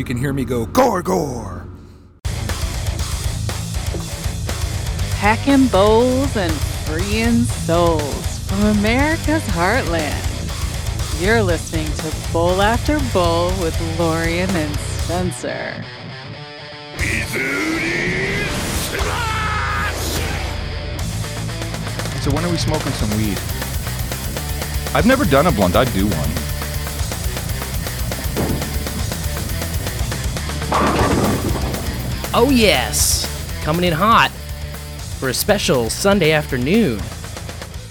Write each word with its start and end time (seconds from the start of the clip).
you 0.00 0.04
can 0.04 0.16
hear 0.16 0.32
me 0.32 0.46
go, 0.46 0.64
gore, 0.64 1.02
gore. 1.02 1.66
Hacking 5.18 5.66
bowls 5.66 6.34
and 6.38 6.52
freeing 6.86 7.44
souls 7.44 8.38
from 8.48 8.78
America's 8.78 9.42
heartland. 9.48 10.26
You're 11.20 11.42
listening 11.42 11.84
to 11.84 12.32
Bowl 12.32 12.62
After 12.62 12.98
Bowl 13.12 13.48
with 13.62 13.78
Lorian 13.98 14.48
and 14.48 14.74
Spencer. 14.78 15.84
So 22.22 22.30
when 22.30 22.42
are 22.42 22.50
we 22.50 22.56
smoking 22.56 22.92
some 22.92 23.10
weed? 23.18 23.38
I've 24.94 25.04
never 25.04 25.26
done 25.26 25.46
a 25.46 25.52
blunt. 25.52 25.76
I'd 25.76 25.92
do 25.92 26.06
one. 26.06 26.39
Oh, 32.32 32.50
yes. 32.50 33.26
Coming 33.64 33.84
in 33.84 33.92
hot 33.92 34.30
for 35.18 35.28
a 35.28 35.34
special 35.34 35.90
Sunday 35.90 36.32
afternoon 36.32 37.00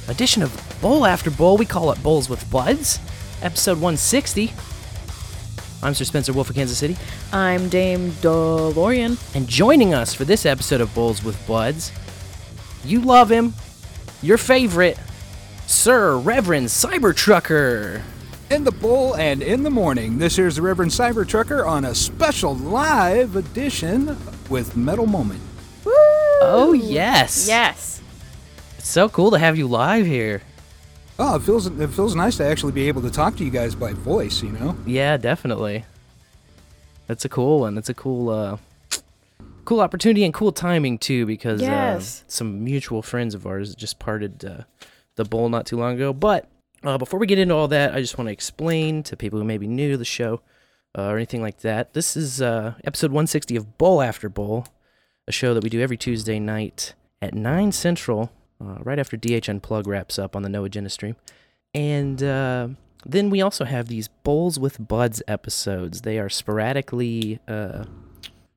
edition 0.07 0.41
of 0.41 0.77
Bowl 0.81 1.05
After 1.05 1.29
Bowl. 1.29 1.57
We 1.57 1.65
call 1.65 1.91
it 1.91 2.01
Bowls 2.01 2.29
with 2.29 2.49
Buds, 2.49 2.99
episode 3.41 3.73
160. 3.73 4.53
I'm 5.83 5.93
Sir 5.93 6.05
Spencer 6.05 6.33
Wolf 6.33 6.49
of 6.49 6.55
Kansas 6.55 6.77
City, 6.77 6.97
I'm 7.31 7.69
Dame 7.69 8.11
DeLorean. 8.11 9.17
and 9.35 9.47
joining 9.47 9.93
us 9.93 10.13
for 10.13 10.25
this 10.25 10.45
episode 10.45 10.81
of 10.81 10.93
Bowls 10.93 11.23
with 11.23 11.45
Buds, 11.47 11.91
you 12.83 12.99
love 13.01 13.29
him, 13.31 13.53
your 14.21 14.37
favorite, 14.37 14.97
Sir 15.67 16.17
Reverend 16.17 16.67
Cybertrucker. 16.67 18.01
In 18.51 18.63
the 18.63 18.71
bowl 18.71 19.15
and 19.15 19.43
in 19.43 19.61
the 19.61 19.69
morning, 19.69 20.17
this 20.17 20.35
here's 20.35 20.55
the 20.55 20.61
Reverend 20.63 20.91
Cybertrucker 20.91 21.67
on 21.67 21.85
a 21.85 21.93
special 21.93 22.55
live 22.55 23.35
edition 23.35 24.17
with 24.49 24.75
Metal 24.75 25.05
Moment. 25.05 25.39
Oh, 25.85 26.73
yes. 26.73 27.47
Yes. 27.47 28.01
It's 28.79 28.87
so 28.87 29.07
cool 29.07 29.29
to 29.31 29.37
have 29.39 29.55
you 29.57 29.67
live 29.67 30.05
here. 30.07 30.41
Oh, 31.19 31.35
it 31.35 31.43
feels 31.43 31.67
it 31.67 31.89
feels 31.89 32.15
nice 32.15 32.37
to 32.37 32.45
actually 32.45 32.71
be 32.71 32.87
able 32.87 33.01
to 33.03 33.11
talk 33.11 33.35
to 33.37 33.43
you 33.43 33.51
guys 33.51 33.75
by 33.75 33.93
voice, 33.93 34.41
you 34.41 34.51
know. 34.53 34.75
Yeah, 34.85 35.17
definitely. 35.17 35.85
That's 37.07 37.25
a 37.25 37.29
cool 37.29 37.59
one. 37.59 37.75
That's 37.75 37.89
a 37.89 37.93
cool, 37.93 38.29
uh, 38.29 38.57
cool 39.65 39.81
opportunity 39.81 40.23
and 40.23 40.33
cool 40.33 40.51
timing 40.53 40.97
too, 40.97 41.25
because 41.27 41.61
Yes. 41.61 42.23
uh, 42.25 42.31
some 42.31 42.63
mutual 42.63 43.01
friends 43.03 43.35
of 43.35 43.45
ours 43.45 43.75
just 43.75 43.99
parted 43.99 44.43
uh, 44.45 44.63
the 45.15 45.25
bowl 45.25 45.49
not 45.49 45.65
too 45.67 45.77
long 45.77 45.93
ago. 45.95 46.13
But 46.13 46.47
uh, 46.83 46.97
before 46.97 47.19
we 47.19 47.27
get 47.27 47.39
into 47.39 47.55
all 47.55 47.67
that, 47.67 47.93
I 47.93 48.01
just 48.01 48.17
want 48.17 48.27
to 48.27 48.33
explain 48.33 49.03
to 49.03 49.17
people 49.17 49.39
who 49.39 49.45
may 49.45 49.57
be 49.57 49.67
new 49.67 49.91
to 49.91 49.97
the 49.97 50.05
show 50.05 50.41
uh, 50.97 51.03
or 51.03 51.17
anything 51.17 51.41
like 51.41 51.59
that. 51.59 51.93
This 51.93 52.15
is 52.15 52.41
uh, 52.41 52.75
episode 52.83 53.11
160 53.11 53.55
of 53.55 53.77
Bowl 53.77 54.01
After 54.01 54.29
Bowl, 54.29 54.67
a 55.27 55.31
show 55.31 55.53
that 55.53 55.63
we 55.63 55.69
do 55.69 55.81
every 55.81 55.97
Tuesday 55.97 56.39
night 56.39 56.93
at 57.21 57.33
9 57.33 57.71
Central, 57.71 58.31
uh, 58.61 58.77
right 58.79 58.99
after 58.99 59.17
DH 59.17 59.47
Unplug 59.47 59.87
wraps 59.87 60.17
up 60.17 60.35
on 60.35 60.41
the 60.41 60.49
No 60.49 60.63
Agenda 60.63 60.89
stream. 60.89 61.15
And 61.73 62.23
uh, 62.23 62.69
then 63.05 63.29
we 63.29 63.41
also 63.41 63.65
have 63.65 63.87
these 63.87 64.07
Bowls 64.07 64.59
with 64.59 64.87
Buds 64.87 65.21
episodes. 65.27 66.01
They 66.01 66.17
are 66.17 66.29
sporadically 66.29 67.39
uh, 67.47 67.85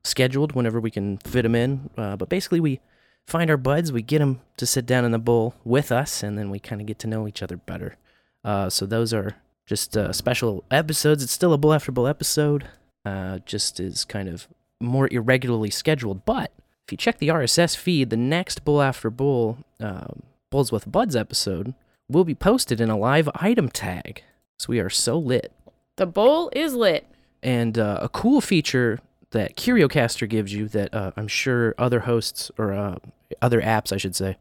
scheduled 0.03 0.53
whenever 0.53 0.79
we 0.79 0.91
can 0.91 1.17
fit 1.17 1.43
them 1.43 1.55
in. 1.55 1.89
But 1.95 2.29
basically, 2.29 2.59
we 2.59 2.79
find 3.27 3.49
our 3.49 3.57
buds, 3.57 3.91
we 3.91 4.01
get 4.01 4.19
them 4.19 4.41
to 4.57 4.65
sit 4.65 4.85
down 4.85 5.05
in 5.05 5.11
the 5.11 5.19
bowl 5.19 5.55
with 5.63 5.91
us, 5.91 6.23
and 6.23 6.37
then 6.37 6.49
we 6.49 6.59
kind 6.59 6.81
of 6.81 6.87
get 6.87 6.99
to 6.99 7.07
know 7.07 7.27
each 7.27 7.41
other 7.41 7.57
better. 7.57 7.95
Uh, 8.43 8.69
so 8.69 8.85
those 8.85 9.13
are 9.13 9.35
just 9.65 9.95
uh, 9.95 10.11
special 10.11 10.63
episodes. 10.69 11.23
It's 11.23 11.31
still 11.31 11.53
a 11.53 11.57
Bowl 11.57 11.73
After 11.73 11.91
Bowl 11.91 12.07
episode, 12.07 12.67
uh, 13.05 13.39
just 13.45 13.79
is 13.79 14.03
kind 14.03 14.27
of 14.27 14.47
more 14.81 15.07
irregularly 15.11 15.69
scheduled. 15.69 16.25
But 16.25 16.51
if 16.85 16.91
you 16.91 16.97
check 16.97 17.19
the 17.19 17.29
RSS 17.29 17.77
feed, 17.77 18.09
the 18.09 18.17
next 18.17 18.65
Bowl 18.65 18.81
After 18.81 19.09
Bowl, 19.09 19.57
um, 19.79 20.23
Bowls 20.51 20.71
with 20.71 20.91
Buds 20.91 21.15
episode 21.15 21.73
will 22.09 22.25
be 22.25 22.35
posted 22.35 22.81
in 22.81 22.89
a 22.89 22.97
live 22.97 23.29
item 23.35 23.69
tag. 23.69 24.23
So 24.59 24.67
we 24.69 24.79
are 24.79 24.89
so 24.89 25.17
lit. 25.17 25.51
The 25.95 26.05
bowl 26.05 26.51
is 26.53 26.73
lit. 26.73 27.07
And 27.41 27.77
uh, 27.77 27.99
a 28.01 28.09
cool 28.09 28.41
feature 28.41 28.99
that 29.31 29.57
CurioCaster 29.57 30.29
gives 30.29 30.53
you 30.53 30.67
that 30.69 30.93
uh, 30.93 31.11
I'm 31.17 31.27
sure 31.27 31.75
other 31.77 32.01
hosts 32.01 32.51
or 32.57 32.71
uh, 32.73 32.97
other 33.41 33.61
apps, 33.61 33.91
I 33.91 33.97
should 33.97 34.15
say, 34.15 34.37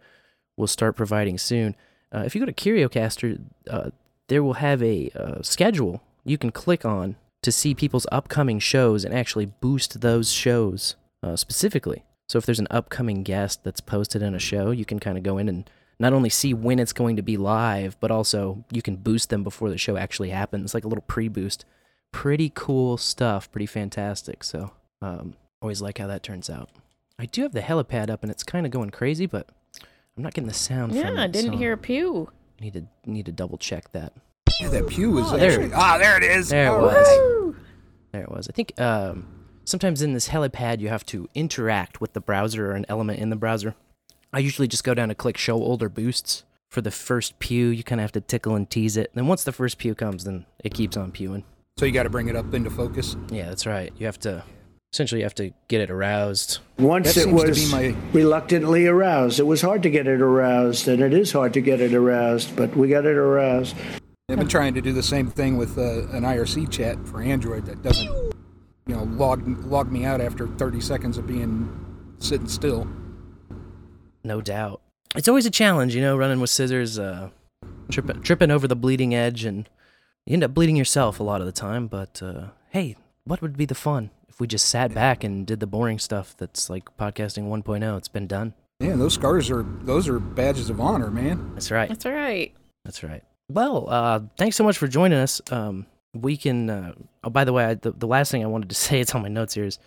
will 0.57 0.67
start 0.67 0.97
providing 0.97 1.39
soon. 1.39 1.75
Uh, 2.15 2.21
if 2.21 2.35
you 2.35 2.41
go 2.41 2.47
to 2.47 2.53
CurioCaster, 2.53 3.41
uh, 3.71 3.91
there 4.29 4.43
will 4.43 4.55
have 4.55 4.83
a 4.83 5.11
uh, 5.15 5.43
schedule 5.43 6.03
you 6.25 6.39
can 6.39 6.51
click 6.51 6.85
on 6.85 7.17
to 7.43 7.51
see 7.51 7.75
people's 7.75 8.07
upcoming 8.13 8.59
shows 8.59 9.05
and 9.05 9.13
actually 9.15 9.47
boost 9.47 10.01
those 10.01 10.31
shows 10.31 10.97
uh, 11.23 11.37
specifically. 11.37 12.05
So 12.29 12.39
if 12.39 12.47
there's 12.47 12.61
an 12.61 12.69
upcoming 12.71 13.25
guest 13.25 13.65
that's 13.65 13.81
posted 13.81 14.23
in 14.23 14.35
a 14.35 14.39
show, 14.39 14.71
you 14.71 14.85
can 14.85 15.01
kind 15.01 15.19
of 15.19 15.25
go 15.25 15.39
in 15.39 15.49
and 15.49 15.69
not 15.99 16.13
only 16.13 16.31
see 16.31 16.55
when 16.55 16.79
it's 16.79 16.93
going 16.93 17.17
to 17.17 17.23
be 17.23 17.37
live, 17.37 17.99
but 18.01 18.11
also 18.11 18.65
you 18.71 18.83
can 18.83 18.97
boost 18.97 19.29
them 19.31 19.43
before 19.43 19.71
the 19.71 19.79
show 19.79 19.97
actually 19.97 20.31
happens, 20.31 20.75
like 20.75 20.85
a 20.85 20.89
little 20.89 21.05
pre-boost. 21.07 21.65
Pretty 22.13 22.51
cool 22.55 22.97
stuff, 22.97 23.51
pretty 23.51 23.67
fantastic. 23.67 24.45
So 24.45 24.73
um, 25.01 25.35
always 25.61 25.83
like 25.83 25.99
how 25.99 26.07
that 26.07 26.23
turns 26.23 26.49
out. 26.49 26.71
I 27.19 27.27
do 27.27 27.43
have 27.43 27.53
the 27.53 27.61
helipad 27.61 28.11
up, 28.11 28.23
and 28.23 28.31
it's 28.31 28.43
kind 28.43 28.67
of 28.67 28.73
going 28.73 28.91
crazy, 28.91 29.27
but 29.27 29.49
I'm 30.17 30.23
not 30.23 30.35
getting 30.35 30.49
the 30.49 30.55
sound 30.55 30.93
Yeah, 30.95 31.09
from 31.09 31.19
I 31.19 31.27
didn't 31.27 31.53
so 31.53 31.59
hear 31.59 31.73
a 31.73 31.77
pew. 31.79 32.31
Need 32.61 32.75
to 32.75 32.85
need 33.07 33.27
to 33.27 33.33
double 33.33 33.59
check 33.59 33.91
that. 33.93 34.13
Yeah, 34.61 34.69
that 34.69 34.89
pew 34.89 35.19
is 35.19 35.33
Oh, 35.33 35.37
there 35.37 35.51
actually 35.51 35.67
it- 35.67 35.73
ah, 35.75 35.99
there 35.99 36.17
it 36.17 36.23
is. 36.23 36.51
There 36.51 36.67
it 36.67 36.71
All 36.71 36.83
was. 36.83 36.95
right. 36.95 37.55
There 38.13 38.23
it 38.23 38.31
was. 38.31 38.49
I 38.49 38.53
think 38.53 38.79
um, 38.79 39.27
sometimes 39.65 40.03
in 40.03 40.13
this 40.13 40.29
helipad 40.29 40.81
you 40.81 40.89
have 40.89 41.05
to 41.07 41.29
interact 41.35 42.01
with 42.01 42.13
the 42.13 42.21
browser 42.21 42.71
or 42.71 42.75
an 42.75 42.85
element 42.89 43.19
in 43.21 43.31
the 43.31 43.37
browser. 43.37 43.75
I 44.33 44.39
usually 44.39 44.69
just 44.69 44.85
go 44.85 44.95
down 44.95 45.09
to 45.09 45.15
click 45.15 45.37
show 45.39 45.55
older 45.57 45.89
boosts 45.89 46.45
for 46.71 46.81
the 46.83 46.91
first 46.91 47.39
pew. 47.39 47.69
You 47.69 47.83
kind 47.83 48.01
of 48.01 48.05
have 48.05 48.13
to 48.13 48.21
tickle 48.21 48.55
and 48.55 48.69
tease 48.69 48.97
it. 48.97 49.11
Then 49.15 49.27
once 49.27 49.45
the 49.45 49.53
first 49.53 49.79
pew 49.79 49.95
comes, 49.95 50.25
then 50.25 50.47
it 50.63 50.75
keeps 50.75 50.97
on 50.97 51.11
pewing. 51.13 51.45
So 51.79 51.87
you 51.87 51.93
got 51.93 52.03
to 52.05 52.11
bring 52.11 52.29
it 52.29 52.37
up 52.37 52.53
into 52.55 52.71
focus. 52.71 53.17
Yeah, 53.31 53.49
that's 53.49 53.67
right. 53.67 53.93
You 53.99 54.07
have 54.07 54.19
to 54.21 54.45
essentially 54.93 55.21
you 55.21 55.25
have 55.25 55.35
to 55.35 55.53
get 55.69 55.81
it 55.81 55.91
aroused. 55.91 56.59
Once 56.79 57.15
That 57.15 57.21
it 57.21 57.25
seems 57.25 57.41
to 57.43 57.49
was 57.49 57.65
be 57.65 57.71
my- 57.73 57.97
reluctantly 58.13 58.87
aroused. 58.87 59.41
It 59.41 59.47
was 59.47 59.63
hard 59.63 59.83
to 59.85 59.91
get 59.91 60.07
it 60.07 60.21
aroused, 60.21 60.87
and 60.89 61.03
it 61.03 61.15
is 61.15 61.33
hard 61.33 61.55
to 61.55 61.61
get 61.61 61.81
it 61.81 61.95
aroused, 61.95 62.55
but 62.57 62.77
we 62.77 62.89
got 62.89 63.07
it 63.07 63.17
aroused. 63.17 63.75
I've 64.31 64.39
been 64.39 64.49
trying 64.49 64.75
to 64.75 64.81
do 64.81 64.93
the 64.93 65.03
same 65.03 65.31
thing 65.31 65.57
with 65.57 65.79
uh, 65.79 66.07
an 66.09 66.23
IRC 66.25 66.71
chat 66.71 67.05
for 67.07 67.21
Android 67.21 67.67
that 67.67 67.83
doesn't, 67.83 68.07
you 68.87 68.95
know, 68.95 69.05
log 69.05 69.47
log 69.67 69.91
me 69.91 70.05
out 70.05 70.21
after 70.21 70.47
30 70.47 70.81
seconds 70.81 71.19
of 71.19 71.27
being 71.27 71.69
sitting 72.19 72.49
still. 72.49 72.87
No 74.25 74.41
doubt. 74.41 74.81
It's 75.17 75.29
always 75.29 75.45
a 75.47 75.51
challenge, 75.51 75.95
you 75.95 76.01
know, 76.01 76.17
running 76.17 76.41
with 76.41 76.49
scissors, 76.51 76.99
uh, 76.99 77.31
tripping, 77.91 78.23
tripping 78.23 78.51
over 78.51 78.67
the 78.69 78.77
bleeding 78.77 79.15
edge, 79.15 79.45
and 79.45 79.69
you 80.25 80.35
end 80.35 80.45
up 80.45 80.55
bleeding 80.55 80.77
yourself 80.77 81.19
a 81.21 81.23
lot 81.23 81.41
of 81.41 81.47
the 81.47 81.53
time. 81.53 81.87
But 81.89 82.23
uh, 82.23 82.49
hey, 82.71 82.97
what 83.25 83.43
would 83.43 83.57
be 83.57 83.67
the 83.67 83.75
fun 83.75 84.11
if 84.33 84.41
we 84.41 84.47
just 84.47 84.67
sat 84.67 84.95
back 84.95 85.25
and 85.25 85.47
did 85.47 85.61
the 85.61 85.67
boring 85.67 85.99
stuff 85.99 86.35
that's 86.39 86.71
like 86.71 86.97
podcasting 86.97 87.45
1.0? 87.49 87.99
It's 87.99 88.09
been 88.09 88.27
done. 88.27 88.55
Yeah, 88.81 88.97
those 88.97 89.13
scars 89.15 89.51
are 89.51 89.63
those 89.83 90.09
are 90.09 90.19
badges 90.19 90.71
of 90.71 90.81
honor, 90.81 91.11
man. 91.11 91.53
That's 91.55 91.71
right. 91.71 91.89
That's 91.89 92.07
right. 92.07 92.55
That's 92.85 93.05
right. 93.05 93.23
Well, 93.51 93.89
uh, 93.91 94.21
thanks 94.39 94.57
so 94.57 94.65
much 94.65 94.79
for 94.79 94.89
joining 94.89 95.19
us. 95.19 95.43
Um, 95.51 95.87
we 96.15 96.37
can. 96.39 96.71
Uh, 96.71 96.93
oh, 97.23 97.31
by 97.31 97.45
the 97.45 97.53
way, 97.53 97.65
I, 97.67 97.75
the, 97.75 97.93
the 97.93 98.07
last 98.07 98.31
thing 98.33 98.43
I 98.43 98.47
wanted 98.47 98.71
to 98.71 98.75
say, 98.87 99.01
it's 99.01 99.15
on 99.15 99.23
my 99.23 99.29
notes 99.29 99.55
here, 99.55 99.65
is 99.65 99.79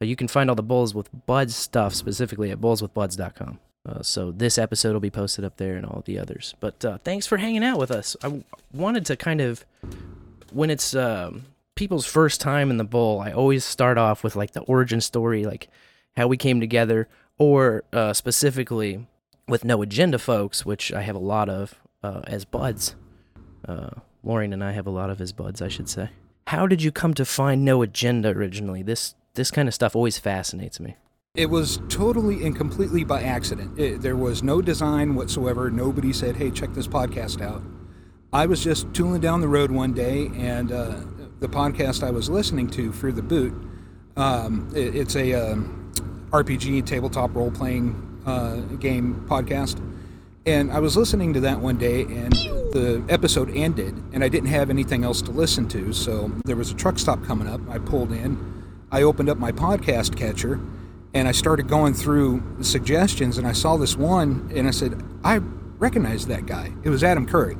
uh, 0.00 0.06
you 0.06 0.16
can 0.16 0.26
find 0.26 0.48
all 0.48 0.56
the 0.56 0.62
Bowls 0.62 0.94
with 0.94 1.10
Buds 1.26 1.54
stuff 1.54 1.94
specifically 1.94 2.50
at 2.50 2.58
bowlswithbuds.com. 2.58 3.60
Uh, 3.86 4.02
so 4.02 4.30
this 4.30 4.56
episode 4.58 4.94
will 4.94 5.00
be 5.00 5.10
posted 5.10 5.44
up 5.44 5.58
there 5.58 5.76
and 5.76 5.84
all 5.84 6.02
the 6.06 6.18
others. 6.18 6.54
But 6.60 6.84
uh, 6.84 6.98
thanks 7.04 7.26
for 7.26 7.36
hanging 7.36 7.62
out 7.64 7.78
with 7.78 7.90
us. 7.90 8.16
I 8.22 8.26
w- 8.26 8.44
wanted 8.72 9.06
to 9.06 9.16
kind 9.16 9.40
of, 9.40 9.64
when 10.52 10.70
it's 10.70 10.94
um, 10.94 11.44
people's 11.80 12.04
first 12.04 12.42
time 12.42 12.70
in 12.70 12.76
the 12.76 12.84
bowl, 12.84 13.20
I 13.20 13.32
always 13.32 13.64
start 13.64 13.96
off 13.96 14.22
with 14.22 14.36
like 14.36 14.50
the 14.50 14.60
origin 14.60 15.00
story, 15.00 15.46
like 15.46 15.70
how 16.14 16.26
we 16.26 16.36
came 16.36 16.60
together, 16.60 17.08
or 17.38 17.84
uh, 17.94 18.12
specifically 18.12 19.08
with 19.48 19.64
no 19.64 19.80
agenda 19.80 20.18
folks, 20.18 20.66
which 20.66 20.92
I 20.92 21.00
have 21.00 21.16
a 21.16 21.20
lot 21.20 21.48
of 21.48 21.74
uh, 22.02 22.20
as 22.26 22.44
buds. 22.44 22.96
Uh, 23.66 23.88
Maureen 24.22 24.52
and 24.52 24.62
I 24.62 24.72
have 24.72 24.86
a 24.86 24.90
lot 24.90 25.08
of 25.08 25.22
as 25.22 25.32
buds, 25.32 25.62
I 25.62 25.68
should 25.68 25.88
say. 25.88 26.10
How 26.48 26.66
did 26.66 26.82
you 26.82 26.92
come 26.92 27.14
to 27.14 27.24
find 27.24 27.64
no 27.64 27.80
agenda 27.80 28.28
originally? 28.28 28.82
This 28.82 29.14
this 29.32 29.50
kind 29.50 29.66
of 29.66 29.72
stuff 29.72 29.96
always 29.96 30.18
fascinates 30.18 30.80
me. 30.80 30.96
It 31.34 31.48
was 31.48 31.80
totally 31.88 32.44
and 32.44 32.54
completely 32.54 33.04
by 33.04 33.22
accident. 33.22 33.78
It, 33.78 34.02
there 34.02 34.16
was 34.16 34.42
no 34.42 34.60
design 34.60 35.14
whatsoever. 35.14 35.70
Nobody 35.70 36.12
said, 36.12 36.36
"Hey, 36.36 36.50
check 36.50 36.74
this 36.74 36.88
podcast 36.88 37.40
out." 37.40 37.62
I 38.34 38.44
was 38.44 38.62
just 38.62 38.92
tooling 38.92 39.22
down 39.22 39.40
the 39.40 39.48
road 39.48 39.70
one 39.70 39.94
day, 39.94 40.30
and 40.36 40.70
uh, 40.70 41.00
the 41.40 41.48
podcast 41.48 42.06
I 42.06 42.10
was 42.10 42.28
listening 42.28 42.68
to, 42.70 42.92
Fear 42.92 43.12
the 43.12 43.22
Boot, 43.22 43.52
um, 44.16 44.70
it, 44.74 44.94
it's 44.94 45.16
a 45.16 45.32
um, 45.34 45.92
RPG 46.30 46.86
tabletop 46.86 47.34
role 47.34 47.50
playing 47.50 48.22
uh, 48.26 48.56
game 48.78 49.24
podcast. 49.28 49.82
And 50.46 50.70
I 50.72 50.78
was 50.78 50.96
listening 50.96 51.34
to 51.34 51.40
that 51.40 51.60
one 51.60 51.76
day, 51.76 52.02
and 52.02 52.32
the 52.32 53.04
episode 53.08 53.54
ended, 53.54 53.94
and 54.12 54.24
I 54.24 54.28
didn't 54.28 54.48
have 54.48 54.70
anything 54.70 55.04
else 55.04 55.20
to 55.22 55.30
listen 55.30 55.68
to. 55.68 55.92
So 55.92 56.30
there 56.44 56.56
was 56.56 56.70
a 56.70 56.74
truck 56.74 56.98
stop 56.98 57.24
coming 57.24 57.48
up. 57.48 57.60
I 57.68 57.78
pulled 57.78 58.12
in, 58.12 58.60
I 58.92 59.02
opened 59.02 59.28
up 59.28 59.38
my 59.38 59.52
podcast 59.52 60.16
catcher 60.16 60.60
and 61.14 61.28
I 61.28 61.32
started 61.32 61.68
going 61.68 61.94
through 61.94 62.42
suggestions 62.62 63.38
and 63.38 63.46
I 63.46 63.52
saw 63.52 63.76
this 63.76 63.96
one 63.96 64.50
and 64.54 64.66
I 64.66 64.72
said, 64.72 65.02
I 65.22 65.38
recognize 65.78 66.26
that 66.26 66.46
guy. 66.46 66.72
It 66.82 66.90
was 66.90 67.04
Adam 67.04 67.26
Curry. 67.26 67.56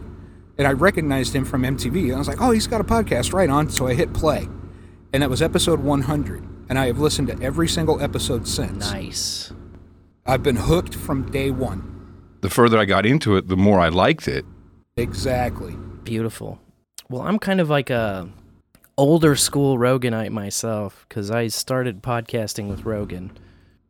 And 0.60 0.68
I 0.68 0.72
recognized 0.72 1.34
him 1.34 1.46
from 1.46 1.62
MTV. 1.62 2.14
I 2.14 2.18
was 2.18 2.28
like, 2.28 2.42
oh, 2.42 2.50
he's 2.50 2.66
got 2.66 2.82
a 2.82 2.84
podcast 2.84 3.32
right 3.32 3.48
on. 3.48 3.70
So 3.70 3.86
I 3.86 3.94
hit 3.94 4.12
play. 4.12 4.46
And 5.10 5.22
that 5.22 5.30
was 5.30 5.40
episode 5.40 5.80
100. 5.80 6.46
And 6.68 6.78
I 6.78 6.84
have 6.88 6.98
listened 6.98 7.28
to 7.28 7.42
every 7.42 7.66
single 7.66 7.98
episode 8.02 8.46
since. 8.46 8.90
Nice. 8.92 9.54
I've 10.26 10.42
been 10.42 10.56
hooked 10.56 10.94
from 10.94 11.30
day 11.30 11.50
one. 11.50 12.36
The 12.42 12.50
further 12.50 12.76
I 12.76 12.84
got 12.84 13.06
into 13.06 13.36
it, 13.36 13.48
the 13.48 13.56
more 13.56 13.80
I 13.80 13.88
liked 13.88 14.28
it. 14.28 14.44
Exactly. 14.98 15.76
Beautiful. 16.04 16.60
Well, 17.08 17.22
I'm 17.22 17.38
kind 17.38 17.62
of 17.62 17.70
like 17.70 17.88
a 17.88 18.28
older 18.98 19.36
school 19.36 19.78
Roganite 19.78 20.30
myself 20.30 21.06
because 21.08 21.30
I 21.30 21.48
started 21.48 22.02
podcasting 22.02 22.68
with 22.68 22.84
Rogan 22.84 23.32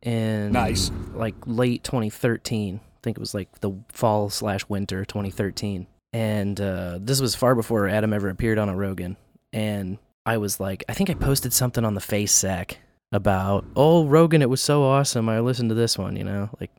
in 0.01 0.53
Nice. 0.53 0.89
like 1.13 1.35
late 1.45 1.83
2013. 1.83 2.79
I 2.81 2.97
think 3.03 3.17
it 3.17 3.19
was 3.19 3.33
like 3.33 3.59
the 3.59 3.73
fall 3.91 4.29
slash 4.29 4.69
winter 4.69 5.03
2013. 5.03 5.85
And 6.13 6.59
uh, 6.59 6.99
this 7.01 7.21
was 7.21 7.35
far 7.35 7.55
before 7.55 7.87
Adam 7.87 8.13
ever 8.13 8.29
appeared 8.29 8.57
on 8.57 8.69
a 8.69 8.75
Rogan. 8.75 9.17
And 9.53 9.97
I 10.25 10.37
was 10.37 10.59
like, 10.59 10.83
I 10.89 10.93
think 10.93 11.09
I 11.09 11.13
posted 11.13 11.53
something 11.53 11.85
on 11.85 11.93
the 11.93 12.01
face 12.01 12.33
sack 12.33 12.79
about, 13.11 13.65
oh, 13.75 14.05
Rogan, 14.05 14.41
it 14.41 14.49
was 14.49 14.61
so 14.61 14.83
awesome. 14.83 15.29
I 15.29 15.39
listened 15.39 15.69
to 15.69 15.75
this 15.75 15.97
one, 15.97 16.15
you 16.15 16.23
know, 16.23 16.49
like 16.59 16.71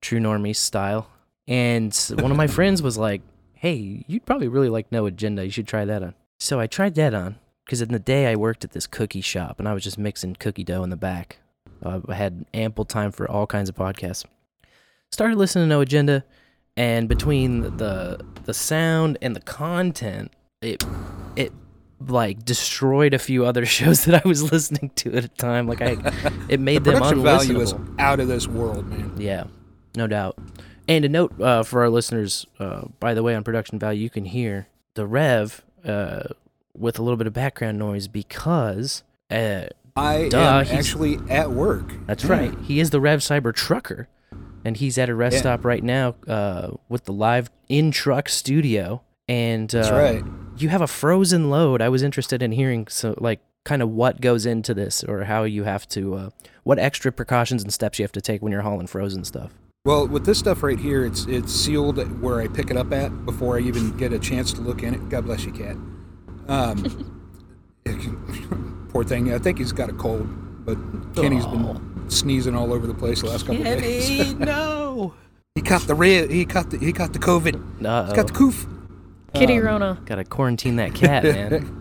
true 0.00 0.20
normie 0.20 0.56
style. 0.56 1.08
And 1.46 1.94
one 2.20 2.30
of 2.30 2.36
my 2.36 2.46
friends 2.56 2.82
was 2.82 2.98
like, 2.98 3.22
hey, 3.54 4.04
you'd 4.06 4.26
probably 4.26 4.48
really 4.48 4.68
like 4.68 4.92
No 4.92 5.06
Agenda. 5.06 5.44
You 5.44 5.50
should 5.50 5.68
try 5.68 5.84
that 5.84 6.02
on. 6.02 6.14
So 6.38 6.60
I 6.60 6.66
tried 6.66 6.94
that 6.96 7.14
on 7.14 7.36
because 7.64 7.80
in 7.80 7.92
the 7.92 7.98
day 7.98 8.26
I 8.26 8.36
worked 8.36 8.64
at 8.64 8.72
this 8.72 8.86
cookie 8.86 9.20
shop 9.20 9.58
and 9.58 9.66
I 9.66 9.72
was 9.72 9.82
just 9.82 9.98
mixing 9.98 10.36
cookie 10.36 10.64
dough 10.64 10.82
in 10.82 10.90
the 10.90 10.96
back. 10.96 11.38
Uh, 11.82 12.00
I 12.08 12.14
had 12.14 12.46
ample 12.54 12.84
time 12.84 13.12
for 13.12 13.30
all 13.30 13.46
kinds 13.46 13.68
of 13.68 13.74
podcasts. 13.74 14.24
Started 15.10 15.38
listening 15.38 15.64
to 15.64 15.68
No 15.68 15.80
Agenda, 15.80 16.24
and 16.76 17.08
between 17.08 17.76
the 17.76 18.20
the 18.44 18.54
sound 18.54 19.18
and 19.22 19.34
the 19.34 19.40
content, 19.40 20.32
it 20.62 20.84
it 21.36 21.52
like 22.06 22.44
destroyed 22.44 23.14
a 23.14 23.18
few 23.18 23.44
other 23.46 23.64
shows 23.78 24.04
that 24.04 24.24
I 24.24 24.28
was 24.28 24.52
listening 24.52 24.90
to 24.96 25.14
at 25.14 25.24
a 25.24 25.28
time. 25.28 25.66
Like 25.66 25.80
I, 25.80 25.96
it 26.48 26.60
made 26.60 26.84
The 26.84 26.92
them 26.92 27.02
production 27.02 27.22
value 27.22 27.60
is 27.60 27.74
out 27.98 28.20
of 28.20 28.28
this 28.28 28.46
world, 28.46 28.86
man. 28.88 29.12
Yeah, 29.18 29.44
no 29.96 30.06
doubt. 30.06 30.36
And 30.86 31.04
a 31.04 31.08
note 31.08 31.40
uh, 31.40 31.62
for 31.62 31.80
our 31.82 31.88
listeners, 31.88 32.46
uh, 32.58 32.82
by 33.00 33.14
the 33.14 33.22
way, 33.22 33.34
on 33.34 33.42
production 33.42 33.78
value, 33.78 34.02
you 34.02 34.10
can 34.10 34.26
hear 34.26 34.68
the 34.94 35.06
rev 35.06 35.62
uh, 35.84 36.24
with 36.76 36.98
a 36.98 37.02
little 37.02 37.16
bit 37.16 37.26
of 37.26 37.32
background 37.32 37.78
noise 37.78 38.06
because 38.06 39.02
uh, 39.30 39.66
I 39.96 40.28
Duh, 40.28 40.38
am 40.66 40.76
actually 40.76 41.18
at 41.30 41.52
work. 41.52 41.94
that's 42.06 42.24
Yeah. 42.24 42.32
right. 42.32 42.58
He 42.64 42.80
is 42.80 42.90
the 42.90 43.00
Rev 43.00 43.20
Cyber 43.20 43.54
trucker, 43.54 44.08
and 44.64 44.76
he's 44.76 44.96
at 44.98 45.08
a 45.08 45.14
rest 45.14 45.34
Yeah. 45.34 45.40
stop 45.40 45.64
right 45.64 45.82
now 45.84 46.14
uh, 46.26 46.70
with 46.88 47.04
the 47.04 47.12
live 47.12 47.50
in 47.68 47.90
truck 47.90 48.28
studio. 48.28 49.02
And 49.28 49.74
uh, 49.74 49.82
That's 49.82 49.90
right. 49.92 50.24
you 50.56 50.68
have 50.68 50.82
a 50.82 50.86
frozen 50.86 51.50
load. 51.50 51.80
I 51.80 51.88
was 51.88 52.02
interested 52.02 52.42
in 52.42 52.52
hearing 52.52 52.86
so 52.88 53.14
like 53.18 53.40
kind 53.64 53.80
of 53.80 53.88
what 53.90 54.20
goes 54.20 54.44
into 54.44 54.74
this, 54.74 55.02
or 55.04 55.24
how 55.24 55.44
you 55.44 55.64
have 55.64 55.88
to, 55.88 56.14
uh, 56.14 56.30
what 56.64 56.78
extra 56.78 57.10
precautions 57.10 57.62
and 57.62 57.72
steps 57.72 57.98
you 57.98 58.02
have 58.04 58.12
to 58.12 58.20
take 58.20 58.42
when 58.42 58.52
you're 58.52 58.60
hauling 58.60 58.86
frozen 58.86 59.24
stuff. 59.24 59.52
Well, 59.86 60.06
with 60.06 60.26
this 60.26 60.38
stuff 60.38 60.62
right 60.62 60.78
here, 60.78 61.04
it's 61.06 61.24
it's 61.26 61.52
sealed 61.52 61.98
where 62.20 62.40
I 62.40 62.48
pick 62.48 62.70
it 62.70 62.76
up 62.76 62.92
at 62.92 63.24
before 63.24 63.56
I 63.56 63.60
even 63.60 63.96
get 63.96 64.12
a 64.12 64.18
chance 64.18 64.52
to 64.54 64.60
look 64.60 64.82
in 64.82 64.94
it. 64.94 65.08
God 65.08 65.24
bless 65.24 65.44
you, 65.44 65.52
cat. 65.52 65.76
Um, 66.48 67.10
poor 68.92 69.04
thing. 69.04 69.32
I 69.32 69.38
think 69.38 69.58
he's 69.58 69.72
got 69.72 69.90
a 69.90 69.92
cold, 69.94 70.26
but 70.64 70.76
Kenny's 71.14 71.46
been 71.46 71.62
sneezing 72.12 72.54
all 72.54 72.72
over 72.72 72.86
the 72.86 72.94
place 72.94 73.20
the 73.22 73.28
last 73.28 73.46
couple 73.46 73.66
of 73.66 73.78
days. 73.78 74.34
no. 74.38 75.14
he 75.54 75.62
caught 75.62 75.82
the 75.82 75.94
red. 75.94 76.30
He 76.30 76.44
caught 76.44 76.70
the 76.70 76.78
he 76.78 76.92
caught 76.92 77.12
the 77.12 77.18
COVID. 77.18 77.84
Uh 77.84 78.04
He's 78.06 78.12
got 78.14 78.26
the 78.28 78.32
coof. 78.32 78.66
Kitty 79.34 79.58
Rona. 79.58 80.00
Gotta 80.04 80.24
quarantine 80.24 80.76
that 80.76 80.94
cat, 80.94 81.24
man. 81.24 81.80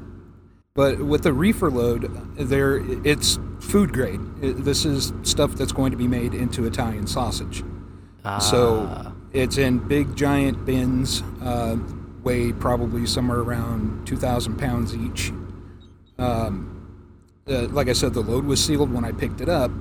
But 0.75 0.99
with 0.99 1.21
the 1.23 1.33
reefer 1.33 1.69
load, 1.69 2.09
there 2.35 2.77
it's 3.05 3.37
food 3.59 3.93
grade. 3.93 4.19
It- 4.41 4.63
this 4.65 4.85
is 4.85 5.13
stuff 5.21 5.53
that's 5.53 5.71
going 5.71 5.91
to 5.91 5.97
be 5.97 6.07
made 6.07 6.33
into 6.33 6.65
Italian 6.65 7.05
sausage. 7.05 7.63
Ah, 8.25 8.39
So 8.39 9.13
it's 9.33 9.57
in 9.57 9.79
big 9.79 10.15
giant 10.15 10.65
bins, 10.65 11.21
uh, 11.43 11.77
weigh 12.23 12.53
probably 12.53 13.05
somewhere 13.05 13.39
around 13.39 14.07
2,000 14.07 14.57
pounds 14.57 14.95
each. 14.95 15.31
Um, 16.17 16.69
uh, 17.47 17.67
like 17.69 17.89
I 17.89 17.93
said, 17.93 18.13
the 18.13 18.21
load 18.21 18.45
was 18.45 18.63
sealed 18.63 18.91
when 18.93 19.03
I 19.03 19.11
picked 19.11 19.41
it 19.41 19.49
up, 19.49 19.71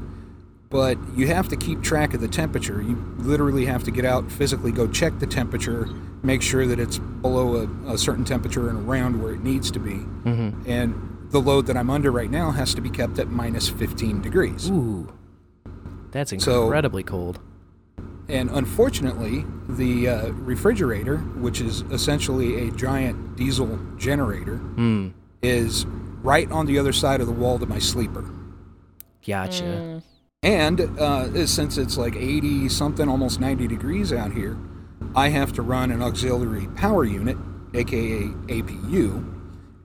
but 0.73 0.99
you 1.15 1.27
have 1.29 1.49
to 1.49 1.57
keep 1.57 1.83
track 1.83 2.15
of 2.15 2.21
the 2.21 2.27
temperature. 2.29 2.81
You 2.83 2.97
literally 3.19 3.67
have 3.67 3.85
to 3.85 3.91
get 3.93 4.05
out, 4.05 4.33
physically 4.33 4.73
go 4.73 4.89
check 4.89 5.19
the 5.21 5.27
temperature, 5.27 5.87
make 6.23 6.41
sure 6.43 6.67
that 6.67 6.81
it's 6.81 6.99
below 6.99 7.69
a, 7.87 7.93
a 7.93 7.99
certain 7.99 8.25
temperature 8.25 8.69
and 8.71 8.89
around 8.89 9.23
where 9.23 9.35
it 9.35 9.45
needs 9.45 9.71
to 9.73 9.79
be. 9.79 9.97
mhm. 10.25 10.67
And 10.67 11.29
the 11.31 11.41
load 11.41 11.67
that 11.67 11.77
I'm 11.77 11.91
under 11.91 12.11
right 12.11 12.31
now 12.31 12.51
has 12.51 12.75
to 12.75 12.81
be 12.81 12.91
kept 12.91 13.19
at 13.19 13.29
minus 13.31 13.69
15 13.69 14.21
degrees. 14.23 14.71
Ooh, 14.71 15.13
that's 16.11 16.33
So- 16.43 16.65
incredibly 16.65 17.03
cold. 17.03 17.39
And 18.29 18.51
unfortunately, 18.51 19.45
the 19.69 20.09
uh, 20.09 20.29
refrigerator, 20.33 21.19
which 21.19 21.61
is 21.61 21.83
essentially 21.91 22.69
a 22.69 22.71
giant 22.73 23.37
diesel 23.37 23.79
generator, 23.99 24.57
Hmm. 24.57 25.09
is 25.43 25.85
right 26.23 26.51
on 26.51 26.67
the 26.67 26.79
other 26.79 26.93
side 26.93 27.21
of 27.21 27.27
the 27.27 27.33
wall 27.33 27.59
to 27.59 27.67
my 27.67 27.79
sleeper. 27.79 28.25
Gotcha. 29.27 30.03
And 30.43 30.81
uh, 30.99 31.47
since 31.47 31.79
it's 31.79 31.97
like 31.97 32.17
80 32.17 32.69
something, 32.69 33.09
almost 33.09 33.39
90 33.39 33.69
degrees 33.69 34.13
out 34.13 34.33
here, 34.33 34.57
I 35.15 35.29
have 35.29 35.53
to 35.55 35.63
run 35.63 35.91
an 35.93 36.03
auxiliary 36.03 36.67
power 36.75 37.05
unit, 37.05 37.37
aka 37.75 38.23
APU, 38.49 39.25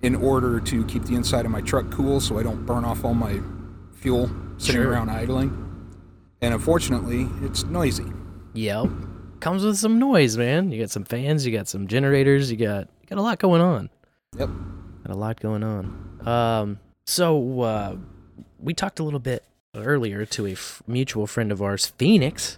in 0.01 0.15
order 0.15 0.59
to 0.59 0.83
keep 0.85 1.03
the 1.03 1.15
inside 1.15 1.45
of 1.45 1.51
my 1.51 1.61
truck 1.61 1.91
cool 1.91 2.19
so 2.19 2.39
I 2.39 2.43
don't 2.43 2.65
burn 2.65 2.85
off 2.85 3.05
all 3.05 3.13
my 3.13 3.39
fuel 3.93 4.29
sitting 4.57 4.81
Sure. 4.81 4.91
around 4.91 5.09
idling. 5.09 5.63
And 6.41 6.53
unfortunately, 6.53 7.27
it's 7.43 7.63
noisy. 7.65 8.05
Yep. 8.53 8.87
Comes 9.39 9.63
with 9.63 9.77
some 9.77 9.99
noise, 9.99 10.37
man. 10.37 10.71
You 10.71 10.79
got 10.81 10.89
some 10.89 11.03
fans, 11.03 11.45
you 11.45 11.55
got 11.55 11.67
some 11.67 11.85
generators, 11.87 12.49
you 12.49 12.57
got 12.57 12.87
you 13.01 13.07
got 13.07 13.19
a 13.19 13.21
lot 13.21 13.37
going 13.37 13.61
on. 13.61 13.89
Yep. 14.39 14.49
Got 15.05 15.15
a 15.15 15.17
lot 15.17 15.39
going 15.39 15.63
on. 15.63 16.19
Um, 16.27 16.79
so 17.05 17.61
uh, 17.61 17.95
we 18.59 18.73
talked 18.73 18.99
a 18.99 19.03
little 19.03 19.19
bit 19.19 19.43
earlier 19.77 20.25
to 20.25 20.45
a 20.47 20.51
f- 20.51 20.81
mutual 20.87 21.27
friend 21.27 21.51
of 21.51 21.61
ours, 21.61 21.87
Phoenix, 21.97 22.57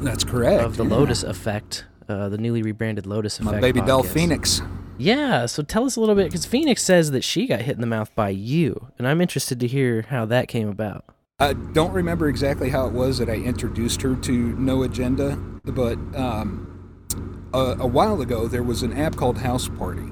That's 0.00 0.24
correct. 0.24 0.62
of 0.64 0.76
the 0.76 0.84
Lotus 0.84 1.22
Effect, 1.22 1.84
uh, 2.08 2.28
the 2.28 2.38
newly 2.38 2.62
rebranded 2.62 3.06
Lotus 3.06 3.40
My 3.40 3.52
Effect. 3.52 3.62
baby 3.62 3.80
doll. 3.80 4.02
Phoenix. 4.02 4.62
Yeah, 4.98 5.46
so 5.46 5.62
tell 5.62 5.84
us 5.84 5.96
a 5.96 6.00
little 6.00 6.14
bit 6.14 6.26
because 6.26 6.44
Phoenix 6.46 6.82
says 6.82 7.10
that 7.12 7.24
she 7.24 7.46
got 7.46 7.62
hit 7.62 7.74
in 7.74 7.80
the 7.80 7.86
mouth 7.86 8.14
by 8.14 8.28
you, 8.28 8.88
and 8.98 9.08
I'm 9.08 9.20
interested 9.20 9.58
to 9.60 9.66
hear 9.66 10.02
how 10.02 10.24
that 10.26 10.48
came 10.48 10.68
about. 10.68 11.04
I 11.40 11.54
don't 11.54 11.92
remember 11.92 12.28
exactly 12.28 12.68
how 12.68 12.86
it 12.86 12.92
was 12.92 13.18
that 13.18 13.28
I 13.28 13.34
introduced 13.34 14.02
her 14.02 14.14
to 14.14 14.32
No 14.32 14.82
Agenda, 14.84 15.36
but 15.64 15.96
um, 16.14 17.48
a, 17.52 17.76
a 17.80 17.86
while 17.86 18.20
ago 18.20 18.46
there 18.46 18.62
was 18.62 18.82
an 18.82 18.92
app 18.92 19.16
called 19.16 19.38
House 19.38 19.66
Party, 19.68 20.10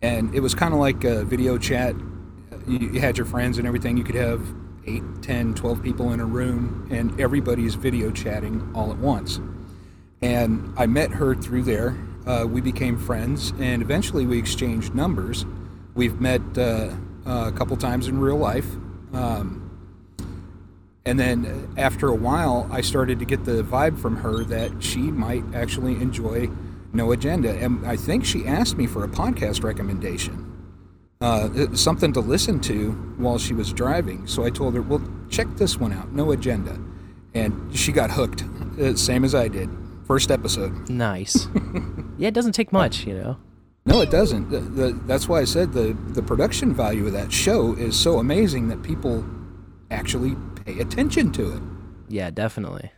and 0.00 0.34
it 0.34 0.40
was 0.40 0.54
kind 0.54 0.72
of 0.72 0.80
like 0.80 1.04
a 1.04 1.24
video 1.24 1.58
chat. 1.58 1.94
You, 2.66 2.78
you 2.78 3.00
had 3.00 3.18
your 3.18 3.26
friends 3.26 3.58
and 3.58 3.66
everything. 3.66 3.98
You 3.98 4.04
could 4.04 4.14
have 4.14 4.40
8, 4.86 5.02
10, 5.22 5.54
12 5.54 5.82
people 5.82 6.12
in 6.12 6.20
a 6.20 6.26
room, 6.26 6.88
and 6.90 7.18
everybody's 7.20 7.74
video 7.74 8.10
chatting 8.10 8.70
all 8.74 8.90
at 8.90 8.98
once. 8.98 9.40
And 10.22 10.72
I 10.76 10.86
met 10.86 11.10
her 11.10 11.34
through 11.34 11.64
there. 11.64 11.96
Uh, 12.26 12.46
we 12.48 12.60
became 12.60 12.98
friends, 12.98 13.52
and 13.58 13.82
eventually 13.82 14.26
we 14.26 14.38
exchanged 14.38 14.94
numbers. 14.94 15.44
We've 15.94 16.20
met 16.20 16.40
uh, 16.56 16.90
a 17.26 17.52
couple 17.52 17.76
times 17.76 18.08
in 18.08 18.18
real 18.18 18.38
life. 18.38 18.66
Um, 19.12 19.64
and 21.06 21.20
then 21.20 21.74
after 21.76 22.08
a 22.08 22.14
while, 22.14 22.68
I 22.72 22.80
started 22.80 23.18
to 23.18 23.24
get 23.24 23.44
the 23.44 23.62
vibe 23.62 23.98
from 23.98 24.16
her 24.16 24.44
that 24.44 24.82
she 24.82 24.98
might 24.98 25.44
actually 25.54 25.92
enjoy 26.00 26.48
No 26.92 27.12
Agenda. 27.12 27.52
And 27.52 27.86
I 27.86 27.96
think 27.96 28.24
she 28.24 28.46
asked 28.46 28.78
me 28.78 28.86
for 28.86 29.04
a 29.04 29.08
podcast 29.08 29.62
recommendation, 29.62 30.53
uh, 31.24 31.74
something 31.74 32.12
to 32.12 32.20
listen 32.20 32.60
to 32.60 32.92
while 33.16 33.38
she 33.38 33.54
was 33.54 33.72
driving. 33.72 34.26
So 34.26 34.44
I 34.44 34.50
told 34.50 34.74
her, 34.74 34.82
well, 34.82 35.02
check 35.30 35.46
this 35.56 35.78
one 35.78 35.92
out, 35.92 36.12
No 36.12 36.32
Agenda. 36.32 36.78
And 37.32 37.74
she 37.74 37.92
got 37.92 38.10
hooked, 38.10 38.44
uh, 38.78 38.94
same 38.94 39.24
as 39.24 39.34
I 39.34 39.48
did. 39.48 39.70
First 40.06 40.30
episode. 40.30 40.90
Nice. 40.90 41.48
yeah, 42.18 42.28
it 42.28 42.34
doesn't 42.34 42.52
take 42.52 42.72
much, 42.72 43.06
you 43.06 43.14
know. 43.14 43.38
No, 43.86 44.02
it 44.02 44.10
doesn't. 44.10 44.50
The, 44.50 44.60
the, 44.60 44.92
that's 45.06 45.26
why 45.26 45.40
I 45.40 45.44
said 45.44 45.72
the, 45.72 45.96
the 46.10 46.22
production 46.22 46.74
value 46.74 47.06
of 47.06 47.14
that 47.14 47.32
show 47.32 47.72
is 47.72 47.98
so 47.98 48.18
amazing 48.18 48.68
that 48.68 48.82
people 48.82 49.24
actually 49.90 50.36
pay 50.66 50.78
attention 50.80 51.32
to 51.32 51.56
it. 51.56 51.62
Yeah, 52.08 52.30
definitely. 52.30 52.92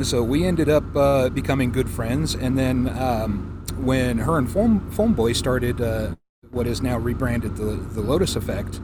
So 0.00 0.22
we 0.22 0.46
ended 0.46 0.70
up 0.70 0.84
uh, 0.96 1.28
becoming 1.28 1.72
good 1.72 1.90
friends, 1.90 2.34
and 2.34 2.58
then 2.58 2.88
um, 2.98 3.64
when 3.76 4.18
her 4.18 4.38
and 4.38 4.50
Foam, 4.50 4.90
Foam 4.90 5.12
Boy 5.12 5.34
started 5.34 5.80
uh, 5.80 6.14
what 6.54 6.66
is 6.66 6.80
now 6.80 6.96
rebranded 6.98 7.56
the 7.56 7.64
the 7.64 8.00
Lotus 8.00 8.36
Effect, 8.36 8.80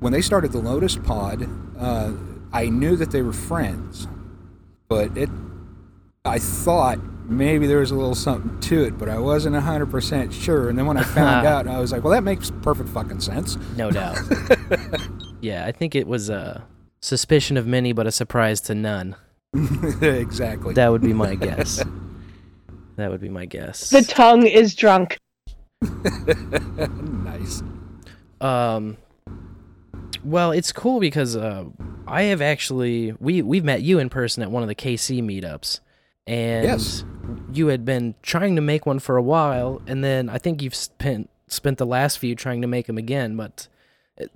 when 0.00 0.12
they 0.12 0.22
started 0.22 0.52
the 0.52 0.58
Lotus 0.58 0.96
Pod, 0.96 1.48
uh, 1.78 2.12
I 2.52 2.68
knew 2.68 2.96
that 2.96 3.10
they 3.10 3.22
were 3.22 3.32
friends, 3.32 4.06
but 4.88 5.16
it, 5.16 5.28
I 6.24 6.38
thought 6.38 6.98
maybe 7.28 7.66
there 7.66 7.78
was 7.78 7.90
a 7.90 7.94
little 7.94 8.14
something 8.14 8.58
to 8.60 8.84
it, 8.84 8.98
but 8.98 9.08
I 9.08 9.18
wasn't 9.18 9.56
hundred 9.56 9.90
percent 9.90 10.32
sure. 10.32 10.68
And 10.68 10.78
then 10.78 10.86
when 10.86 10.96
I 10.96 11.02
found 11.04 11.46
out, 11.46 11.66
I 11.66 11.80
was 11.80 11.92
like, 11.92 12.04
well, 12.04 12.12
that 12.12 12.24
makes 12.24 12.50
perfect 12.62 12.88
fucking 12.90 13.20
sense. 13.20 13.56
No 13.76 13.90
doubt. 13.92 14.18
yeah, 15.40 15.66
I 15.66 15.72
think 15.72 15.94
it 15.94 16.06
was 16.06 16.30
a 16.30 16.64
suspicion 17.00 17.56
of 17.56 17.66
many, 17.66 17.92
but 17.92 18.06
a 18.06 18.12
surprise 18.12 18.60
to 18.62 18.74
none. 18.74 19.16
exactly. 20.02 20.74
That 20.74 20.90
would 20.90 21.02
be 21.02 21.12
my 21.12 21.34
guess. 21.34 21.82
That 22.96 23.10
would 23.10 23.20
be 23.20 23.28
my 23.28 23.46
guess. 23.46 23.90
The 23.90 24.02
tongue 24.02 24.46
is 24.46 24.74
drunk. 24.74 25.18
nice. 27.02 27.62
Um, 28.40 28.96
well, 30.24 30.52
it's 30.52 30.72
cool 30.72 31.00
because 31.00 31.36
uh, 31.36 31.64
I 32.06 32.22
have 32.24 32.40
actually 32.42 33.14
we 33.20 33.42
we've 33.42 33.64
met 33.64 33.82
you 33.82 33.98
in 33.98 34.08
person 34.08 34.42
at 34.42 34.50
one 34.50 34.62
of 34.62 34.68
the 34.68 34.74
KC 34.74 35.22
meetups, 35.22 35.80
and 36.26 36.64
Yes. 36.64 37.04
you 37.52 37.68
had 37.68 37.84
been 37.84 38.14
trying 38.22 38.56
to 38.56 38.62
make 38.62 38.86
one 38.86 38.98
for 38.98 39.16
a 39.16 39.22
while, 39.22 39.80
and 39.86 40.02
then 40.02 40.28
I 40.28 40.38
think 40.38 40.62
you've 40.62 40.74
spent 40.74 41.30
spent 41.46 41.78
the 41.78 41.86
last 41.86 42.18
few 42.18 42.34
trying 42.34 42.60
to 42.62 42.66
make 42.68 42.86
them 42.86 42.98
again, 42.98 43.36
but 43.36 43.68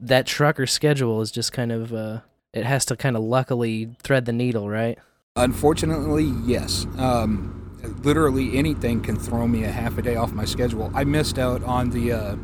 that 0.00 0.26
trucker 0.26 0.66
schedule 0.66 1.20
is 1.20 1.30
just 1.30 1.52
kind 1.52 1.72
of 1.72 1.92
uh, 1.92 2.20
it 2.52 2.64
has 2.64 2.84
to 2.87 2.96
kind 2.96 3.16
of 3.16 3.22
luckily 3.22 3.94
thread 4.02 4.25
the 4.25 4.32
needle, 4.32 4.68
right? 4.68 4.99
Unfortunately, 5.37 6.32
yes. 6.44 6.87
Um, 6.99 7.62
literally 7.82 8.56
anything 8.56 9.00
can 9.02 9.16
throw 9.16 9.46
me 9.46 9.64
a 9.64 9.70
half 9.70 9.98
a 9.98 10.02
day 10.02 10.16
off 10.16 10.32
my 10.32 10.44
schedule. 10.44 10.90
I 10.94 11.04
missed 11.04 11.38
out 11.38 11.62
on 11.64 11.90
the 11.90 12.12
uh, 12.12 12.36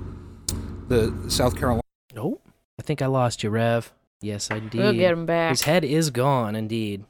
the 0.88 1.14
South 1.28 1.57
Carolina. 1.57 1.83
Oh, 2.16 2.40
I 2.78 2.83
think 2.83 3.02
I 3.02 3.07
lost 3.07 3.42
you, 3.42 3.50
Rev. 3.50 3.92
Yes, 4.21 4.50
I 4.50 4.59
did. 4.59 4.75
We'll 4.75 4.92
get 4.92 5.12
him 5.12 5.26
back. 5.26 5.50
His 5.50 5.62
head 5.62 5.85
is 5.85 6.11
gone, 6.11 6.57
indeed. 6.57 7.04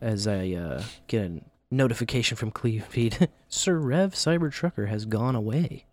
As 0.00 0.26
I 0.26 0.50
uh, 0.52 0.82
get 1.08 1.22
a 1.24 1.40
notification 1.70 2.36
from 2.36 2.50
Cleve 2.52 2.84
Feed, 2.84 3.28
Sir 3.48 3.78
Rev 3.78 4.12
Cybertrucker 4.14 4.88
has 4.88 5.04
gone 5.06 5.34
away. 5.34 5.86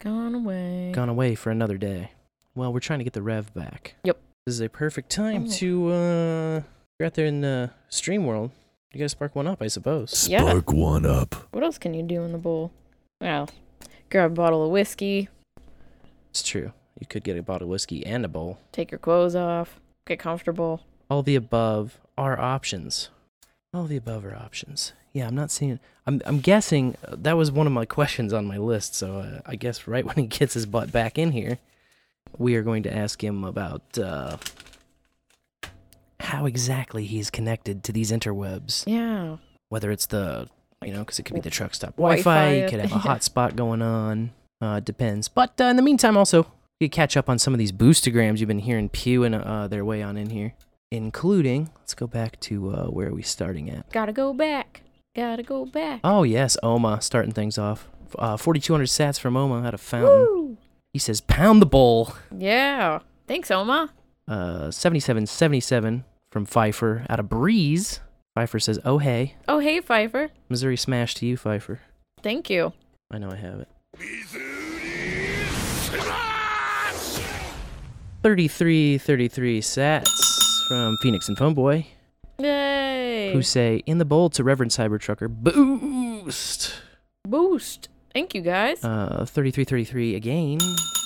Gone 0.00 0.34
away. 0.34 0.90
Gone 0.94 1.08
away 1.08 1.34
for 1.34 1.50
another 1.50 1.76
day. 1.78 2.12
Well, 2.54 2.72
we're 2.72 2.80
trying 2.80 2.98
to 3.00 3.04
get 3.04 3.12
the 3.12 3.22
Rev 3.22 3.52
back. 3.54 3.94
Yep. 4.04 4.18
This 4.46 4.54
is 4.54 4.60
a 4.60 4.68
perfect 4.68 5.10
time 5.10 5.44
Oh. 5.46 5.50
to 5.52 5.88
uh, 5.92 6.62
you're 6.98 7.06
out 7.06 7.14
there 7.14 7.26
in 7.26 7.42
the 7.42 7.70
Stream 7.88 8.24
World. 8.26 8.50
You 8.92 8.98
gotta 9.00 9.08
spark 9.10 9.36
one 9.36 9.46
up, 9.46 9.60
I 9.62 9.66
suppose. 9.68 10.28
Yeah. 10.28 10.40
Spark 10.40 10.72
one 10.72 11.04
up. 11.04 11.34
What 11.52 11.62
else 11.62 11.78
can 11.78 11.92
you 11.94 12.02
do 12.02 12.22
in 12.22 12.32
the 12.32 12.38
bowl? 12.38 12.72
Well, 13.20 13.48
grab 14.10 14.32
a 14.32 14.34
bottle 14.34 14.64
of 14.64 14.70
whiskey, 14.70 15.28
It's 16.30 16.42
true. 16.42 16.72
You 16.98 17.06
could 17.06 17.22
get 17.24 17.36
a 17.36 17.42
bottle 17.42 17.66
of 17.66 17.70
whiskey 17.70 18.04
and 18.06 18.24
a 18.24 18.28
bowl. 18.28 18.58
take 18.72 18.90
your 18.90 18.98
clothes 18.98 19.34
off, 19.36 19.78
get 20.06 20.18
comfortable. 20.18 20.80
All 21.10 21.22
the 21.22 21.36
above 21.36 21.98
are 22.16 22.38
options. 22.40 23.10
All 23.74 23.84
the 23.84 23.96
above 23.96 24.24
are 24.24 24.34
options. 24.34 24.92
Yeah, 25.12 25.26
I'm 25.26 25.34
not 25.34 25.50
seeing. 25.50 25.78
I'm 26.06 26.20
I'm 26.24 26.40
guessing 26.40 26.96
uh, 27.06 27.16
that 27.18 27.36
was 27.36 27.50
one 27.52 27.66
of 27.66 27.72
my 27.72 27.84
questions 27.84 28.32
on 28.32 28.46
my 28.46 28.56
list. 28.58 28.94
So 28.94 29.18
uh, 29.18 29.40
I 29.46 29.56
guess 29.56 29.86
right 29.86 30.04
when 30.06 30.16
he 30.16 30.26
gets 30.26 30.54
his 30.54 30.64
butt 30.66 30.90
back 30.92 31.18
in 31.18 31.32
here, 31.32 31.58
we 32.38 32.54
are 32.56 32.62
going 32.62 32.82
to 32.84 32.94
ask 32.94 33.22
him 33.22 33.44
about 33.44 33.98
uh, 33.98 34.36
how 36.20 36.46
exactly 36.46 37.04
he's 37.04 37.30
connected 37.30 37.84
to 37.84 37.92
these 37.92 38.10
interwebs. 38.10 38.84
Yeah. 38.86 39.36
Whether 39.68 39.90
it's 39.90 40.06
the 40.06 40.48
you 40.84 40.92
know, 40.92 41.00
because 41.00 41.18
it 41.18 41.24
could 41.24 41.34
be 41.34 41.40
the 41.40 41.50
truck 41.50 41.74
stop 41.74 41.96
Wi-Fi 41.96 42.22
Wi-Fi. 42.22 42.62
You 42.62 42.68
could 42.68 42.80
have 42.80 42.92
a 42.92 43.08
hotspot 43.08 43.56
going 43.56 43.82
on. 43.82 44.30
Uh, 44.60 44.76
it 44.78 44.84
depends. 44.84 45.28
But 45.28 45.60
uh, 45.60 45.64
in 45.64 45.76
the 45.76 45.82
meantime, 45.82 46.16
also 46.16 46.46
you 46.80 46.88
could 46.88 46.92
catch 46.92 47.16
up 47.16 47.28
on 47.28 47.38
some 47.38 47.52
of 47.54 47.58
these 47.58 47.72
boostograms 47.72 48.38
you've 48.38 48.48
been 48.48 48.60
hearing 48.60 48.88
pewing 48.88 49.34
uh, 49.34 49.68
their 49.68 49.84
way 49.84 50.02
on 50.02 50.16
in 50.16 50.30
here, 50.30 50.54
including. 50.90 51.70
Let's 51.78 51.94
go 51.94 52.06
back 52.06 52.38
to 52.40 52.70
uh, 52.70 52.84
where 52.86 53.08
are 53.08 53.14
we 53.14 53.22
starting 53.22 53.70
at? 53.70 53.90
Gotta 53.90 54.12
go 54.12 54.32
back. 54.32 54.82
Gotta 55.16 55.42
go 55.42 55.64
back. 55.66 56.00
Oh 56.04 56.22
yes, 56.22 56.56
Oma 56.62 57.00
starting 57.00 57.32
things 57.32 57.58
off. 57.58 57.88
Uh, 58.18 58.36
4,200 58.36 58.84
sats 58.84 59.20
from 59.20 59.36
Oma 59.36 59.66
at 59.66 59.74
a 59.74 59.78
fountain. 59.78 60.10
Woo! 60.10 60.56
He 60.92 60.98
says, 60.98 61.20
"Pound 61.20 61.60
the 61.60 61.66
bowl." 61.66 62.14
Yeah. 62.36 63.00
Thanks, 63.26 63.50
Oma. 63.50 63.92
Uh, 64.26 64.70
7777 64.70 66.04
from 66.30 66.44
Pfeiffer 66.46 67.04
out 67.08 67.20
of 67.20 67.26
Breez. 67.26 68.00
Pfeiffer 68.34 68.58
says, 68.60 68.78
"Oh 68.84 68.98
hey, 68.98 69.34
Oh, 69.48 69.58
hey, 69.58 69.80
Pfeiffer. 69.80 70.30
Missouri 70.48 70.76
smash 70.76 71.14
to 71.16 71.26
you, 71.26 71.36
Pfeiffer." 71.36 71.80
Thank 72.22 72.50
you. 72.50 72.72
I 73.10 73.18
know 73.18 73.30
I 73.30 73.36
have 73.36 73.60
it. 73.60 73.68
33 78.22 78.98
33 78.98 79.60
sats 79.60 80.08
from 80.68 80.96
Phoenix 81.02 81.28
and 81.28 81.36
Phoneboy, 81.36 81.86
Yay. 82.40 83.32
who 83.32 83.42
say, 83.42 83.82
In 83.86 83.98
the 83.98 84.04
bowl 84.04 84.28
to 84.30 84.44
Reverend 84.44 84.72
Cybertrucker, 84.72 85.28
boost! 85.28 86.74
Boost. 87.26 87.88
Thank 88.12 88.34
you, 88.34 88.40
guys. 88.42 88.82
Uh, 88.84 89.24
3333 89.26 90.14
again 90.16 90.58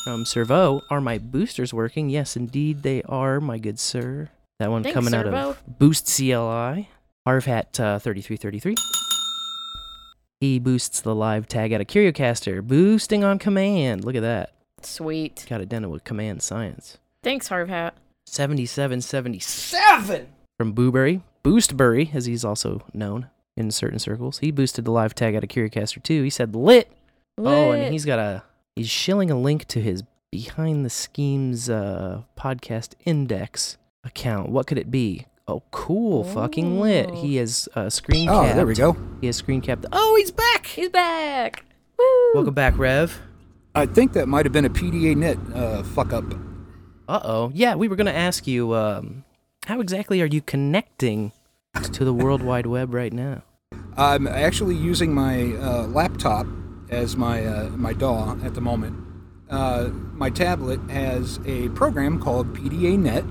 from 0.05 0.25
Servo. 0.25 0.81
Are 0.91 1.01
my 1.01 1.19
boosters 1.19 1.75
working? 1.75 2.09
Yes, 2.09 2.37
indeed 2.37 2.83
they 2.83 3.03
are, 3.05 3.41
my 3.41 3.59
good 3.59 3.79
sir. 3.79 4.31
That 4.63 4.71
one 4.71 4.85
Thanks, 4.85 4.95
coming 4.95 5.13
out 5.13 5.27
of 5.27 5.61
Boost 5.67 6.07
CLI. 6.07 6.89
Harvhat 7.27 7.81
uh, 7.81 7.99
3333. 7.99 8.77
He 10.39 10.61
boosts 10.61 11.01
the 11.01 11.17
live 11.17 11.49
tag 11.49 11.73
out 11.73 11.81
of 11.81 11.89
CurioCaster, 11.89 12.65
boosting 12.65 13.25
on 13.25 13.41
command. 13.41 14.05
Look 14.05 14.15
at 14.15 14.23
that. 14.23 14.53
Sweet. 14.81 15.45
Got 15.49 15.63
it 15.63 15.69
done 15.69 15.91
with 15.91 16.05
command 16.05 16.43
science. 16.43 16.99
Thanks, 17.25 17.49
Harvhat. 17.49 17.95
7777 18.27 20.29
from 20.57 20.75
Booberry. 20.75 21.23
Boostbury, 21.43 22.15
as 22.15 22.27
he's 22.27 22.45
also 22.45 22.85
known 22.95 23.31
in 23.57 23.73
certain 23.73 23.99
circles. 23.99 24.39
He 24.39 24.53
boosted 24.53 24.85
the 24.85 24.93
live 24.93 25.17
tag 25.17 25.35
out 25.35 25.43
of 25.43 25.49
CurioCaster 25.49 26.01
too. 26.05 26.23
He 26.23 26.31
said 26.31 26.55
lit. 26.55 26.89
Oh, 27.37 27.73
and 27.73 27.93
he's 27.93 28.05
got 28.05 28.21
a 28.21 28.45
he's 28.77 28.89
shilling 28.89 29.29
a 29.29 29.37
link 29.37 29.67
to 29.67 29.81
his 29.81 30.05
behind 30.31 30.85
the 30.85 30.91
schemes 30.91 31.69
uh 31.69 32.23
podcast 32.39 32.95
index 33.05 33.77
account. 34.05 34.49
What 34.51 34.67
could 34.67 34.79
it 34.79 34.91
be? 34.91 35.27
Oh, 35.49 35.63
cool, 35.73 36.23
fucking 36.25 36.81
lit. 36.81 37.11
He 37.11 37.37
has 37.37 37.69
uh, 37.75 37.91
screen 37.91 38.29
Oh, 38.29 38.43
capped. 38.43 38.57
there 38.57 38.67
we 38.67 38.75
go. 38.75 38.97
He 39.21 39.27
has 39.27 39.37
screen 39.37 39.61
capped. 39.61 39.85
Oh, 39.93 40.15
he's 40.17 40.31
back. 40.31 40.67
He's 40.67 40.89
back. 40.89 41.65
Woo. 41.99 42.05
Welcome 42.35 42.55
back, 42.55 42.79
Rev. 42.79 43.21
I 43.75 43.87
think 43.87 44.13
that 44.13 44.29
might 44.29 44.47
have 44.47 44.53
been 44.53 44.65
a 44.65 44.71
PDA 44.71 45.17
net 45.17 45.39
uh, 45.55 45.83
fuck 45.83 46.13
up. 46.13 46.25
Uh 47.09 47.21
oh. 47.25 47.51
Yeah, 47.55 47.75
we 47.75 47.89
were 47.89 47.97
gonna 47.97 48.13
ask 48.13 48.47
you, 48.47 48.75
um, 48.75 49.25
how 49.67 49.81
exactly 49.81 50.21
are 50.23 50.27
you 50.27 50.41
connecting 50.41 51.33
to 51.93 52.05
the 52.05 52.15
World 52.15 52.43
Wide 52.43 52.67
Web 52.67 52.95
right 52.95 53.13
now? 53.13 53.43
I'm 53.97 54.27
actually 54.27 54.77
using 54.77 55.13
my 55.15 55.53
uh, 55.57 55.87
laptop 55.89 56.47
as 56.91 57.17
my 57.17 57.45
uh, 57.45 57.69
my 57.71 57.93
DAW 57.93 58.37
at 58.45 58.55
the 58.55 58.61
moment. 58.61 58.97
Uh, 59.51 59.89
my 60.13 60.31
tablet 60.31 60.81
has 60.91 61.41
a 61.45 61.69
program 61.71 62.19
called 62.21 62.55
PdaNet, 62.55 63.27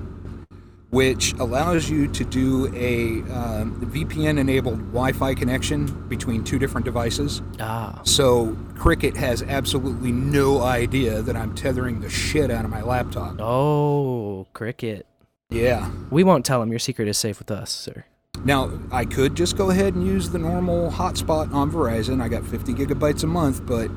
which 0.91 1.33
allows 1.39 1.89
you 1.89 2.07
to 2.09 2.23
do 2.25 2.67
a 2.75 3.21
um, 3.33 3.79
VPN-enabled 3.91 4.77
Wi-Fi 4.91 5.33
connection 5.35 5.85
between 6.09 6.43
two 6.43 6.59
different 6.59 6.83
devices. 6.85 7.41
Ah, 7.59 8.01
So 8.03 8.57
Cricket 8.75 9.15
has 9.15 9.41
absolutely 9.41 10.11
no 10.11 10.61
idea 10.61 11.21
that 11.21 11.35
I'm 11.35 11.55
tethering 11.55 12.01
the 12.01 12.09
shit 12.09 12.51
out 12.51 12.65
of 12.65 12.71
my 12.71 12.81
laptop. 12.81 13.35
oh, 13.39 14.47
cricket. 14.53 15.07
Yeah. 15.49 15.89
We 16.09 16.23
won't 16.23 16.45
tell 16.45 16.61
him. 16.61 16.69
Your 16.69 16.79
secret 16.79 17.07
is 17.07 17.17
safe 17.17 17.39
with 17.39 17.51
us, 17.51 17.71
sir. 17.71 18.05
Now, 18.43 18.71
I 18.91 19.05
could 19.05 19.35
just 19.35 19.57
go 19.57 19.69
ahead 19.69 19.93
and 19.95 20.05
use 20.05 20.29
the 20.29 20.39
normal 20.39 20.89
hotspot 20.91 21.53
on 21.53 21.69
Verizon. 21.71 22.21
I 22.21 22.27
got 22.27 22.45
50 22.45 22.73
gigabytes 22.73 23.23
a 23.23 23.27
month, 23.27 23.65
but 23.65 23.89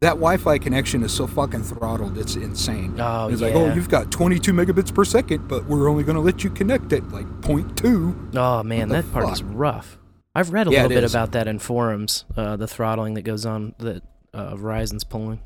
that 0.00 0.10
Wi-Fi 0.10 0.58
connection 0.58 1.02
is 1.02 1.12
so 1.12 1.26
fucking 1.26 1.62
throttled, 1.62 2.18
it's 2.18 2.36
insane. 2.36 3.00
Oh, 3.00 3.28
it's 3.28 3.40
like, 3.40 3.54
oh, 3.54 3.72
you've 3.72 3.88
got 3.88 4.10
22 4.10 4.52
megabits 4.52 4.94
per 4.94 5.04
second, 5.04 5.48
but 5.48 5.64
we're 5.66 5.88
only 5.88 6.04
going 6.04 6.16
to 6.16 6.20
let 6.20 6.44
you 6.44 6.50
connect 6.50 6.92
at 6.92 7.08
like 7.10 7.26
0.2. 7.42 8.36
Oh 8.36 8.62
man, 8.62 8.88
that 8.90 9.10
part 9.12 9.30
is 9.32 9.42
rough. 9.42 9.98
I've 10.34 10.52
read 10.52 10.66
a 10.66 10.70
Yeah, 10.70 10.82
little 10.82 10.96
bit 10.96 11.04
is. 11.04 11.14
about 11.14 11.32
that 11.32 11.48
in 11.48 11.58
forums. 11.58 12.24
Uh, 12.36 12.56
the 12.56 12.66
throttling 12.66 13.14
that 13.14 13.22
goes 13.22 13.46
on 13.46 13.74
that 13.78 14.02
uh, 14.34 14.54
Verizon's 14.54 15.02
pulling. 15.04 15.40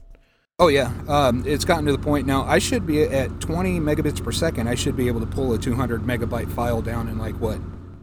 Oh 0.59 0.67
yeah, 0.69 0.93
um, 1.09 1.45
it's 1.47 1.65
gotten 1.65 1.87
to 1.87 1.93
the 1.93 1.99
point 1.99 2.27
now. 2.27 2.43
I 2.45 2.59
should 2.59 2.87
be 2.87 3.03
at 3.05 3.41
20 3.41 3.79
megabits 3.81 4.23
per 4.23 4.33
second. 4.33 4.69
I 4.69 4.75
should 4.75 4.97
be 4.97 5.07
able 5.09 5.21
to 5.21 5.27
pull 5.27 5.55
a 5.55 5.59
200 5.59 6.03
megabyte 6.03 6.51
file 6.53 6.83
down 6.83 7.09
in 7.09 7.19
like 7.19 7.35
what, 7.37 7.59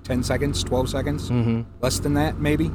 10 0.06 0.24
seconds, 0.24 0.64
12 0.64 0.90
seconds, 0.90 1.30
Mm-hmm. 1.30 1.70
less 1.82 2.00
than 2.00 2.14
that 2.16 2.40
maybe. 2.40 2.72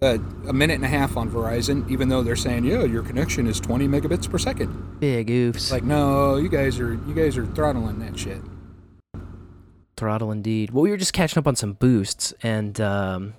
Uh, 0.00 0.16
a 0.46 0.52
minute 0.52 0.74
and 0.74 0.84
a 0.84 0.88
half 0.88 1.16
on 1.16 1.28
Verizon, 1.28 1.88
even 1.90 2.08
though 2.08 2.22
they're 2.22 2.36
saying, 2.36 2.64
yeah, 2.64 2.84
your 2.84 3.02
connection 3.02 3.48
is 3.48 3.58
20 3.58 3.88
megabits 3.88 4.30
per 4.30 4.38
second. 4.38 5.00
Big 5.00 5.26
oofs. 5.26 5.72
Like, 5.72 5.82
no, 5.82 6.36
you 6.36 6.48
guys 6.48 6.78
are 6.78 6.92
you 6.94 7.14
guys 7.14 7.36
are 7.36 7.46
throttling 7.46 7.98
that 7.98 8.16
shit. 8.16 8.40
Throttle 9.96 10.30
indeed. 10.30 10.70
Well, 10.70 10.82
we 10.82 10.90
were 10.90 10.96
just 10.96 11.12
catching 11.12 11.38
up 11.40 11.48
on 11.48 11.56
some 11.56 11.72
boosts, 11.72 12.32
and 12.44 12.80
um, 12.80 13.34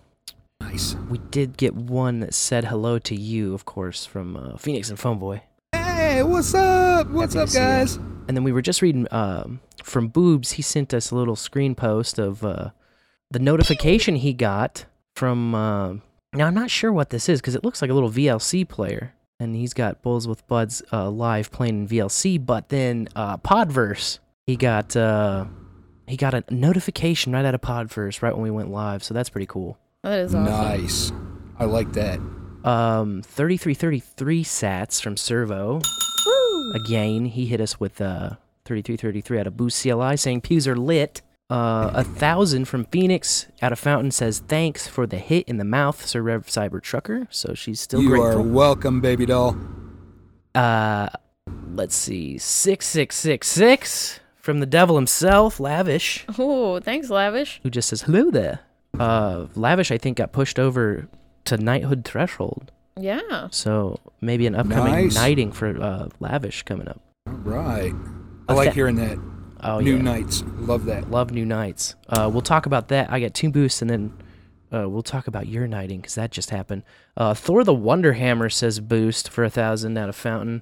Nice. 0.59 0.95
we 1.09 1.17
did 1.31 1.55
get 1.55 1.73
one 1.73 2.19
that 2.19 2.33
said 2.33 2.65
hello 2.65 2.99
to 2.99 3.15
you, 3.15 3.53
of 3.53 3.63
course, 3.63 4.05
from 4.05 4.35
uh, 4.35 4.57
Phoenix 4.57 4.89
and 4.89 4.99
Phoneboy. 4.99 5.39
Hey, 5.71 6.21
what's 6.23 6.53
up? 6.53 7.09
What's 7.09 7.33
Happy 7.35 7.43
up, 7.43 7.47
to 7.47 7.53
see 7.53 7.59
ya. 7.59 7.65
guys? 7.65 7.95
And 8.27 8.35
then 8.35 8.43
we 8.43 8.51
were 8.51 8.61
just 8.61 8.81
reading 8.81 9.07
um, 9.11 9.61
from 9.81 10.09
Boobs. 10.09 10.51
He 10.51 10.61
sent 10.61 10.93
us 10.93 11.11
a 11.11 11.15
little 11.15 11.37
screen 11.37 11.73
post 11.75 12.19
of 12.19 12.43
uh, 12.43 12.71
the 13.31 13.39
notification 13.39 14.15
he 14.17 14.33
got 14.33 14.83
from. 15.15 15.55
Uh, 15.55 15.93
now 16.33 16.47
I'm 16.47 16.53
not 16.53 16.69
sure 16.69 16.91
what 16.91 17.09
this 17.09 17.27
is 17.29 17.41
because 17.41 17.55
it 17.55 17.63
looks 17.63 17.81
like 17.81 17.91
a 17.91 17.93
little 17.93 18.09
VLC 18.11 18.67
player, 18.67 19.13
and 19.39 19.55
he's 19.55 19.73
got 19.73 20.01
Bowls 20.01 20.27
with 20.27 20.47
Buds 20.47 20.81
uh, 20.91 21.09
live 21.09 21.51
playing 21.51 21.81
in 21.81 21.87
VLC. 21.87 22.43
But 22.43 22.69
then 22.69 23.07
uh, 23.15 23.37
Podverse, 23.37 24.19
he 24.45 24.55
got 24.55 24.95
uh, 24.95 25.45
he 26.07 26.17
got 26.17 26.33
a 26.33 26.43
notification 26.49 27.33
right 27.33 27.45
out 27.45 27.55
of 27.55 27.61
Podverse 27.61 28.21
right 28.21 28.33
when 28.33 28.43
we 28.43 28.51
went 28.51 28.69
live. 28.69 29.03
So 29.03 29.13
that's 29.13 29.29
pretty 29.29 29.47
cool. 29.47 29.77
That 30.03 30.19
is 30.19 30.35
awesome. 30.35 30.45
Nice. 30.45 31.11
I 31.57 31.65
like 31.65 31.91
that. 31.93 32.19
Um, 32.63 33.21
3333 33.23 34.43
sats 34.43 35.01
from 35.01 35.17
Servo. 35.17 35.81
Again, 36.85 37.25
he 37.25 37.47
hit 37.47 37.61
us 37.61 37.79
with 37.79 37.99
uh 37.99 38.31
3333 38.65 39.39
out 39.39 39.47
of 39.47 39.57
Boost 39.57 39.81
CLI 39.81 40.15
saying 40.17 40.41
pews 40.41 40.67
are 40.67 40.75
lit. 40.75 41.21
Uh, 41.49 41.89
a 41.95 42.03
thousand 42.03 42.65
from 42.65 42.85
Phoenix 42.85 43.47
out 43.61 43.71
of 43.71 43.79
Fountain 43.79 44.11
says 44.11 44.39
thanks 44.47 44.87
for 44.87 45.07
the 45.07 45.17
hit 45.17 45.47
in 45.47 45.57
the 45.57 45.65
mouth, 45.65 46.05
Sir 46.05 46.21
Rev 46.21 46.45
Cyber 46.45 46.79
Trucker. 46.81 47.27
So 47.31 47.53
she's 47.55 47.79
still 47.79 48.01
you 48.01 48.09
grateful. 48.09 48.29
are 48.31 48.41
welcome, 48.41 49.01
baby 49.01 49.25
doll. 49.25 49.57
Uh, 50.53 51.09
let's 51.73 51.95
see, 51.95 52.37
six 52.37 52.85
six 52.85 53.15
six 53.15 53.47
six 53.47 54.19
from 54.35 54.59
the 54.59 54.65
devil 54.65 54.95
himself, 54.95 55.59
Lavish, 55.59 56.25
Oh, 56.37 56.79
thanks, 56.79 57.09
Lavish. 57.09 57.59
who 57.63 57.69
just 57.69 57.89
says 57.89 58.03
hello 58.03 58.29
there. 58.31 58.59
Uh, 58.99 59.47
Lavish, 59.55 59.91
I 59.91 59.97
think 59.97 60.17
got 60.17 60.31
pushed 60.31 60.59
over 60.59 61.07
to 61.45 61.57
knighthood 61.57 62.05
threshold. 62.05 62.71
Yeah. 62.99 63.47
So 63.51 63.99
maybe 64.21 64.45
an 64.45 64.55
upcoming 64.55 64.93
Nice. 64.93 65.15
knighting 65.15 65.51
for 65.51 65.81
uh, 65.81 66.09
Lavish 66.19 66.63
coming 66.63 66.87
up. 66.87 67.01
All 67.27 67.33
right. 67.33 67.93
I 68.47 68.53
A 68.53 68.55
like 68.55 68.69
fa- 68.69 68.75
hearing 68.75 68.95
that. 68.97 69.17
Oh 69.61 69.79
New 69.79 69.97
yeah, 69.97 70.01
Knights. 70.01 70.43
Love 70.57 70.85
that. 70.85 71.09
love 71.11 71.31
new 71.31 71.45
knights. 71.45 71.95
Uh, 72.07 72.29
we'll 72.31 72.41
talk 72.41 72.65
about 72.65 72.87
that. 72.89 73.11
I 73.11 73.19
got 73.19 73.33
two 73.33 73.49
boosts, 73.49 73.81
and 73.81 73.89
then 73.89 74.13
uh, 74.71 74.87
we'll 74.87 75.01
talk 75.03 75.27
about 75.27 75.47
your 75.47 75.67
knighting 75.67 75.97
because 76.01 76.15
that 76.15 76.31
just 76.31 76.49
happened. 76.51 76.83
Uh, 77.17 77.33
Thor 77.33 77.63
the 77.63 77.73
Wonder 77.73 78.13
Hammer 78.13 78.49
says 78.49 78.79
boost 78.79 79.29
for 79.29 79.43
a 79.43 79.49
thousand 79.49 79.97
out 79.97 80.09
of 80.09 80.15
Fountain, 80.15 80.61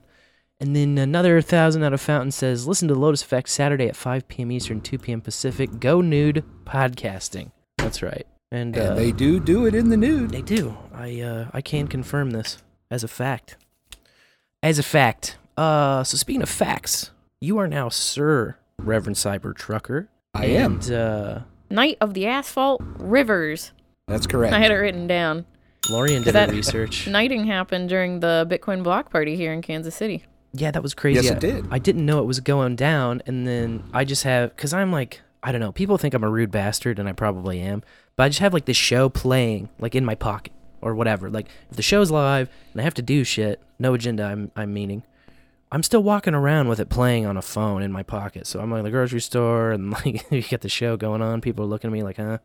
and 0.59 0.75
then 0.75 0.97
another 0.97 1.41
thousand 1.41 1.83
out 1.83 1.93
of 1.93 2.01
Fountain 2.01 2.31
says 2.31 2.67
listen 2.67 2.87
to 2.87 2.95
Lotus 2.95 3.21
Effect 3.21 3.49
Saturday 3.49 3.87
at 3.87 3.95
5 3.95 4.27
p.m. 4.27 4.51
Eastern, 4.51 4.81
2 4.81 4.97
p.m. 4.97 5.21
Pacific. 5.21 5.79
Go 5.79 6.01
nude 6.01 6.43
podcasting. 6.65 7.51
That's 7.77 8.01
right. 8.01 8.25
And, 8.51 8.77
uh, 8.77 8.93
they 8.95 9.11
do 9.11 9.39
do 9.41 9.65
it 9.65 9.75
in 9.75 9.89
the 9.89 9.97
nude. 9.97 10.31
They 10.31 10.41
do. 10.41 10.77
I 10.93 11.19
uh 11.19 11.49
I 11.53 11.61
can 11.61 11.87
confirm 11.87 12.31
this 12.31 12.57
as 12.89 13.03
a 13.03 13.07
fact. 13.09 13.57
As 14.63 14.79
a 14.79 14.83
fact. 14.83 15.37
Uh 15.57 16.03
so 16.05 16.15
speaking 16.17 16.41
of 16.41 16.49
facts, 16.49 17.11
you 17.41 17.57
are 17.57 17.67
now 17.67 17.89
Sir 17.89 18.57
Reverend 18.81 19.15
Cyber 19.15 19.55
Trucker. 19.55 20.10
I 20.34 20.46
am. 20.46 20.74
And 20.75 20.91
uh 20.91 21.39
Knight 21.69 21.98
of 22.00 22.13
the 22.13 22.25
Asphalt 22.27 22.81
Rivers. 23.00 23.72
That's 24.07 24.27
correct. 24.27 24.53
I 24.53 24.60
had 24.60 24.72
it 24.72 24.75
written 24.75 25.07
down. 25.07 25.46
Lorian 25.89 26.24
did 26.24 26.34
That- 26.34 26.50
her 26.50 26.55
research. 26.55 27.05
Knighting 27.07 27.46
happened 27.48 27.89
during 27.89 28.19
the 28.19 28.48
Bitcoin 28.50 28.84
block 28.84 29.10
party 29.12 29.36
here 29.36 29.51
in 29.51 29.62
Kansas 29.62 29.96
City. 29.96 30.24
Yeah, 30.53 30.72
that 30.72 30.81
was 30.81 30.93
crazy. 30.93 31.22
Yes, 31.22 31.31
it 31.31 31.36
I- 31.38 31.39
did. 31.39 31.65
I 31.72 31.79
didn't 31.79 32.05
know 32.05 32.19
it 32.19 32.25
was 32.25 32.39
going 32.39 32.75
down 32.75 33.22
and 33.25 33.48
then 33.48 33.84
I 33.93 34.05
just 34.05 34.24
have 34.24 34.55
cuz 34.55 34.74
I'm 34.74 34.91
like 34.91 35.22
I 35.43 35.51
don't 35.51 35.62
know. 35.62 35.72
People 35.72 35.98
think 35.98 36.13
I'm 36.13 36.24
a 36.24 36.29
rude 36.29 36.51
bastard 36.51 37.00
and 37.00 37.07
I 37.10 37.13
probably 37.13 37.60
am. 37.62 37.84
But 38.15 38.24
I 38.24 38.29
just 38.29 38.39
have 38.39 38.53
like 38.53 38.65
this 38.65 38.77
show 38.77 39.10
playing 39.10 39.69
like 39.79 39.96
in 39.96 40.05
my 40.05 40.15
pocket 40.15 40.53
or 40.81 40.93
whatever. 40.96 41.29
Like 41.29 41.48
if 41.69 41.75
the 41.77 41.81
show's 41.84 42.12
live 42.12 42.50
and 42.74 42.81
I 42.81 42.84
have 42.84 42.93
to 42.96 43.01
do 43.01 43.24
shit, 43.24 43.60
no 43.79 43.93
agenda 43.93 44.24
I'm 44.24 44.51
I'm 44.55 44.74
meaning. 44.74 45.03
I'm 45.71 45.83
still 45.83 46.01
walking 46.03 46.33
around 46.33 46.69
with 46.69 46.79
it 46.79 46.89
playing 46.89 47.25
on 47.25 47.36
a 47.38 47.41
phone 47.41 47.81
in 47.83 47.91
my 47.91 48.03
pocket. 48.03 48.47
So 48.47 48.59
I'm 48.59 48.71
like 48.71 48.83
the 48.83 48.91
grocery 48.91 49.19
store 49.21 49.71
and 49.71 49.91
like 50.05 50.29
you 50.31 50.41
get 50.41 50.62
the 50.62 50.69
show 50.69 50.95
going 50.97 51.21
on. 51.21 51.41
People 51.41 51.65
are 51.65 51.67
looking 51.67 51.89
at 51.89 51.93
me 51.93 52.03
like, 52.03 52.17
huh? 52.17 52.38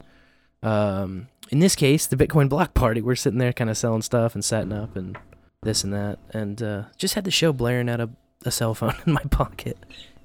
Um, 0.62 1.28
in 1.50 1.58
this 1.58 1.74
case, 1.76 2.06
the 2.06 2.16
Bitcoin 2.16 2.48
block 2.48 2.74
party, 2.74 3.00
we're 3.00 3.14
sitting 3.16 3.38
there 3.38 3.52
kind 3.52 3.70
of 3.70 3.76
selling 3.76 4.02
stuff 4.02 4.34
and 4.34 4.44
setting 4.44 4.72
up 4.72 4.96
and 4.96 5.16
this 5.62 5.84
and 5.84 5.92
that, 5.92 6.18
and 6.30 6.60
uh, 6.62 6.82
just 6.96 7.14
had 7.14 7.24
the 7.24 7.30
show 7.30 7.52
blaring 7.52 7.88
out 7.88 8.00
of 8.00 8.10
a 8.44 8.50
cell 8.50 8.74
phone 8.74 8.94
in 9.06 9.12
my 9.12 9.22
pocket. 9.30 9.76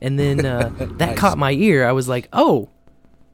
And 0.01 0.17
then 0.19 0.45
uh, 0.45 0.69
that 0.77 0.91
Nice. 1.09 1.17
caught 1.17 1.37
my 1.37 1.51
ear. 1.51 1.87
I 1.87 1.91
was 1.91 2.07
like, 2.07 2.27
oh, 2.33 2.69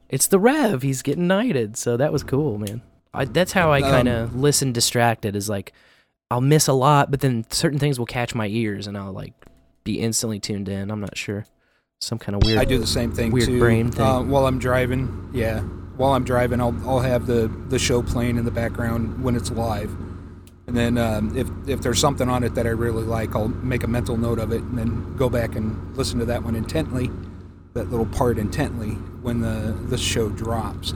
it's 0.08 0.26
the 0.26 0.38
Rev. 0.38 0.82
He's 0.82 1.02
getting 1.02 1.26
knighted. 1.26 1.76
So 1.76 1.96
that 1.96 2.12
was 2.12 2.22
cool, 2.22 2.58
man. 2.58 2.82
I, 3.12 3.24
that's 3.26 3.52
how 3.52 3.72
I 3.72 3.80
kind 3.80 4.08
of 4.08 4.34
listen 4.34 4.72
distracted. 4.72 5.36
Is 5.36 5.48
like 5.48 5.72
I'll 6.30 6.40
miss 6.40 6.66
a 6.68 6.72
lot, 6.72 7.10
but 7.10 7.20
then 7.20 7.44
certain 7.50 7.78
things 7.78 7.98
will 7.98 8.06
catch 8.06 8.34
my 8.34 8.48
ears, 8.48 8.86
and 8.86 8.98
I'll 8.98 9.12
like 9.12 9.32
be 9.84 10.00
instantly 10.00 10.40
tuned 10.40 10.68
in. 10.68 10.90
I'm 10.90 11.00
not 11.00 11.16
sure. 11.16 11.46
Some 12.00 12.18
kind 12.18 12.36
of 12.36 12.42
weird. 12.42 12.58
I 12.58 12.64
do 12.64 12.78
the 12.78 12.86
same 12.86 13.12
thing 13.12 13.30
weird 13.30 13.46
too. 13.46 13.58
brain 13.58 13.90
thing. 13.90 14.04
Uh, 14.04 14.22
while 14.22 14.46
I'm 14.46 14.58
driving, 14.58 15.30
yeah. 15.32 15.60
While 15.60 16.12
I'm 16.12 16.24
driving, 16.24 16.60
I'll 16.60 16.76
I'll 16.86 17.00
have 17.00 17.26
the 17.26 17.48
the 17.68 17.78
show 17.78 18.02
playing 18.02 18.36
in 18.36 18.44
the 18.44 18.50
background 18.50 19.22
when 19.22 19.36
it's 19.36 19.50
live, 19.50 19.90
and 20.66 20.76
then 20.76 20.98
um, 20.98 21.36
if 21.36 21.48
if 21.68 21.82
there's 21.82 22.00
something 22.00 22.28
on 22.28 22.42
it 22.42 22.54
that 22.56 22.66
I 22.66 22.70
really 22.70 23.04
like, 23.04 23.36
I'll 23.36 23.48
make 23.48 23.84
a 23.84 23.86
mental 23.86 24.16
note 24.16 24.40
of 24.40 24.52
it, 24.52 24.60
and 24.62 24.76
then 24.76 25.16
go 25.16 25.28
back 25.28 25.54
and 25.54 25.96
listen 25.96 26.18
to 26.18 26.24
that 26.24 26.42
one 26.42 26.56
intently, 26.56 27.10
that 27.74 27.90
little 27.90 28.06
part 28.06 28.38
intently 28.38 28.90
when 29.22 29.40
the 29.40 29.78
the 29.88 29.96
show 29.96 30.28
drops. 30.30 30.94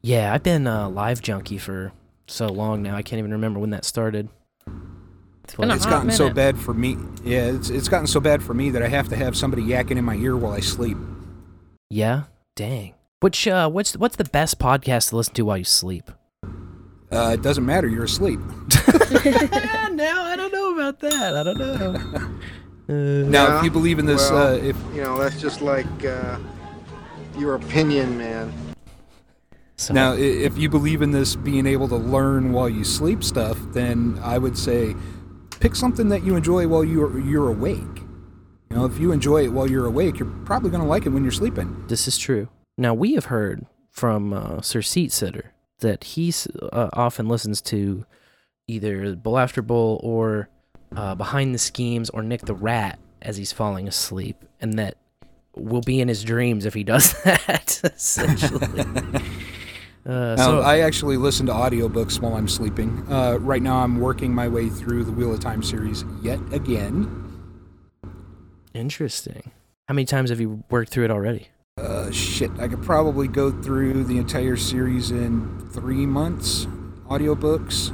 Yeah, 0.00 0.32
I've 0.32 0.42
been 0.42 0.66
a 0.66 0.88
live 0.88 1.20
junkie 1.20 1.58
for 1.58 1.92
so 2.26 2.46
long 2.46 2.82
now. 2.82 2.96
I 2.96 3.02
can't 3.02 3.18
even 3.18 3.32
remember 3.32 3.60
when 3.60 3.70
that 3.70 3.84
started. 3.84 4.30
Been 5.56 5.70
a 5.70 5.74
It's 5.74 5.84
hot 5.84 5.90
gotten 5.90 6.10
so 6.10 6.30
bad 6.30 6.58
for 6.58 6.72
me. 6.74 6.96
Yeah, 7.24 7.46
it's 7.46 7.70
it's 7.70 7.88
gotten 7.88 8.06
so 8.06 8.20
bad 8.20 8.42
for 8.42 8.54
me 8.54 8.70
that 8.70 8.82
I 8.82 8.88
have 8.88 9.08
to 9.08 9.16
have 9.16 9.36
somebody 9.36 9.62
yakking 9.62 9.96
in 9.96 10.04
my 10.04 10.16
ear 10.16 10.36
while 10.36 10.52
I 10.52 10.60
sleep. 10.60 10.96
Yeah, 11.90 12.24
dang. 12.56 12.94
Which 13.20 13.46
uh, 13.46 13.68
what's 13.70 13.96
what's 13.96 14.16
the 14.16 14.24
best 14.24 14.58
podcast 14.58 15.10
to 15.10 15.16
listen 15.16 15.34
to 15.34 15.42
while 15.42 15.58
you 15.58 15.64
sleep? 15.64 16.10
Uh, 17.10 17.32
it 17.34 17.42
doesn't 17.42 17.66
matter. 17.66 17.86
You're 17.88 18.04
asleep. 18.04 18.40
now 18.80 20.24
I 20.24 20.34
don't 20.36 20.52
know 20.52 20.74
about 20.74 21.00
that. 21.00 21.36
I 21.36 21.42
don't 21.42 21.58
know. 21.58 22.18
Uh, 22.18 22.28
Now, 22.88 23.46
Yeah, 23.46 23.58
if 23.58 23.64
you 23.64 23.70
believe 23.70 23.98
in 24.00 24.06
this, 24.06 24.28
well, 24.30 24.54
uh, 24.54 24.56
if 24.56 24.76
You 24.94 25.02
know, 25.02 25.16
that's 25.16 25.40
just 25.40 25.62
like 25.62 25.86
uh, 26.04 26.36
your 27.38 27.54
opinion, 27.54 28.18
man. 28.18 28.52
so, 29.76 29.94
Now, 29.94 30.14
if 30.14 30.58
you 30.58 30.68
believe 30.68 31.00
in 31.00 31.12
this 31.12 31.36
being 31.36 31.66
able 31.66 31.86
to 31.88 31.96
learn 31.96 32.52
while 32.52 32.68
you 32.68 32.82
sleep 32.84 33.22
stuff, 33.22 33.56
then 33.72 34.18
I 34.22 34.36
would 34.36 34.58
say 34.58 34.96
pick 35.62 35.76
something 35.76 36.08
that 36.08 36.24
you 36.24 36.34
enjoy 36.34 36.66
while 36.66 36.82
you're 36.84 37.18
you're 37.20 37.48
awake. 37.48 37.78
You 38.70 38.76
know, 38.78 38.84
if 38.84 38.98
you 38.98 39.12
enjoy 39.12 39.44
it 39.44 39.52
while 39.52 39.70
you're 39.70 39.86
awake, 39.86 40.18
you're 40.18 40.28
probably 40.44 40.70
going 40.70 40.82
to 40.82 40.88
like 40.88 41.06
it 41.06 41.10
when 41.10 41.22
you're 41.22 41.30
sleeping. 41.32 41.84
this 41.88 42.08
is 42.08 42.18
true. 42.18 42.48
Now 42.76 42.94
we 42.94 43.14
have 43.14 43.26
heard 43.26 43.66
from 43.90 44.32
uh, 44.32 44.60
Sir 44.60 44.82
Seat 44.82 45.12
Sitter 45.12 45.52
that 45.80 46.02
he 46.04 46.32
uh, 46.72 46.88
often 46.94 47.28
listens 47.28 47.60
to 47.62 48.04
either 48.66 49.14
Bowl 49.14 49.38
After 49.38 49.62
Bowl 49.62 50.00
or 50.02 50.48
uh, 50.96 51.14
Behind 51.14 51.54
the 51.54 51.58
Schemes 51.58 52.10
or 52.10 52.22
Nick 52.22 52.42
the 52.42 52.54
Rat 52.54 52.98
as 53.20 53.36
he's 53.36 53.52
falling 53.52 53.86
asleep, 53.86 54.36
and 54.60 54.78
that 54.78 54.96
will 55.54 55.82
be 55.82 56.00
in 56.00 56.08
his 56.08 56.24
dreams 56.24 56.64
if 56.64 56.74
he 56.74 56.82
does 56.82 57.12
that. 57.24 57.80
essentially. 57.84 58.84
Uh, 60.04 60.36
so 60.36 60.60
I 60.60 60.80
actually 60.80 61.16
listen 61.16 61.46
to 61.46 61.52
audiobooks 61.52 62.20
while 62.20 62.34
I'm 62.34 62.48
sleeping. 62.48 63.06
Uh, 63.08 63.38
right 63.40 63.62
now, 63.62 63.76
I'm 63.78 64.00
working 64.00 64.34
my 64.34 64.48
way 64.48 64.68
through 64.68 65.04
the 65.04 65.12
Wheel 65.12 65.32
of 65.32 65.40
Time 65.40 65.62
series 65.62 66.04
yet 66.22 66.40
again. 66.52 67.18
interesting. 68.74 69.52
How 69.88 69.94
many 69.94 70.06
times 70.06 70.30
have 70.30 70.40
you 70.40 70.64
worked 70.70 70.90
through 70.90 71.04
it 71.04 71.10
already? 71.10 71.48
Uh, 71.78 72.10
shit, 72.10 72.50
I 72.58 72.68
could 72.68 72.82
probably 72.82 73.28
go 73.28 73.50
through 73.50 74.04
the 74.04 74.18
entire 74.18 74.56
series 74.56 75.10
in 75.10 75.68
three 75.72 76.06
months, 76.06 76.66
audiobooks. 77.08 77.92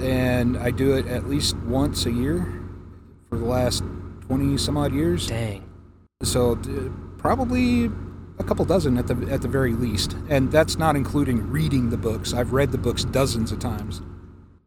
And 0.00 0.56
I 0.56 0.70
do 0.70 0.96
it 0.96 1.06
at 1.06 1.28
least 1.28 1.56
once 1.58 2.06
a 2.06 2.10
year 2.10 2.60
for 3.28 3.38
the 3.38 3.44
last 3.44 3.82
20 4.26 4.56
some 4.56 4.76
odd 4.76 4.94
years. 4.94 5.26
Dang. 5.26 5.68
So 6.22 6.54
d- 6.54 6.90
probably 7.18 7.90
a 8.38 8.44
couple 8.44 8.64
dozen 8.64 8.98
at 8.98 9.06
the 9.06 9.14
at 9.30 9.42
the 9.42 9.48
very 9.48 9.72
least. 9.72 10.16
And 10.28 10.50
that's 10.50 10.76
not 10.76 10.96
including 10.96 11.50
reading 11.50 11.90
the 11.90 11.96
books. 11.96 12.32
I've 12.32 12.52
read 12.52 12.72
the 12.72 12.78
books 12.78 13.04
dozens 13.04 13.52
of 13.52 13.58
times. 13.58 14.02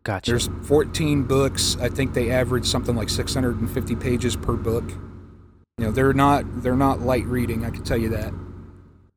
Gotcha. 0.04 0.32
There's 0.32 0.50
14 0.64 1.24
books. 1.24 1.76
I 1.82 1.90
think 1.90 2.14
they 2.14 2.32
average 2.32 2.66
something 2.66 2.96
like 2.96 3.10
650 3.10 3.96
pages 3.98 4.38
per 4.38 4.54
book. 4.54 4.90
You 5.78 5.86
know, 5.86 5.92
they're 5.92 6.14
not 6.14 6.64
they're 6.64 6.78
not 6.78 7.02
light 7.02 7.26
reading, 7.26 7.66
I 7.66 7.70
can 7.70 7.84
tell 7.84 7.98
you 7.98 8.10
that. 8.10 8.34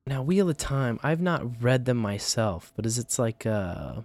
Now, 0.07 0.23
Wheel 0.23 0.51
of 0.51 0.57
Time, 0.57 0.99
I've 1.03 1.21
not 1.21 1.63
read 1.63 1.85
them 1.85 1.97
myself, 1.97 2.73
but 2.75 2.87
is 2.87 2.99
it's 2.99 3.19
like 3.19 3.47
uh 3.47 4.03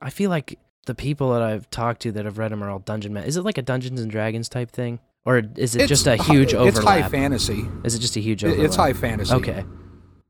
I 0.00 0.10
feel 0.10 0.30
like 0.30 0.58
the 0.86 0.94
people 0.94 1.32
that 1.32 1.42
I've 1.42 1.68
talked 1.70 2.02
to 2.02 2.12
that 2.12 2.24
have 2.24 2.38
read 2.38 2.52
them 2.52 2.62
are 2.62 2.70
all 2.70 2.78
dungeon 2.78 3.12
men. 3.12 3.24
Is 3.24 3.36
it 3.36 3.42
like 3.42 3.58
a 3.58 3.62
Dungeons 3.62 4.00
and 4.00 4.10
Dragons 4.10 4.48
type 4.48 4.70
thing, 4.70 5.00
or 5.24 5.42
is 5.56 5.76
it 5.76 5.86
just 5.86 6.06
a 6.06 6.16
huge 6.16 6.52
huge 6.52 6.68
It's 6.68 6.78
high 6.78 7.08
fantasy. 7.08 7.68
Is 7.84 7.94
it 7.94 8.00
just 8.00 8.16
a 8.16 8.20
huge 8.20 8.44
overlap? 8.44 8.64
It's 8.64 8.76
high 8.76 8.92
fantasy. 8.92 9.34
Okay. 9.34 9.64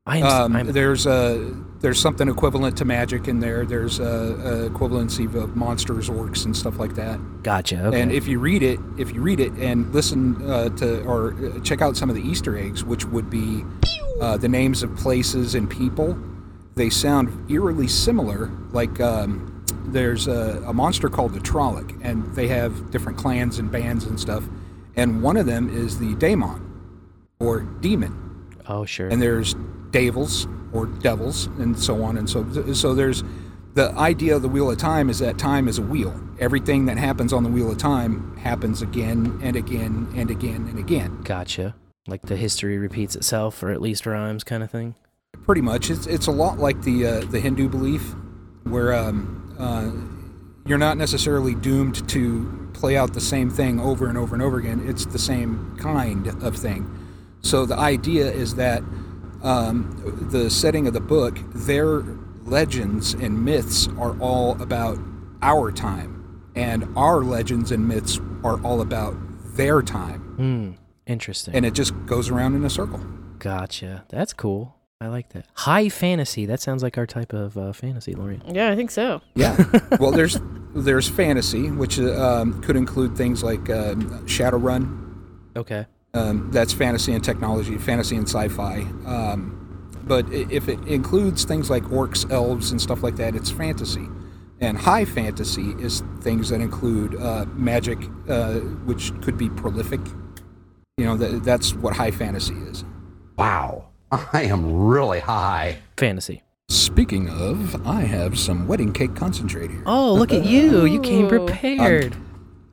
I'm, 0.05 0.23
Um, 0.23 0.55
I'm 0.55 0.71
there's 0.71 1.05
a 1.05 1.55
there's 1.79 1.99
something 1.99 2.27
equivalent 2.27 2.77
to 2.77 2.85
magic 2.85 3.27
in 3.27 3.39
there. 3.39 3.65
There's 3.65 3.99
a, 3.99 4.03
a 4.03 4.69
equivalency 4.69 5.33
of 5.33 5.55
monsters, 5.55 6.09
orcs, 6.09 6.45
and 6.45 6.55
stuff 6.57 6.79
like 6.79 6.95
that. 6.95 7.19
gotcha. 7.43 7.85
Okay. 7.85 8.01
And 8.01 8.11
if 8.11 8.27
you 8.27 8.39
read 8.39 8.63
it, 8.63 8.79
if 8.97 9.13
you 9.13 9.21
read 9.21 9.39
it 9.39 9.53
and 9.53 9.93
listen 9.93 10.49
uh, 10.49 10.69
to 10.69 11.03
or 11.03 11.33
uh, 11.33 11.59
check 11.61 11.81
out 11.81 11.95
some 11.95 12.09
of 12.09 12.15
the 12.15 12.21
Easter 12.23 12.57
eggs, 12.57 12.83
which 12.83 13.05
would 13.05 13.29
be 13.29 13.63
uh, 14.19 14.37
the 14.37 14.49
names 14.49 14.81
of 14.83 14.95
places 14.95 15.55
and 15.55 15.69
people, 15.69 16.17
they 16.75 16.89
sound 16.89 17.49
eerily 17.49 17.87
similar. 17.87 18.49
Like 18.71 18.99
um, 18.99 19.63
there's 19.85 20.27
a, 20.27 20.63
a 20.65 20.73
monster 20.73 21.09
called 21.09 21.33
the 21.33 21.39
Trolloc, 21.39 21.99
and 22.03 22.25
they 22.35 22.47
have 22.47 22.89
different 22.91 23.17
clans 23.19 23.59
and 23.59 23.71
bands 23.71 24.05
and 24.05 24.19
stuff. 24.19 24.43
And 24.95 25.23
one 25.23 25.37
of 25.37 25.45
them 25.45 25.69
is 25.69 25.99
the 25.99 26.15
Daemon, 26.15 26.67
or 27.39 27.61
demon 27.61 28.17
oh, 28.67 28.85
sure. 28.85 29.07
and 29.07 29.21
there's 29.21 29.55
devils 29.91 30.47
or 30.73 30.85
devils 30.85 31.47
and 31.59 31.77
so 31.77 32.03
on 32.03 32.17
and 32.17 32.29
so 32.29 32.45
so 32.73 32.93
there's 32.93 33.23
the 33.73 33.91
idea 33.93 34.35
of 34.35 34.41
the 34.41 34.47
wheel 34.47 34.69
of 34.69 34.77
time 34.77 35.09
is 35.09 35.19
that 35.19 35.37
time 35.37 35.67
is 35.67 35.77
a 35.77 35.81
wheel 35.81 36.13
everything 36.39 36.85
that 36.85 36.97
happens 36.97 37.33
on 37.33 37.43
the 37.43 37.49
wheel 37.49 37.71
of 37.71 37.77
time 37.77 38.37
happens 38.37 38.81
again 38.81 39.37
and 39.43 39.55
again 39.55 40.07
and 40.15 40.29
again 40.29 40.67
and 40.69 40.79
again 40.79 41.21
gotcha. 41.23 41.75
Like 42.07 42.23
the 42.23 42.35
history 42.35 42.79
repeats 42.79 43.15
itself, 43.15 43.61
or 43.61 43.69
at 43.69 43.79
least 43.79 44.07
rhymes, 44.07 44.43
kind 44.43 44.63
of 44.63 44.71
thing. 44.71 44.95
pretty 45.43 45.61
much 45.61 45.91
it's 45.91 46.07
it's 46.07 46.25
a 46.25 46.31
lot 46.31 46.57
like 46.57 46.81
the 46.81 47.05
uh, 47.05 47.19
the 47.25 47.39
hindu 47.39 47.69
belief 47.69 48.15
where 48.63 48.93
um, 48.93 49.55
uh, 49.59 49.91
you're 50.67 50.79
not 50.79 50.97
necessarily 50.97 51.53
doomed 51.53 52.07
to 52.09 52.60
play 52.81 52.97
out 52.97 53.13
the 53.13 53.21
same 53.21 53.49
thing 53.49 53.79
over 53.79 54.07
and 54.09 54.17
over 54.17 54.33
and 54.35 54.43
over 54.43 54.57
again 54.57 54.79
it's 54.89 55.05
the 55.05 55.19
same 55.19 55.75
kind 55.79 56.27
of 56.43 56.55
thing 56.57 56.81
so 57.41 57.65
the 57.65 57.77
idea 57.77 58.25
is 58.43 58.55
that 58.55 58.81
um, 59.43 60.27
the 60.31 60.49
setting 60.51 60.85
of 60.85 60.93
the 60.93 60.99
book, 61.01 61.39
their 61.55 62.03
legends 62.43 63.13
and 63.15 63.43
myths 63.43 63.87
are 63.99 64.15
all 64.19 64.61
about 64.61 64.99
our 65.41 65.71
time, 65.71 66.11
and 66.55 66.85
our 66.95 67.23
legends 67.23 67.71
and 67.71 67.87
myths 67.87 68.19
are 68.43 68.61
all 68.63 68.79
about 68.81 69.15
their 69.55 69.81
time, 69.81 70.19
Hmm. 70.37 70.71
Interesting. 71.07 71.55
and 71.55 71.65
it 71.65 71.73
just 71.73 71.93
goes 72.05 72.29
around 72.29 72.53
in 72.55 72.63
a 72.63 72.69
circle. 72.69 72.99
gotcha. 73.39 74.05
That's 74.09 74.33
cool. 74.33 74.75
I 75.01 75.07
like 75.07 75.29
that. 75.29 75.47
High 75.55 75.89
fantasy. 75.89 76.45
That 76.45 76.59
sounds 76.59 76.83
like 76.83 76.95
our 76.95 77.07
type 77.07 77.33
of 77.33 77.57
uh, 77.57 77.73
fantasy, 77.73 78.13
Lorian. 78.13 78.43
Yeah, 78.47 78.69
I 78.69 78.75
think 78.75 78.91
so. 78.91 79.19
Yeah. 79.33 79.57
well, 79.99 80.11
there's 80.11 80.39
there's 80.75 81.09
fantasy, 81.09 81.71
which 81.71 81.99
uh, 81.99 82.13
um, 82.23 82.61
could 82.61 82.75
include 82.75 83.17
things 83.17 83.43
like 83.43 83.67
um, 83.71 84.25
Shadowrun. 84.27 85.15
Okay. 85.55 85.87
Um, 86.13 86.51
that's 86.51 86.71
fantasy 86.71 87.13
and 87.13 87.23
technology, 87.23 87.79
fantasy 87.79 88.15
and 88.15 88.27
sci-fi. 88.27 88.81
Um, 89.07 89.57
but 90.03 90.31
if 90.31 90.69
it 90.69 90.79
includes 90.87 91.45
things 91.45 91.71
like 91.71 91.83
orcs, 91.83 92.29
elves, 92.31 92.69
and 92.71 92.79
stuff 92.79 93.01
like 93.01 93.15
that, 93.15 93.35
it's 93.35 93.49
fantasy. 93.49 94.07
And 94.59 94.77
high 94.77 95.05
fantasy 95.05 95.71
is 95.79 96.03
things 96.19 96.49
that 96.49 96.61
include 96.61 97.19
uh, 97.19 97.45
magic, 97.53 97.97
uh, 98.29 98.59
which 98.85 99.19
could 99.21 99.35
be 99.35 99.49
prolific. 99.49 100.01
You 100.97 101.05
know, 101.05 101.17
that, 101.17 101.43
that's 101.43 101.73
what 101.73 101.95
high 101.95 102.11
fantasy 102.11 102.53
is. 102.53 102.85
Wow, 103.37 103.90
I 104.33 104.43
am 104.43 104.87
really 104.87 105.19
high. 105.19 105.79
Fantasy. 105.97 106.41
Speaking 106.69 107.29
of, 107.29 107.85
I 107.87 108.01
have 108.01 108.37
some 108.37 108.67
wedding 108.67 108.93
cake 108.93 109.15
concentrate 109.15 109.71
here. 109.71 109.83
Oh, 109.85 110.13
look 110.13 110.31
at 110.33 110.45
you. 110.45 110.85
You 110.85 111.01
came 111.01 111.27
prepared. 111.27 112.15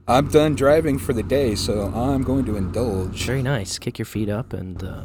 I'm 0.07 0.29
done 0.29 0.55
driving 0.55 0.99
for 0.99 1.13
the 1.13 1.23
day, 1.23 1.55
so 1.55 1.93
I'm 1.95 2.23
going 2.23 2.45
to 2.47 2.57
indulge. 2.57 3.25
Very 3.25 3.43
nice. 3.43 3.79
Kick 3.79 3.99
your 3.99 4.07
feet 4.07 4.29
up, 4.29 4.53
and 4.53 4.83
uh, 4.83 5.03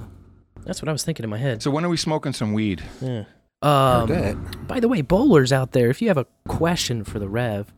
that's 0.63 0.81
what 0.81 0.89
I 0.89 0.91
was 0.91 1.03
thinking 1.03 1.23
in 1.23 1.29
my 1.29 1.37
head. 1.37 1.61
So 1.61 1.71
when 1.71 1.83
are 1.85 1.89
we 1.89 1.97
smoking 1.97 2.33
some 2.33 2.53
weed? 2.53 2.83
Yeah. 3.01 3.25
Um, 3.61 4.65
by 4.67 4.79
the 4.79 4.87
way, 4.87 5.01
bowlers 5.01 5.51
out 5.51 5.71
there, 5.71 5.89
if 5.89 6.01
you 6.01 6.07
have 6.09 6.17
a 6.17 6.27
question 6.47 7.03
for 7.03 7.19
the 7.19 7.29
Rev 7.29 7.73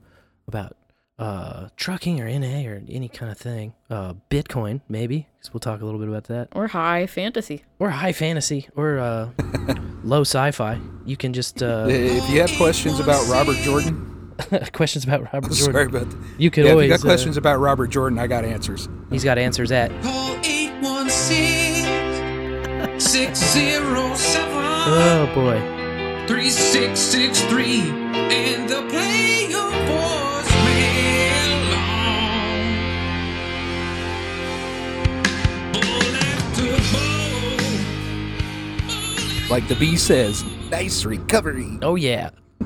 about 0.48 0.76
uh, 1.18 1.70
trucking 1.78 2.20
or 2.20 2.28
NA 2.28 2.68
or 2.70 2.82
any 2.90 3.08
kind 3.08 3.32
of 3.32 3.38
thing, 3.38 3.74
uh, 3.90 4.14
Bitcoin 4.30 4.82
maybe, 4.90 5.28
because 5.38 5.54
we'll 5.54 5.62
talk 5.62 5.80
a 5.82 5.86
little 5.86 6.00
bit 6.00 6.10
about 6.10 6.26
that, 6.26 6.50
Or 6.54 6.68
high 6.68 7.08
fantasy. 7.08 7.64
or 7.80 7.90
high 7.92 8.12
fantasy, 8.12 8.68
or 8.76 9.00
uh, 9.00 9.30
low 10.04 10.22
sci-fi, 10.22 10.80
you 11.06 11.16
can 11.18 11.32
just 11.34 11.64
uh, 11.64 11.86
If 11.90 12.30
you 12.30 12.42
have 12.42 12.52
questions 12.58 13.00
about 13.00 13.26
Robert 13.30 13.56
Jordan, 13.58 14.34
questions 14.74 15.06
about 15.06 15.32
Robert 15.34 15.52
Jordan. 15.54 15.74
sorry 15.74 15.86
about 15.86 16.10
that. 16.10 16.18
You 16.38 16.52
could 16.52 16.66
Yeah, 16.66 16.72
if 16.72 16.74
always. 16.74 16.88
you 16.90 16.94
got 16.98 17.00
uh, 17.00 17.04
questions 17.08 17.38
about 17.38 17.60
Robert 17.60 17.88
Jordan, 17.88 18.20
I 18.20 18.28
got 18.28 18.44
answers. 18.44 18.90
he's 19.10 19.24
got 19.24 19.38
answers 19.38 19.72
at. 19.72 19.90
Call 20.04 20.36
816 20.44 23.00
607 23.00 24.52
Oh 24.88 25.26
boy. 25.34 25.58
3663 26.28 27.82
and 28.34 28.70
the 28.70 28.82
play 28.90 29.25
Like 39.50 39.68
the 39.68 39.76
bee 39.76 39.96
says, 39.96 40.44
nice 40.72 41.06
recovery. 41.06 41.78
Oh 41.84 41.94
yeah. 41.96 42.32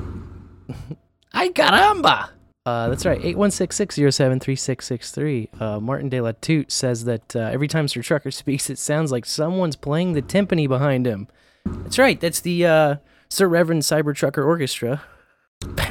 Ay 1.34 1.50
caramba. 1.50 2.30
Uh, 2.66 2.88
that's 2.88 3.06
right. 3.06 3.20
816-607-3663. 3.20 5.60
Uh, 5.60 5.80
Martin 5.80 6.08
De 6.08 6.20
La 6.20 6.32
Toot 6.40 6.70
says 6.70 7.04
that 7.04 7.34
uh, 7.34 7.40
every 7.40 7.66
time 7.68 7.88
Sir 7.88 8.02
Trucker 8.02 8.30
speaks, 8.30 8.70
it 8.70 8.78
sounds 8.78 9.10
like 9.12 9.26
someone's 9.26 9.76
playing 9.76 10.12
the 10.12 10.22
timpani 10.22 10.68
behind 10.68 11.06
him. 11.06 11.26
That's 11.64 11.98
right. 11.98 12.20
That's 12.20 12.40
the 12.40 12.66
uh, 12.66 12.96
Sir 13.28 13.48
Reverend 13.48 13.82
Cyber 13.82 14.14
Trucker 14.14 14.44
Orchestra. 14.44 15.02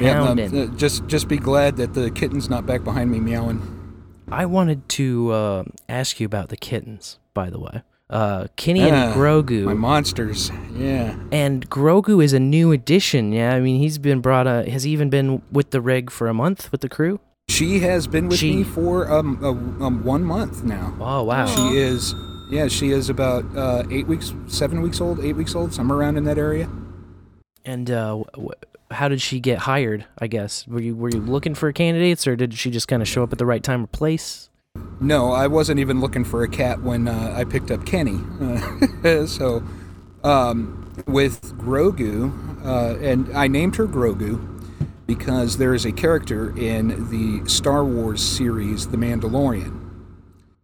Yeah, 0.00 0.24
uh, 0.24 0.66
just 0.76 1.06
just 1.06 1.28
be 1.28 1.38
glad 1.38 1.76
that 1.76 1.94
the 1.94 2.10
kitten's 2.10 2.50
not 2.50 2.66
back 2.66 2.82
behind 2.82 3.12
me 3.12 3.20
meowing. 3.20 3.62
I 4.28 4.46
wanted 4.46 4.88
to 4.90 5.30
uh, 5.30 5.62
ask 5.88 6.18
you 6.18 6.26
about 6.26 6.48
the 6.48 6.56
kittens, 6.56 7.20
by 7.34 7.50
the 7.50 7.60
way. 7.60 7.82
Uh, 8.10 8.48
Kenny 8.56 8.80
and 8.80 9.14
Grogu. 9.14 9.62
My 9.64 9.72
monsters. 9.74 10.50
Yeah. 10.74 11.14
And 11.30 11.70
Grogu 11.70 12.22
is 12.22 12.32
a 12.32 12.40
new 12.40 12.72
addition. 12.72 13.32
Yeah, 13.32 13.54
I 13.54 13.60
mean 13.60 13.78
he's 13.80 13.98
been 13.98 14.20
brought. 14.20 14.46
Uh, 14.48 14.64
has 14.64 14.82
he 14.82 14.90
even 14.90 15.08
been 15.10 15.40
with 15.52 15.70
the 15.70 15.80
rig 15.80 16.10
for 16.10 16.26
a 16.26 16.34
month 16.34 16.70
with 16.72 16.80
the 16.80 16.88
crew? 16.88 17.20
She 17.48 17.78
has 17.80 18.06
been 18.08 18.28
with 18.28 18.38
She- 18.38 18.56
me 18.56 18.64
for 18.64 19.10
um, 19.10 19.38
a, 19.42 19.50
um 19.84 20.04
one 20.04 20.24
month 20.24 20.64
now. 20.64 20.94
Oh 21.00 21.22
wow. 21.22 21.46
She 21.46 21.78
is. 21.78 22.14
Yeah, 22.50 22.66
she 22.66 22.90
is 22.90 23.08
about 23.08 23.44
uh, 23.56 23.84
eight 23.92 24.08
weeks, 24.08 24.34
seven 24.48 24.82
weeks 24.82 25.00
old, 25.00 25.20
eight 25.24 25.34
weeks 25.34 25.54
old, 25.54 25.72
somewhere 25.72 25.98
around 25.98 26.16
in 26.16 26.24
that 26.24 26.36
area. 26.36 26.68
And 27.64 27.88
uh, 27.90 28.24
wh- 28.36 28.58
how 28.92 29.08
did 29.08 29.20
she 29.22 29.38
get 29.38 29.58
hired? 29.60 30.04
I 30.18 30.26
guess 30.26 30.66
were 30.66 30.80
you 30.80 30.96
were 30.96 31.10
you 31.10 31.20
looking 31.20 31.54
for 31.54 31.70
candidates, 31.72 32.26
or 32.26 32.34
did 32.34 32.54
she 32.54 32.72
just 32.72 32.88
kind 32.88 33.02
of 33.02 33.06
show 33.08 33.22
up 33.22 33.30
at 33.32 33.38
the 33.38 33.46
right 33.46 33.62
time 33.62 33.84
or 33.84 33.86
place? 33.86 34.49
No, 35.00 35.32
I 35.32 35.46
wasn't 35.46 35.80
even 35.80 36.00
looking 36.00 36.24
for 36.24 36.42
a 36.42 36.48
cat 36.48 36.82
when 36.82 37.08
uh, 37.08 37.34
I 37.36 37.44
picked 37.44 37.70
up 37.70 37.84
Kenny. 37.86 38.20
Uh, 38.40 39.26
so, 39.26 39.62
um, 40.22 40.92
with 41.06 41.56
Grogu, 41.58 42.30
uh, 42.64 42.98
and 43.00 43.34
I 43.36 43.48
named 43.48 43.76
her 43.76 43.86
Grogu 43.86 44.46
because 45.06 45.56
there 45.56 45.74
is 45.74 45.84
a 45.86 45.92
character 45.92 46.56
in 46.56 47.08
the 47.10 47.48
Star 47.48 47.84
Wars 47.84 48.22
series, 48.22 48.88
The 48.88 48.96
Mandalorian. 48.96 49.76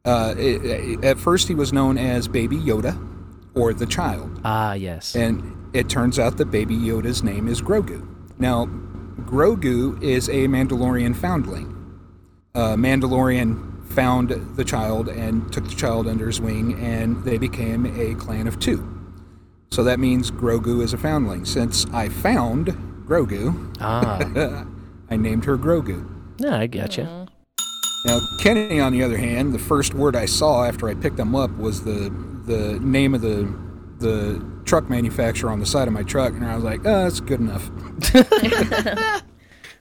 Uh, 0.04 0.34
it- 0.38 0.64
it- 0.64 1.04
at 1.04 1.18
first, 1.18 1.48
he 1.48 1.54
was 1.54 1.72
known 1.72 1.98
as 1.98 2.28
Baby 2.28 2.58
Yoda 2.58 2.96
or 3.54 3.72
the 3.74 3.86
Child. 3.86 4.40
Ah, 4.44 4.74
yes. 4.74 5.16
And 5.16 5.42
it 5.72 5.88
turns 5.88 6.18
out 6.18 6.36
that 6.36 6.50
Baby 6.50 6.76
Yoda's 6.76 7.22
name 7.24 7.48
is 7.48 7.60
Grogu. 7.60 8.06
Now, 8.38 8.66
Grogu 9.22 10.00
is 10.02 10.28
a 10.28 10.46
Mandalorian 10.46 11.16
foundling. 11.16 11.72
Uh, 12.54 12.76
Mandalorian 12.76 13.72
found 13.96 14.28
the 14.56 14.64
child 14.64 15.08
and 15.08 15.50
took 15.52 15.64
the 15.64 15.74
child 15.74 16.06
under 16.06 16.26
his 16.26 16.38
wing, 16.40 16.78
and 16.78 17.24
they 17.24 17.38
became 17.38 17.86
a 17.98 18.14
clan 18.14 18.46
of 18.46 18.60
two. 18.60 18.86
So 19.70 19.82
that 19.84 19.98
means 19.98 20.30
Grogu 20.30 20.82
is 20.82 20.92
a 20.92 20.98
foundling. 20.98 21.46
Since 21.46 21.86
I 21.86 22.10
found 22.10 22.66
Grogu, 23.08 23.74
ah, 23.80 24.66
I 25.10 25.16
named 25.16 25.46
her 25.46 25.56
Grogu. 25.56 26.06
yeah, 26.38 26.58
I 26.58 26.66
gotcha. 26.66 27.26
Now, 28.04 28.20
Kenny, 28.40 28.78
on 28.78 28.92
the 28.92 29.02
other 29.02 29.16
hand, 29.16 29.52
the 29.52 29.58
first 29.58 29.94
word 29.94 30.14
I 30.14 30.26
saw 30.26 30.64
after 30.64 30.88
I 30.88 30.94
picked 30.94 31.18
him 31.18 31.34
up 31.34 31.50
was 31.56 31.82
the 31.82 32.12
the 32.44 32.78
name 32.80 33.14
of 33.14 33.22
the 33.22 33.52
the 33.98 34.44
truck 34.66 34.90
manufacturer 34.90 35.50
on 35.50 35.58
the 35.58 35.66
side 35.66 35.88
of 35.88 35.94
my 35.94 36.02
truck, 36.02 36.34
and 36.34 36.44
I 36.44 36.54
was 36.54 36.64
like, 36.64 36.80
"Oh, 36.84 37.04
that's 37.04 37.20
good 37.20 37.40
enough." 37.40 37.70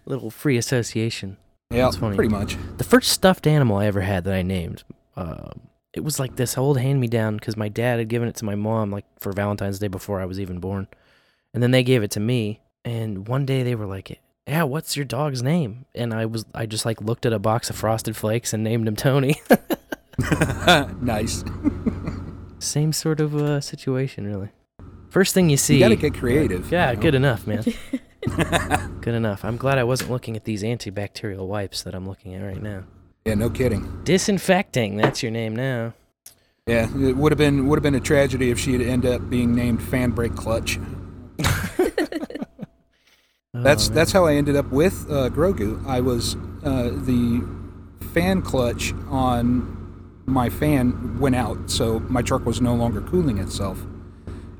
Little 0.06 0.32
free 0.32 0.58
association. 0.58 1.38
Yeah, 1.76 1.86
That's 1.86 1.98
funny. 1.98 2.16
pretty 2.16 2.32
much. 2.32 2.58
The 2.78 2.84
first 2.84 3.12
stuffed 3.12 3.48
animal 3.48 3.78
I 3.78 3.86
ever 3.86 4.02
had 4.02 4.24
that 4.24 4.34
I 4.34 4.42
named, 4.42 4.84
uh, 5.16 5.50
it 5.94 6.04
was 6.04 6.20
like 6.20 6.36
this 6.36 6.58
old 6.58 6.80
hand 6.80 7.00
me 7.00 7.08
down 7.08 7.38
because 7.38 7.56
my 7.58 7.70
dad 7.70 8.00
had 8.00 8.08
given 8.08 8.28
it 8.28 8.36
to 8.36 8.46
my 8.46 8.56
mom 8.56 8.92
like 8.92 9.06
for 9.20 9.32
Valentine's 9.32 9.80
Day 9.80 9.88
before 9.88 10.22
I 10.22 10.26
was 10.26 10.40
even 10.40 10.60
born, 10.60 10.88
and 11.54 11.62
then 11.64 11.72
they 11.72 11.84
gave 11.84 12.04
it 12.04 12.12
to 12.12 12.20
me. 12.20 12.62
And 12.84 13.28
one 13.28 13.46
day 13.46 13.64
they 13.64 13.76
were 13.76 13.86
like, 13.86 14.20
"Yeah, 14.48 14.64
what's 14.64 14.96
your 14.96 15.06
dog's 15.06 15.42
name?" 15.42 15.86
And 15.96 16.14
I 16.14 16.26
was 16.26 16.46
I 16.54 16.66
just 16.66 16.86
like 16.86 17.02
looked 17.02 17.26
at 17.26 17.34
a 17.34 17.40
box 17.40 17.70
of 17.70 17.76
Frosted 17.76 18.16
Flakes 18.16 18.54
and 18.54 18.64
named 18.64 18.88
him 18.88 18.96
Tony. 18.96 19.42
nice. 21.02 21.44
Same 22.60 22.94
sort 22.94 23.20
of 23.20 23.36
uh, 23.36 23.62
situation, 23.62 24.26
really. 24.26 24.50
First 25.10 25.34
thing 25.34 25.50
you 25.50 25.58
see. 25.58 25.76
You 25.76 25.80
got 25.82 25.90
to 25.90 25.96
get 25.96 26.14
creative. 26.14 26.72
Yeah, 26.72 26.92
you 26.92 26.96
know? 26.96 27.02
good 27.02 27.16
enough, 27.16 27.48
man. 27.48 27.64
good 29.02 29.16
enough. 29.16 29.46
I'm 29.46 29.58
glad 29.58 29.78
I 29.78 29.84
wasn't 29.84 30.12
looking 30.12 30.36
at 30.36 30.46
these 30.46 30.64
antibacterial 30.64 31.48
wipes 31.48 31.84
that 31.84 31.96
I'm 31.96 32.08
looking 32.08 32.34
at 32.34 32.42
right 32.42 32.62
now. 32.62 32.84
Yeah, 33.26 33.36
no 33.36 33.50
kidding. 33.50 34.02
Disinfecting. 34.04 34.98
That's 34.98 35.24
your 35.24 35.32
name 35.32 35.56
now. 35.56 35.94
Yeah, 36.68 36.88
it 36.98 37.16
would 37.16 37.32
have 37.32 37.38
been 37.38 37.68
would 37.68 37.78
have 37.78 37.84
been 37.84 37.96
a 37.96 38.00
tragedy 38.00 38.50
if 38.50 38.60
she 38.60 38.74
had 38.74 38.82
ended 38.82 39.14
up 39.14 39.30
being 39.30 39.54
named 39.54 39.84
Fan 39.84 40.12
Brake 40.12 40.36
Clutch. 40.36 40.80
That's 43.54 43.90
Oh, 43.90 43.94
that's 43.94 44.12
how 44.12 44.26
I 44.26 44.36
ended 44.36 44.58
up 44.58 44.70
with 44.70 45.06
uh, 45.10 45.30
Grogu. 45.30 45.86
I 45.88 46.02
was 46.02 46.36
uh, 46.64 46.90
the 46.92 47.42
fan 48.14 48.42
clutch 48.42 48.94
on 49.08 49.72
my 50.26 50.50
fan 50.50 51.20
went 51.20 51.36
out, 51.36 51.70
so 51.70 52.00
my 52.02 52.22
truck 52.22 52.46
was 52.46 52.60
no 52.60 52.76
longer 52.76 53.00
cooling 53.02 53.38
itself. 53.38 53.86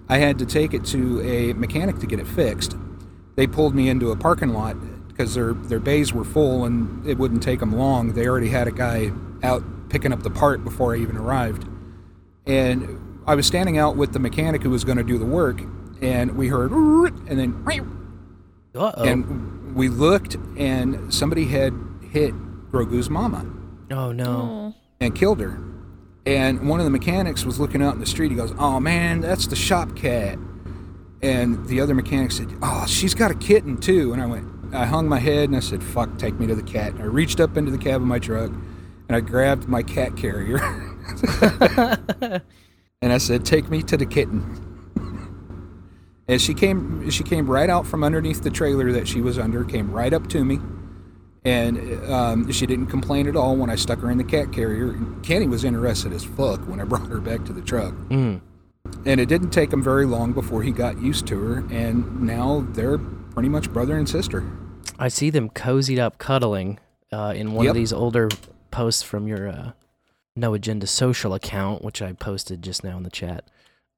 I 0.08 0.20
had 0.20 0.40
to 0.40 0.46
take 0.46 0.74
it 0.74 0.86
to 0.86 1.22
a 1.22 1.54
mechanic 1.54 2.00
to 2.00 2.06
get 2.06 2.20
it 2.20 2.28
fixed. 2.28 2.78
They 3.36 3.48
pulled 3.48 3.76
me 3.76 3.90
into 3.90 4.12
a 4.12 4.16
parking 4.16 4.50
lot 4.50 4.78
because 5.08 5.34
their 5.34 5.54
their 5.54 5.80
bays 5.80 6.14
were 6.14 6.24
full 6.24 6.66
and 6.66 7.06
it 7.06 7.18
wouldn't 7.18 7.44
take 7.44 7.60
them 7.60 7.76
long. 7.76 8.14
They 8.14 8.28
already 8.28 8.50
had 8.50 8.68
a 8.68 8.72
guy 8.72 9.12
out 9.44 9.64
picking 9.90 10.12
up 10.12 10.24
the 10.24 10.30
part 10.30 10.64
before 10.64 10.94
I 10.96 10.98
even 11.00 11.18
arrived. 11.18 11.68
And 12.46 13.22
I 13.28 13.36
was 13.36 13.48
standing 13.48 13.78
out 13.78 13.96
with 13.96 14.14
the 14.14 14.20
mechanic 14.20 14.62
who 14.62 14.70
was 14.70 14.84
going 14.84 14.98
to 14.98 15.04
do 15.04 15.18
the 15.18 15.26
work, 15.26 15.62
and 16.02 16.38
we 16.38 16.48
heard 16.48 16.72
and 16.72 17.40
then 17.40 17.64
Uh-oh. 18.76 19.04
and 19.04 19.76
we 19.76 19.90
looked, 19.90 20.36
and 20.58 21.14
somebody 21.14 21.46
had 21.46 21.74
hit 22.12 22.34
Grogu's 22.72 23.10
mama 23.10 23.46
oh 23.92 24.12
no. 24.12 24.74
Oh. 24.76 24.76
and 25.00 25.16
killed 25.16 25.40
her. 25.40 25.60
And 26.26 26.68
one 26.68 26.80
of 26.80 26.86
the 26.86 26.90
mechanics 26.92 27.46
was 27.46 27.60
looking 27.60 27.84
out 27.84 27.94
in 27.94 28.00
the 28.00 28.06
street. 28.06 28.32
He 28.32 28.38
goes, 28.38 28.54
"Oh 28.58 28.80
man, 28.80 29.22
that's 29.22 29.48
the 29.48 29.56
shop 29.56 29.96
cat." 29.96 30.40
And 31.22 31.66
the 31.68 31.82
other 31.82 31.96
mechanic 31.96 32.32
said, 32.32 32.54
"Oh, 32.62 32.86
she's 32.88 33.16
got 33.16 33.32
a 33.32 33.36
kitten 33.36 33.78
too." 33.78 34.14
And 34.14 34.22
I 34.22 34.26
went, 34.26 34.48
I 34.74 34.86
hung 34.86 35.08
my 35.08 35.20
head 35.20 35.50
and 35.50 35.56
I 35.56 35.62
said, 35.62 35.82
"Fuck, 35.84 36.18
take 36.18 36.40
me 36.40 36.48
to 36.48 36.56
the 36.56 36.64
cat." 36.64 36.94
And 36.94 37.02
I 37.02 37.06
reached 37.06 37.40
up 37.40 37.58
into 37.58 37.72
the 37.72 37.78
cab 37.78 38.02
of 38.02 38.08
my 38.08 38.20
truck 38.20 38.52
and 39.08 39.16
I 39.16 39.22
grabbed 39.22 39.68
my 39.68 39.84
cat 39.84 40.18
carrier. 40.18 40.58
and 43.02 43.14
I 43.14 43.18
said, 43.18 43.46
"Take 43.46 43.70
me 43.70 43.82
to 43.84 43.98
the 43.98 44.06
kitten." 44.06 44.62
And 46.28 46.42
she 46.42 46.54
came 46.54 47.10
she 47.10 47.24
came 47.24 47.50
right 47.50 47.70
out 47.70 47.86
from 47.86 48.04
underneath 48.04 48.42
the 48.42 48.50
trailer 48.50 48.92
that 48.92 49.08
she 49.08 49.22
was 49.22 49.38
under, 49.38 49.64
came 49.64 49.92
right 49.92 50.14
up 50.14 50.28
to 50.30 50.44
me. 50.44 50.60
And 51.44 52.04
um, 52.12 52.52
she 52.52 52.66
didn't 52.66 52.88
complain 52.88 53.28
at 53.28 53.36
all 53.36 53.56
when 53.56 53.70
I 53.70 53.76
stuck 53.76 54.00
her 54.00 54.10
in 54.10 54.18
the 54.18 54.24
cat 54.24 54.52
carrier. 54.52 54.96
Kenny 55.22 55.48
was 55.48 55.64
interested 55.64 56.12
as 56.12 56.24
fuck 56.24 56.60
when 56.68 56.82
I 56.82 56.86
brought 56.86 57.08
her 57.08 57.20
back 57.20 57.46
to 57.46 57.54
the 57.54 57.62
truck. 57.62 57.94
Mm. 58.10 58.42
And 59.06 59.20
it 59.22 59.28
didn't 59.30 59.52
take 59.52 59.72
him 59.72 59.84
very 59.84 60.06
long 60.06 60.34
before 60.34 60.64
he 60.64 60.72
got 60.72 61.00
used 61.00 61.28
to 61.28 61.40
her, 61.40 61.58
and 61.72 62.22
now 62.22 62.66
they're 62.72 62.98
pretty 62.98 63.50
much 63.50 63.72
brother 63.72 63.98
and 63.98 64.10
sister. 64.10 64.44
I 64.98 65.10
see 65.10 65.30
them 65.30 65.50
cozied 65.50 66.00
up 66.00 66.18
cuddling 66.18 66.80
uh, 67.12 67.34
in 67.36 67.54
one 67.54 67.66
Yep. 67.66 67.72
of 67.72 67.76
these 67.76 67.94
older 67.94 68.30
posts 68.72 69.04
from 69.04 69.28
your 69.28 69.48
uh, 69.48 69.72
No 70.36 70.54
Agenda 70.54 70.88
social 70.88 71.34
account, 71.34 71.84
which 71.84 72.02
I 72.02 72.14
posted 72.14 72.62
just 72.64 72.84
now 72.84 72.98
in 72.98 73.04
the 73.04 73.10
chat. 73.12 73.46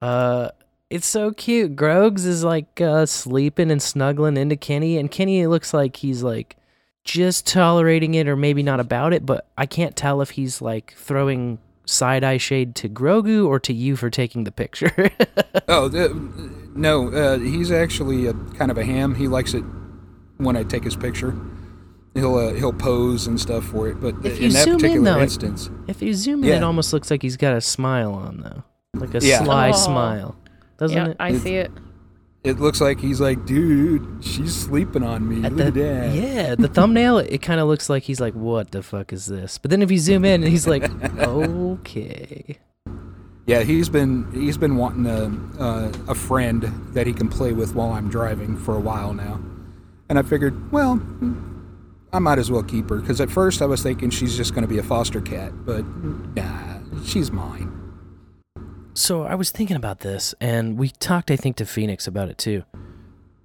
Uh, 0.01 0.49
it's 0.89 1.07
so 1.07 1.31
cute. 1.31 1.75
Grogs 1.75 2.25
is 2.25 2.43
like 2.43 2.79
uh, 2.81 3.05
sleeping 3.05 3.71
and 3.71 3.81
snuggling 3.81 4.35
into 4.37 4.55
Kenny, 4.57 4.97
and 4.97 5.09
Kenny 5.09 5.45
looks 5.47 5.73
like 5.73 5.95
he's 5.97 6.21
like 6.23 6.57
just 7.05 7.47
tolerating 7.47 8.13
it 8.15 8.27
or 8.27 8.35
maybe 8.35 8.61
not 8.61 8.79
about 8.81 9.13
it, 9.13 9.25
but 9.25 9.47
I 9.57 9.65
can't 9.65 9.95
tell 9.95 10.21
if 10.21 10.31
he's 10.31 10.61
like 10.61 10.93
throwing 10.97 11.59
side 11.87 12.23
eye 12.23 12.37
shade 12.37 12.75
to 12.75 12.89
Grogu 12.89 13.47
or 13.47 13.59
to 13.61 13.73
you 13.73 13.95
for 13.95 14.09
taking 14.09 14.43
the 14.43 14.51
picture. 14.51 15.09
Oh, 15.69 15.89
the, 15.89 16.09
no, 16.75 17.11
uh, 17.11 17.39
he's 17.39 17.71
actually 17.71 18.25
a, 18.27 18.33
kind 18.33 18.71
of 18.71 18.77
a 18.77 18.85
ham. 18.85 19.15
He 19.15 19.27
likes 19.27 19.53
it 19.53 19.63
when 20.37 20.55
I 20.55 20.63
take 20.63 20.83
his 20.85 20.95
picture. 20.95 21.35
He'll 22.13 22.35
uh, 22.35 22.53
he'll 22.53 22.71
pose 22.71 23.27
and 23.27 23.37
stuff 23.39 23.65
for 23.65 23.89
it, 23.89 23.99
but 23.99 24.15
If 24.25 24.39
you 24.39 24.47
in 24.47 24.53
that 24.53 24.63
zoom 24.63 24.73
in, 24.75 24.79
particular 24.79 25.11
though, 25.11 25.19
it- 25.19 25.23
instance, 25.23 25.69
if 25.87 26.01
you 26.01 26.13
zoom 26.13 26.43
in, 26.45 26.51
it 26.53 26.63
almost 26.63 26.93
looks 26.93 27.11
like 27.11 27.21
he's 27.21 27.35
got 27.35 27.53
a 27.53 27.59
smile 27.59 28.13
on 28.13 28.39
though, 28.39 28.63
like 28.99 29.13
a 29.13 29.19
Yeah. 29.25 29.43
sly 29.43 29.69
Oh. 29.69 29.73
smile, 29.73 30.35
doesn't 30.77 30.95
yeah, 30.97 31.07
it? 31.09 31.17
I 31.19 31.37
see 31.37 31.55
it. 31.55 31.71
It 32.43 32.59
looks 32.59 32.79
like 32.79 32.99
he's 32.99 33.19
like, 33.19 33.45
dude, 33.45 34.23
she's 34.23 34.55
sleeping 34.55 35.03
on 35.03 35.27
me. 35.27 35.45
At 35.45 35.53
Look 35.53 35.73
the- 35.73 35.87
at 35.89 36.11
that. 36.11 36.15
Yeah, 36.15 36.55
the 36.55 36.67
thumbnail, 36.67 37.17
it 37.19 37.41
kind 37.41 37.59
of 37.59 37.67
looks 37.67 37.89
like 37.89 38.03
he's 38.03 38.19
like, 38.19 38.33
"What 38.35 38.71
the 38.71 38.81
fuck 38.83 39.11
is 39.13 39.25
this?" 39.25 39.57
But 39.57 39.71
then 39.71 39.81
if 39.81 39.91
you 39.91 39.97
zoom 39.97 40.23
in, 40.25 40.43
he's 40.43 40.67
like, 40.67 40.83
"Okay." 41.19 42.57
Yeah, 43.45 43.63
he's 43.63 43.87
been 43.89 44.29
he's 44.33 44.57
been 44.57 44.75
wanting 44.75 45.05
a 45.05 45.61
uh, 45.61 45.91
a 46.09 46.15
friend 46.15 46.63
that 46.93 47.07
he 47.07 47.13
can 47.13 47.29
play 47.29 47.53
with 47.53 47.75
while 47.75 47.93
I'm 47.93 48.09
driving 48.09 48.57
for 48.57 48.75
a 48.75 48.79
while 48.79 49.13
now, 49.13 49.39
and 50.09 50.19
I 50.19 50.21
figured, 50.21 50.69
well, 50.71 51.01
I 52.11 52.19
might 52.19 52.39
as 52.39 52.51
well 52.51 52.63
keep 52.63 52.89
her 52.89 52.97
because 52.97 53.21
at 53.21 53.29
first 53.31 53.61
I 53.61 53.65
was 53.65 53.81
thinking 53.81 54.09
she's 54.09 54.35
just 54.35 54.53
going 54.53 54.63
to 54.63 54.67
be 54.67 54.79
a 54.79 54.83
foster 54.83 55.21
cat, 55.21 55.53
but 55.65 55.85
nah, 56.35 56.79
she's 57.05 57.31
mine. 57.31 57.71
So 58.97 59.25
I 59.25 59.35
was 59.35 59.51
thinking 59.51 59.77
about 59.77 59.99
this, 59.99 60.33
and 60.41 60.75
we 60.75 60.89
talked, 60.89 61.29
I 61.29 61.35
think, 61.35 61.57
to 61.57 61.67
Phoenix 61.67 62.07
about 62.07 62.29
it 62.29 62.39
too. 62.39 62.63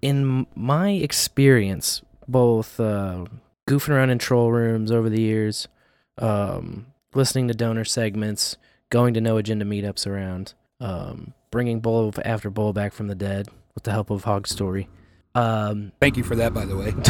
In 0.01 0.47
my 0.55 0.93
experience, 0.93 2.01
both 2.27 2.81
uh, 2.81 3.27
goofing 3.69 3.91
around 3.91 4.09
in 4.09 4.19
troll 4.19 4.51
rooms 4.51 4.91
over 4.91 5.11
the 5.11 5.21
years, 5.21 5.69
um, 6.17 6.87
listening 7.13 7.49
to 7.49 7.55
donor 7.55 7.85
segments, 7.85 8.57
going 8.89 9.13
to 9.13 9.21
no 9.21 9.37
agenda 9.37 9.67
meetups 9.67 10.07
around, 10.07 10.55
um, 10.81 11.35
bringing 11.51 11.81
Bowl 11.81 12.11
after 12.25 12.49
Bowl 12.49 12.73
back 12.73 12.95
from 12.95 13.09
the 13.09 13.15
dead 13.15 13.51
with 13.75 13.85
the 13.85 13.91
help 13.91 14.09
of 14.09 14.25
Hog 14.25 14.49
Story. 14.49 14.89
Um, 15.35 15.93
Thank 16.01 16.17
you 16.17 16.25
for 16.25 16.35
that, 16.35 16.55
by 16.55 16.65
the 16.65 16.79
way. 16.79 16.93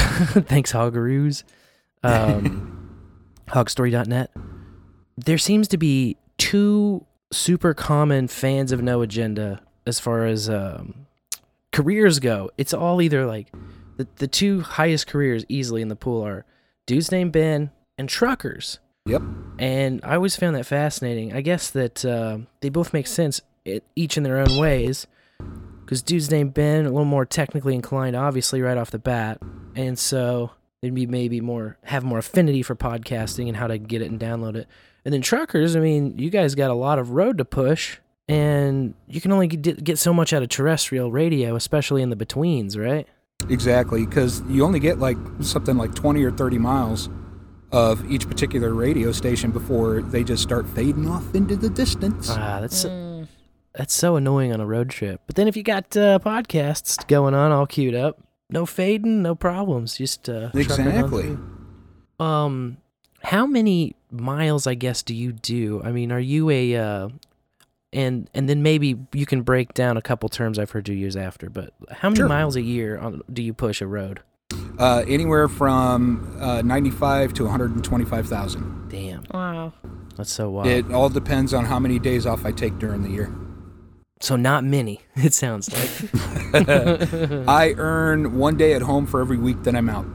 Thanks, 0.48 0.72
Hogaroos. 0.72 1.44
Um, 2.02 2.90
hogstory.net. 3.46 4.32
There 5.16 5.38
seems 5.38 5.68
to 5.68 5.78
be 5.78 6.16
two 6.38 7.06
super 7.32 7.74
common 7.74 8.28
fans 8.28 8.72
of 8.72 8.82
No 8.82 9.02
Agenda 9.02 9.60
as 9.86 9.98
far 9.98 10.26
as 10.26 10.48
um, 10.48 11.06
careers 11.72 12.18
go. 12.18 12.50
It's 12.56 12.74
all 12.74 13.02
either 13.02 13.26
like 13.26 13.52
the, 13.96 14.06
the 14.16 14.28
two 14.28 14.60
highest 14.60 15.06
careers 15.06 15.44
easily 15.48 15.82
in 15.82 15.88
the 15.88 15.96
pool 15.96 16.24
are 16.24 16.44
dudes 16.86 17.10
named 17.10 17.32
Ben 17.32 17.70
and 17.98 18.08
truckers. 18.08 18.78
Yep. 19.06 19.22
And 19.58 20.00
I 20.04 20.14
always 20.14 20.36
found 20.36 20.54
that 20.56 20.66
fascinating. 20.66 21.32
I 21.32 21.40
guess 21.40 21.70
that 21.70 22.04
uh, 22.04 22.38
they 22.60 22.68
both 22.68 22.92
make 22.92 23.06
sense, 23.06 23.40
it, 23.64 23.84
each 23.96 24.16
in 24.16 24.22
their 24.22 24.38
own 24.38 24.56
ways. 24.56 25.06
Because 25.84 26.02
dude's 26.02 26.30
named 26.30 26.54
Ben, 26.54 26.86
a 26.86 26.90
little 26.90 27.04
more 27.04 27.26
technically 27.26 27.74
inclined, 27.74 28.16
obviously, 28.16 28.62
right 28.62 28.78
off 28.78 28.92
the 28.92 28.98
bat, 28.98 29.42
and 29.74 29.98
so 29.98 30.52
they'd 30.80 30.94
be 30.94 31.06
maybe 31.06 31.40
more 31.40 31.76
have 31.84 32.04
more 32.04 32.18
affinity 32.18 32.62
for 32.62 32.74
podcasting 32.74 33.48
and 33.48 33.56
how 33.56 33.66
to 33.66 33.78
get 33.78 34.00
it 34.00 34.10
and 34.10 34.20
download 34.20 34.54
it. 34.54 34.68
And 35.04 35.12
then 35.12 35.20
truckers, 35.20 35.74
I 35.76 35.80
mean, 35.80 36.16
you 36.18 36.30
guys 36.30 36.54
got 36.54 36.70
a 36.70 36.74
lot 36.74 36.98
of 36.98 37.10
road 37.10 37.38
to 37.38 37.44
push, 37.44 37.98
and 38.28 38.94
you 39.08 39.20
can 39.20 39.32
only 39.32 39.48
get, 39.48 39.82
get 39.82 39.98
so 39.98 40.12
much 40.14 40.32
out 40.32 40.42
of 40.42 40.48
terrestrial 40.48 41.10
radio, 41.10 41.56
especially 41.56 42.02
in 42.02 42.10
the 42.10 42.16
betweens, 42.16 42.78
right? 42.78 43.06
Exactly, 43.48 44.06
because 44.06 44.42
you 44.48 44.64
only 44.64 44.78
get 44.78 44.98
like 45.00 45.16
something 45.40 45.76
like 45.76 45.94
20 45.94 46.22
or 46.22 46.30
30 46.30 46.58
miles 46.58 47.08
of 47.72 48.08
each 48.10 48.28
particular 48.28 48.74
radio 48.74 49.10
station 49.10 49.50
before 49.50 50.02
they 50.02 50.22
just 50.22 50.42
start 50.42 50.68
fading 50.68 51.08
off 51.08 51.34
into 51.34 51.56
the 51.56 51.68
distance. 51.70 52.28
Ah, 52.30 52.60
that's 52.60 52.84
Mm. 52.84 53.26
that's 53.74 53.94
so 53.94 54.14
annoying 54.16 54.52
on 54.52 54.60
a 54.60 54.66
road 54.66 54.90
trip. 54.90 55.22
But 55.26 55.34
then 55.36 55.48
if 55.48 55.56
you 55.56 55.62
got 55.62 55.96
uh, 55.96 56.18
podcasts 56.20 57.04
going 57.08 57.34
on 57.34 57.50
all 57.50 57.66
queued 57.66 57.94
up, 57.94 58.20
no 58.50 58.66
fading, 58.66 59.22
no 59.22 59.34
problems. 59.34 59.96
Just 59.96 60.28
uh, 60.28 60.50
trucking 60.50 60.86
on 60.86 60.88
Exactly. 60.88 61.36
Um, 62.20 62.76
how 63.32 63.46
many 63.46 63.96
miles, 64.10 64.66
I 64.66 64.74
guess, 64.74 65.02
do 65.02 65.14
you 65.14 65.32
do? 65.32 65.80
I 65.82 65.90
mean, 65.90 66.12
are 66.12 66.20
you 66.20 66.50
a 66.50 66.76
uh, 66.76 67.08
and 67.92 68.28
and 68.34 68.46
then 68.48 68.62
maybe 68.62 68.98
you 69.12 69.24
can 69.26 69.40
break 69.42 69.72
down 69.74 69.96
a 69.96 70.02
couple 70.02 70.28
terms 70.28 70.58
I've 70.58 70.70
heard 70.70 70.86
you 70.88 70.94
use 70.94 71.16
after. 71.16 71.48
But 71.48 71.72
how 71.90 72.08
many 72.10 72.18
Sure. 72.20 72.28
miles 72.28 72.56
a 72.56 72.62
year 72.62 72.98
on, 72.98 73.22
do 73.32 73.42
you 73.42 73.54
push 73.54 73.80
a 73.80 73.86
road? 73.86 74.20
Uh, 74.78 75.02
anywhere 75.08 75.48
from 75.48 76.36
uh, 76.40 76.60
95 76.62 77.32
to 77.34 77.44
125,000. 77.44 78.88
Damn, 78.90 79.24
Wow. 79.32 79.72
that's 80.16 80.30
so 80.30 80.50
wild. 80.50 80.66
It 80.68 80.92
all 80.92 81.08
depends 81.08 81.54
on 81.54 81.64
how 81.64 81.78
many 81.78 81.98
days 81.98 82.26
off 82.26 82.44
I 82.44 82.52
take 82.52 82.78
during 82.78 83.02
the 83.02 83.08
year. 83.10 83.30
so 84.20 84.36
not 84.36 84.62
many. 84.64 85.00
It 85.16 85.32
sounds 85.34 85.70
like. 85.72 86.10
I 87.48 87.74
earn 87.78 88.36
one 88.38 88.56
day 88.58 88.74
at 88.74 88.82
home 88.82 89.06
for 89.06 89.20
every 89.22 89.38
week 89.38 89.62
that 89.64 89.74
I'm 89.74 89.88
out. 89.88 90.06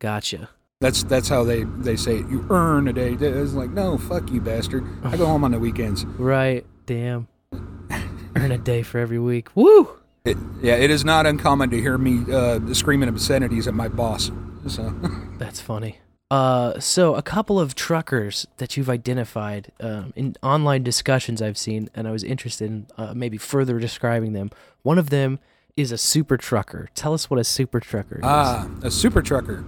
gotcha. 0.00 0.48
That's 0.84 1.02
that's 1.02 1.30
how 1.30 1.44
they, 1.44 1.64
they 1.64 1.96
say 1.96 2.18
it. 2.18 2.28
You 2.28 2.46
earn 2.50 2.88
a 2.88 2.92
day. 2.92 3.14
It's 3.18 3.54
like, 3.54 3.70
no, 3.70 3.96
fuck 3.96 4.30
you, 4.30 4.42
bastard. 4.42 4.84
I 5.02 5.16
go 5.16 5.24
home 5.24 5.42
on 5.42 5.50
the 5.50 5.58
weekends. 5.58 6.04
Right. 6.18 6.66
Damn. 6.84 7.26
Earn 8.36 8.52
a 8.52 8.58
day 8.58 8.82
for 8.82 8.98
every 8.98 9.18
week. 9.18 9.48
Woo. 9.54 9.88
It, 10.26 10.36
yeah, 10.60 10.74
it 10.74 10.90
is 10.90 11.02
not 11.02 11.24
uncommon 11.24 11.70
to 11.70 11.80
hear 11.80 11.96
me 11.96 12.30
uh, 12.30 12.74
screaming 12.74 13.08
obscenities 13.08 13.66
at 13.66 13.72
my 13.72 13.88
boss. 13.88 14.30
So 14.66 14.94
That's 15.38 15.58
funny. 15.58 16.00
Uh, 16.30 16.78
so 16.78 17.14
a 17.14 17.22
couple 17.22 17.58
of 17.58 17.74
truckers 17.74 18.46
that 18.58 18.76
you've 18.76 18.90
identified 18.90 19.72
um, 19.80 20.12
in 20.14 20.36
online 20.42 20.82
discussions 20.82 21.40
I've 21.40 21.56
seen, 21.56 21.88
and 21.94 22.06
I 22.06 22.10
was 22.10 22.22
interested 22.22 22.66
in 22.70 22.86
uh, 22.98 23.14
maybe 23.14 23.38
further 23.38 23.78
describing 23.78 24.34
them. 24.34 24.50
One 24.82 24.98
of 24.98 25.08
them 25.08 25.38
is 25.78 25.92
a 25.92 25.98
super 25.98 26.36
trucker. 26.36 26.90
Tell 26.94 27.14
us 27.14 27.30
what 27.30 27.40
a 27.40 27.44
super 27.44 27.80
trucker 27.80 28.16
is. 28.16 28.24
Ah, 28.24 28.68
a 28.82 28.90
super 28.90 29.22
trucker. 29.22 29.64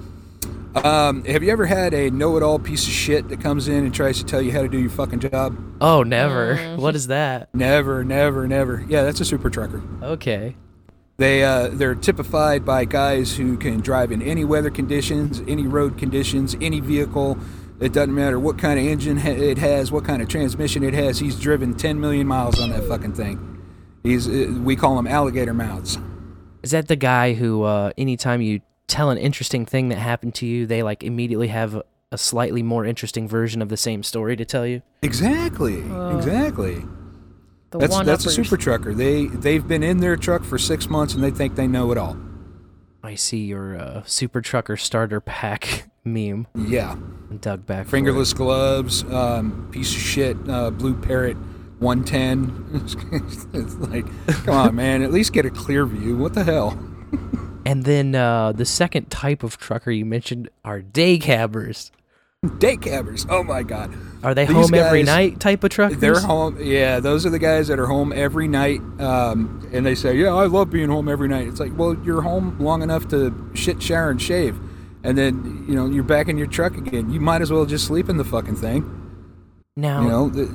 Um, 0.85 1.25
have 1.25 1.43
you 1.43 1.51
ever 1.51 1.65
had 1.65 1.95
a 1.95 2.11
know-it-all 2.11 2.59
piece 2.59 2.87
of 2.87 2.93
shit 2.93 3.29
that 3.31 3.41
comes 3.41 3.67
in 3.67 3.85
and 3.85 3.95
tries 3.95 4.19
to 4.19 4.25
tell 4.25 4.43
you 4.43 4.53
how 4.53 4.61
to 4.61 4.69
do 4.69 4.79
your 4.79 4.91
fucking 4.91 5.21
job? 5.21 5.57
oh, 5.81 6.03
never. 6.03 6.57
What 6.77 6.95
is 6.95 7.07
that? 7.07 7.55
Never, 7.55 8.05
never, 8.05 8.47
never. 8.47 8.85
Yeah, 8.87 9.03
that's 9.03 9.21
a 9.21 9.25
super 9.25 9.49
trucker. 9.49 9.83
Okay. 10.03 10.55
They 11.17 11.43
uh, 11.43 11.69
they're 11.69 11.95
typified 11.95 12.67
by 12.67 12.85
guys 12.85 13.35
who 13.35 13.57
can 13.57 13.81
drive 13.81 14.13
in 14.13 14.21
any 14.21 14.45
weather 14.45 14.69
conditions, 14.69 15.43
any 15.49 15.67
road 15.67 15.97
conditions, 15.97 16.55
any 16.61 16.81
vehicle. 16.81 17.39
It 17.81 17.95
doesn't 17.95 18.15
matter 18.15 18.39
what 18.39 18.59
kind 18.59 18.79
of 18.79 18.85
engine 18.85 19.17
it 19.19 19.57
has, 19.57 19.91
what 19.91 20.05
kind 20.05 20.21
of 20.21 20.29
transmission 20.29 20.83
it 20.83 20.93
has. 20.93 21.19
He's 21.19 21.41
driven 21.41 21.75
10 21.75 21.99
million 21.99 22.27
miles 22.27 22.61
on 22.61 22.69
that 22.71 22.85
fucking 22.85 23.15
thing. 23.15 23.63
He's 24.03 24.29
uh, 24.29 24.53
we 24.63 24.77
call 24.77 24.99
him 24.99 25.07
alligator 25.07 25.55
mouths. 25.55 25.99
Is 26.63 26.73
that 26.73 26.89
the 26.89 26.97
guy 26.97 27.33
who, 27.33 27.63
uh, 27.63 27.93
anytime 27.97 28.43
you 28.43 28.61
tell 28.87 29.11
an 29.11 29.19
interesting 29.19 29.67
thing 29.67 29.89
that 29.89 29.99
happened 29.99 30.35
to 30.37 30.47
you, 30.47 30.67
they 30.67 30.83
like 30.83 31.03
immediately 31.03 31.49
have 31.49 31.75
a, 31.75 31.85
a 32.13 32.19
slightly 32.19 32.63
more 32.63 32.85
interesting 32.85 33.29
version 33.29 33.63
of 33.63 33.69
the 33.69 33.77
same 33.77 34.03
story 34.03 34.37
to 34.37 34.45
tell 34.45 34.67
you? 34.67 34.83
Exactly, 35.03 35.81
exactly. 36.15 36.85
The 37.71 37.79
That's 37.79 38.01
that's 38.03 38.27
a 38.27 38.31
super 38.31 38.57
trucker. 38.57 38.95
They 38.95 39.27
they've 39.27 39.67
been 39.67 39.83
in 39.83 39.99
their 39.99 40.17
truck 40.17 40.45
for 40.45 40.57
six 40.57 40.89
months 40.89 41.15
and 41.15 41.23
they 41.23 41.33
think 41.33 41.57
they 41.57 41.67
know 41.67 41.91
it 41.91 41.99
all. 41.99 42.17
I 43.03 43.15
see 43.17 43.45
your 43.45 43.77
uh, 43.77 44.03
super 44.05 44.41
trucker 44.41 44.77
starter 44.77 45.21
pack 45.21 45.91
meme. 46.05 46.47
Yeah, 46.55 46.97
Dug 47.41 47.67
back. 47.67 47.85
for 47.87 47.91
fingerless 47.91 48.33
gloves, 48.33 49.05
um, 49.05 49.69
piece 49.73 49.93
of 49.95 50.01
shit, 50.01 50.37
uh, 50.49 50.71
blue 50.71 50.95
parrot, 50.95 51.37
110. 51.79 52.81
it's 53.53 53.75
like, 53.77 54.07
come 54.45 54.55
on, 54.55 54.75
man, 54.75 55.03
at 55.03 55.13
least 55.13 55.33
get 55.33 55.45
a 55.45 55.51
clear 55.51 55.87
view. 55.87 56.17
What 56.17 56.35
the 56.35 56.45
hell? 56.45 56.79
And 57.67 57.85
then 57.85 58.15
uh, 58.15 58.53
the 58.53 58.65
second 58.65 59.11
type 59.11 59.43
of 59.43 59.59
trucker 59.59 59.91
you 59.91 60.05
mentioned 60.05 60.49
are 60.65 60.81
day 60.81 61.19
cabbers. 61.19 61.91
Day 62.59 62.77
cabbers. 62.77 63.27
Oh 63.29 63.43
my 63.43 63.65
god. 63.65 63.93
Are 64.23 64.35
they 64.35 64.47
These 64.47 64.55
home 64.55 64.75
every 64.75 65.03
night 65.03 65.41
type 65.41 65.65
of 65.65 65.71
truckers? 65.71 65.99
They're 65.99 66.21
home. 66.21 66.59
Yeah, 66.61 67.01
those 67.01 67.27
are 67.27 67.31
the 67.31 67.41
guys 67.41 67.67
that 67.67 67.81
are 67.81 67.87
home 67.87 68.13
every 68.13 68.47
night. 68.47 68.81
Um, 69.01 69.69
and 69.73 69.85
they 69.85 69.97
say, 69.97 70.17
"Yeah, 70.17 70.33
I 70.33 70.47
love 70.47 70.71
being 70.71 70.89
home 70.89 71.09
every 71.09 71.27
night." 71.29 71.49
It's 71.49 71.59
like, 71.59 71.77
well, 71.77 71.97
you're 72.05 72.23
home 72.23 72.57
long 72.61 72.83
enough 72.83 73.09
to 73.09 73.35
shit, 73.55 73.83
shower, 73.83 74.11
and 74.11 74.23
shave, 74.23 74.57
and 75.03 75.19
then 75.19 75.65
you 75.69 75.75
know 75.75 75.87
you're 75.87 76.05
back 76.05 76.29
in 76.29 76.39
your 76.39 76.47
truck 76.47 76.77
again. 76.77 77.11
You 77.11 77.19
might 77.19 77.43
as 77.43 77.51
well 77.51 77.67
just 77.67 77.85
sleep 77.87 78.09
in 78.09 78.17
the 78.17 78.25
fucking 78.25 78.57
thing. 78.57 78.85
Now, 79.77 80.03
You 80.03 80.09
know, 80.09 80.31
th- 80.31 80.49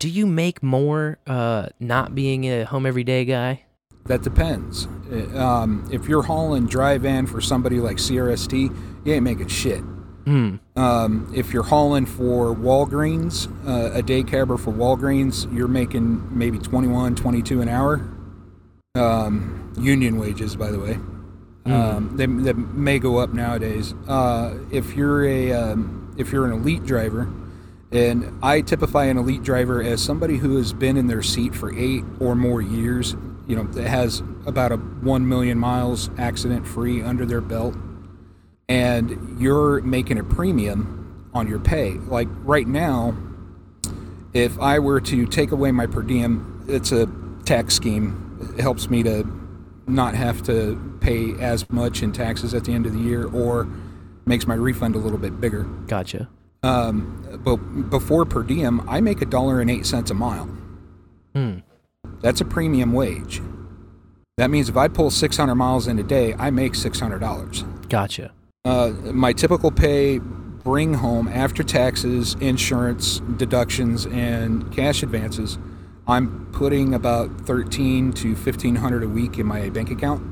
do 0.00 0.08
you 0.08 0.26
make 0.26 0.60
more 0.62 1.18
uh, 1.26 1.68
not 1.78 2.14
being 2.16 2.44
a 2.44 2.64
home 2.64 2.84
every 2.84 3.04
day 3.04 3.24
guy? 3.24 3.62
That 4.06 4.22
depends. 4.22 4.86
Uh, 5.10 5.38
Um, 5.38 5.88
if 5.90 6.08
you're 6.08 6.22
hauling 6.22 6.66
dry 6.66 6.98
van 6.98 7.26
for 7.26 7.40
somebody 7.40 7.80
like 7.80 7.98
CRST, 7.98 8.70
you 9.04 9.12
ain't 9.12 9.24
making 9.24 9.48
shit. 9.48 9.82
Hmm. 10.24 10.56
Um, 10.76 11.32
if 11.34 11.52
you're 11.52 11.64
hauling 11.64 12.06
for 12.06 12.54
Walgreens, 12.54 13.48
uh, 13.66 13.90
a 13.92 14.02
day 14.02 14.22
cabber 14.22 14.58
for 14.58 14.72
Walgreens, 14.72 15.52
you're 15.54 15.68
making 15.68 16.36
maybe 16.36 16.58
21, 16.58 17.16
22 17.16 17.60
an 17.60 17.68
hour. 17.68 18.00
Um, 18.94 19.72
union 19.76 20.18
wages, 20.18 20.54
by 20.54 20.70
the 20.70 20.78
way. 20.78 20.98
Um, 21.64 22.16
they, 22.16 22.26
they 22.26 22.52
may 22.52 22.98
go 22.98 23.18
up 23.18 23.32
nowadays. 23.32 23.94
Uh, 24.08 24.54
if 24.70 24.94
you're 24.96 25.24
a 25.24 25.52
um, 25.52 26.12
if 26.18 26.32
you're 26.32 26.44
an 26.44 26.52
elite 26.52 26.84
driver, 26.84 27.28
and 27.92 28.38
I 28.42 28.62
typify 28.62 29.04
an 29.04 29.16
elite 29.16 29.42
driver 29.42 29.82
as 29.82 30.02
somebody 30.02 30.38
who 30.38 30.56
has 30.56 30.72
been 30.72 30.96
in 30.96 31.06
their 31.06 31.22
seat 31.22 31.54
for 31.54 31.72
eight 31.76 32.04
or 32.20 32.34
more 32.34 32.60
years, 32.60 33.14
you 33.46 33.56
know, 33.56 33.64
that 33.64 33.88
has 33.88 34.22
about 34.46 34.72
a 34.72 34.76
one 34.76 35.28
million 35.28 35.58
miles 35.58 36.10
accident 36.18 36.66
free 36.66 37.02
under 37.02 37.26
their 37.26 37.40
belt, 37.40 37.74
and 38.68 39.40
you're 39.40 39.80
making 39.82 40.18
a 40.18 40.24
premium 40.24 41.30
on 41.34 41.48
your 41.48 41.58
pay. 41.58 41.92
Like 41.94 42.28
right 42.44 42.66
now, 42.66 43.16
if 44.32 44.58
I 44.58 44.78
were 44.78 45.00
to 45.00 45.26
take 45.26 45.50
away 45.50 45.72
my 45.72 45.86
per 45.86 46.02
diem, 46.02 46.64
it's 46.68 46.92
a 46.92 47.08
tax 47.44 47.74
scheme. 47.74 48.54
It 48.56 48.60
helps 48.60 48.88
me 48.88 49.02
to 49.02 49.24
not 49.86 50.14
have 50.14 50.42
to 50.44 50.98
pay 51.00 51.32
as 51.40 51.68
much 51.70 52.02
in 52.02 52.12
taxes 52.12 52.54
at 52.54 52.64
the 52.64 52.72
end 52.72 52.86
of 52.86 52.92
the 52.92 53.00
year 53.00 53.26
or 53.26 53.68
makes 54.24 54.46
my 54.46 54.54
refund 54.54 54.94
a 54.94 54.98
little 54.98 55.18
bit 55.18 55.40
bigger. 55.40 55.64
Gotcha. 55.86 56.28
Um, 56.62 57.40
but 57.44 57.56
before 57.90 58.24
per 58.24 58.42
diem, 58.42 58.88
I 58.88 59.00
make 59.00 59.20
a 59.20 59.26
dollar 59.26 59.60
and 59.60 59.70
eight 59.70 59.84
cents 59.84 60.10
a 60.10 60.14
mile. 60.14 60.48
Hmm. 61.34 61.58
That's 62.22 62.40
a 62.40 62.44
premium 62.44 62.92
wage. 62.92 63.42
That 64.38 64.50
means 64.50 64.68
if 64.68 64.76
I 64.76 64.88
pull 64.88 65.10
600 65.10 65.54
miles 65.54 65.86
in 65.86 65.98
a 65.98 66.02
day, 66.02 66.34
I 66.34 66.50
make 66.50 66.72
$600. 66.72 67.88
Gotcha. 67.88 68.32
Uh, 68.64 68.92
my 69.12 69.32
typical 69.32 69.70
pay 69.70 70.18
bring 70.18 70.94
home 70.94 71.28
after 71.28 71.62
taxes, 71.62 72.34
insurance, 72.40 73.20
deductions, 73.36 74.06
and 74.06 74.72
cash 74.72 75.02
advances, 75.02 75.58
I'm 76.06 76.46
putting 76.52 76.94
about 76.94 77.40
13 77.42 78.12
to 78.14 78.28
1500 78.34 79.02
a 79.02 79.08
week 79.08 79.38
in 79.38 79.46
my 79.46 79.68
bank 79.70 79.90
account. 79.90 80.24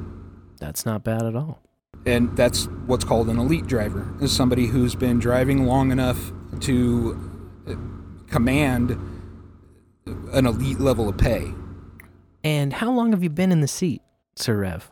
That's 0.59 0.87
not 0.87 1.05
bad 1.05 1.23
at 1.25 1.35
all. 1.35 1.61
and 2.07 2.35
that's 2.37 2.65
what's 2.87 3.05
called 3.05 3.29
an 3.29 3.39
elite 3.39 3.67
driver 3.67 4.07
is 4.23 4.33
somebody 4.33 4.67
who's 4.67 4.95
been 4.95 5.19
driving 5.19 5.67
long 5.67 5.91
enough 5.93 6.33
to 6.61 7.15
command 8.29 8.91
an 10.33 10.47
elite 10.47 10.81
level 10.81 11.09
of 11.09 11.19
pay 11.19 11.53
And 12.43 12.73
how 12.73 12.91
long 12.91 13.13
have 13.13 13.23
you 13.23 13.31
been 13.31 13.53
in 13.53 13.61
the 13.61 13.69
seat, 13.69 14.03
Sir 14.37 14.59
Rev? 14.59 14.91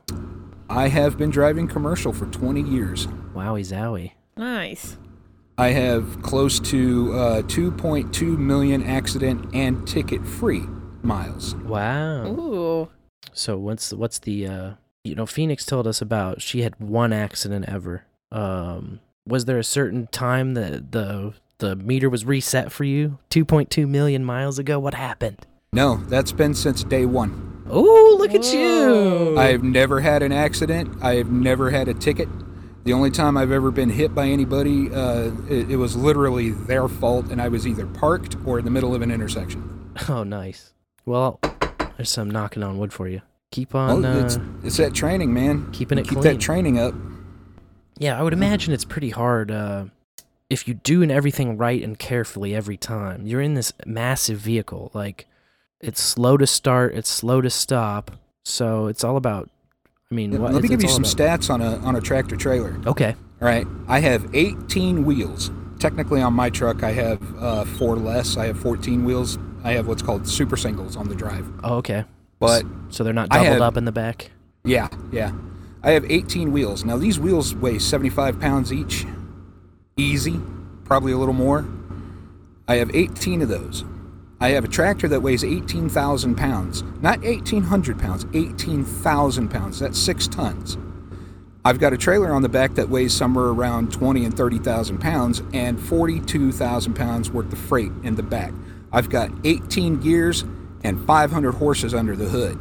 i 0.71 0.87
have 0.89 1.17
been 1.17 1.31
driving 1.31 1.67
commercial 1.67 2.13
for 2.13 2.27
20 2.27 2.61
years 2.61 3.07
Wowie 3.35 3.63
zowie. 3.65 4.13
Nice. 4.37 4.99
i 5.57 5.69
have 5.69 6.21
close 6.23 6.61
to 6.61 7.15
uh, 7.15 7.43
2.2 7.43 8.37
million 8.37 8.83
accident 8.83 9.49
and 9.55 9.89
ticket 9.89 10.27
free 10.27 10.65
miles 11.03 11.55
Wow. 11.55 12.27
Ooh. 12.27 12.89
So 13.33 13.57
what's 13.57 13.93
what's 13.95 14.19
the 14.19 14.47
uh 14.47 14.71
you 15.05 15.15
know 15.15 15.25
Phoenix 15.27 15.65
told 15.65 15.87
us 15.87 16.03
about 16.03 16.43
she 16.43 16.61
had 16.63 16.79
one 16.79 17.13
accident 17.15 17.65
ever. 17.67 18.05
Um 18.31 19.01
was 19.27 19.47
there 19.47 19.59
a 19.59 19.65
certain 19.65 20.07
time 20.09 20.53
that 20.55 20.93
the 20.93 21.33
the 21.59 21.77
meter 21.77 22.11
was 22.11 22.25
reset 22.27 22.71
for 22.71 22.85
you 22.85 23.19
2.2 23.31 23.89
million 23.89 24.23
miles 24.25 24.59
ago? 24.59 24.79
What 24.79 24.95
happened? 24.95 25.47
No 25.73 25.97
that's 26.09 26.33
been 26.33 26.55
since 26.55 26.85
day 26.85 27.05
one 27.07 27.45
Oh, 27.71 28.17
look 28.19 28.35
at 28.35 28.51
you. 28.53 29.37
i've 29.39 29.63
never 29.63 30.01
had 30.01 30.23
an 30.23 30.33
accident 30.33 31.03
i've 31.03 31.31
never 31.31 31.71
had 31.71 31.89
a 31.89 31.95
ticket 31.95 32.29
the 32.85 32.95
only 32.95 33.11
time 33.11 33.37
I've 33.37 33.51
ever 33.53 33.71
been 33.71 33.91
hit 33.91 34.15
by 34.15 34.29
anybody, 34.29 34.91
uh, 34.95 35.31
it, 35.51 35.73
it 35.73 35.77
was 35.77 35.95
literally 35.95 36.53
their 36.53 36.89
fault, 36.89 37.27
and 37.31 37.43
I 37.43 37.49
was 37.49 37.67
either 37.67 37.85
parked 37.85 38.37
or 38.47 38.59
in 38.59 38.65
the 38.65 38.71
middle 38.71 38.95
of 38.95 39.03
an 39.03 39.11
intersection. 39.11 39.93
Oh, 40.09 40.23
nice. 40.23 40.73
Well, 41.05 41.39
there's 41.99 42.09
some 42.09 42.31
knocking 42.31 42.63
on 42.63 42.79
wood 42.79 42.95
for 42.95 43.07
you. 43.07 43.21
Keep 43.51 43.75
on 43.75 44.07
uh, 44.07 44.23
it's, 44.25 44.39
it's 44.65 44.77
that 44.79 44.95
training, 44.95 45.35
man. 45.35 45.71
keeping 45.73 45.99
it 45.99 46.05
Keep 46.05 46.21
clean. 46.21 46.23
that 46.23 46.41
training 46.41 46.79
up. 46.79 46.95
Yeah, 47.99 48.19
I 48.19 48.23
would 48.23 48.33
imagine 48.33 48.73
it's 48.73 48.87
pretty 48.87 49.11
hard 49.11 49.51
uh, 49.51 49.87
if 50.49 50.67
you're 50.67 50.79
doing 50.83 51.11
everything 51.11 51.59
right 51.59 51.83
and 51.83 51.99
carefully 51.99 52.55
every 52.55 52.79
time. 52.79 53.27
You're 53.27 53.43
in 53.43 53.53
this 53.53 53.75
massive 53.85 54.39
vehicle, 54.39 54.93
like 54.95 55.27
it's 55.81 56.01
slow 56.03 56.37
to 56.37 56.47
start, 56.47 56.95
it's 56.95 57.09
slow 57.09 57.41
to 57.41 57.51
stop, 57.51 58.11
so 58.45 58.87
it's 58.87 59.05
all 59.05 59.17
about. 59.17 59.49
I 60.11 60.15
mean, 60.15 60.41
what, 60.41 60.53
Let 60.55 60.63
me 60.63 60.69
give 60.69 60.83
you 60.83 60.89
some 60.89 61.03
about- 61.05 61.17
stats 61.17 61.51
on 61.51 61.61
a 61.61 61.77
on 61.79 61.97
a 61.97 62.01
tractor 62.01 62.37
trailer. 62.37 62.77
Okay, 62.87 63.15
All 63.43 63.49
right, 63.49 63.67
I 63.89 64.01
have 64.01 64.35
18 64.35 65.05
wheels. 65.05 65.51
Technically, 65.79 66.21
on 66.23 66.33
my 66.33 66.51
truck, 66.51 66.83
I 66.83 66.91
have 66.93 67.21
uh, 67.39 67.65
four 67.65 67.97
less. 67.97 68.37
I 68.37 68.47
have 68.47 68.59
14 68.59 69.05
wheels. 69.05 69.39
I 69.63 69.73
have 69.73 69.87
what's 69.87 70.03
called 70.03 70.27
super 70.27 70.57
singles 70.57 70.97
on 70.97 71.09
the 71.09 71.15
drive. 71.15 71.47
oh, 71.63 71.77
okay, 71.77 72.05
But 72.41 72.65
so 72.91 73.05
they're 73.05 73.13
not 73.13 73.29
doubled 73.29 73.47
have- 73.49 73.61
up 73.63 73.77
in 73.77 73.85
the 73.85 73.93
back. 73.93 74.31
yeah, 74.65 74.89
yeah, 75.13 75.33
I 75.83 75.91
have 75.93 76.05
18 76.11 76.53
wheels. 76.53 76.85
Now 76.85 76.97
these 76.97 77.19
wheels 77.21 77.55
weigh 77.55 77.79
75 77.79 78.41
pounds 78.41 78.73
each, 78.73 79.05
easy, 79.97 80.41
probably 80.85 81.13
a 81.13 81.19
little 81.19 81.35
more. 81.35 81.65
I 82.67 82.77
have 82.77 82.91
18 82.95 83.43
of 83.43 83.49
those. 83.49 83.85
I 84.41 84.51
have 84.51 84.65
a 84.65 84.69
tractor 84.69 85.09
that 85.09 85.21
weighs 85.21 85.43
18,000 85.43 86.37
pounds. 86.37 86.83
Not 87.01 87.23
1,800 87.23 87.99
pounds, 87.99 88.25
18,000 88.35 89.49
pounds. 89.49 89.81
That's 89.81 89.99
six 89.99 90.29
tons. 90.29 90.79
I've 91.65 91.81
got 91.81 91.93
a 91.93 91.99
trailer 91.99 92.33
on 92.33 92.43
the 92.43 92.49
back 92.49 92.75
that 92.77 92.89
weighs 92.89 93.13
somewhere 93.13 93.47
around 93.47 93.93
20 93.93 94.25
and 94.25 94.37
30,000 94.37 94.99
pounds 94.99 95.43
and 95.53 95.81
42,000 95.81 96.95
pounds 96.95 97.31
worth 97.31 97.53
of 97.53 97.59
freight 97.59 97.91
in 98.05 98.15
the 98.15 98.23
back. 98.23 98.53
I've 98.93 99.11
got 99.11 99.31
18 99.45 100.01
gears 100.01 100.45
and 100.85 101.05
500 101.05 101.53
horses 101.53 101.93
under 101.93 102.15
the 102.15 102.29
hood. 102.29 102.59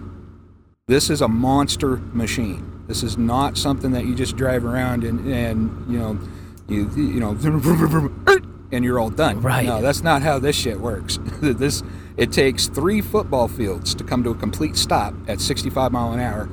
This 0.88 1.10
is 1.10 1.22
a 1.22 1.28
monster 1.28 1.98
machine. 1.98 2.84
This 2.88 3.04
is 3.04 3.18
not 3.18 3.58
something 3.58 3.92
that 3.92 4.06
you 4.06 4.16
just 4.16 4.36
drive 4.36 4.66
around 4.66 5.04
and, 5.04 5.28
and 5.32 5.92
you 5.92 6.00
know, 6.00 6.20
You 6.68 6.90
you 6.96 7.20
know, 7.20 7.34
and 8.72 8.84
you're 8.84 9.00
all 9.00 9.10
done. 9.10 9.42
Right. 9.42 9.66
No, 9.66 9.82
that's 9.82 10.04
not 10.04 10.22
how 10.22 10.40
this 10.40 10.56
shit 10.56 10.80
works. 10.80 11.20
this 11.42 11.84
it 12.18 12.32
takes 12.32 12.68
three 12.68 13.02
football 13.02 13.48
fields 13.48 13.94
to 13.96 14.04
come 14.04 14.24
to 14.24 14.32
a 14.32 14.36
complete 14.36 14.76
stop 14.76 15.14
at 15.28 15.40
65 15.40 15.92
mile 15.92 16.14
an 16.14 16.20
hour, 16.20 16.50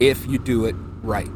if 0.00 0.26
you 0.26 0.38
do 0.38 0.64
it 0.64 0.74
right. 1.02 1.30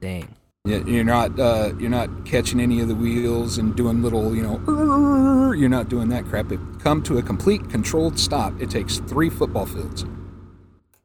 Dang. 0.00 0.28
You're 0.64 1.04
not 1.04 1.38
uh, 1.38 1.72
you're 1.78 1.90
not 1.90 2.24
catching 2.26 2.58
any 2.58 2.80
of 2.80 2.88
the 2.88 2.94
wheels 2.96 3.56
and 3.56 3.76
doing 3.76 4.02
little 4.02 4.34
you 4.34 4.42
know. 4.42 5.52
You're 5.52 5.68
not 5.68 5.88
doing 5.88 6.08
that 6.08 6.24
crap. 6.24 6.50
It 6.50 6.58
come 6.80 7.02
to 7.04 7.18
a 7.18 7.22
complete 7.22 7.70
controlled 7.70 8.18
stop. 8.18 8.60
It 8.60 8.68
takes 8.68 8.98
three 8.98 9.30
football 9.30 9.66
fields 9.66 10.04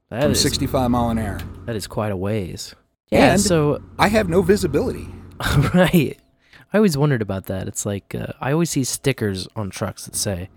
That 0.10 0.24
from 0.24 0.32
is 0.32 0.42
65 0.42 0.90
mile 0.90 1.10
an 1.10 1.20
hour. 1.20 1.40
that 1.66 1.76
is 1.76 1.86
quite 1.86 2.12
a 2.12 2.18
ways. 2.18 2.74
Yeah. 3.12 3.34
And- 3.34 3.42
so 3.42 3.82
I 4.00 4.08
have 4.08 4.30
no 4.30 4.42
visibility. 4.42 5.08
right. 5.76 6.18
I 6.74 6.78
always 6.78 6.98
wondered 6.98 7.22
about 7.22 7.46
that. 7.46 7.68
It's 7.68 7.86
like 7.86 8.16
uh, 8.16 8.28
I 8.40 8.54
always 8.54 8.70
see 8.70 8.84
stickers 8.84 9.48
on 9.56 9.70
trucks 9.70 10.06
that 10.06 10.16
say, 10.16 10.50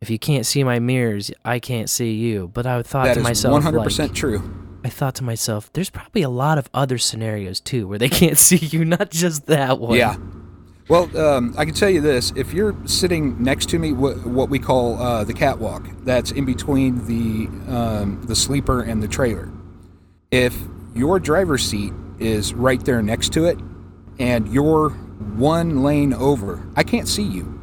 "If 0.00 0.08
you 0.08 0.18
can't 0.18 0.46
see 0.46 0.62
my 0.62 0.78
mirrors, 0.78 1.30
I 1.44 1.58
can't 1.58 1.90
see 1.90 2.12
you." 2.12 2.48
But 2.48 2.66
I 2.66 2.82
thought 2.82 3.06
That 3.06 3.14
to 3.14 3.20
is 3.20 3.24
myself, 3.24 3.64
100% 3.64 4.14
true. 4.14 4.78
I 4.84 4.88
thought 4.88 5.16
to 5.16 5.24
myself, 5.24 5.72
there's 5.72 5.90
probably 5.90 6.22
a 6.22 6.28
lot 6.28 6.58
of 6.58 6.70
other 6.72 6.98
scenarios 6.98 7.60
too 7.60 7.88
where 7.88 7.98
they 7.98 8.08
can't 8.20 8.38
see 8.38 8.56
you, 8.56 8.84
not 8.84 9.10
just 9.10 9.46
that 9.46 9.80
one. 9.80 9.98
Yeah. 9.98 10.16
Well, 10.88 11.14
um, 11.18 11.54
I 11.58 11.64
can 11.64 11.74
tell 11.74 11.90
you 11.90 12.00
this: 12.00 12.32
if 12.36 12.54
you're 12.54 12.74
sitting 12.86 13.42
next 13.42 13.68
to 13.70 13.78
me, 13.78 13.92
what, 13.92 14.24
what 14.24 14.48
we 14.48 14.58
call 14.58 15.00
uh, 15.02 15.24
the 15.24 15.34
catwalk, 15.34 15.86
that's 16.04 16.30
in 16.30 16.44
between 16.44 17.04
the 17.06 17.48
um, 17.70 18.22
the 18.22 18.36
sleeper 18.36 18.82
and 18.82 19.02
the 19.02 19.08
trailer. 19.08 19.50
If 20.30 20.56
your 20.94 21.18
driver's 21.18 21.64
seat 21.64 21.92
is 22.18 22.54
right 22.54 22.82
there 22.84 23.02
next 23.02 23.32
to 23.34 23.44
it, 23.44 23.58
and 24.18 24.52
you're 24.52 24.90
one 24.90 25.82
lane 25.82 26.12
over, 26.12 26.66
I 26.76 26.82
can't 26.82 27.08
see 27.08 27.22
you. 27.22 27.60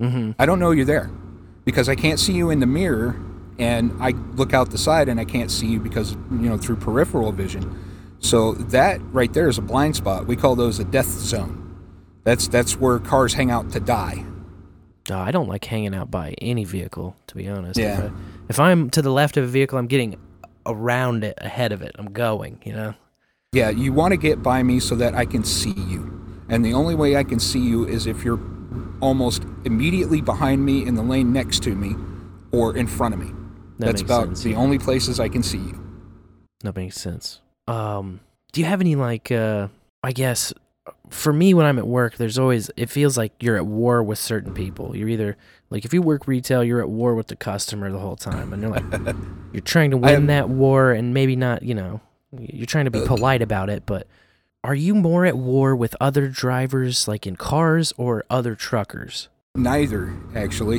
Mm-hmm. 0.00 0.32
I 0.38 0.46
don't 0.46 0.58
know 0.58 0.70
you're 0.70 0.84
there 0.84 1.10
because 1.64 1.88
I 1.88 1.94
can't 1.94 2.18
see 2.18 2.32
you 2.32 2.50
in 2.50 2.60
the 2.60 2.66
mirror, 2.66 3.20
and 3.58 3.92
I 4.00 4.10
look 4.34 4.52
out 4.52 4.70
the 4.70 4.78
side 4.78 5.08
and 5.08 5.20
I 5.20 5.24
can't 5.24 5.50
see 5.50 5.66
you 5.66 5.80
because 5.80 6.12
you 6.12 6.48
know 6.48 6.56
through 6.56 6.76
peripheral 6.76 7.32
vision. 7.32 7.78
So 8.18 8.52
that 8.54 9.00
right 9.12 9.32
there 9.32 9.48
is 9.48 9.58
a 9.58 9.62
blind 9.62 9.96
spot. 9.96 10.26
We 10.26 10.36
call 10.36 10.56
those 10.56 10.78
a 10.78 10.84
death 10.84 11.06
zone. 11.06 11.58
That's 12.24 12.48
that's 12.48 12.76
where 12.78 12.98
cars 12.98 13.34
hang 13.34 13.50
out 13.50 13.70
to 13.72 13.80
die. 13.80 14.24
I 15.10 15.32
don't 15.32 15.48
like 15.48 15.64
hanging 15.64 15.94
out 15.94 16.10
by 16.10 16.34
any 16.38 16.64
vehicle, 16.64 17.16
to 17.26 17.34
be 17.34 17.48
honest. 17.48 17.78
Yeah. 17.78 17.98
If, 17.98 18.04
I, 18.04 18.14
if 18.48 18.60
I'm 18.60 18.90
to 18.90 19.02
the 19.02 19.10
left 19.10 19.36
of 19.36 19.44
a 19.44 19.48
vehicle, 19.48 19.76
I'm 19.78 19.88
getting 19.88 20.16
around 20.64 21.24
it, 21.24 21.34
ahead 21.38 21.72
of 21.72 21.82
it. 21.82 21.96
I'm 21.98 22.12
going. 22.12 22.60
You 22.64 22.72
know. 22.72 22.94
Yeah, 23.54 23.68
you 23.68 23.92
want 23.92 24.12
to 24.12 24.16
get 24.16 24.42
by 24.42 24.62
me 24.62 24.80
so 24.80 24.94
that 24.94 25.14
I 25.14 25.26
can 25.26 25.44
see 25.44 25.74
you. 25.74 26.08
And 26.48 26.64
the 26.64 26.72
only 26.72 26.94
way 26.94 27.16
I 27.16 27.22
can 27.22 27.38
see 27.38 27.58
you 27.58 27.86
is 27.86 28.06
if 28.06 28.24
you're 28.24 28.40
almost 29.00 29.44
immediately 29.66 30.22
behind 30.22 30.64
me 30.64 30.86
in 30.86 30.94
the 30.94 31.02
lane 31.02 31.34
next 31.34 31.62
to 31.64 31.74
me 31.74 31.94
or 32.50 32.74
in 32.74 32.86
front 32.86 33.12
of 33.12 33.20
me. 33.20 33.30
That 33.78 33.86
That's 33.86 34.00
about 34.00 34.28
sense, 34.28 34.42
the 34.42 34.50
yeah. 34.52 34.56
only 34.56 34.78
places 34.78 35.20
I 35.20 35.28
can 35.28 35.42
see 35.42 35.58
you. 35.58 35.78
That 36.60 36.74
makes 36.76 36.98
sense. 36.98 37.40
Um, 37.68 38.20
do 38.52 38.62
you 38.62 38.66
have 38.66 38.80
any 38.80 38.94
like 38.96 39.30
uh 39.30 39.68
I 40.02 40.12
guess 40.12 40.54
for 41.10 41.32
me 41.34 41.52
when 41.52 41.66
I'm 41.66 41.78
at 41.78 41.86
work, 41.86 42.16
there's 42.16 42.38
always 42.38 42.70
it 42.78 42.88
feels 42.88 43.18
like 43.18 43.32
you're 43.40 43.56
at 43.56 43.66
war 43.66 44.02
with 44.02 44.18
certain 44.18 44.54
people. 44.54 44.96
You're 44.96 45.10
either 45.10 45.36
like 45.68 45.84
if 45.84 45.92
you 45.92 46.00
work 46.00 46.26
retail, 46.26 46.64
you're 46.64 46.80
at 46.80 46.88
war 46.88 47.14
with 47.14 47.26
the 47.26 47.36
customer 47.36 47.92
the 47.92 47.98
whole 47.98 48.16
time, 48.16 48.54
and 48.54 48.62
you're 48.62 48.70
like 48.70 49.16
you're 49.52 49.60
trying 49.60 49.90
to 49.90 49.98
win 49.98 50.14
am- 50.14 50.26
that 50.28 50.48
war, 50.48 50.92
and 50.92 51.12
maybe 51.12 51.36
not, 51.36 51.62
you 51.62 51.74
know, 51.74 52.00
you're 52.38 52.66
trying 52.66 52.86
to 52.86 52.90
be 52.90 53.04
polite 53.04 53.42
about 53.42 53.70
it, 53.70 53.84
but 53.86 54.06
are 54.64 54.74
you 54.74 54.94
more 54.94 55.26
at 55.26 55.36
war 55.36 55.74
with 55.74 55.96
other 56.00 56.28
drivers, 56.28 57.08
like 57.08 57.26
in 57.26 57.36
cars, 57.36 57.92
or 57.96 58.24
other 58.30 58.54
truckers? 58.54 59.28
Neither, 59.54 60.14
actually. 60.34 60.78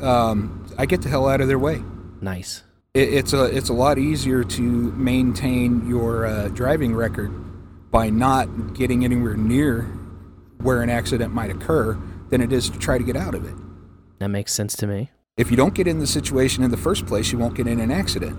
Um, 0.00 0.66
I 0.78 0.86
get 0.86 1.02
the 1.02 1.08
hell 1.08 1.28
out 1.28 1.40
of 1.40 1.48
their 1.48 1.58
way. 1.58 1.82
Nice. 2.20 2.62
It, 2.94 3.12
it's 3.14 3.32
a 3.32 3.44
it's 3.44 3.68
a 3.68 3.72
lot 3.72 3.98
easier 3.98 4.44
to 4.44 4.62
maintain 4.62 5.88
your 5.88 6.26
uh, 6.26 6.48
driving 6.48 6.94
record 6.94 7.32
by 7.90 8.10
not 8.10 8.74
getting 8.74 9.04
anywhere 9.04 9.34
near 9.34 9.82
where 10.58 10.82
an 10.82 10.90
accident 10.90 11.32
might 11.32 11.50
occur 11.50 11.98
than 12.30 12.40
it 12.40 12.52
is 12.52 12.70
to 12.70 12.78
try 12.78 12.98
to 12.98 13.04
get 13.04 13.16
out 13.16 13.34
of 13.34 13.44
it. 13.44 13.54
That 14.18 14.28
makes 14.28 14.52
sense 14.52 14.76
to 14.76 14.86
me. 14.86 15.10
If 15.36 15.50
you 15.50 15.56
don't 15.56 15.74
get 15.74 15.86
in 15.86 15.98
the 15.98 16.06
situation 16.06 16.62
in 16.62 16.70
the 16.70 16.76
first 16.76 17.06
place, 17.06 17.32
you 17.32 17.38
won't 17.38 17.54
get 17.54 17.66
in 17.66 17.80
an 17.80 17.90
accident. 17.90 18.38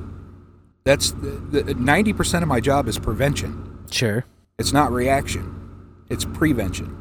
That's 0.83 1.11
the 1.11 1.75
ninety 1.77 2.13
percent 2.13 2.43
of 2.43 2.49
my 2.49 2.59
job 2.59 2.87
is 2.87 2.99
prevention. 2.99 3.85
Sure. 3.89 4.25
It's 4.57 4.73
not 4.73 4.91
reaction. 4.91 6.05
It's 6.09 6.25
prevention. 6.25 6.95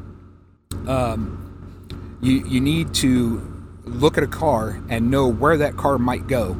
Um, 0.87 2.17
you 2.21 2.45
you 2.45 2.61
need 2.61 2.93
to 2.95 3.49
look 3.83 4.17
at 4.17 4.23
a 4.23 4.27
car 4.27 4.81
and 4.89 5.11
know 5.11 5.27
where 5.27 5.57
that 5.57 5.75
car 5.75 5.97
might 5.97 6.27
go 6.27 6.59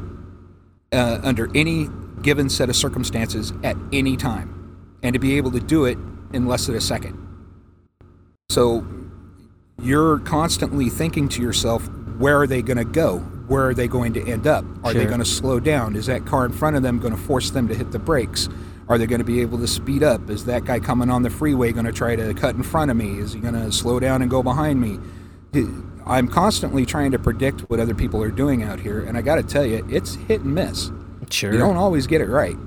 uh, 0.92 1.20
under 1.24 1.50
any 1.56 1.88
given 2.22 2.50
set 2.50 2.70
of 2.70 2.76
circumstances 2.76 3.54
at 3.64 3.78
any 3.92 4.18
time, 4.18 4.98
and 5.02 5.14
to 5.14 5.20
be 5.20 5.38
able 5.38 5.52
to 5.52 5.60
do 5.60 5.86
it 5.86 5.98
in 6.34 6.46
less 6.48 6.68
than 6.68 6.76
a 6.76 6.82
second. 6.82 7.18
So 8.50 8.86
you're 9.82 10.20
constantly 10.20 10.90
thinking 10.90 11.30
to 11.30 11.42
yourself, 11.42 11.88
where 12.18 12.40
are 12.40 12.48
they 12.48 12.62
going 12.62 12.78
to 12.78 12.86
go? 12.86 13.20
Where 13.48 13.68
are 13.68 13.74
they 13.74 13.88
going 13.88 14.14
to 14.14 14.26
end 14.26 14.48
up? 14.48 14.66
Are 14.84 14.94
they 14.94 15.06
going 15.06 15.20
to 15.20 15.26
slow 15.26 15.60
down? 15.60 15.96
Is 15.96 16.06
that 16.06 16.26
car 16.26 16.46
in 16.46 16.52
front 16.54 16.76
of 16.76 16.84
them 16.84 17.00
going 17.00 17.16
to 17.16 17.20
force 17.22 17.50
them 17.52 17.68
to 17.68 17.76
hit 17.76 17.92
the 17.92 18.00
brakes? 18.00 18.48
Are 18.88 18.98
they 18.98 19.06
going 19.06 19.20
to 19.20 19.26
be 19.26 19.42
able 19.42 19.58
to 19.60 19.68
speed 19.68 20.04
up? 20.04 20.30
Is 20.30 20.46
that 20.46 20.66
guy 20.66 20.80
coming 20.80 21.10
on 21.10 21.24
the 21.24 21.30
freeway 21.30 21.72
going 21.72 21.86
to 21.86 21.92
try 21.92 22.16
to 22.16 22.34
cut 22.34 22.56
in 22.56 22.64
front 22.64 22.92
of 22.92 22.98
me? 22.98 23.20
Is 23.20 23.34
he 23.34 23.40
going 23.40 23.54
to 23.54 23.72
slow 23.72 24.00
down 24.00 24.22
and 24.22 24.30
go 24.32 24.44
behind 24.44 24.80
me? 24.82 25.00
I'm 26.06 26.28
constantly 26.28 26.86
trying 26.86 27.12
to 27.12 27.20
predict 27.20 27.62
what 27.70 27.80
other 27.80 27.94
people 27.94 28.22
are 28.24 28.32
doing 28.32 28.64
out 28.64 28.80
here, 28.80 29.02
and 29.06 29.18
I 29.18 29.22
got 29.22 29.36
to 29.36 29.44
tell 29.44 29.66
you, 29.66 29.86
it's 29.90 30.16
hit 30.16 30.42
and 30.42 30.54
miss. 30.54 30.92
Sure. 31.30 31.54
You 31.54 31.60
don't 31.60 31.78
always 31.78 32.08
get 32.08 32.22
it 32.22 32.28
right. 32.28 32.58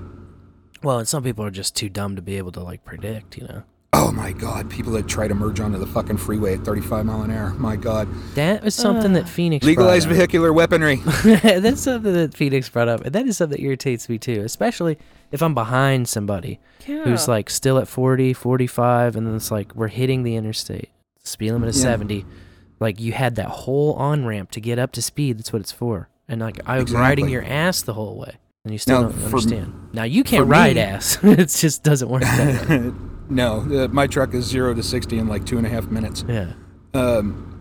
well, 0.83 0.99
and 0.99 1.09
some 1.09 1.23
people 1.23 1.45
are 1.45 1.51
just 1.51 1.75
too 1.77 1.89
dumb 1.89 2.17
to 2.17 2.23
be 2.23 2.37
able 2.39 2.53
to 2.53 2.61
like 2.61 2.85
predict, 2.85 3.37
you 3.37 3.45
know. 3.47 3.63
Oh 3.99 4.13
my 4.13 4.33
God! 4.33 4.69
People 4.69 4.93
that 4.93 5.09
try 5.09 5.27
to 5.27 5.35
merge 5.35 5.59
onto 5.59 5.79
the 5.79 5.87
fucking 5.87 6.19
freeway 6.19 6.53
at 6.53 6.65
35 6.67 7.07
mile 7.07 7.23
an 7.23 7.31
hour. 7.31 7.55
My 7.55 7.77
God! 7.77 8.07
That 8.35 8.63
was 8.63 8.75
something 8.75 9.15
that 9.15 9.25
ah. 9.25 9.29
Phoenix 9.29 9.65
Legalize 9.65 10.05
brought 10.05 10.13
up. 10.13 10.17
vehicular 10.19 10.53
weaponry. 10.53 10.97
That's 11.25 11.81
something 11.81 12.13
that 12.13 12.35
Phoenix 12.35 12.69
brought 12.69 12.89
up, 12.89 13.07
and 13.07 13.15
that 13.15 13.27
is 13.27 13.39
something 13.39 13.57
that 13.57 13.65
irritates 13.65 14.11
me 14.11 14.19
too, 14.19 14.43
especially 14.43 14.99
if 15.33 15.43
I'm 15.43 15.55
behind 15.55 16.11
somebody 16.11 16.61
who's 16.85 17.27
like 17.27 17.49
still 17.49 17.79
at 17.79 17.89
40, 17.89 18.35
45, 18.35 19.17
and 19.17 19.27
then 19.27 19.35
it's 19.35 19.51
like 19.51 19.75
we're 19.75 19.89
hitting 19.89 20.25
the 20.25 20.37
interstate, 20.37 20.91
speed 21.25 21.53
limit 21.53 21.71
is 21.71 21.79
Yeah. 21.79 21.93
70. 21.93 22.27
Like 22.79 23.01
you 23.01 23.13
had 23.13 23.37
that 23.37 23.49
whole 23.49 23.95
on 23.95 24.27
ramp 24.27 24.51
to 24.51 24.61
get 24.61 24.79
up 24.79 24.93
to 24.93 25.01
speed. 25.01 25.39
That's 25.39 25.55
what 25.55 25.61
it's 25.63 25.73
for. 25.73 26.11
And 26.29 26.43
like 26.43 26.61
I 26.67 26.81
was 26.83 26.93
riding 26.93 27.31
your 27.31 27.45
ass 27.45 27.81
the 27.81 27.95
whole 27.95 28.19
way, 28.19 28.37
and 28.67 28.73
you 28.73 28.79
still 28.79 29.03
Now, 29.03 29.09
don't 29.09 29.19
for- 29.19 29.25
understand. 29.27 29.73
Now 29.93 30.03
you 30.03 30.25
can't 30.25 30.49
ride 30.49 30.75
me- 30.75 30.83
ass. 30.83 31.19
it 31.23 31.47
just 31.49 31.85
doesn't 31.85 32.09
work. 32.09 32.23
That 32.23 32.93
no, 33.31 33.61
uh, 33.61 33.89
my 33.93 34.09
truck 34.09 34.35
is 34.35 34.45
zero 34.45 34.75
to 34.75 34.83
60 34.83 35.19
in 35.19 35.29
like 35.29 35.47
two 35.47 35.57
and 35.57 35.65
a 35.67 35.71
half 35.71 35.87
minutes. 35.87 36.25
Yeah. 36.29 36.53
Um, 36.93 37.53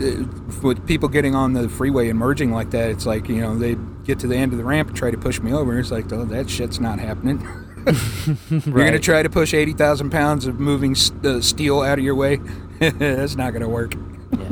uh, 0.00 0.62
with 0.62 0.86
people 0.86 1.08
getting 1.08 1.34
on 1.34 1.52
the 1.52 1.68
freeway 1.68 2.08
and 2.08 2.18
merging 2.18 2.52
like 2.52 2.70
that, 2.70 2.90
it's 2.90 3.06
like 3.06 3.28
you 3.28 3.40
know 3.40 3.58
they 3.58 3.76
get 4.04 4.20
to 4.20 4.28
the 4.28 4.36
end 4.36 4.52
of 4.52 4.58
the 4.58 4.64
ramp 4.64 4.88
and 4.88 4.96
try 4.96 5.10
to 5.10 5.18
push 5.18 5.40
me 5.40 5.52
over. 5.52 5.76
It's 5.80 5.90
like, 5.90 6.10
oh, 6.12 6.24
that 6.26 6.48
shit's 6.48 6.78
not 6.78 7.00
happening. 7.00 7.40
You're 8.48 8.60
gonna 8.84 9.00
try 9.00 9.24
to 9.24 9.28
push 9.30 9.52
80,000 9.52 10.10
pounds 10.10 10.46
of 10.46 10.60
moving 10.60 10.94
uh, 11.24 11.40
steel 11.40 11.80
out 11.82 11.98
of 11.98 12.04
your 12.04 12.14
way. 12.14 12.36
That's 12.78 13.34
not 13.34 13.52
gonna 13.52 13.68
work. 13.68 13.94
Yeah. 14.38 14.50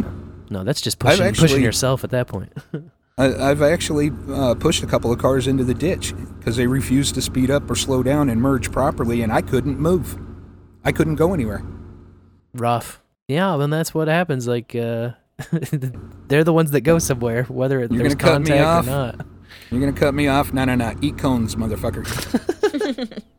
No, 0.50 0.64
that's 0.64 0.80
just 0.80 0.98
pushing 0.98 1.32
pushing 1.34 1.62
yourself 1.62 2.02
at 2.02 2.10
that 2.10 2.26
point. 2.26 2.52
I, 3.20 3.50
I've 3.50 3.62
actually 3.62 4.10
uh, 4.30 4.54
pushed 4.54 4.82
a 4.82 4.86
couple 4.86 5.12
of 5.12 5.18
cars 5.18 5.46
into 5.46 5.64
the 5.64 5.74
ditch 5.74 6.14
because 6.38 6.56
they 6.56 6.66
refused 6.66 7.14
to 7.16 7.22
speed 7.22 7.50
up 7.50 7.70
or 7.70 7.74
slow 7.74 8.02
down 8.02 8.30
and 8.30 8.40
merge 8.40 8.72
properly, 8.72 9.22
and 9.22 9.32
I 9.32 9.42
couldn't 9.42 9.78
move. 9.78 10.18
I 10.84 10.92
couldn't 10.92 11.16
go 11.16 11.34
anywhere. 11.34 11.62
rough. 12.54 13.00
Yeah, 13.28 13.56
then 13.58 13.70
that's 13.70 13.94
what 13.94 14.08
happens. 14.08 14.48
Like, 14.48 14.74
uh, 14.74 15.10
they're 16.28 16.42
the 16.44 16.52
ones 16.52 16.72
that 16.72 16.80
go 16.80 16.98
somewhere, 16.98 17.44
whether 17.44 17.78
You're 17.80 17.88
there's 17.88 18.14
gonna 18.14 18.32
cut 18.32 18.42
me 18.42 18.48
contact 18.48 18.66
off? 18.66 18.86
or 18.86 18.90
not. 18.90 19.26
You're 19.70 19.80
gonna 19.80 19.92
cut 19.92 20.14
me 20.14 20.26
off? 20.28 20.52
No, 20.52 20.64
no, 20.64 20.74
no. 20.74 20.94
Eat 21.00 21.16
cones, 21.18 21.54
motherfucker. 21.56 23.22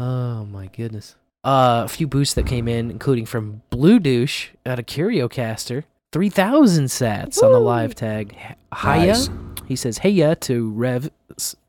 Oh 0.00 0.46
my 0.46 0.66
goodness. 0.68 1.14
Uh, 1.44 1.82
a 1.84 1.88
few 1.88 2.06
boosts 2.06 2.34
that 2.34 2.46
came 2.46 2.66
in, 2.68 2.90
including 2.90 3.26
from 3.26 3.60
Blue 3.68 3.98
Douche 3.98 4.48
at 4.64 4.78
a 4.78 4.82
CurioCaster. 4.82 5.84
3,000 6.12 6.86
sats 6.86 7.42
on 7.42 7.52
the 7.52 7.60
live 7.60 7.94
tag. 7.94 8.36
H- 8.38 8.56
Hiya. 8.82 9.06
Nice. 9.06 9.30
He 9.66 9.76
says, 9.76 10.00
Heya 10.00 10.38
to 10.40 10.70
Rev, 10.70 11.10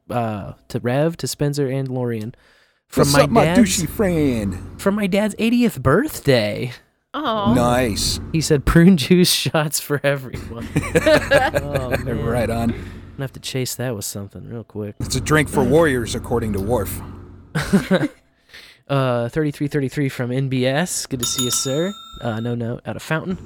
uh, 0.10 0.54
to 0.70 0.80
Rev, 0.80 1.18
to 1.18 1.28
Spencer, 1.28 1.68
and 1.68 1.88
Lorian. 1.88 2.34
From 2.88 3.02
What's 3.02 3.14
my 3.14 3.24
up, 3.24 3.30
my 3.30 3.46
dad's, 3.46 3.60
douchey 3.84 3.88
friend? 3.90 4.82
from 4.82 4.96
my 4.96 5.08
dad's 5.08 5.36
80th 5.36 5.82
birthday. 5.82 6.74
Oh. 7.14 7.54
Nice. 7.54 8.20
He 8.32 8.42
said 8.42 8.66
prune 8.66 8.98
juice 8.98 9.32
shots 9.32 9.80
for 9.80 10.00
everyone. 10.04 10.68
oh, 10.76 11.96
man. 12.04 12.26
Right 12.26 12.50
on. 12.50 12.72
I'm 12.72 12.78
gonna 13.18 13.24
have 13.26 13.34
to 13.34 13.40
chase 13.40 13.76
that 13.76 13.96
with 13.96 14.06
something 14.06 14.50
real 14.50 14.64
quick. 14.64 14.96
It's 15.00 15.16
a 15.16 15.22
drink 15.22 15.48
for 15.50 15.64
warriors, 15.64 16.16
according 16.16 16.54
to 16.54 16.60
Worf. 16.60 17.00
Uh, 18.88 19.30
3333 19.30 20.10
from 20.10 20.32
NBS. 20.32 21.08
Good 21.08 21.20
to 21.22 21.26
see 21.26 21.46
you, 21.46 21.52
sir. 21.52 21.94
Uh, 22.20 22.42
no, 22.42 22.56
no, 22.56 22.82
out 22.86 22.98
of 22.98 23.02
Fountain. 23.02 23.38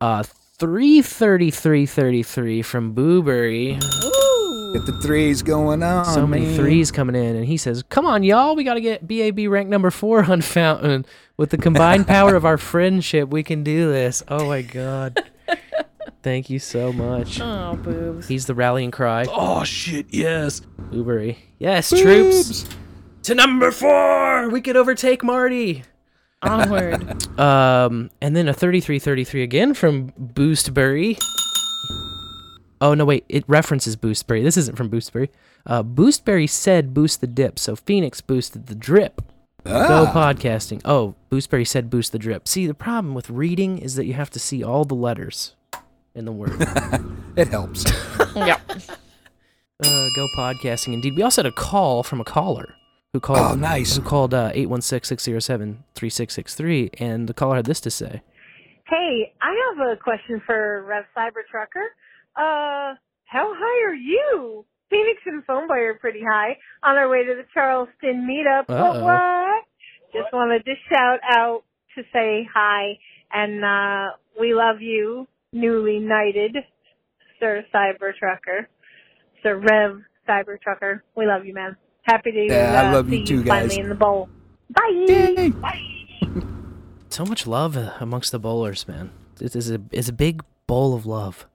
Uh, 0.00 0.22
33333 0.58 2.62
from 2.62 2.94
Booberry. 2.94 3.80
Woo! 4.02 4.72
Get 4.74 4.86
the 4.86 4.98
threes 5.00 5.42
going 5.42 5.82
on. 5.82 6.04
so 6.06 6.26
many 6.26 6.46
man. 6.46 6.56
threes 6.56 6.90
coming 6.90 7.14
in, 7.14 7.36
and 7.36 7.44
he 7.44 7.56
says, 7.56 7.82
"Come 7.84 8.06
on, 8.06 8.22
y'all, 8.22 8.56
we 8.56 8.64
got 8.64 8.74
to 8.74 8.80
get 8.80 9.06
BAB 9.06 9.50
rank 9.50 9.68
number 9.68 9.90
four 9.90 10.24
on 10.24 10.40
Fountain. 10.42 11.06
With 11.36 11.50
the 11.50 11.58
combined 11.58 12.06
power 12.08 12.34
of 12.34 12.44
our 12.44 12.58
friendship, 12.58 13.30
we 13.30 13.42
can 13.42 13.62
do 13.62 13.90
this." 13.90 14.22
Oh 14.28 14.46
my 14.46 14.62
god! 14.62 15.22
Thank 16.22 16.50
you 16.50 16.58
so 16.58 16.92
much. 16.92 17.40
Oh, 17.40 17.76
boobs. 17.76 18.28
He's 18.28 18.46
the 18.46 18.54
rallying 18.54 18.90
cry. 18.90 19.26
Oh 19.28 19.64
shit! 19.64 20.06
Yes. 20.10 20.60
Blueberry. 20.60 21.38
Yes, 21.58 21.90
troops 21.90 22.66
to 23.22 23.34
number 23.34 23.70
four. 23.70 24.50
We 24.50 24.60
could 24.60 24.76
overtake 24.76 25.22
Marty. 25.22 25.84
Onward. 26.46 27.26
Um, 27.38 28.10
and 28.22 28.34
then 28.34 28.48
a 28.48 28.54
3333 28.54 29.42
again 29.42 29.74
from 29.74 30.10
Boostberry. 30.12 31.18
Oh 32.80 32.94
no, 32.94 33.04
wait, 33.04 33.24
it 33.28 33.44
references 33.46 33.94
Boostberry. 33.94 34.42
This 34.42 34.56
isn't 34.56 34.76
from 34.76 34.88
Boostberry. 34.88 35.28
Uh, 35.66 35.82
Boostberry 35.82 36.48
said 36.48 36.94
boost 36.94 37.20
the 37.20 37.26
dip, 37.26 37.58
so 37.58 37.76
Phoenix 37.76 38.22
boosted 38.22 38.68
the 38.68 38.74
drip. 38.74 39.20
Go 39.64 40.06
Ah, 40.06 40.12
podcasting. 40.14 40.80
Oh, 40.84 41.14
Boostberry 41.30 41.66
said 41.66 41.90
boost 41.90 42.12
the 42.12 42.18
drip. 42.18 42.46
See, 42.46 42.66
the 42.66 42.74
problem 42.74 43.14
with 43.14 43.28
reading 43.28 43.78
is 43.78 43.96
that 43.96 44.06
you 44.06 44.14
have 44.14 44.30
to 44.30 44.38
see 44.38 44.62
all 44.62 44.84
the 44.84 44.94
letters 44.94 45.56
in 46.14 46.24
the 46.24 46.32
word. 46.32 46.56
it 47.36 47.48
helps. 47.48 47.84
yep. 48.36 48.60
uh, 48.70 50.08
go 50.14 50.26
podcasting. 50.36 50.94
Indeed, 50.94 51.16
we 51.16 51.22
also 51.22 51.42
had 51.42 51.52
a 51.52 51.54
call 51.54 52.02
from 52.02 52.20
a 52.20 52.24
caller 52.24 52.74
who 53.16 53.20
called. 53.20 53.38
Oh, 53.38 53.54
nice. 53.54 53.96
Who 53.96 54.02
called 54.02 54.34
uh, 54.34 54.52
816-607-3663, 54.52 56.90
and 57.00 57.26
the 57.28 57.34
caller 57.34 57.56
had 57.56 57.64
this 57.64 57.80
to 57.80 57.90
say. 57.90 58.20
Hey, 58.86 59.32
I 59.40 59.56
have 59.74 59.78
a 59.88 59.96
question 59.96 60.42
for 60.44 60.84
Rev 60.84 61.04
Cybertrucker. 61.16 61.86
Uh, 62.36 62.94
how 63.24 63.54
high 63.54 63.88
are 63.88 63.94
you? 63.94 64.66
Phoenix 64.90 65.22
and 65.24 65.42
Phoneboy 65.46 65.88
are 65.90 65.94
pretty 65.94 66.20
high 66.22 66.58
on 66.82 66.96
our 66.96 67.08
way 67.08 67.24
to 67.24 67.34
the 67.34 67.44
Charleston 67.54 68.28
meetup. 68.28 68.68
What, 68.68 68.78
Uh-oh. 68.78 69.02
what? 69.02 69.64
Just 70.12 70.30
wanted 70.32 70.64
to 70.66 70.74
shout 70.88 71.20
out 71.28 71.64
to 71.96 72.02
say 72.12 72.46
hi 72.54 72.98
and, 73.32 73.64
uh, 73.64 74.10
we 74.38 74.54
love 74.54 74.80
you, 74.80 75.26
newly 75.52 75.98
knighted 75.98 76.56
Sir 77.40 77.64
Cybertrucker. 77.74 78.66
Sir 79.42 79.56
Rev 79.56 80.02
Cybertrucker. 80.28 81.00
We 81.16 81.26
love 81.26 81.44
you, 81.46 81.54
man. 81.54 81.76
Happy 82.06 82.30
to 82.32 82.46
Yeah, 82.46 82.82
I 82.82 82.88
uh, 82.88 82.92
love 82.94 83.08
see 83.10 83.18
you 83.18 83.26
too, 83.26 83.44
finally 83.44 83.68
guys. 83.76 83.78
in 83.78 83.88
the 83.88 83.94
bowl. 83.94 84.28
Bye. 84.70 85.52
Bye. 85.60 85.82
So 87.08 87.24
much 87.24 87.46
love 87.46 87.76
uh, 87.78 87.92
amongst 88.00 88.30
the 88.32 88.38
bowlers, 88.38 88.86
man. 88.86 89.10
It 89.40 89.56
is 89.56 89.70
a 89.70 89.80
it's 89.90 90.08
a 90.08 90.12
big 90.12 90.42
bowl 90.66 90.92
of 90.94 91.06
love. 91.06 91.46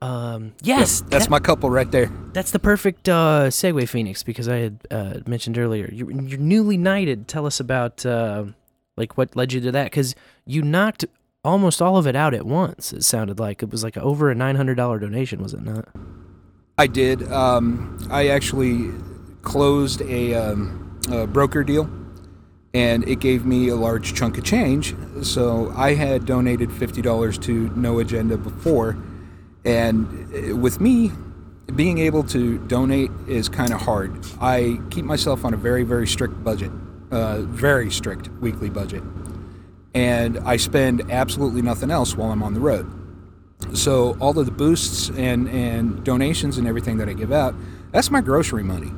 Um, 0.00 0.54
yes, 0.62 1.02
That's 1.10 1.24
that- 1.24 1.30
my 1.30 1.38
couple 1.40 1.68
right 1.68 1.90
there. 1.90 2.10
that's 2.32 2.52
the 2.52 2.58
perfect 2.58 3.06
uh, 3.08 3.48
segue, 3.50 3.86
Phoenix, 3.88 4.22
because 4.22 4.48
I 4.48 4.56
had 4.56 4.78
uh, 4.90 5.14
mentioned 5.26 5.58
earlier 5.58 5.90
you're, 5.92 6.10
you're 6.10 6.38
newly 6.38 6.78
knighted. 6.78 7.28
Tell 7.28 7.44
us 7.44 7.60
about 7.60 8.06
uh, 8.06 8.44
like 8.96 9.18
what 9.18 9.36
led 9.36 9.52
you 9.52 9.60
to 9.60 9.72
that, 9.72 9.84
because 9.84 10.14
you 10.46 10.62
knocked 10.62 11.04
almost 11.44 11.82
all 11.82 11.98
of 11.98 12.06
it 12.06 12.16
out 12.16 12.32
at 12.32 12.46
once. 12.46 12.92
It 12.94 13.04
sounded 13.04 13.38
like 13.38 13.62
it 13.62 13.70
was 13.70 13.84
like 13.84 13.98
over 13.98 14.30
a 14.30 14.34
nine 14.34 14.56
hundred 14.56 14.76
dollar 14.76 14.98
donation, 14.98 15.42
was 15.42 15.52
it 15.52 15.62
not? 15.62 15.88
I 16.78 16.86
did. 16.86 17.30
Um, 17.30 17.98
I 18.10 18.28
actually 18.28 18.90
closed 19.42 20.02
a, 20.02 20.34
um, 20.34 21.00
a 21.10 21.26
broker 21.26 21.64
deal, 21.64 21.88
and 22.72 23.06
it 23.08 23.20
gave 23.20 23.44
me 23.44 23.68
a 23.68 23.76
large 23.76 24.14
chunk 24.14 24.38
of 24.38 24.44
change. 24.44 24.94
So 25.22 25.72
I 25.76 25.94
had 25.94 26.26
donated 26.26 26.70
fifty 26.72 27.02
dollars 27.02 27.38
to 27.38 27.68
No 27.76 27.98
Agenda 27.98 28.36
before, 28.36 28.96
and 29.64 30.06
uh, 30.34 30.56
with 30.56 30.80
me, 30.80 31.12
being 31.74 31.98
able 31.98 32.22
to 32.24 32.58
donate 32.66 33.10
is 33.26 33.48
kind 33.48 33.72
of 33.72 33.80
hard. 33.80 34.24
I 34.40 34.80
keep 34.90 35.04
myself 35.04 35.44
on 35.44 35.54
a 35.54 35.56
very 35.56 35.84
very 35.84 36.06
strict 36.06 36.42
budget, 36.44 36.70
uh, 37.10 37.40
very 37.42 37.90
strict 37.90 38.28
weekly 38.40 38.70
budget, 38.70 39.02
and 39.94 40.38
I 40.38 40.56
spend 40.56 41.10
absolutely 41.10 41.62
nothing 41.62 41.90
else 41.90 42.16
while 42.16 42.30
I'm 42.30 42.42
on 42.42 42.54
the 42.54 42.60
road. 42.60 42.86
So 43.74 44.16
all 44.20 44.38
of 44.38 44.46
the 44.46 44.52
boosts 44.52 45.10
and, 45.10 45.46
and 45.48 46.02
donations 46.02 46.56
and 46.56 46.66
everything 46.66 46.96
that 46.96 47.10
I 47.10 47.12
give 47.12 47.30
out, 47.30 47.54
that's 47.92 48.10
my 48.10 48.22
grocery 48.22 48.62
money. 48.62 48.90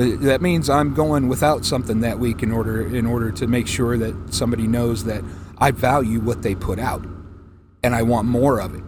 Uh, 0.00 0.16
That 0.20 0.40
means 0.40 0.68
I'm 0.70 0.94
going 0.94 1.28
without 1.28 1.64
something 1.64 2.00
that 2.00 2.18
week 2.18 2.42
in 2.42 2.52
order 2.52 2.86
in 2.96 3.06
order 3.06 3.30
to 3.32 3.46
make 3.46 3.66
sure 3.66 3.98
that 3.98 4.14
somebody 4.34 4.66
knows 4.66 5.04
that 5.04 5.22
I 5.58 5.70
value 5.72 6.20
what 6.20 6.42
they 6.42 6.54
put 6.54 6.78
out, 6.78 7.04
and 7.82 7.94
I 7.94 8.02
want 8.02 8.26
more 8.28 8.60
of 8.60 8.74
it, 8.74 8.82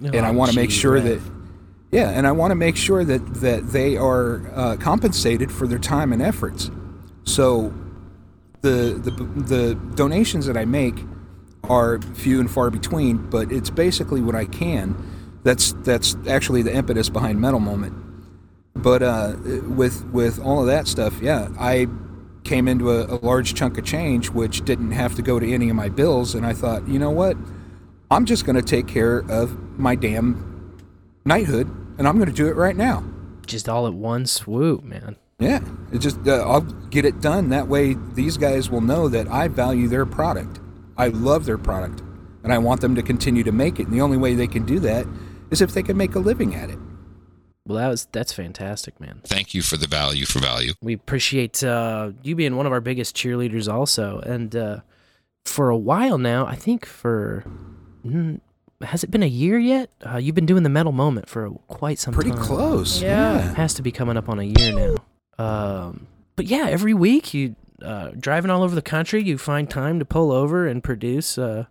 and 0.00 0.26
I 0.26 0.30
Oh, 0.30 0.32
want 0.34 0.50
to 0.50 0.56
make 0.56 0.70
sure 0.70 1.00
that, 1.00 1.20
yeah, 1.90 2.10
and 2.10 2.26
I 2.26 2.32
want 2.32 2.50
to 2.50 2.56
make 2.56 2.76
sure 2.76 3.04
that 3.04 3.34
that 3.40 3.68
they 3.72 3.96
are 3.96 4.42
uh, 4.54 4.76
compensated 4.76 5.50
for 5.50 5.66
their 5.66 5.78
time 5.78 6.12
and 6.12 6.20
efforts. 6.20 6.70
So, 7.24 7.72
the 8.60 9.00
the 9.02 9.10
the 9.54 9.74
donations 9.94 10.44
that 10.46 10.56
I 10.56 10.64
make 10.66 11.04
are 11.70 12.00
few 12.14 12.40
and 12.40 12.50
far 12.50 12.68
between, 12.70 13.16
but 13.30 13.50
it's 13.50 13.70
basically 13.70 14.20
what 14.20 14.34
I 14.34 14.44
can. 14.44 14.94
That's 15.42 15.72
that's 15.84 16.16
actually 16.28 16.62
the 16.62 16.74
impetus 16.74 17.08
behind 17.08 17.40
Metal 17.40 17.60
Moment. 17.60 17.94
But 18.74 19.02
uh, 19.02 19.36
with 19.68 20.04
with 20.06 20.40
all 20.40 20.60
of 20.60 20.66
that 20.66 20.86
stuff, 20.88 21.20
yeah, 21.20 21.48
I 21.58 21.86
came 22.44 22.68
into 22.68 22.90
a, 22.90 23.06
a 23.06 23.18
large 23.24 23.54
chunk 23.54 23.78
of 23.78 23.84
change, 23.84 24.30
which 24.30 24.64
didn't 24.64 24.92
have 24.92 25.14
to 25.14 25.22
go 25.22 25.38
to 25.40 25.52
any 25.52 25.70
of 25.70 25.76
my 25.76 25.88
bills, 25.88 26.34
and 26.34 26.44
I 26.44 26.52
thought, 26.52 26.86
you 26.86 26.98
know 26.98 27.10
what, 27.10 27.36
I'm 28.10 28.26
just 28.26 28.44
going 28.44 28.56
to 28.56 28.62
take 28.62 28.86
care 28.86 29.18
of 29.28 29.78
my 29.78 29.94
damn 29.94 30.76
knighthood, 31.24 31.68
and 31.98 32.06
I'm 32.06 32.16
going 32.16 32.28
to 32.28 32.34
do 32.34 32.48
it 32.48 32.56
right 32.56 32.76
now. 32.76 33.04
Just 33.46 33.68
all 33.68 33.86
at 33.86 33.94
one 33.94 34.26
swoop, 34.26 34.84
man. 34.84 35.16
Yeah, 35.38 35.60
it 35.92 35.98
just 35.98 36.26
uh, 36.26 36.42
I'll 36.46 36.60
get 36.60 37.04
it 37.04 37.20
done. 37.20 37.48
That 37.48 37.68
way, 37.68 37.96
these 38.14 38.36
guys 38.36 38.70
will 38.70 38.80
know 38.80 39.08
that 39.08 39.28
I 39.28 39.48
value 39.48 39.88
their 39.88 40.06
product. 40.06 40.60
I 40.96 41.08
love 41.08 41.44
their 41.44 41.58
product, 41.58 42.02
and 42.42 42.52
I 42.52 42.58
want 42.58 42.80
them 42.80 42.94
to 42.94 43.02
continue 43.02 43.42
to 43.44 43.52
make 43.52 43.80
it. 43.80 43.86
And 43.86 43.92
the 43.92 44.00
only 44.00 44.16
way 44.16 44.34
they 44.34 44.46
can 44.46 44.64
do 44.64 44.78
that 44.80 45.06
is 45.50 45.60
if 45.60 45.72
they 45.72 45.82
can 45.82 45.96
make 45.96 46.14
a 46.14 46.20
living 46.20 46.54
at 46.54 46.70
it. 46.70 46.78
Well, 47.66 47.78
that 47.78 47.88
was 47.88 48.06
that's 48.12 48.32
fantastic, 48.32 49.00
man. 49.00 49.20
Thank 49.24 49.54
you 49.54 49.62
for 49.62 49.76
the 49.76 49.86
value 49.86 50.26
for 50.26 50.38
value. 50.38 50.72
We 50.82 50.92
appreciate 50.92 51.64
uh, 51.64 52.10
you 52.22 52.36
being 52.36 52.56
one 52.56 52.66
of 52.66 52.72
our 52.72 52.80
biggest 52.82 53.16
cheerleaders, 53.16 53.72
also. 53.72 54.20
And 54.20 54.54
uh, 54.54 54.80
for 55.46 55.70
a 55.70 55.76
while 55.76 56.18
now, 56.18 56.46
I 56.46 56.56
think 56.56 56.84
for 56.84 57.44
mm, 58.06 58.40
has 58.82 59.02
it 59.02 59.10
been 59.10 59.22
a 59.22 59.26
year 59.26 59.58
yet? 59.58 59.88
Uh, 60.04 60.18
you've 60.18 60.34
been 60.34 60.44
doing 60.46 60.62
the 60.62 60.68
metal 60.68 60.92
moment 60.92 61.28
for 61.28 61.50
quite 61.68 61.98
some 61.98 62.12
Pretty 62.12 62.30
time. 62.32 62.40
close. 62.40 63.00
Yeah. 63.00 63.36
Yeah. 63.36 63.54
Has 63.54 63.72
to 63.74 63.82
be 63.82 63.90
coming 63.92 64.18
up 64.18 64.28
on 64.28 64.38
a 64.38 64.44
year 64.44 64.72
now. 64.74 64.96
Um, 65.42 66.06
but 66.36 66.44
yeah, 66.46 66.66
every 66.68 66.92
week 66.92 67.32
you 67.32 67.56
uh, 67.82 68.10
driving 68.18 68.50
all 68.50 68.62
over 68.62 68.74
the 68.74 68.82
country, 68.82 69.22
you 69.22 69.38
find 69.38 69.70
time 69.70 69.98
to 70.00 70.04
pull 70.04 70.32
over 70.32 70.66
and 70.66 70.84
produce 70.84 71.38
uh, 71.38 71.64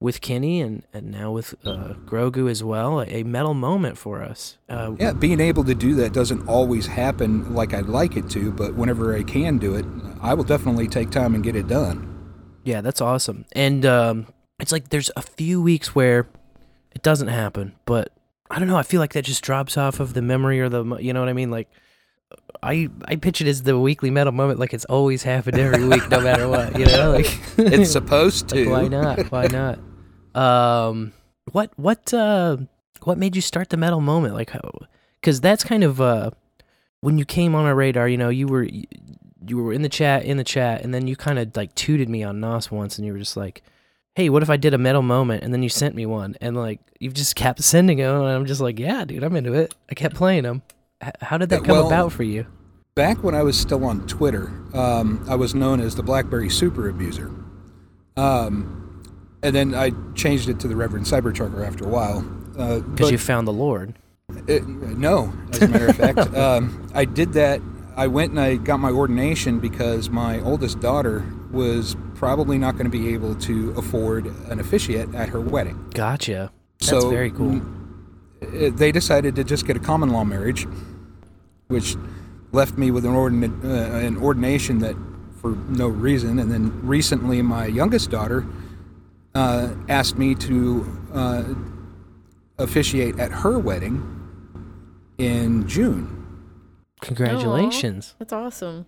with 0.00 0.20
Kenny 0.20 0.60
and, 0.60 0.84
and 0.92 1.10
now 1.10 1.32
with 1.32 1.54
uh, 1.64 1.94
Grogu 2.06 2.48
as 2.48 2.62
well 2.62 3.02
a 3.02 3.24
metal 3.24 3.52
moment 3.54 3.98
for 3.98 4.22
us. 4.22 4.56
Uh, 4.68 4.94
Yeah, 4.98 5.12
being 5.12 5.40
able 5.40 5.64
to 5.64 5.74
do 5.74 5.94
that 5.96 6.12
doesn't 6.12 6.46
always 6.46 6.86
happen 6.86 7.52
like 7.54 7.74
I'd 7.74 7.86
like 7.86 8.16
it 8.16 8.30
to, 8.30 8.52
but 8.52 8.74
whenever 8.74 9.16
I 9.16 9.24
can 9.24 9.58
do 9.58 9.74
it, 9.74 9.84
I 10.22 10.34
will 10.34 10.44
definitely 10.44 10.86
take 10.86 11.10
time 11.10 11.34
and 11.34 11.42
get 11.42 11.56
it 11.56 11.66
done. 11.66 12.14
Yeah, 12.64 12.80
that's 12.80 13.00
awesome. 13.00 13.44
And 13.52 13.84
um, 13.86 14.26
it's 14.60 14.70
like 14.72 14.90
there's 14.90 15.10
a 15.16 15.22
few 15.22 15.60
weeks 15.60 15.94
where 15.96 16.28
it 16.94 17.02
doesn't 17.02 17.28
happen, 17.28 17.74
but 17.84 18.12
I 18.50 18.58
don't 18.60 18.68
know. 18.68 18.76
I 18.76 18.82
feel 18.84 19.00
like 19.00 19.14
that 19.14 19.24
just 19.24 19.42
drops 19.42 19.76
off 19.76 19.98
of 20.00 20.14
the 20.14 20.22
memory 20.22 20.60
or 20.60 20.68
the, 20.68 20.96
you 20.98 21.12
know 21.12 21.20
what 21.20 21.28
I 21.28 21.32
mean? 21.32 21.50
Like, 21.50 21.68
I 22.62 22.88
I 23.06 23.16
pitch 23.16 23.40
it 23.40 23.46
as 23.48 23.62
the 23.62 23.78
weekly 23.78 24.10
metal 24.10 24.32
moment, 24.32 24.58
like 24.60 24.74
it's 24.74 24.84
always 24.84 25.22
happened 25.22 25.58
every 25.58 25.84
week, 25.84 26.08
no 26.10 26.20
matter 26.20 26.46
what. 26.48 26.78
You 26.78 26.86
know, 26.86 27.10
like 27.12 27.26
It's 27.58 27.90
supposed 27.90 28.50
like, 28.54 28.64
to. 28.64 28.70
why 28.70 28.88
not? 28.88 29.32
Why 29.32 29.46
not? 29.46 29.78
Um, 30.38 31.12
what 31.52 31.70
what 31.76 32.12
uh 32.14 32.58
what 33.02 33.18
made 33.18 33.34
you 33.34 33.42
start 33.42 33.70
the 33.70 33.76
metal 33.76 34.00
moment? 34.00 34.34
Like. 34.34 34.52
Because 35.20 35.40
that's 35.40 35.64
kind 35.64 35.82
of 35.82 36.00
uh 36.00 36.30
when 37.00 37.18
you 37.18 37.24
came 37.24 37.54
on 37.54 37.64
our 37.64 37.74
radar. 37.74 38.08
You 38.08 38.16
know, 38.16 38.28
you 38.28 38.46
were 38.46 38.68
you 39.46 39.56
were 39.56 39.72
in 39.72 39.82
the 39.82 39.88
chat 39.88 40.24
in 40.24 40.36
the 40.36 40.44
chat, 40.44 40.82
and 40.82 40.94
then 40.94 41.06
you 41.06 41.16
kind 41.16 41.38
of 41.38 41.56
like 41.56 41.74
tooted 41.74 42.08
me 42.08 42.22
on 42.22 42.40
Nos 42.40 42.70
once, 42.70 42.98
and 42.98 43.06
you 43.06 43.12
were 43.12 43.18
just 43.18 43.36
like, 43.36 43.62
"Hey, 44.14 44.28
what 44.28 44.42
if 44.42 44.50
I 44.50 44.56
did 44.56 44.74
a 44.74 44.78
metal 44.78 45.02
moment?" 45.02 45.42
And 45.42 45.52
then 45.52 45.62
you 45.62 45.68
sent 45.68 45.94
me 45.94 46.06
one, 46.06 46.36
and 46.40 46.56
like 46.56 46.80
you've 47.00 47.14
just 47.14 47.36
kept 47.36 47.62
sending 47.62 47.98
them, 47.98 48.22
and 48.22 48.28
I'm 48.28 48.46
just 48.46 48.60
like, 48.60 48.78
"Yeah, 48.78 49.04
dude, 49.04 49.24
I'm 49.24 49.36
into 49.36 49.54
it." 49.54 49.74
I 49.90 49.94
kept 49.94 50.14
playing 50.14 50.44
them. 50.44 50.62
H- 51.02 51.12
how 51.20 51.38
did 51.38 51.48
that 51.50 51.64
come 51.64 51.76
well, 51.76 51.86
about 51.86 52.12
for 52.12 52.22
you? 52.24 52.46
Back 52.94 53.22
when 53.22 53.34
I 53.34 53.42
was 53.42 53.58
still 53.58 53.84
on 53.84 54.06
Twitter, 54.06 54.50
um, 54.74 55.24
I 55.28 55.36
was 55.36 55.54
known 55.54 55.80
as 55.80 55.94
the 55.94 56.02
BlackBerry 56.02 56.50
Super 56.50 56.88
Abuser. 56.88 57.30
Um, 58.16 58.87
and 59.42 59.54
then 59.54 59.74
I 59.74 59.92
changed 60.14 60.48
it 60.48 60.60
to 60.60 60.68
the 60.68 60.76
Reverend 60.76 61.06
Cybertrucker 61.06 61.66
after 61.66 61.84
a 61.84 61.88
while. 61.88 62.22
Because 62.52 63.10
you 63.10 63.18
found 63.18 63.46
the 63.46 63.52
Lord. 63.52 63.94
It, 64.46 64.66
no, 64.66 65.32
as 65.52 65.62
a 65.62 65.68
matter 65.68 65.86
of 65.86 65.96
fact, 65.96 66.18
um, 66.34 66.90
I 66.94 67.04
did 67.04 67.32
that. 67.34 67.60
I 67.96 68.06
went 68.06 68.30
and 68.30 68.40
I 68.40 68.56
got 68.56 68.78
my 68.78 68.90
ordination 68.90 69.58
because 69.58 70.10
my 70.10 70.40
oldest 70.40 70.80
daughter 70.80 71.24
was 71.50 71.96
probably 72.14 72.58
not 72.58 72.72
going 72.72 72.84
to 72.84 72.90
be 72.90 73.14
able 73.14 73.34
to 73.36 73.70
afford 73.70 74.26
an 74.50 74.60
officiate 74.60 75.14
at 75.14 75.30
her 75.30 75.40
wedding. 75.40 75.90
Gotcha. 75.94 76.52
That's 76.80 76.90
so 76.90 77.10
very 77.10 77.30
cool. 77.30 77.52
mm, 77.52 78.66
uh, 78.72 78.76
they 78.76 78.92
decided 78.92 79.34
to 79.36 79.44
just 79.44 79.66
get 79.66 79.76
a 79.76 79.80
common 79.80 80.10
law 80.10 80.24
marriage, 80.24 80.66
which 81.68 81.96
left 82.52 82.76
me 82.76 82.90
with 82.90 83.04
an, 83.04 83.12
ordina- 83.12 83.64
uh, 83.64 83.96
an 83.96 84.16
ordination 84.18 84.78
that 84.80 84.94
for 85.40 85.50
no 85.68 85.88
reason. 85.88 86.38
And 86.38 86.52
then 86.52 86.86
recently, 86.86 87.40
my 87.42 87.66
youngest 87.66 88.10
daughter 88.10 88.46
uh, 89.34 89.74
asked 89.88 90.18
me 90.18 90.34
to 90.34 90.98
uh, 91.12 91.44
officiate 92.58 93.18
at 93.18 93.30
her 93.30 93.58
wedding 93.58 94.02
in 95.18 95.66
June. 95.68 96.14
Congratulations. 97.00 98.12
Aw, 98.12 98.16
that's 98.18 98.32
awesome. 98.32 98.86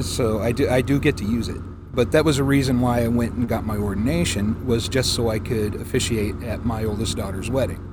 So 0.00 0.40
I 0.40 0.52
do 0.52 0.68
I 0.68 0.82
do 0.82 1.00
get 1.00 1.16
to 1.18 1.24
use 1.24 1.48
it. 1.48 1.60
But 1.92 2.12
that 2.12 2.24
was 2.24 2.38
a 2.38 2.44
reason 2.44 2.80
why 2.80 3.02
I 3.02 3.08
went 3.08 3.32
and 3.32 3.48
got 3.48 3.64
my 3.64 3.76
ordination 3.76 4.64
was 4.64 4.88
just 4.88 5.12
so 5.14 5.28
I 5.28 5.40
could 5.40 5.74
officiate 5.74 6.40
at 6.44 6.64
my 6.64 6.84
oldest 6.84 7.16
daughter's 7.16 7.50
wedding. 7.50 7.84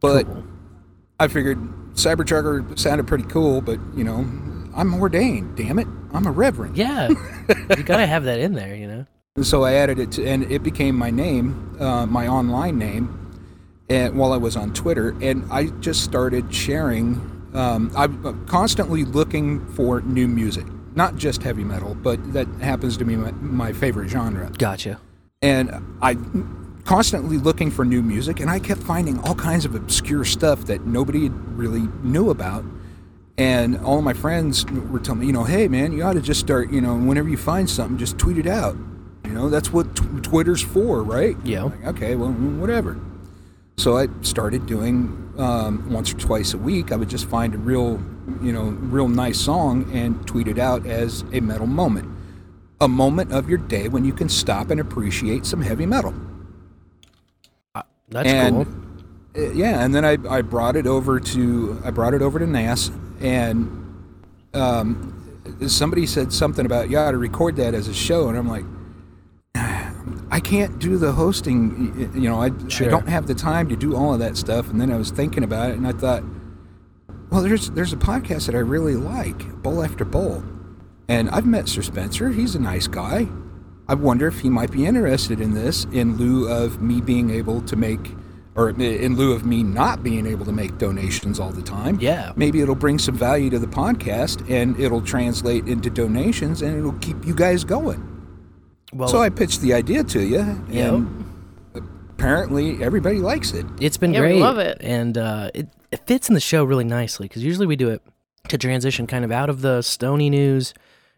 But 0.00 0.26
I 1.20 1.28
figured 1.28 1.58
Cybertrucker 1.92 2.78
sounded 2.78 3.06
pretty 3.06 3.24
cool, 3.24 3.60
but 3.60 3.78
you 3.94 4.04
know, 4.04 4.26
I'm 4.74 4.94
ordained, 4.94 5.56
damn 5.56 5.78
it. 5.78 5.86
I'm 6.12 6.26
a 6.26 6.30
reverend. 6.30 6.76
Yeah. 6.76 7.08
you 7.76 7.82
got 7.82 7.98
to 7.98 8.06
have 8.06 8.24
that 8.24 8.38
in 8.38 8.54
there, 8.54 8.74
you 8.74 8.86
know? 8.86 9.06
And 9.38 9.46
so 9.46 9.62
I 9.62 9.74
added 9.74 10.00
it 10.00 10.10
to, 10.12 10.26
and 10.26 10.50
it 10.50 10.64
became 10.64 10.96
my 10.96 11.10
name, 11.10 11.76
uh, 11.78 12.06
my 12.06 12.26
online 12.26 12.76
name, 12.76 13.30
and 13.88 14.18
while 14.18 14.32
I 14.32 14.36
was 14.36 14.56
on 14.56 14.72
Twitter, 14.72 15.14
and 15.22 15.44
I 15.48 15.66
just 15.78 16.02
started 16.02 16.52
sharing. 16.52 17.20
Um, 17.54 17.92
I'm 17.96 18.44
constantly 18.46 19.04
looking 19.04 19.64
for 19.74 20.00
new 20.00 20.26
music, 20.26 20.66
not 20.96 21.14
just 21.14 21.44
heavy 21.44 21.62
metal, 21.62 21.94
but 21.94 22.32
that 22.32 22.48
happens 22.60 22.96
to 22.96 23.04
be 23.04 23.14
my, 23.14 23.30
my 23.30 23.72
favorite 23.72 24.08
genre. 24.08 24.50
Gotcha. 24.58 24.98
And 25.40 25.70
I 26.02 26.16
constantly 26.84 27.38
looking 27.38 27.70
for 27.70 27.84
new 27.84 28.02
music, 28.02 28.40
and 28.40 28.50
I 28.50 28.58
kept 28.58 28.82
finding 28.82 29.20
all 29.20 29.36
kinds 29.36 29.64
of 29.64 29.76
obscure 29.76 30.24
stuff 30.24 30.64
that 30.64 30.84
nobody 30.84 31.28
really 31.28 31.86
knew 32.02 32.30
about. 32.30 32.64
And 33.36 33.78
all 33.82 34.02
my 34.02 34.14
friends 34.14 34.64
were 34.64 34.98
telling 34.98 35.20
me, 35.20 35.26
you 35.26 35.32
know, 35.32 35.44
hey 35.44 35.68
man, 35.68 35.92
you 35.92 36.02
ought 36.02 36.14
to 36.14 36.20
just 36.20 36.40
start, 36.40 36.72
you 36.72 36.80
know, 36.80 36.96
whenever 36.96 37.28
you 37.28 37.36
find 37.36 37.70
something, 37.70 37.98
just 37.98 38.18
tweet 38.18 38.36
it 38.36 38.48
out. 38.48 38.76
You 39.28 39.34
know, 39.34 39.50
that's 39.50 39.70
what 39.70 39.94
t- 39.94 40.04
Twitter's 40.22 40.62
for, 40.62 41.02
right? 41.02 41.36
Yeah. 41.44 41.64
Like, 41.64 41.84
okay, 41.88 42.14
well, 42.14 42.30
whatever. 42.32 42.98
So 43.76 43.98
I 43.98 44.08
started 44.22 44.64
doing 44.64 45.34
um, 45.36 45.92
once 45.92 46.12
or 46.12 46.16
twice 46.16 46.54
a 46.54 46.58
week. 46.58 46.92
I 46.92 46.96
would 46.96 47.10
just 47.10 47.28
find 47.28 47.54
a 47.54 47.58
real, 47.58 48.00
you 48.42 48.52
know, 48.52 48.62
real 48.62 49.06
nice 49.06 49.38
song 49.38 49.90
and 49.92 50.26
tweet 50.26 50.48
it 50.48 50.58
out 50.58 50.86
as 50.86 51.24
a 51.32 51.40
metal 51.40 51.66
moment, 51.66 52.08
a 52.80 52.88
moment 52.88 53.32
of 53.32 53.50
your 53.50 53.58
day 53.58 53.88
when 53.88 54.06
you 54.06 54.14
can 54.14 54.30
stop 54.30 54.70
and 54.70 54.80
appreciate 54.80 55.44
some 55.44 55.60
heavy 55.60 55.84
metal. 55.84 56.14
That's 58.08 58.28
and, 58.30 58.64
cool. 58.64 59.44
uh, 59.44 59.50
Yeah, 59.50 59.84
and 59.84 59.94
then 59.94 60.06
I, 60.06 60.16
I 60.28 60.40
brought 60.40 60.74
it 60.74 60.86
over 60.86 61.20
to 61.20 61.82
I 61.84 61.90
brought 61.90 62.14
it 62.14 62.22
over 62.22 62.38
to 62.38 62.46
NAS, 62.46 62.90
and 63.20 63.68
um, 64.54 65.14
somebody 65.66 66.06
said 66.06 66.32
something 66.32 66.64
about 66.64 66.88
you 66.88 66.96
ought 66.96 67.10
to 67.10 67.18
record 67.18 67.56
that 67.56 67.74
as 67.74 67.88
a 67.88 67.94
show, 67.94 68.30
and 68.30 68.38
I'm 68.38 68.48
like, 68.48 68.64
I 70.30 70.40
can't 70.40 70.78
do 70.78 70.98
the 70.98 71.12
hosting. 71.12 72.10
You 72.14 72.28
know, 72.28 72.42
I, 72.42 72.50
Sure. 72.68 72.86
I 72.86 72.90
don't 72.90 73.08
have 73.08 73.26
the 73.26 73.34
time 73.34 73.68
to 73.68 73.76
do 73.76 73.96
all 73.96 74.12
of 74.12 74.20
that 74.20 74.36
stuff. 74.36 74.68
And 74.70 74.80
then 74.80 74.92
I 74.92 74.96
was 74.96 75.10
thinking 75.10 75.42
about 75.42 75.70
it, 75.70 75.76
and 75.76 75.86
I 75.86 75.92
thought, 75.92 76.22
well, 77.30 77.42
there's 77.42 77.70
there's 77.70 77.92
a 77.92 77.96
podcast 77.96 78.46
that 78.46 78.54
I 78.54 78.58
really 78.58 78.94
like, 78.96 79.62
Bowl 79.62 79.82
After 79.82 80.04
Bowl, 80.04 80.42
and 81.08 81.28
I've 81.30 81.46
met 81.46 81.68
Sir 81.68 81.82
Spencer. 81.82 82.30
He's 82.30 82.54
a 82.54 82.60
nice 82.60 82.86
guy. 82.86 83.28
I 83.88 83.94
wonder 83.94 84.26
if 84.26 84.40
he 84.40 84.50
might 84.50 84.70
be 84.70 84.84
interested 84.84 85.40
in 85.40 85.54
this 85.54 85.86
in 85.92 86.16
lieu 86.18 86.46
of 86.48 86.82
me 86.82 87.00
being 87.00 87.30
able 87.30 87.62
to 87.62 87.74
make, 87.76 88.14
or 88.54 88.68
in 88.70 89.16
lieu 89.16 89.32
of 89.32 89.46
me 89.46 89.62
not 89.62 90.02
being 90.02 90.26
able 90.26 90.44
to 90.44 90.52
make 90.52 90.76
donations 90.76 91.40
all 91.40 91.50
the 91.50 91.62
time. 91.62 91.98
Yeah. 91.98 92.32
Maybe 92.36 92.60
it'll 92.60 92.74
bring 92.74 92.98
some 92.98 93.14
value 93.14 93.48
to 93.48 93.58
the 93.58 93.66
podcast 93.66 94.48
and 94.50 94.78
it'll 94.78 95.00
translate 95.00 95.66
into 95.66 95.88
donations 95.88 96.60
and 96.60 96.76
it'll 96.76 96.98
keep 96.98 97.24
you 97.24 97.34
guys 97.34 97.64
going. 97.64 98.17
Well, 98.92 99.08
so 99.08 99.20
I 99.20 99.28
pitched 99.28 99.60
the 99.60 99.74
idea 99.74 100.02
to 100.04 100.20
you, 100.22 100.38
and 100.40 100.68
Yep. 101.74 101.82
apparently 102.10 102.82
everybody 102.82 103.18
likes 103.18 103.52
it. 103.52 103.66
It's 103.80 103.96
been 103.96 104.12
Yeah, 104.14 104.20
we 104.22 104.26
great. 104.28 104.40
love 104.40 104.58
it. 104.58 104.78
And 104.80 105.16
uh, 105.18 105.50
it, 105.54 105.68
it 105.90 106.06
fits 106.06 106.28
in 106.28 106.34
the 106.34 106.40
show 106.40 106.64
really 106.64 106.84
nicely 106.84 107.28
because 107.28 107.44
usually 107.44 107.66
we 107.66 107.76
do 107.76 107.88
it 107.90 108.02
to 108.48 108.58
transition 108.58 109.06
kind 109.06 109.24
of 109.24 109.30
out 109.32 109.50
of 109.50 109.60
the 109.60 109.82
stony 109.82 110.30
news 110.30 110.72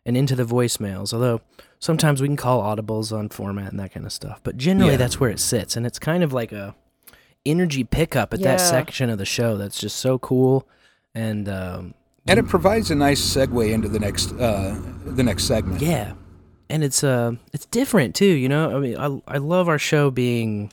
and 0.04 0.16
into 0.16 0.34
the 0.34 0.44
voicemails. 0.44 1.12
Although 1.14 1.40
sometimes 1.78 2.20
we 2.20 2.28
can 2.28 2.36
call 2.36 2.60
audibles 2.62 3.16
on 3.16 3.28
format 3.28 3.70
and 3.70 3.78
that 3.78 3.92
kind 3.92 4.04
of 4.04 4.12
stuff. 4.12 4.40
But 4.42 4.56
generally 4.56 4.92
Yeah. 4.92 4.96
that's 4.98 5.20
where 5.20 5.30
it 5.30 5.38
sits. 5.40 5.76
And 5.76 5.86
it's 5.86 5.98
kind 5.98 6.22
of 6.24 6.32
like 6.32 6.52
a 6.52 6.74
energy 7.46 7.84
pickup 7.84 8.34
at 8.34 8.40
Yeah. 8.40 8.52
that 8.52 8.60
section 8.60 9.08
of 9.10 9.18
the 9.18 9.24
show 9.24 9.56
that's 9.56 9.78
just 9.78 9.96
so 9.96 10.18
cool. 10.18 10.66
And 11.14 11.48
um, 11.48 11.94
And 12.26 12.38
it 12.38 12.48
provides 12.48 12.90
a 12.90 12.94
nice 12.94 13.20
segue 13.20 13.72
into 13.72 13.88
the 13.88 13.98
next 14.00 14.32
uh, 14.32 14.76
the 15.06 15.22
next 15.22 15.44
segment. 15.44 15.80
Yeah, 15.80 16.12
and 16.70 16.84
it's 16.84 17.04
uh 17.04 17.32
it's 17.52 17.66
different 17.66 18.14
too. 18.14 18.24
You 18.24 18.48
know, 18.48 18.76
I 18.76 18.80
mean, 18.80 18.96
I 18.96 19.34
I 19.34 19.38
love 19.38 19.68
our 19.68 19.78
show 19.78 20.10
being 20.10 20.72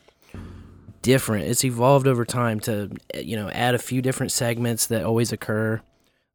different. 1.02 1.46
It's 1.46 1.64
evolved 1.64 2.08
over 2.08 2.26
time 2.26 2.60
to 2.62 2.92
you 3.16 3.36
know 3.36 3.50
add 3.50 3.76
a 3.76 3.80
few 3.80 4.02
different 4.02 4.32
segments 4.32 4.88
that 4.88 5.04
always 5.04 5.32
occur. 5.32 5.82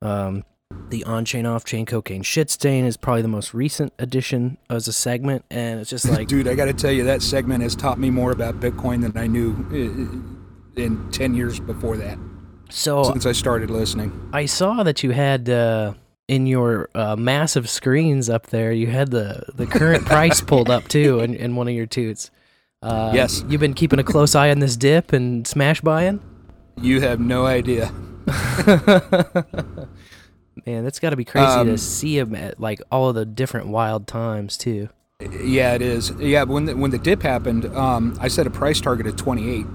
Um, 0.01 0.45
the 0.89 1.05
on 1.05 1.25
chain 1.25 1.47
off 1.47 1.65
chain 1.65 1.87
cocaine 1.87 2.23
shit 2.23 2.51
stain 2.51 2.85
is 2.85 2.97
probably 2.97 3.23
the 3.23 3.29
most 3.29 3.55
recent 3.55 3.93
addition 3.99 4.59
as 4.69 4.89
a 4.89 4.93
segment, 4.93 5.45
and 5.51 5.81
it's 5.81 5.91
just 5.91 6.09
like 6.11 6.29
Dude, 6.29 6.49
I 6.49 6.55
got 6.55 6.67
to 6.67 6.73
tell 6.73 6.93
you, 6.93 7.05
that 7.05 7.23
segment 7.23 7.63
has 7.63 7.77
taught 7.77 7.99
me 7.99 8.11
more 8.11 8.33
about 8.33 8.61
Bitcoin 8.61 9.03
than 9.03 9.17
I 9.17 9.27
knew 9.27 9.53
in 10.77 11.11
10 11.11 11.35
years 11.35 11.61
before 11.61 11.97
that, 11.99 12.19
so. 12.71 13.05
since 13.05 13.27
I 13.27 13.33
started 13.33 13.71
listening. 13.71 14.31
I 14.33 14.47
saw 14.47 14.83
that 14.83 15.03
you 15.03 15.11
had 15.11 15.49
uh, 15.49 15.95
in 16.33 16.47
your 16.47 16.89
uh, 16.95 17.15
massive 17.17 17.69
screens 17.69 18.31
up 18.31 18.47
there. 18.47 18.73
You 18.73 18.87
had 18.87 19.11
the 19.11 19.45
the 19.55 19.67
current 19.67 20.07
price 20.07 20.41
pulled 20.51 20.71
up 20.71 20.89
too, 20.89 21.21
in, 21.21 21.35
in 21.35 21.57
one 21.57 21.69
of 21.69 21.75
your 21.75 21.87
toots. 21.87 22.31
Uh, 22.83 23.13
Yes. 23.15 23.45
you've 23.49 23.61
been 23.61 23.75
keeping 23.75 23.99
a 23.99 24.05
close 24.05 24.35
eye 24.35 24.51
on 24.51 24.59
this 24.59 24.77
dip 24.77 25.13
and 25.13 25.47
smash 25.47 25.81
buying. 25.83 26.21
You 26.81 27.01
have 27.03 27.21
no 27.21 27.45
idea. 27.47 27.93
Man, 30.67 30.85
that's 30.85 30.99
got 30.99 31.11
to 31.11 31.17
be 31.17 31.25
crazy 31.25 31.47
to 31.47 31.61
Um, 31.61 31.77
see 31.77 32.19
him 32.19 32.35
at 32.35 32.59
like 32.61 32.81
all 32.91 33.09
of 33.09 33.15
the 33.15 33.25
different 33.27 33.69
wild 33.69 34.07
times 34.07 34.57
too. 34.57 34.89
Yeah, 35.43 35.75
it 35.75 35.83
is. 35.83 36.11
Yeah, 36.19 36.43
when 36.45 36.65
the, 36.65 36.77
when 36.77 36.91
the 36.91 36.99
dip 36.99 37.23
happened, 37.23 37.67
um, 37.77 38.17
I 38.21 38.29
set 38.29 38.47
a 38.47 38.51
price 38.51 38.81
target 38.81 39.07
of 39.07 39.17
28, 39.17 39.67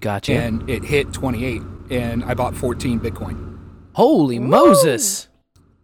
Gotcha. 0.00 0.32
and 0.32 0.68
it 0.70 0.82
hit 0.84 1.12
28, 1.12 1.60
and 1.90 2.24
I 2.24 2.34
bought 2.34 2.54
14 2.54 2.98
Bitcoin 3.00 3.58
Holy 3.94 4.38
Moses! 4.38 5.28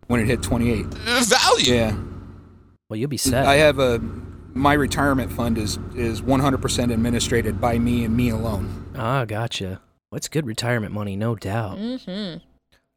When 0.06 0.20
it 0.20 0.26
hit 0.26 0.42
28. 0.42 0.86
Value. 0.86 1.72
Yeah, 1.74 1.96
Well, 2.88 2.98
you'll 2.98 3.08
be 3.08 3.16
set. 3.16 3.46
I 3.46 3.56
have 3.56 3.78
a 3.78 3.98
my 4.56 4.72
retirement 4.74 5.32
fund 5.32 5.58
is 5.58 5.78
is 5.96 6.22
100% 6.22 6.92
administrated 6.92 7.60
by 7.60 7.78
me 7.78 8.04
and 8.04 8.16
me 8.16 8.28
alone. 8.30 8.92
ah, 8.96 9.24
gotcha. 9.24 9.80
What's 10.10 10.28
good 10.28 10.46
retirement 10.46 10.92
money? 10.94 11.16
No 11.16 11.34
doubt. 11.34 11.76
Mm-hmm. 11.78 12.38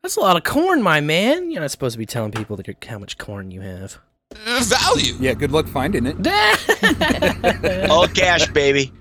That's 0.03 0.15
a 0.17 0.19
lot 0.19 0.37
of 0.37 0.43
corn, 0.43 0.83
my 0.83 1.01
man. 1.01 1.49
You're 1.49 1.61
not 1.61 1.71
supposed 1.71 1.93
to 1.93 1.97
be 1.99 2.05
telling 2.05 2.31
people 2.31 2.55
that 2.57 2.67
you're, 2.67 2.75
how 2.87 2.99
much 2.99 3.17
corn 3.17 3.49
you 3.49 3.61
have. 3.61 3.97
Value. 4.45 5.15
Yeah, 5.19 5.33
good 5.33 5.51
luck 5.51 5.67
finding 5.67 6.05
it. 6.05 6.15
All 7.89 8.07
cash, 8.07 8.45
baby. 8.51 8.91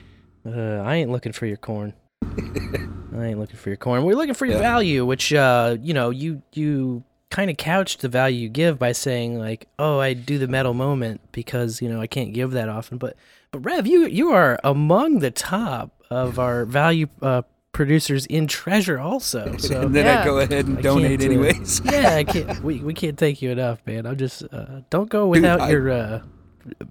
Uh, 0.47 0.79
I 0.79 0.95
ain't 0.97 1.11
looking 1.11 1.33
for 1.33 1.45
your 1.47 1.57
corn. 1.59 1.93
I 2.25 3.25
ain't 3.27 3.39
looking 3.39 3.57
for 3.57 3.69
your 3.69 3.77
corn. 3.77 4.05
We're 4.05 4.15
looking 4.15 4.35
for 4.35 4.47
your 4.47 4.57
Yeah. 4.57 4.63
value, 4.63 5.05
which 5.05 5.33
uh, 5.35 5.77
you 5.83 5.93
know, 5.93 6.11
you 6.11 6.43
you 6.55 7.05
kind 7.37 7.51
of 7.51 7.57
couched 7.59 8.01
the 8.01 8.09
value 8.09 8.41
you 8.45 8.49
give 8.49 8.79
by 8.79 8.93
saying 8.93 9.39
like, 9.39 9.69
"Oh, 9.79 9.99
I 10.01 10.15
do 10.15 10.39
the 10.39 10.49
metal 10.49 10.73
moment 10.73 11.21
because 11.33 11.83
you 11.83 11.89
know 11.91 12.01
I 12.01 12.07
can't 12.07 12.33
give 12.33 12.53
that 12.53 12.69
often." 12.71 12.97
But 12.97 13.15
but 13.51 13.59
Rev, 13.61 13.87
you 13.87 14.07
you 14.07 14.31
are 14.33 14.59
among 14.65 15.19
the 15.19 15.31
top 15.31 15.91
of 16.11 16.39
our 16.39 16.65
value 16.65 17.09
uh, 17.21 17.43
producers 17.73 18.25
in 18.27 18.47
Treasure, 18.47 18.99
also. 18.99 19.55
So 19.59 19.83
and 19.83 19.95
then 19.95 20.07
Yeah. 20.07 20.23
I 20.23 20.25
go 20.25 20.39
ahead 20.39 20.65
and 20.67 20.79
I 20.79 20.81
donate 20.81 21.21
uh, 21.21 21.25
anyways. 21.27 21.83
yeah, 21.93 22.15
I 22.15 22.25
can't. 22.25 22.63
We 22.65 22.81
we 22.81 22.95
can't 22.95 23.19
thank 23.19 23.43
you 23.43 23.51
enough, 23.51 23.79
man. 23.87 24.07
I'm 24.07 24.17
just 24.17 24.43
uh, 24.51 24.81
don't 24.89 25.11
go 25.11 25.27
without 25.29 25.61
I- 25.61 25.71
your 25.71 25.91
uh, 25.91 26.21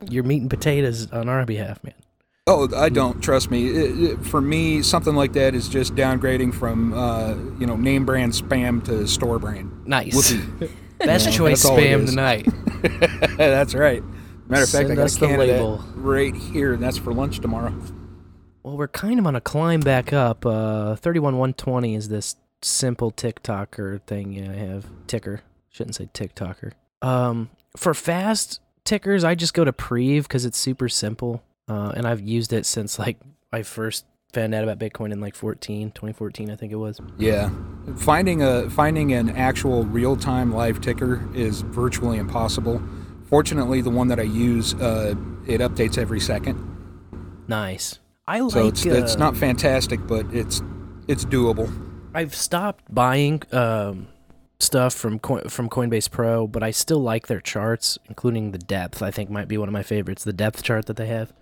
your 0.10 0.24
meat 0.24 0.42
and 0.42 0.50
potatoes 0.50 1.12
on 1.12 1.28
our 1.28 1.44
behalf, 1.46 1.84
man. 1.84 1.96
Oh, 2.48 2.70
I 2.76 2.90
don't 2.90 3.22
trust 3.24 3.50
me. 3.50 3.68
It- 3.70 4.00
it- 4.12 4.24
for 4.26 4.40
me, 4.40 4.84
something 4.84 5.16
like 5.16 5.34
that 5.34 5.56
is 5.56 5.68
just 5.68 5.96
downgrading 5.96 6.54
from 6.54 6.94
uh, 6.94 7.34
you 7.60 7.66
know 7.66 7.76
name 7.76 8.06
brand 8.06 8.34
spam 8.34 8.84
to 8.86 9.08
store 9.08 9.40
brand. 9.40 9.72
Nice. 9.88 10.34
Best 11.00 11.26
Yeah, 11.26 11.32
choice 11.32 11.64
that's 11.64 11.76
spam 11.76 12.06
tonight. 12.06 12.48
that's 13.38 13.74
right. 13.74 14.04
Matter 14.48 14.64
of 14.64 14.70
fact, 14.70 14.88
Send 14.88 14.92
I 14.92 14.96
got 14.96 15.12
a 15.12 15.20
the 15.20 15.28
can 15.28 15.42
of 15.42 15.48
that 15.48 16.00
right 16.00 16.36
here, 16.36 16.74
and 16.74 16.84
that's 16.84 16.98
for 17.00 17.14
lunch 17.14 17.40
tomorrow. 17.40 17.74
Well, 18.62 18.78
we're 18.78 18.88
kind 18.90 19.20
of 19.20 19.26
on 19.26 19.36
a 19.36 19.42
climb 19.42 19.80
back 19.80 20.14
up. 20.14 20.46
Uh, 20.46 20.96
31120 20.98 21.96
is 21.96 22.10
this 22.10 22.36
simple 22.62 23.12
TikToker 23.12 24.02
thing 24.04 24.48
I 24.48 24.54
have. 24.56 24.86
Ticker, 25.08 25.42
Shouldn't 25.72 25.96
say 25.96 26.10
TikToker. 26.14 26.74
Um, 27.02 27.50
for 27.76 27.96
fast 27.96 28.62
tickers, 28.84 29.24
I 29.24 29.34
just 29.34 29.56
go 29.56 29.66
to 29.66 29.74
Preve 29.74 30.24
because 30.24 30.46
it's 30.46 30.58
super 30.60 30.88
simple. 30.90 31.42
Uh, 31.68 31.94
and 31.96 32.08
I've 32.08 32.22
used 32.22 32.54
it 32.54 32.66
since 32.66 33.00
like 33.00 33.18
I 33.52 33.64
first 33.64 34.06
found 34.34 34.54
out 34.54 34.64
about 34.64 34.78
Bitcoin 34.80 35.12
in 35.12 35.20
like 35.22 35.34
14, 35.34 35.92
2014, 35.92 36.52
I 36.52 36.56
think 36.56 36.72
it 36.72 36.76
was. 36.76 37.00
Yeah, 37.18 37.50
finding 37.98 38.44
a 38.44 38.70
finding 38.70 39.14
an 39.14 39.30
actual 39.30 39.84
real 39.86 40.16
time 40.16 40.54
live 40.54 40.82
ticker 40.82 41.28
is 41.34 41.62
virtually 41.62 42.18
impossible. 42.18 42.82
Fortunately, 43.30 43.82
the 43.82 43.90
one 43.90 44.10
that 44.10 44.20
I 44.20 44.24
use, 44.24 44.74
uh, 44.76 45.16
it 45.48 45.62
updates 45.62 45.98
every 45.98 46.20
second. 46.20 46.60
Nice. 47.48 48.00
I 48.28 48.40
like. 48.40 48.52
So 48.52 48.68
it's 48.68 48.86
it's 48.86 49.16
uh, 49.16 49.20
not 49.20 49.38
fantastic, 49.38 50.06
but 50.06 50.26
it's 50.34 50.62
it's 51.08 51.26
doable. 51.26 51.72
I've 52.14 52.36
stopped 52.36 52.94
buying 52.94 53.42
um, 53.52 54.08
stuff 54.60 54.94
from 54.94 55.20
Coin- 55.20 55.50
from 55.50 55.70
Coinbase 55.70 56.10
Pro, 56.10 56.48
but 56.48 56.64
I 56.64 56.72
still 56.72 57.00
like 57.00 57.28
their 57.28 57.42
charts, 57.42 57.98
including 58.06 58.52
the 58.52 58.58
depth. 58.58 59.02
I 59.02 59.12
think 59.12 59.30
might 59.30 59.48
be 59.48 59.58
one 59.58 59.68
of 59.70 59.74
my 59.74 59.84
favorites. 59.84 60.24
The 60.24 60.34
depth 60.34 60.64
chart 60.64 60.86
that 60.88 60.98
they 60.98 61.08
have. 61.08 61.34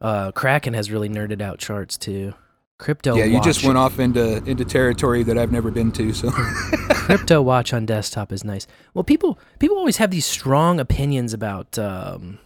Uh, 0.00 0.32
Kraken 0.32 0.74
has 0.74 0.90
really 0.90 1.08
nerded 1.08 1.40
out 1.40 1.58
charts 1.58 1.96
too. 1.96 2.34
Crypto. 2.78 3.16
yeah, 3.16 3.24
you 3.24 3.40
just 3.40 3.64
went 3.64 3.78
off 3.78 3.98
into 3.98 4.44
into 4.44 4.62
territory 4.62 5.22
that 5.22 5.38
I've 5.38 5.50
never 5.50 5.70
been 5.70 5.90
to. 5.92 6.12
So 6.12 6.30
Crypto 6.90 7.40
Watch 7.40 7.72
on 7.72 7.86
desktop 7.86 8.32
is 8.32 8.44
nice. 8.44 8.66
Well, 8.92 9.02
people 9.02 9.38
people 9.58 9.78
always 9.78 9.96
have 9.96 10.10
these 10.10 10.26
strong 10.26 10.78
opinions 10.78 11.32
about 11.32 11.78
um, 11.78 12.38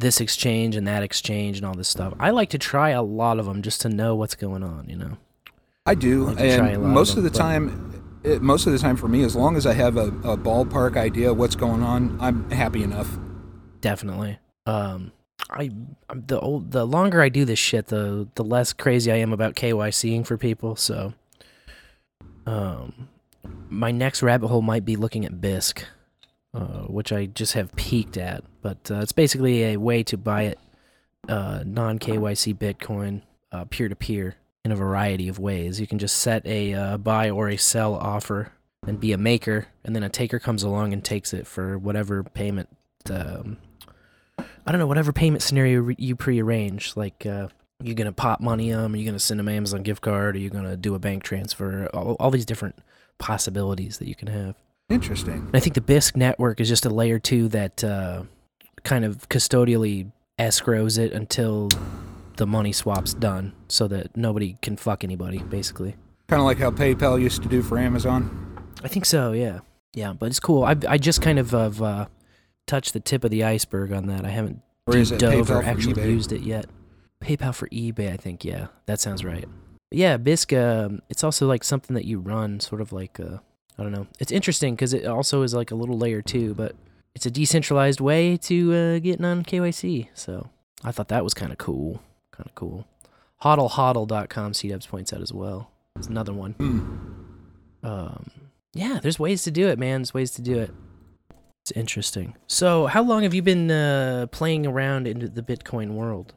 this 0.00 0.20
exchange 0.20 0.74
and 0.74 0.84
that 0.88 1.04
exchange 1.04 1.58
and 1.58 1.66
all 1.66 1.74
this 1.74 1.88
stuff. 1.88 2.12
I 2.18 2.30
like 2.30 2.50
to 2.50 2.58
try 2.58 2.90
a 2.90 3.02
lot 3.02 3.38
of 3.38 3.46
them 3.46 3.62
just 3.62 3.80
to 3.82 3.88
know 3.88 4.16
what's 4.16 4.34
going 4.34 4.64
on. 4.64 4.88
You 4.88 4.96
know. 4.96 5.18
I 5.86 5.94
do, 5.94 6.24
like 6.24 6.36
try 6.36 6.46
a 6.46 6.60
and 6.60 6.76
of 6.76 6.82
most 6.82 7.16
of 7.16 7.22
them, 7.22 7.32
the 7.32 7.38
time, 7.38 8.20
it, 8.22 8.42
most 8.42 8.66
of 8.66 8.72
the 8.72 8.78
time 8.78 8.96
for 8.96 9.08
me, 9.08 9.22
as 9.22 9.34
long 9.34 9.56
as 9.56 9.66
I 9.66 9.72
have 9.72 9.96
a, 9.96 10.08
a 10.08 10.36
ballpark 10.36 10.96
idea 10.96 11.30
of 11.30 11.38
what's 11.38 11.56
going 11.56 11.82
on, 11.82 12.18
I'm 12.20 12.50
happy 12.50 12.82
enough. 12.82 13.18
Definitely. 13.80 14.38
Um, 14.66 15.12
I 15.50 15.70
I'm 16.08 16.24
the 16.26 16.38
old 16.40 16.70
the 16.72 16.84
longer 16.84 17.20
I 17.20 17.28
do 17.28 17.44
this 17.44 17.58
shit, 17.58 17.88
the 17.88 18.28
the 18.34 18.44
less 18.44 18.72
crazy 18.72 19.10
I 19.10 19.16
am 19.16 19.32
about 19.32 19.54
KYCing 19.54 20.26
for 20.26 20.36
people. 20.36 20.76
So, 20.76 21.14
um, 22.46 23.08
my 23.68 23.90
next 23.90 24.22
rabbit 24.22 24.48
hole 24.48 24.62
might 24.62 24.84
be 24.84 24.96
looking 24.96 25.24
at 25.24 25.40
Bisq, 25.40 25.84
uh, 26.54 26.82
which 26.84 27.12
I 27.12 27.26
just 27.26 27.54
have 27.54 27.74
peeked 27.76 28.16
at. 28.16 28.44
But 28.62 28.90
uh, 28.90 29.00
it's 29.00 29.12
basically 29.12 29.64
a 29.64 29.76
way 29.76 30.02
to 30.04 30.16
buy 30.16 30.42
it 30.42 30.58
uh, 31.28 31.64
non 31.66 31.98
KYC 31.98 32.56
Bitcoin 32.56 33.22
peer 33.70 33.88
to 33.88 33.96
peer 33.96 34.36
in 34.64 34.72
a 34.72 34.76
variety 34.76 35.28
of 35.28 35.38
ways. 35.38 35.80
You 35.80 35.86
can 35.86 35.98
just 35.98 36.16
set 36.16 36.46
a 36.46 36.74
uh, 36.74 36.96
buy 36.98 37.30
or 37.30 37.48
a 37.48 37.56
sell 37.56 37.94
offer 37.94 38.52
and 38.86 39.00
be 39.00 39.12
a 39.12 39.18
maker, 39.18 39.68
and 39.84 39.94
then 39.94 40.02
a 40.02 40.08
taker 40.08 40.38
comes 40.38 40.62
along 40.62 40.92
and 40.92 41.04
takes 41.04 41.32
it 41.32 41.46
for 41.46 41.78
whatever 41.78 42.22
payment. 42.22 42.68
Um, 43.10 43.58
I 44.66 44.72
don't 44.72 44.78
know, 44.78 44.86
whatever 44.86 45.12
payment 45.12 45.42
scenario 45.42 45.80
re- 45.80 45.96
you 45.98 46.16
prearrange. 46.16 46.96
Like, 46.96 47.24
uh, 47.26 47.48
you're 47.82 47.94
gonna 47.94 48.12
pop 48.12 48.40
money 48.40 48.72
on, 48.72 48.84
'em, 48.84 48.94
are 48.94 48.96
you 48.96 49.04
gonna 49.06 49.18
send 49.18 49.40
them 49.40 49.48
an 49.48 49.54
Amazon 49.54 49.82
gift 49.82 50.02
card, 50.02 50.36
are 50.36 50.38
you 50.38 50.50
gonna 50.50 50.76
do 50.76 50.94
a 50.94 50.98
bank 50.98 51.22
transfer? 51.22 51.86
All, 51.94 52.14
all 52.20 52.30
these 52.30 52.44
different 52.46 52.76
possibilities 53.18 53.98
that 53.98 54.08
you 54.08 54.14
can 54.14 54.28
have. 54.28 54.54
Interesting. 54.88 55.34
And 55.34 55.54
I 55.54 55.60
think 55.60 55.74
the 55.74 55.80
Bisq 55.80 56.16
network 56.16 56.60
is 56.60 56.68
just 56.68 56.84
a 56.84 56.90
layer 56.90 57.18
two 57.18 57.48
that 57.48 57.84
uh, 57.84 58.24
kind 58.82 59.04
of 59.04 59.28
custodially 59.28 60.10
escrows 60.38 60.98
it 60.98 61.12
until 61.12 61.68
the 62.36 62.46
money 62.46 62.72
swap's 62.72 63.14
done, 63.14 63.52
so 63.68 63.86
that 63.88 64.16
nobody 64.16 64.56
can 64.62 64.76
fuck 64.76 65.04
anybody, 65.04 65.38
basically. 65.38 65.94
Kind 66.28 66.40
of 66.40 66.46
like 66.46 66.58
how 66.58 66.70
PayPal 66.70 67.20
used 67.20 67.42
to 67.42 67.48
do 67.48 67.62
for 67.62 67.78
Amazon. 67.78 68.64
I 68.82 68.88
think 68.88 69.04
so, 69.04 69.32
yeah, 69.32 69.60
yeah. 69.94 70.12
But 70.12 70.26
it's 70.26 70.40
cool. 70.40 70.64
I 70.64 70.74
I 70.88 70.96
just 70.96 71.20
kind 71.20 71.38
of 71.38 71.50
have 71.50 71.82
uh, 71.82 72.06
touched 72.70 72.92
the 72.92 73.00
tip 73.00 73.24
of 73.24 73.32
the 73.32 73.42
iceberg 73.42 73.92
on 73.92 74.06
that. 74.06 74.24
I 74.24 74.28
haven't 74.28 74.62
Or 74.86 74.96
is 74.96 75.10
it 75.10 75.18
dove 75.18 75.50
or 75.50 75.62
actually 75.62 76.00
used 76.08 76.32
it 76.32 76.42
yet. 76.42 76.66
PayPal 77.20 77.52
for 77.52 77.68
eBay, 77.68 78.12
I 78.12 78.16
think. 78.16 78.44
Yeah, 78.44 78.68
that 78.86 79.00
sounds 79.00 79.24
right. 79.24 79.46
But 79.90 79.98
yeah, 79.98 80.16
Bisq. 80.16 80.56
Um, 80.56 81.02
it's 81.10 81.24
also 81.24 81.48
like 81.48 81.64
something 81.64 81.94
that 81.94 82.04
you 82.04 82.20
run, 82.20 82.60
sort 82.60 82.80
of 82.80 82.92
like 82.92 83.18
uh, 83.18 83.38
I 83.76 83.82
don't 83.82 83.92
know. 83.92 84.06
It's 84.20 84.30
interesting 84.30 84.76
because 84.76 84.94
it 84.94 85.04
also 85.04 85.42
is 85.42 85.52
like 85.52 85.72
a 85.72 85.74
little 85.74 85.98
layer 85.98 86.22
two, 86.22 86.54
but 86.54 86.76
it's 87.14 87.26
a 87.26 87.30
decentralized 87.30 88.00
way 88.00 88.36
to 88.36 88.72
uh, 88.72 88.98
get 89.00 89.18
non 89.18 89.42
KYC. 89.42 90.08
So 90.14 90.48
I 90.84 90.92
thought 90.92 91.08
that 91.08 91.24
was 91.24 91.34
kind 91.34 91.50
of 91.50 91.58
cool. 91.58 92.00
Kind 92.30 92.48
of 92.48 92.54
cool. 92.54 92.86
HODLHODL.com, 93.42 94.52
CDubs 94.52 94.86
points 94.86 95.12
out 95.12 95.22
as 95.22 95.32
well. 95.32 95.72
It's 95.96 96.06
another 96.06 96.32
one. 96.32 96.54
Um, 97.82 98.30
yeah, 98.74 99.00
there's 99.02 99.18
ways 99.18 99.42
to 99.42 99.50
do 99.50 99.66
it, 99.68 99.78
man. 99.78 100.00
There's 100.00 100.14
ways 100.14 100.30
to 100.32 100.42
do 100.42 100.58
it. 100.58 100.70
It's 101.70 101.78
interesting. 101.78 102.34
So, 102.48 102.86
how 102.86 103.00
long 103.04 103.22
have 103.22 103.32
you 103.32 103.42
been 103.42 103.70
uh, 103.70 104.26
playing 104.32 104.66
around 104.66 105.06
into 105.06 105.28
the 105.28 105.40
Bitcoin 105.40 105.92
world? 105.92 106.34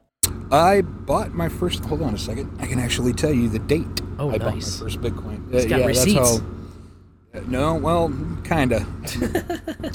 I 0.51 0.81
bought 0.81 1.33
my 1.33 1.49
first. 1.49 1.83
Hold 1.85 2.03
on 2.03 2.13
a 2.13 2.19
second. 2.19 2.55
I 2.59 2.67
can 2.67 2.77
actually 2.77 3.13
tell 3.13 3.33
you 3.33 3.49
the 3.49 3.57
date. 3.57 4.01
Oh, 4.19 4.29
I 4.29 4.37
bought 4.37 4.41
my 4.49 4.53
nice. 4.53 4.77
first 4.79 5.01
Bitcoin. 5.01 5.51
He's 5.51 5.65
got 5.65 5.79
yeah, 5.79 5.85
receipts. 5.87 6.37
That's 6.37 6.39
how, 7.33 7.39
Uh, 7.39 7.43
no, 7.47 7.73
well, 7.75 8.13
kinda. 8.43 8.85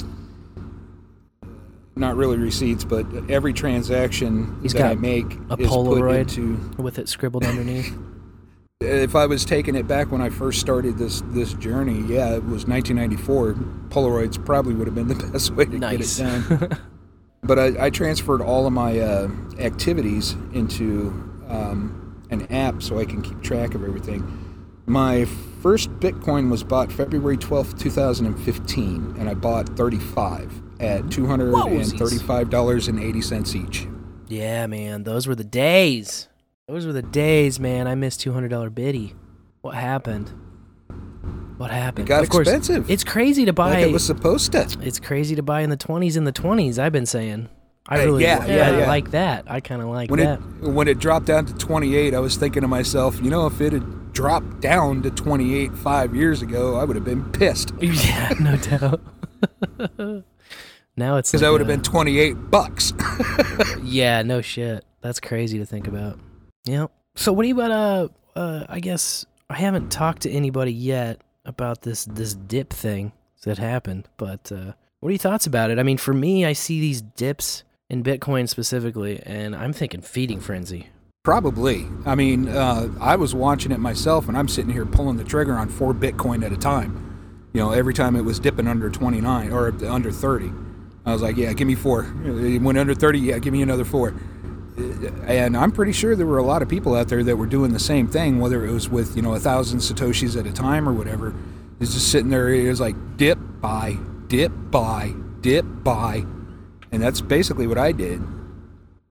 Not 1.95 2.17
really 2.17 2.37
receipts, 2.37 2.83
but 2.83 3.05
every 3.29 3.53
transaction 3.53 4.59
He's 4.61 4.73
that 4.73 4.79
got 4.79 4.91
I 4.91 4.95
make 4.95 5.25
a 5.25 5.53
is 5.53 5.55
put 5.55 5.59
Polaroid 5.59 6.19
into. 6.37 6.81
with 6.83 6.99
it 6.99 7.07
scribbled 7.07 7.45
underneath. 7.45 7.97
If 8.81 9.13
I 9.13 9.25
was 9.25 9.43
taking 9.43 9.75
it 9.75 9.89
back 9.89 10.09
when 10.09 10.21
I 10.21 10.29
first 10.29 10.61
started 10.61 10.97
this 10.97 11.21
this 11.27 11.51
journey, 11.55 11.99
yeah, 12.07 12.29
it 12.35 12.45
was 12.45 12.65
1994. 12.65 13.53
Polaroids 13.89 14.45
probably 14.45 14.73
would 14.73 14.87
have 14.87 14.95
been 14.95 15.09
the 15.09 15.15
best 15.33 15.51
way 15.53 15.65
to 15.65 15.77
Nice. 15.77 16.17
get 16.17 16.27
it 16.27 16.47
done. 16.47 16.77
but 17.43 17.59
I, 17.59 17.87
I 17.87 17.89
transferred 17.89 18.41
all 18.41 18.65
of 18.65 18.71
my 18.71 18.97
uh, 18.99 19.27
activities 19.57 20.31
into 20.53 21.07
um, 21.49 22.23
an 22.31 22.49
app 22.53 22.81
so 22.81 22.99
I 22.99 23.03
can 23.03 23.21
keep 23.21 23.41
track 23.41 23.75
of 23.75 23.83
everything. 23.83 24.23
My 24.85 25.25
first 25.61 25.89
Bitcoin 25.99 26.49
was 26.49 26.63
bought 26.63 26.89
February 26.89 27.35
12th, 27.35 27.77
2015, 27.79 29.15
and 29.19 29.29
I 29.29 29.33
bought 29.33 29.67
35 29.75 30.53
at 30.79 31.03
$235.80 31.07 33.55
each. 33.67 33.87
yeah, 34.29 34.65
man, 34.67 35.03
those 35.03 35.27
were 35.27 35.35
the 35.35 35.43
days. 35.43 36.28
Those 36.69 36.85
were 36.85 36.93
the 36.93 37.01
days, 37.01 37.59
man. 37.59 37.87
I 37.87 37.95
missed 37.95 38.21
two 38.21 38.31
hundred 38.31 38.49
dollar 38.49 38.69
biddy. 38.69 39.15
What 39.61 39.73
happened? 39.73 40.31
What 41.57 41.71
happened? 41.71 42.07
got 42.07 42.21
of 42.21 42.29
course, 42.29 42.47
expensive. 42.47 42.87
It's 42.91 43.03
crazy 43.03 43.43
to 43.45 43.53
buy. 43.53 43.71
Like 43.71 43.87
it 43.87 43.91
was 43.91 44.05
supposed 44.05 44.51
to. 44.51 44.77
It's 44.79 44.99
crazy 44.99 45.35
to 45.35 45.41
buy 45.41 45.61
in 45.61 45.71
the 45.71 45.77
twenties. 45.77 46.15
In 46.15 46.25
the 46.25 46.31
twenties, 46.31 46.77
I've 46.77 46.91
been 46.91 47.07
saying. 47.07 47.49
I 47.87 48.03
really, 48.03 48.21
yeah, 48.21 48.45
yeah, 48.45 48.55
yeah, 48.55 48.77
yeah. 48.81 48.87
like 48.87 49.09
that. 49.11 49.45
I 49.49 49.61
kind 49.61 49.81
of 49.81 49.87
like 49.87 50.11
when 50.11 50.19
that. 50.19 50.39
it 50.61 50.67
when 50.67 50.87
it 50.87 50.99
dropped 50.99 51.25
down 51.25 51.47
to 51.47 51.55
28 51.55 52.13
i 52.13 52.19
was 52.19 52.35
thinking 52.35 52.61
to 52.61 52.67
myself 52.67 53.19
you 53.19 53.31
know 53.31 53.47
if 53.47 53.59
it 53.61 53.73
had 53.73 54.13
dropped 54.13 54.59
down 54.59 55.01
to 55.01 55.09
28 55.09 55.73
five 55.73 56.15
years 56.15 56.43
ago 56.43 56.75
i 56.75 56.83
would 56.83 56.95
have 56.95 57.05
been 57.05 57.23
pissed 57.31 57.73
yeah, 57.81 58.31
no 58.39 58.55
doubt. 58.57 59.01
now 60.95 61.17
it's 61.17 61.31
because 61.31 61.41
like 61.41 61.47
that 61.47 61.51
would 61.51 61.61
have 61.61 61.67
been 61.67 61.81
28 61.81 62.33
bucks 62.51 62.93
Yeah, 63.81 64.21
no 64.21 64.41
shit. 64.41 64.85
That's 65.01 65.19
crazy 65.19 65.57
to 65.57 65.65
think 65.65 65.87
about. 65.87 66.19
Yep. 66.65 66.91
So 67.15 67.33
what 67.33 67.43
do 67.43 67.47
you 67.47 67.55
about 67.55 67.71
uh 67.71 68.07
uh 68.39 68.65
I 68.69 68.79
guess 68.79 69.25
I 69.49 69.55
haven't 69.55 69.91
talked 69.91 70.21
to 70.23 70.31
anybody 70.31 70.71
yet 70.73 71.21
about 71.45 71.81
this 71.81 72.05
this 72.05 72.33
dip 72.35 72.71
thing 72.71 73.11
that 73.43 73.57
happened, 73.57 74.07
but 74.17 74.51
uh 74.51 74.73
what 74.99 75.09
are 75.09 75.11
your 75.11 75.17
thoughts 75.19 75.47
about 75.47 75.71
it? 75.71 75.79
I 75.79 75.83
mean, 75.83 75.97
for 75.97 76.13
me, 76.13 76.45
I 76.45 76.51
see 76.53 76.79
these 76.81 77.01
dips 77.01 77.63
in 77.89 78.03
Bitcoin 78.03 78.49
specifically, 78.49 79.21
and 79.25 79.55
I'm 79.55 79.71
thinking 79.73 80.01
feeding 80.01 80.39
frenzy. 80.41 80.87
probably 81.23 81.85
i 82.05 82.15
mean 82.15 82.47
uh, 82.47 82.87
i 83.01 83.15
was 83.15 83.35
watching 83.35 83.71
it 83.73 83.77
myself 83.79 84.27
and 84.29 84.37
i'm 84.37 84.47
sitting 84.47 84.71
here 84.71 84.85
pulling 84.85 85.17
the 85.17 85.23
trigger 85.23 85.53
on 85.53 85.67
four 85.67 85.93
bitcoin 85.93 86.45
at 86.45 86.51
a 86.51 86.57
time 86.57 86.91
you 87.53 87.59
know 87.61 87.71
every 87.71 87.93
time 87.93 88.15
it 88.15 88.21
was 88.23 88.39
dipping 88.39 88.67
under 88.67 88.89
29 88.89 89.51
or 89.51 89.67
under 89.85 90.11
30 90.11 90.49
i 91.05 91.11
was 91.11 91.21
like 91.21 91.35
yeah 91.35 91.51
give 91.53 91.67
me 91.67 91.75
four 91.75 92.07
it 92.23 92.61
went 92.61 92.77
under 92.77 92.95
30 92.95 93.19
yeah 93.19 93.37
give 93.37 93.51
me 93.53 93.61
another 93.61 93.83
four 93.83 94.13
and 95.27 95.55
i'm 95.57 95.71
pretty 95.71 95.91
sure 95.91 96.15
there 96.15 96.25
were 96.25 96.37
a 96.37 96.43
lot 96.43 96.61
of 96.61 96.69
people 96.69 96.95
out 96.95 97.07
there 97.09 97.23
that 97.23 97.35
were 97.35 97.45
doing 97.45 97.71
the 97.73 97.79
same 97.79 98.07
thing 98.07 98.39
whether 98.39 98.65
it 98.65 98.71
was 98.71 98.89
with 98.89 99.15
you 99.15 99.21
know 99.21 99.33
a 99.33 99.39
thousand 99.39 99.79
satoshis 99.79 100.39
at 100.39 100.45
a 100.47 100.53
time 100.53 100.87
or 100.87 100.93
whatever 100.93 101.33
it's 101.79 101.93
just 101.93 102.11
sitting 102.11 102.29
there 102.29 102.49
it 102.49 102.67
was 102.67 102.79
like 102.79 102.95
dip 103.17 103.37
buy 103.61 103.97
dip 104.27 104.51
buy 104.71 105.13
dip 105.41 105.65
buy 105.83 106.23
and 106.91 107.01
that's 107.01 107.21
basically 107.21 107.67
what 107.67 107.77
i 107.77 107.91
did 107.91 108.21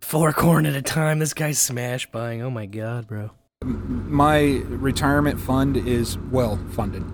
Four 0.00 0.32
corn 0.32 0.64
at 0.64 0.74
a 0.76 0.80
time. 0.80 1.18
This 1.18 1.34
guy's 1.34 1.58
smash 1.58 2.10
buying. 2.10 2.40
Oh 2.40 2.50
my 2.50 2.66
god, 2.66 3.08
bro. 3.08 3.30
my 3.62 4.62
retirement 4.68 5.38
fund 5.40 5.76
is 5.76 6.16
well 6.30 6.56
funded 6.70 7.04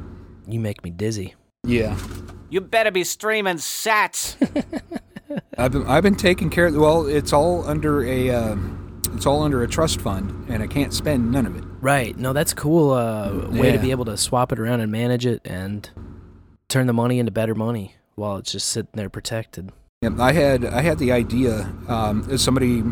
You 0.47 0.61
make 0.61 0.85
me 0.85 0.91
dizzy. 0.91 1.35
yeah 1.65 1.97
You 2.51 2.61
better 2.61 2.91
be 2.91 3.03
streaming 3.03 3.57
sats. 3.57 4.37
I've 5.59 5.72
been, 5.72 5.87
I've 5.87 6.03
been 6.03 6.16
taking 6.16 6.51
care 6.51 6.66
of. 6.66 6.74
Well, 6.74 7.07
it's 7.07 7.32
all 7.32 7.66
under 7.66 8.05
a 8.05 8.30
uh, 8.30 8.57
it's 9.14 9.26
all 9.26 9.43
under 9.43 9.62
a 9.62 9.68
trust 9.68 10.01
fund, 10.01 10.49
and 10.49 10.62
I 10.62 10.66
can't 10.66 10.93
spend 10.93 11.30
none 11.30 11.47
of 11.47 11.57
it. 11.57 11.64
Right. 11.80 12.16
No, 12.16 12.32
that's 12.32 12.55
cool. 12.55 12.93
Uh, 12.93 13.49
way 13.51 13.72
to 13.72 13.78
be 13.78 13.91
able 13.91 14.05
to 14.07 14.16
swap 14.16 14.53
it 14.53 14.59
around 14.59 14.80
and 14.80 14.91
manage 14.91 15.26
it, 15.26 15.41
and 15.45 15.89
turn 16.68 16.87
the 16.87 16.93
money 16.93 17.18
into 17.18 17.32
better 17.32 17.55
money 17.55 17.95
while 18.14 18.37
it's 18.37 18.53
just 18.53 18.68
sitting 18.68 18.91
there 18.95 19.11
protected. 19.11 19.72
Yeah, 20.03 20.11
I 20.18 20.32
had 20.32 20.64
I 20.64 20.82
had 20.82 20.99
the 20.99 21.12
idea. 21.12 21.72
Um, 21.89 22.26
as 22.30 22.43
somebody 22.43 22.82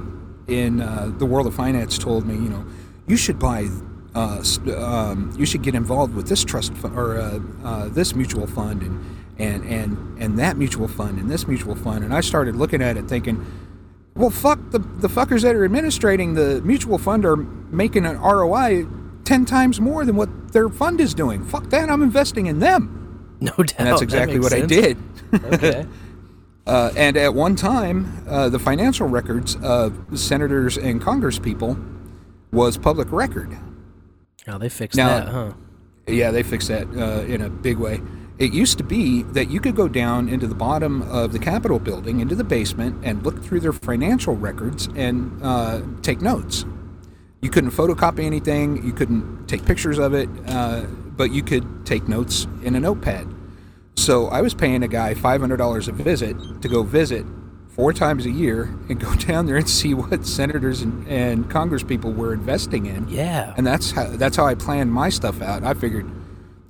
in 0.48 0.80
uh, 0.80 1.12
the 1.18 1.26
world 1.26 1.46
of 1.46 1.54
finance 1.54 1.98
told 1.98 2.26
me, 2.26 2.34
you 2.34 2.48
know, 2.48 2.64
you 3.06 3.16
should 3.16 3.38
buy, 3.38 3.68
uh, 4.14 4.42
um, 4.76 5.34
you 5.38 5.46
should 5.46 5.62
get 5.62 5.74
involved 5.74 6.14
with 6.14 6.28
this 6.28 6.44
trust 6.44 6.74
fund 6.74 6.96
or 6.96 7.18
uh, 7.18 7.40
uh, 7.64 7.88
this 7.88 8.14
mutual 8.14 8.46
fund 8.46 8.82
and 8.82 9.04
and 9.38 9.64
and 9.64 10.18
and 10.22 10.38
that 10.38 10.56
mutual 10.56 10.88
fund 10.88 11.18
and 11.18 11.30
this 11.30 11.46
mutual 11.46 11.74
fund. 11.74 12.04
And 12.04 12.14
I 12.14 12.20
started 12.20 12.56
looking 12.56 12.82
at 12.82 12.96
it, 12.96 13.08
thinking, 13.08 13.44
well, 14.14 14.30
fuck 14.30 14.58
the 14.70 14.78
the 14.78 15.08
fuckers 15.08 15.42
that 15.42 15.54
are 15.54 15.64
administrating 15.64 16.34
the 16.34 16.60
mutual 16.62 16.98
fund 16.98 17.24
are 17.24 17.36
making 17.36 18.06
an 18.06 18.18
ROI 18.20 18.86
ten 19.24 19.44
times 19.44 19.80
more 19.80 20.04
than 20.04 20.16
what 20.16 20.52
their 20.52 20.68
fund 20.68 21.00
is 21.00 21.14
doing. 21.14 21.44
Fuck 21.44 21.70
that! 21.70 21.90
I'm 21.90 22.02
investing 22.02 22.46
in 22.46 22.58
them. 22.58 23.36
No 23.40 23.50
doubt. 23.52 23.74
And 23.78 23.88
that's 23.88 24.02
exactly 24.02 24.38
makes 24.38 24.52
what 24.52 24.62
I 24.62 24.66
did. 24.66 24.98
Okay. 25.34 25.86
Uh, 26.64 26.92
and 26.96 27.16
at 27.16 27.34
one 27.34 27.56
time, 27.56 28.24
uh, 28.28 28.48
the 28.48 28.58
financial 28.58 29.08
records 29.08 29.56
of 29.62 29.98
senators 30.14 30.78
and 30.78 31.02
congresspeople 31.02 31.76
was 32.52 32.78
public 32.78 33.10
record. 33.10 33.58
Oh, 34.46 34.58
they 34.58 34.68
fixed 34.68 34.96
Now- 34.96 35.08
that, 35.08 35.28
huh? 35.28 35.52
Yeah, 36.06 36.30
they 36.30 36.42
fixed 36.42 36.68
that 36.68 36.86
uh, 36.96 37.22
in 37.24 37.42
a 37.42 37.50
big 37.50 37.78
way. 37.78 38.00
It 38.42 38.52
used 38.52 38.76
to 38.78 38.82
be 38.82 39.22
that 39.22 39.50
you 39.52 39.60
could 39.60 39.76
go 39.76 39.86
down 39.86 40.28
into 40.28 40.48
the 40.48 40.54
bottom 40.56 41.02
of 41.02 41.30
the 41.30 41.38
Capitol 41.38 41.78
building, 41.78 42.18
into 42.18 42.34
the 42.34 42.42
basement, 42.42 43.00
and 43.04 43.22
look 43.22 43.40
through 43.40 43.60
their 43.60 43.72
financial 43.72 44.34
records 44.34 44.88
and 44.96 45.40
uh, 45.44 45.80
take 46.02 46.20
notes. 46.20 46.64
You 47.40 47.50
couldn't 47.50 47.70
photocopy 47.70 48.24
anything, 48.24 48.84
you 48.84 48.92
couldn't 48.94 49.46
take 49.46 49.64
pictures 49.64 49.96
of 49.96 50.12
it, 50.12 50.28
uh, 50.48 50.86
but 51.16 51.30
you 51.30 51.44
could 51.44 51.86
take 51.86 52.08
notes 52.08 52.48
in 52.64 52.74
a 52.74 52.80
notepad. 52.80 53.32
So 53.94 54.26
I 54.26 54.40
was 54.40 54.54
paying 54.54 54.82
a 54.82 54.88
guy 54.88 55.14
$500 55.14 55.86
a 55.86 55.92
visit 55.92 56.62
to 56.62 56.68
go 56.68 56.82
visit 56.82 57.24
four 57.68 57.92
times 57.92 58.26
a 58.26 58.30
year 58.32 58.64
and 58.88 58.98
go 58.98 59.14
down 59.18 59.46
there 59.46 59.56
and 59.56 59.70
see 59.70 59.94
what 59.94 60.26
senators 60.26 60.82
and, 60.82 61.06
and 61.06 61.48
congresspeople 61.48 62.12
were 62.16 62.34
investing 62.34 62.86
in. 62.86 63.08
Yeah. 63.08 63.54
And 63.56 63.64
that's 63.64 63.92
how 63.92 64.08
that's 64.08 64.36
how 64.36 64.46
I 64.46 64.56
planned 64.56 64.92
my 64.92 65.10
stuff 65.10 65.40
out. 65.40 65.62
I 65.62 65.74
figured 65.74 66.10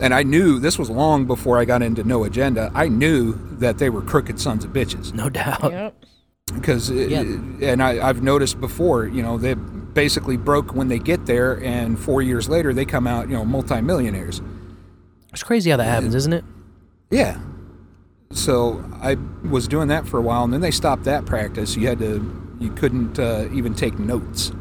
and 0.03 0.12
I 0.12 0.22
knew 0.24 0.59
this 0.59 0.78
was 0.78 0.90
long 0.90 1.26
before 1.26 1.59
I 1.59 1.64
got 1.64 1.80
into 1.80 2.03
no 2.05 2.24
agenda. 2.24 2.70
I 2.74 2.88
knew 2.88 3.34
that 3.59 3.78
they 3.78 3.88
were 3.88 4.03
crooked 4.03 4.38
sons 4.40 4.64
of 4.64 4.72
bitches. 4.72 5.14
No 5.14 5.30
doubt. 5.30 5.62
Yep. 5.72 6.05
Because 6.55 6.90
Yeah. 6.90 7.20
and 7.20 7.82
I, 7.82 8.07
I've 8.07 8.22
noticed 8.22 8.61
before, 8.61 9.07
you 9.07 9.22
know, 9.22 9.38
they 9.38 9.55
basically 9.55 10.36
broke 10.36 10.74
when 10.74 10.88
they 10.88 10.98
get 10.98 11.26
there, 11.26 11.62
and 11.64 11.98
four 11.98 12.20
years 12.20 12.48
later 12.48 12.74
they 12.74 12.84
come 12.84 13.07
out, 13.07 13.28
you 13.28 13.34
know, 13.34 13.44
multimillionaires. 13.44 14.42
It's 15.32 15.42
crazy 15.42 15.70
how 15.70 15.76
that 15.78 15.84
happens, 15.84 16.14
isn't 16.14 16.32
it? 16.32 16.44
Yeah. 17.11 17.38
So 18.32 18.84
I 19.00 19.16
was 19.48 19.68
doing 19.68 19.88
that 19.88 20.07
for 20.07 20.18
a 20.18 20.22
while, 20.22 20.44
and 20.44 20.53
then 20.53 20.61
they 20.62 20.70
stopped 20.70 21.05
that 21.05 21.26
practice. 21.26 21.76
You 21.76 21.86
had 21.86 21.98
to, 22.00 22.57
you 22.59 22.70
couldn't 22.72 23.18
uh, 23.18 23.48
even 23.53 23.74
take 23.74 23.98
notes 23.98 24.53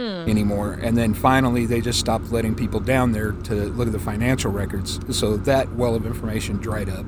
anymore. 0.00 0.72
And 0.82 0.96
then 0.96 1.14
finally, 1.14 1.66
they 1.66 1.80
just 1.80 1.98
stopped 2.00 2.30
letting 2.32 2.54
people 2.54 2.80
down 2.80 3.12
there 3.12 3.32
to 3.32 3.54
look 3.54 3.86
at 3.86 3.92
the 3.92 3.98
financial 3.98 4.50
records. 4.50 4.98
So 5.16 5.36
that 5.38 5.72
well 5.74 5.94
of 5.94 6.06
information 6.06 6.56
dried 6.58 6.88
up. 6.88 7.06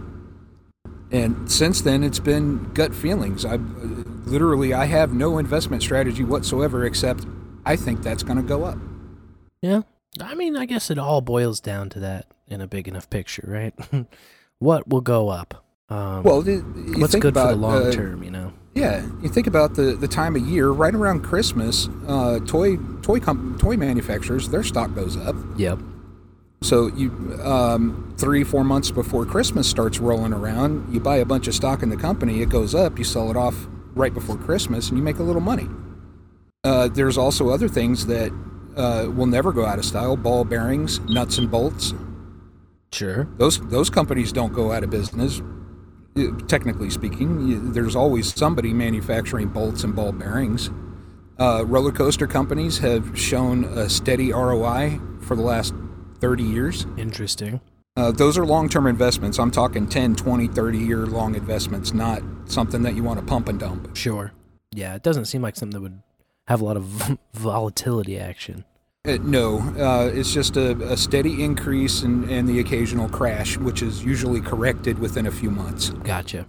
And 1.11 1.51
since 1.51 1.83
then, 1.83 2.03
it's 2.03 2.19
been 2.19 2.73
gut 2.73 2.95
feelings. 2.95 3.45
I 3.45 3.57
literally, 3.57 4.73
I 4.73 4.87
have 4.87 5.13
no 5.13 5.39
investment 5.39 5.83
strategy 5.83 6.25
whatsoever, 6.25 6.85
except 6.87 7.27
I 7.67 7.77
think 7.77 8.03
that's 8.03 8.23
going 8.23 8.39
to 8.39 8.43
go 8.43 8.65
up. 8.65 8.79
Yeah. 9.61 9.83
I 10.21 10.35
mean, 10.35 10.57
I 10.57 10.65
guess 10.67 10.91
it 10.91 10.99
all 10.99 11.21
boils 11.21 11.61
down 11.61 11.91
to 11.91 12.01
that 12.01 12.27
in 12.47 12.61
a 12.61 12.67
big 12.67 12.89
enough 12.89 13.09
picture, 13.11 13.45
right? 13.47 13.75
what 14.59 14.89
will 14.89 15.01
go 15.03 15.29
up? 15.29 15.65
Um, 15.91 16.23
Well, 16.23 16.41
the- 16.43 16.53
you 16.87 17.01
what's 17.01 17.13
think 17.13 17.23
good 17.23 17.35
for 17.35 17.47
the 17.49 17.57
long 17.57 17.87
uh, 17.89 17.93
term, 17.93 18.23
you 18.23 18.31
know? 18.31 18.53
Yeah, 18.75 19.07
you 19.21 19.29
think 19.29 19.47
about 19.47 19.75
the, 19.75 19.95
the 19.95 20.09
time 20.09 20.35
of 20.35 20.43
year, 20.43 20.71
right 20.71 20.95
around 20.95 21.23
Christmas, 21.23 21.89
uh, 22.07 22.41
toy 22.47 22.77
toy 23.03 23.21
com- 23.21 23.59
toy 23.59 23.77
manufacturers, 23.77 24.49
their 24.49 24.63
stock 24.63 24.95
goes 24.95 25.17
up. 25.17 25.37
Yep. 25.57 25.79
So 26.63 26.87
you 26.87 27.11
um, 27.43 28.15
three 28.17 28.45
four 28.45 28.65
months 28.65 28.91
before 28.91 29.27
Christmas 29.27 29.69
starts 29.69 29.99
rolling 29.99 30.33
around, 30.33 30.93
you 30.93 31.01
buy 31.01 31.17
a 31.17 31.25
bunch 31.27 31.49
of 31.49 31.55
stock 31.55 31.83
in 31.83 31.91
the 31.91 31.97
company, 31.97 32.41
it 32.41 32.49
goes 32.49 32.75
up, 32.75 32.99
you 32.99 33.05
sell 33.05 33.31
it 33.31 33.37
off 33.37 33.67
right 33.95 34.15
before 34.15 34.39
Christmas, 34.39 34.89
and 34.89 34.97
you 34.97 35.05
make 35.05 35.19
a 35.19 35.23
little 35.23 35.43
money. 35.43 35.69
Uh, 36.65 36.89
there's 36.89 37.19
also 37.19 37.51
other 37.51 37.69
things 37.69 38.07
that 38.07 38.33
uh, 38.77 39.11
will 39.15 39.27
never 39.27 39.53
go 39.53 39.67
out 39.67 39.79
of 39.79 39.85
style: 39.85 40.17
ball 40.17 40.45
bearings, 40.45 40.99
nuts 41.01 41.37
and 41.37 41.51
bolts. 41.51 41.93
Sure. 42.93 43.29
Those 43.37 43.61
those 43.69 43.91
companies 43.91 44.33
don't 44.33 44.53
go 44.53 44.73
out 44.73 44.83
of 44.83 44.89
business. 44.89 45.43
Technically 46.47 46.91
speaking, 46.91 47.73
there's 47.73 47.97
always 47.97 48.35
somebody 48.35 48.73
manufacturing 48.73 49.49
bolts 49.49 49.83
and 49.85 49.97
ball 49.97 50.13
bearings. 50.13 50.71
Uh, 51.39 51.65
roller 51.67 51.93
coaster 51.93 52.27
companies 52.27 52.79
have 52.79 53.19
shown 53.19 53.65
a 53.65 53.89
steady 53.89 54.33
ROI 54.33 55.01
for 55.21 55.35
the 55.35 55.43
last 55.43 55.75
30 56.21 56.43
years. 56.43 56.87
Interesting. 56.99 57.61
Uh, 57.97 58.11
those 58.11 58.39
are 58.39 58.47
long 58.47 58.69
term 58.69 58.87
investments. 58.87 59.39
I'm 59.39 59.51
talking 59.51 59.87
10, 59.87 60.17
20, 60.17 60.49
30 60.49 60.79
year 60.79 61.07
long 61.07 61.35
investments, 61.35 61.93
not 61.93 62.23
something 62.45 62.83
that 62.83 62.95
you 62.95 63.03
want 63.03 63.21
to 63.21 63.27
pump 63.27 63.49
and 63.49 63.59
dump. 63.59 63.97
Sure. 63.97 64.33
Yeah, 64.71 64.95
it 64.95 65.03
doesn't 65.03 65.27
seem 65.27 65.43
like 65.43 65.57
something 65.57 65.75
that 65.75 65.83
would 65.83 66.03
have 66.47 66.61
a 66.61 66.65
lot 66.65 66.77
of 66.77 67.19
volatility 67.35 68.19
action. 68.19 68.65
Uh, 69.05 69.19
no, 69.23 69.59
uh, 69.81 70.09
it's 70.15 70.33
just 70.33 70.57
a, 70.57 70.77
a 70.93 70.97
steady 70.97 71.43
increase 71.43 72.03
and, 72.03 72.31
and 72.31 72.49
the 72.49 72.61
occasional 72.61 73.09
crash, 73.09 73.57
which 73.59 73.83
is 73.83 74.05
usually 74.05 74.41
corrected 74.41 74.97
within 75.01 75.27
a 75.27 75.31
few 75.33 75.51
months. 75.51 75.89
Gotcha. 75.91 76.47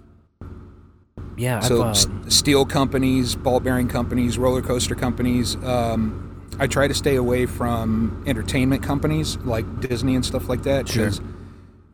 Yeah, 1.35 1.61
so 1.61 1.81
I've, 1.81 1.89
s- 1.95 2.05
um, 2.05 2.29
steel 2.29 2.63
companies, 2.63 3.33
ball 3.35 3.59
bearing 3.59 3.87
companies, 3.87 4.37
roller 4.37 4.61
coaster 4.61 4.93
companies. 4.93 5.55
Um, 5.63 6.47
I 6.59 6.67
try 6.67 6.87
to 6.87 6.93
stay 6.93 7.15
away 7.15 7.47
from 7.47 8.23
entertainment 8.27 8.83
companies 8.83 9.37
like 9.37 9.65
Disney 9.79 10.13
and 10.13 10.23
stuff 10.23 10.47
like 10.47 10.61
that. 10.61 10.87
Sure. 10.87 11.09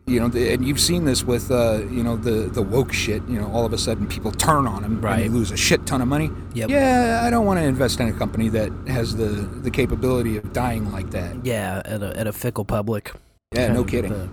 You 0.09 0.19
know, 0.19 0.25
and 0.37 0.65
you've 0.65 0.79
seen 0.79 1.05
this 1.05 1.23
with 1.23 1.51
uh, 1.51 1.81
you 1.89 2.03
know 2.03 2.17
the 2.17 2.49
the 2.49 2.61
woke 2.61 2.91
shit. 2.91 3.21
You 3.27 3.39
know, 3.39 3.49
all 3.51 3.65
of 3.65 3.73
a 3.73 3.77
sudden 3.77 4.07
people 4.07 4.31
turn 4.31 4.65
on 4.67 4.81
them 4.81 5.03
and 5.05 5.21
they 5.21 5.29
lose 5.29 5.51
a 5.51 5.57
shit 5.57 5.85
ton 5.85 6.01
of 6.01 6.07
money. 6.07 6.31
Yep. 6.55 6.69
Yeah, 6.69 7.21
I 7.23 7.29
don't 7.29 7.45
want 7.45 7.59
to 7.59 7.65
invest 7.65 7.99
in 7.99 8.07
a 8.07 8.13
company 8.13 8.49
that 8.49 8.71
has 8.87 9.15
the 9.15 9.25
the 9.27 9.71
capability 9.71 10.35
of 10.37 10.51
dying 10.51 10.91
like 10.91 11.11
that. 11.11 11.45
yeah, 11.45 11.81
at 11.85 12.01
a 12.01 12.17
at 12.17 12.27
a 12.27 12.33
fickle 12.33 12.65
public. 12.65 13.13
Yeah, 13.53 13.71
no 13.73 13.83
kidding. 13.83 14.11
the- 14.11 14.29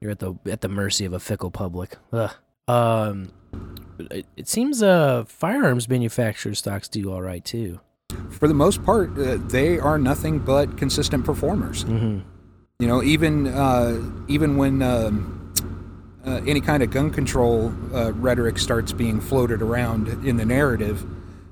you're 0.00 0.10
at 0.10 0.18
the 0.18 0.34
at 0.46 0.60
the 0.62 0.68
mercy 0.68 1.04
of 1.04 1.12
a 1.12 1.20
fickle 1.20 1.50
public. 1.50 1.96
Ugh. 2.12 2.30
Um, 2.68 3.28
it, 4.10 4.26
it 4.36 4.48
seems 4.48 4.82
uh 4.82 5.24
firearms 5.26 5.88
manufacturer 5.88 6.54
stocks 6.54 6.88
do 6.88 7.12
all 7.12 7.22
right 7.22 7.44
too. 7.44 7.80
For 8.30 8.46
the 8.48 8.54
most 8.54 8.82
part, 8.84 9.16
uh, 9.18 9.38
they 9.48 9.78
are 9.78 9.98
nothing 9.98 10.38
but 10.40 10.76
consistent 10.76 11.24
performers. 11.24 11.84
Mm-hmm. 11.84 12.28
You 12.78 12.88
know, 12.88 13.02
even 13.02 13.46
uh, 13.46 14.00
even 14.28 14.56
when 14.56 14.82
um, 14.82 15.52
uh, 16.26 16.40
any 16.46 16.60
kind 16.60 16.82
of 16.82 16.90
gun 16.90 17.10
control 17.10 17.72
uh, 17.94 18.12
rhetoric 18.14 18.58
starts 18.58 18.92
being 18.92 19.20
floated 19.20 19.62
around 19.62 20.08
in 20.26 20.36
the 20.36 20.44
narrative, 20.44 21.04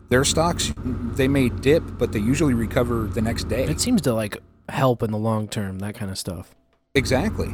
their 0.08 0.24
stocks 0.24 0.72
they 0.84 1.28
may 1.28 1.48
dip, 1.48 1.84
but 1.98 2.12
they 2.12 2.18
usually 2.18 2.54
recover 2.54 3.04
the 3.04 3.20
next 3.22 3.44
day. 3.48 3.64
It 3.64 3.80
seems 3.80 4.00
to 4.02 4.12
like 4.12 4.38
help 4.68 5.02
in 5.02 5.12
the 5.12 5.18
long 5.18 5.46
term, 5.46 5.78
that 5.80 5.94
kind 5.94 6.10
of 6.10 6.18
stuff. 6.18 6.54
exactly, 6.94 7.48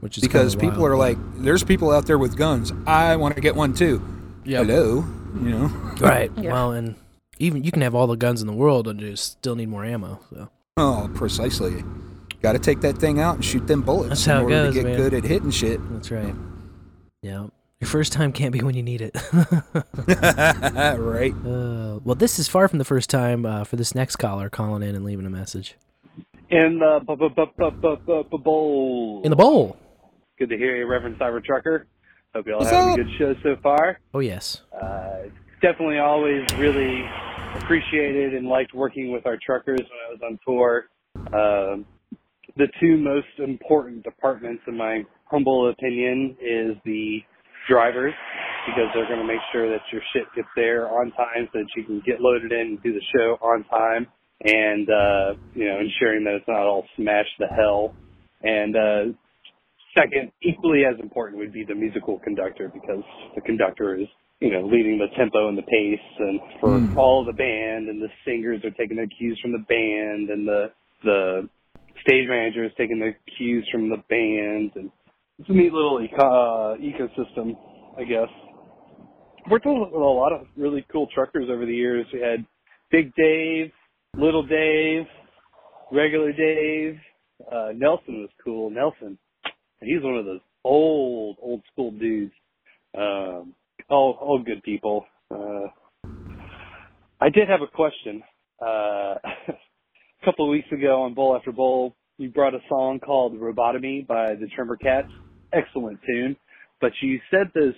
Which 0.00 0.18
is 0.18 0.22
because 0.22 0.54
kinda 0.54 0.70
people 0.72 0.82
wild, 0.82 0.92
are 0.92 0.96
like, 0.96 1.18
"There's 1.36 1.64
people 1.64 1.90
out 1.90 2.06
there 2.06 2.18
with 2.18 2.36
guns. 2.36 2.72
I 2.86 3.16
want 3.16 3.34
to 3.36 3.40
get 3.40 3.56
one 3.56 3.72
too." 3.72 4.02
Yep. 4.44 4.66
Hello, 4.66 5.04
you 5.42 5.50
know. 5.50 5.66
right. 6.00 6.30
Yeah. 6.36 6.52
Well, 6.52 6.72
and 6.72 6.96
even 7.38 7.64
you 7.64 7.72
can 7.72 7.80
have 7.80 7.94
all 7.94 8.06
the 8.06 8.16
guns 8.16 8.42
in 8.42 8.46
the 8.46 8.52
world 8.52 8.86
and 8.86 9.00
just 9.00 9.24
still 9.38 9.56
need 9.56 9.70
more 9.70 9.82
ammo. 9.84 10.20
So 10.28 10.50
Oh, 10.76 11.10
precisely. 11.14 11.82
Got 12.44 12.52
to 12.52 12.58
take 12.58 12.82
that 12.82 12.98
thing 12.98 13.20
out 13.20 13.36
and 13.36 13.42
shoot 13.44 13.66
them 13.66 13.80
bullets 13.80 14.10
That's 14.10 14.26
in 14.26 14.32
how 14.32 14.38
it 14.40 14.42
order 14.42 14.54
goes, 14.54 14.74
to 14.74 14.80
get 14.82 14.86
man. 14.86 14.96
good 14.98 15.14
at 15.14 15.24
hitting 15.24 15.50
shit. 15.50 15.80
that's 15.94 16.10
right. 16.10 16.34
Yeah. 17.22 17.46
Your 17.80 17.88
first 17.88 18.12
time 18.12 18.32
can't 18.32 18.52
be 18.52 18.60
when 18.60 18.74
you 18.74 18.82
need 18.82 19.00
it. 19.00 19.14
right. 20.98 21.32
Uh, 21.32 22.00
well, 22.04 22.14
this 22.14 22.38
is 22.38 22.46
far 22.46 22.68
from 22.68 22.78
the 22.78 22.84
first 22.84 23.08
time 23.08 23.46
uh, 23.46 23.64
for 23.64 23.76
this 23.76 23.94
next 23.94 24.16
caller 24.16 24.50
calling 24.50 24.82
in 24.82 24.94
and 24.94 25.06
leaving 25.06 25.24
a 25.24 25.30
message. 25.30 25.76
In 26.50 26.80
the 26.80 27.00
bu- 27.06 27.16
bu- 27.16 27.30
bu- 27.30 27.46
bu- 27.56 27.70
bu- 27.70 27.96
bu- 27.96 28.24
bu- 28.24 28.38
bowl. 28.38 29.22
In 29.24 29.30
the 29.30 29.36
bowl. 29.36 29.78
Good 30.38 30.50
to 30.50 30.58
hear 30.58 30.76
you, 30.76 30.86
Reverend 30.86 31.18
Cyber 31.18 31.42
Trucker. 31.42 31.86
Hope 32.34 32.46
you 32.46 32.52
all 32.52 32.58
What's 32.58 32.70
having 32.72 32.92
up? 32.92 32.98
a 32.98 33.04
good 33.04 33.12
show 33.18 33.34
so 33.42 33.56
far. 33.62 34.00
Oh, 34.12 34.18
yes. 34.20 34.60
Uh, 34.70 35.28
definitely 35.62 35.98
always 35.98 36.42
really 36.58 37.08
appreciated 37.54 38.34
and 38.34 38.46
liked 38.48 38.74
working 38.74 39.12
with 39.12 39.24
our 39.24 39.38
truckers 39.44 39.80
when 39.80 39.88
I 40.06 40.10
was 40.10 40.20
on 40.22 40.38
tour. 40.46 40.84
Um, 41.32 41.86
the 42.56 42.68
two 42.80 42.96
most 42.96 43.26
important 43.38 44.04
departments, 44.04 44.62
in 44.66 44.76
my 44.76 45.02
humble 45.26 45.70
opinion, 45.70 46.36
is 46.40 46.76
the 46.84 47.18
drivers 47.68 48.14
because 48.66 48.88
they're 48.94 49.06
going 49.06 49.20
to 49.20 49.26
make 49.26 49.40
sure 49.52 49.68
that 49.70 49.80
your 49.92 50.02
shit 50.12 50.24
gets 50.36 50.48
there 50.56 50.88
on 50.88 51.10
time 51.12 51.48
so 51.52 51.58
that 51.60 51.66
you 51.76 51.84
can 51.84 52.02
get 52.06 52.20
loaded 52.20 52.52
in 52.52 52.60
and 52.60 52.82
do 52.82 52.92
the 52.92 53.02
show 53.14 53.36
on 53.42 53.64
time 53.64 54.06
and, 54.44 54.88
uh, 54.88 55.34
you 55.54 55.64
know, 55.66 55.80
ensuring 55.80 56.24
that 56.24 56.34
it's 56.34 56.48
not 56.48 56.62
all 56.66 56.84
smashed 56.96 57.36
to 57.40 57.46
hell. 57.46 57.94
And, 58.42 58.76
uh, 58.76 59.04
second, 59.96 60.32
equally 60.42 60.84
as 60.84 60.98
important, 61.00 61.38
would 61.38 61.52
be 61.52 61.64
the 61.64 61.74
musical 61.74 62.18
conductor 62.18 62.70
because 62.72 63.02
the 63.34 63.40
conductor 63.40 63.96
is, 63.96 64.06
you 64.40 64.50
know, 64.50 64.66
leading 64.66 64.98
the 64.98 65.08
tempo 65.16 65.48
and 65.48 65.56
the 65.56 65.62
pace, 65.62 66.08
and 66.18 66.40
for 66.60 66.78
Hmm. 66.78 66.98
all 66.98 67.24
the 67.24 67.32
band, 67.32 67.88
and 67.88 68.02
the 68.02 68.10
singers 68.24 68.64
are 68.64 68.70
taking 68.72 68.96
their 68.96 69.06
cues 69.06 69.38
from 69.40 69.52
the 69.52 69.64
band, 69.68 70.30
and 70.30 70.46
the 70.46 70.72
the 71.04 71.48
stage 72.06 72.28
manager 72.28 72.64
is 72.64 72.72
taking 72.76 72.98
the 72.98 73.12
cues 73.36 73.66
from 73.72 73.88
the 73.88 73.96
band, 74.08 74.72
and 74.76 74.90
it's 75.38 75.48
a 75.48 75.52
neat 75.52 75.72
little 75.72 76.00
eco- 76.02 76.16
uh, 76.16 76.76
ecosystem, 76.76 77.56
I 77.98 78.04
guess. 78.04 78.28
Worked 79.50 79.66
with 79.66 79.92
a 79.92 79.98
lot 79.98 80.32
of 80.32 80.46
really 80.56 80.86
cool 80.92 81.08
truckers 81.14 81.48
over 81.50 81.66
the 81.66 81.74
years. 81.74 82.06
We 82.12 82.20
had 82.20 82.46
Big 82.90 83.14
Dave, 83.14 83.70
Little 84.16 84.46
Dave, 84.46 85.04
Regular 85.90 86.32
Dave. 86.32 86.98
Uh, 87.50 87.68
Nelson 87.74 88.20
was 88.20 88.30
cool. 88.42 88.70
Nelson, 88.70 89.18
he's 89.80 90.02
one 90.02 90.16
of 90.16 90.24
those 90.24 90.40
old, 90.62 91.36
old 91.42 91.62
school 91.72 91.90
dudes. 91.90 92.32
Um, 92.96 93.54
all, 93.88 94.16
all 94.20 94.42
good 94.42 94.62
people. 94.62 95.04
Uh, 95.30 95.66
I 97.20 97.28
did 97.28 97.48
have 97.48 97.60
a 97.60 97.66
question. 97.66 98.22
Uh, 98.60 99.14
a 100.24 100.30
couple 100.30 100.46
of 100.46 100.50
weeks 100.50 100.70
ago 100.72 101.02
on 101.02 101.14
Bowl 101.14 101.36
After 101.36 101.52
Bowl, 101.52 101.94
you 102.18 102.30
brought 102.30 102.54
a 102.54 102.60
song 102.68 103.00
called 103.00 103.38
Robotomy 103.38 104.06
by 104.06 104.34
the 104.34 104.46
Tremor 104.54 104.76
Cats. 104.76 105.08
Excellent 105.52 105.98
tune. 106.06 106.36
But 106.80 106.92
you 107.02 107.20
said 107.30 107.50
those 107.54 107.74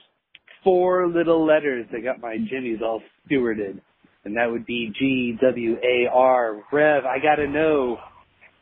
four 0.62 1.09
little 1.09 1.44
letters 1.44 1.86
that 1.92 2.03
got 2.05 2.20
my 2.20 2.36
jimmies 2.38 2.78
all 2.82 3.03
stewarded. 3.28 3.80
And 4.24 4.36
that 4.36 4.51
would 4.51 4.66
be 4.66 4.92
G 4.99 5.36
W 5.40 5.76
A 5.82 6.09
R. 6.12 6.62
Rev, 6.72 7.05
I 7.05 7.18
gotta 7.20 7.47
know. 7.47 7.99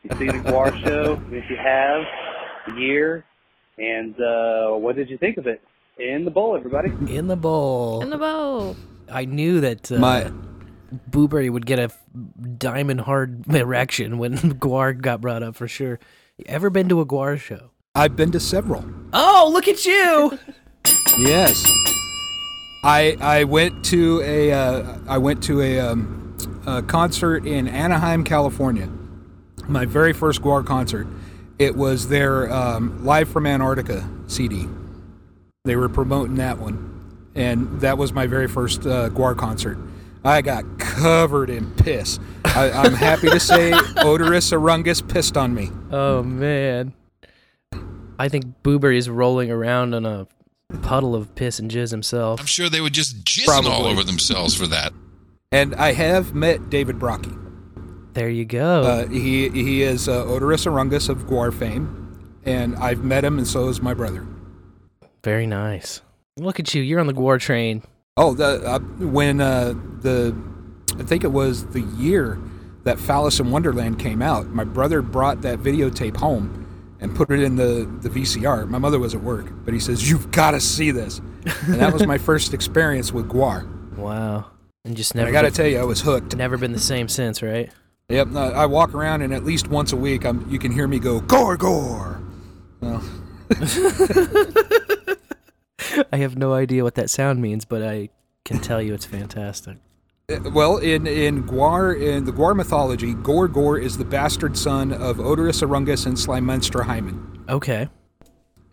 You 0.03 0.11
seen 0.17 0.27
the 0.27 0.51
GWAR 0.51 0.71
show? 0.85 1.19
If 1.31 1.43
you 1.49 1.57
have, 1.57 2.01
the 2.67 2.79
year, 2.81 3.25
and 3.77 4.13
uh, 4.15 4.77
what 4.77 4.95
did 4.95 5.09
you 5.09 5.17
think 5.17 5.37
of 5.37 5.47
it? 5.47 5.61
In 5.97 6.23
the 6.25 6.31
bowl, 6.31 6.55
everybody. 6.55 6.89
In 7.15 7.27
the 7.27 7.35
bowl. 7.35 8.01
In 8.03 8.09
the 8.11 8.17
bowl. 8.17 8.75
I 9.11 9.25
knew 9.25 9.61
that 9.61 9.91
uh, 9.91 9.97
My- 9.97 10.31
Booberry 11.09 11.49
would 11.49 11.65
get 11.65 11.79
a 11.79 11.91
diamond 12.57 13.01
hard 13.01 13.45
erection 13.53 14.17
when 14.17 14.37
GWAR 14.59 14.99
got 14.99 15.21
brought 15.21 15.43
up 15.43 15.55
for 15.55 15.67
sure. 15.67 15.99
You 16.37 16.45
ever 16.47 16.69
been 16.69 16.89
to 16.89 17.01
a 17.01 17.05
GWAR 17.05 17.39
show? 17.39 17.71
I've 17.93 18.15
been 18.15 18.31
to 18.31 18.39
several. 18.39 18.85
Oh, 19.13 19.49
look 19.53 19.67
at 19.67 19.85
you! 19.85 20.37
Yes. 21.17 21.63
I 22.83 23.17
I 23.21 23.45
went 23.45 23.85
to 23.85 24.21
a 24.21 24.51
uh, 24.51 24.97
I 25.07 25.17
went 25.17 25.41
to 25.43 25.61
a, 25.61 25.79
um, 25.79 26.37
a 26.67 26.83
concert 26.83 27.45
in 27.47 27.67
Anaheim, 27.67 28.23
California. 28.23 28.89
My 29.67 29.85
very 29.85 30.13
first 30.13 30.41
GWAR 30.41 30.63
concert. 30.65 31.07
It 31.57 31.75
was 31.75 32.09
their 32.09 32.51
um, 32.51 33.03
Live 33.05 33.29
from 33.29 33.47
Antarctica 33.47 34.07
CD. 34.27 34.67
They 35.63 35.77
were 35.77 35.89
promoting 35.89 36.35
that 36.35 36.59
one, 36.59 37.31
and 37.33 37.79
that 37.81 37.97
was 37.97 38.11
my 38.11 38.27
very 38.27 38.47
first 38.47 38.85
uh, 38.85 39.09
GWAR 39.09 39.37
concert. 39.37 39.79
I 40.25 40.41
got 40.41 40.79
covered 40.79 41.51
in 41.51 41.71
piss. 41.75 42.19
I, 42.45 42.71
I'm 42.71 42.93
happy 42.93 43.29
to 43.29 43.39
say 43.39 43.71
Oderus 43.97 44.51
Urungus 44.51 45.07
pissed 45.07 45.37
on 45.37 45.53
me. 45.53 45.69
Oh 45.91 46.23
man, 46.23 46.93
I 48.17 48.27
think 48.27 48.45
Booberry 48.63 48.97
is 48.97 49.07
rolling 49.07 49.51
around 49.51 49.93
on 49.93 50.05
a 50.05 50.27
puddle 50.81 51.13
of 51.13 51.35
piss 51.35 51.59
and 51.59 51.69
jizz 51.69 51.91
himself. 51.91 52.39
I'm 52.39 52.47
sure 52.47 52.69
they 52.69 52.81
would 52.81 52.93
just 52.93 53.23
jizz 53.23 53.47
all 53.65 53.85
over 53.85 54.03
themselves 54.03 54.55
for 54.55 54.65
that. 54.67 54.93
And 55.51 55.75
I 55.75 55.93
have 55.93 56.33
met 56.33 56.71
David 56.71 56.97
Brockie. 56.97 57.39
There 58.13 58.29
you 58.29 58.45
go. 58.45 58.81
Uh, 58.81 59.07
he 59.07 59.49
he 59.49 59.83
is 59.83 60.09
uh, 60.09 60.23
Oderus 60.25 60.65
Urungus 60.65 61.07
of 61.07 61.27
GWAR 61.27 61.53
fame, 61.53 62.39
and 62.45 62.75
I've 62.77 63.03
met 63.03 63.23
him, 63.23 63.37
and 63.37 63.47
so 63.47 63.67
is 63.67 63.79
my 63.79 63.93
brother. 63.93 64.25
Very 65.23 65.45
nice. 65.45 66.01
Look 66.37 66.59
at 66.59 66.73
you. 66.73 66.81
You're 66.81 66.99
on 66.99 67.07
the 67.07 67.13
GWAR 67.13 67.39
train. 67.39 67.83
Oh, 68.17 68.33
the 68.33 68.65
uh, 68.65 68.79
when 68.79 69.41
uh, 69.41 69.73
the 69.99 70.33
I 70.97 71.03
think 71.03 71.25
it 71.25 71.33
was 71.33 71.65
the 71.67 71.81
year 71.81 72.39
that 72.85 72.97
Phallus 72.97 73.41
in 73.41 73.51
Wonderland 73.51 73.99
came 73.99 74.21
out. 74.21 74.47
My 74.47 74.63
brother 74.63 75.01
brought 75.01 75.41
that 75.41 75.59
videotape 75.59 76.15
home 76.15 76.95
and 77.01 77.13
put 77.13 77.29
it 77.29 77.41
in 77.41 77.57
the 77.57 77.91
the 78.01 78.07
VCR. 78.09 78.69
My 78.69 78.77
mother 78.77 78.99
was 78.99 79.13
at 79.13 79.21
work, 79.21 79.47
but 79.65 79.73
he 79.73 79.81
says 79.81 80.09
you've 80.09 80.31
got 80.31 80.51
to 80.51 80.61
see 80.61 80.91
this, 80.91 81.19
and 81.67 81.81
that 81.81 81.91
was 81.91 82.07
my 82.07 82.17
first 82.29 82.53
experience 82.53 83.11
with 83.11 83.27
GWAR. 83.27 83.97
Wow. 83.97 84.45
And 84.85 84.95
just 84.95 85.11
And 85.11 85.19
never. 85.19 85.29
I 85.29 85.33
got 85.33 85.41
to 85.41 85.51
tell 85.51 85.67
you, 85.67 85.79
I 85.79 85.83
was 85.83 85.99
hooked. 85.99 86.37
Never 86.37 86.57
been 86.57 86.71
the 86.71 86.79
same 86.79 87.09
since, 87.09 87.41
right? 87.41 87.69
Yep, 88.07 88.27
no, 88.29 88.39
I 88.39 88.65
walk 88.65 88.93
around 88.93 89.23
and 89.23 89.33
at 89.33 89.43
least 89.43 89.67
once 89.67 89.91
a 89.91 89.97
week, 89.97 90.25
I'm, 90.25 90.49
you 90.49 90.59
can 90.59 90.71
hear 90.71 90.87
me 90.87 90.99
go 90.99 91.19
gore 91.19 91.57
gore. 91.57 92.21
Well, 92.79 93.03
I 96.11 96.17
have 96.17 96.37
no 96.37 96.53
idea 96.53 96.83
what 96.83 96.95
that 96.95 97.09
sound 97.09 97.41
means, 97.41 97.65
but 97.65 97.81
I 97.83 98.09
can 98.43 98.59
tell 98.59 98.81
you 98.81 98.93
it's 98.93 99.05
fantastic. 99.05 99.77
Uh, 100.29 100.49
Well, 100.53 100.77
in 100.77 101.05
in 101.07 101.43
GWAR 101.43 101.93
in 101.99 102.25
the 102.25 102.31
GWAR 102.31 102.55
mythology, 102.55 103.13
Gor-Gor 103.13 103.77
is 103.77 103.97
the 103.97 104.05
bastard 104.05 104.57
son 104.57 104.91
of 104.91 105.17
Oderus 105.17 105.61
Urungus 105.61 106.05
and 106.05 106.15
Slimenstra 106.17 106.83
Hymen. 106.83 107.43
Okay. 107.49 107.89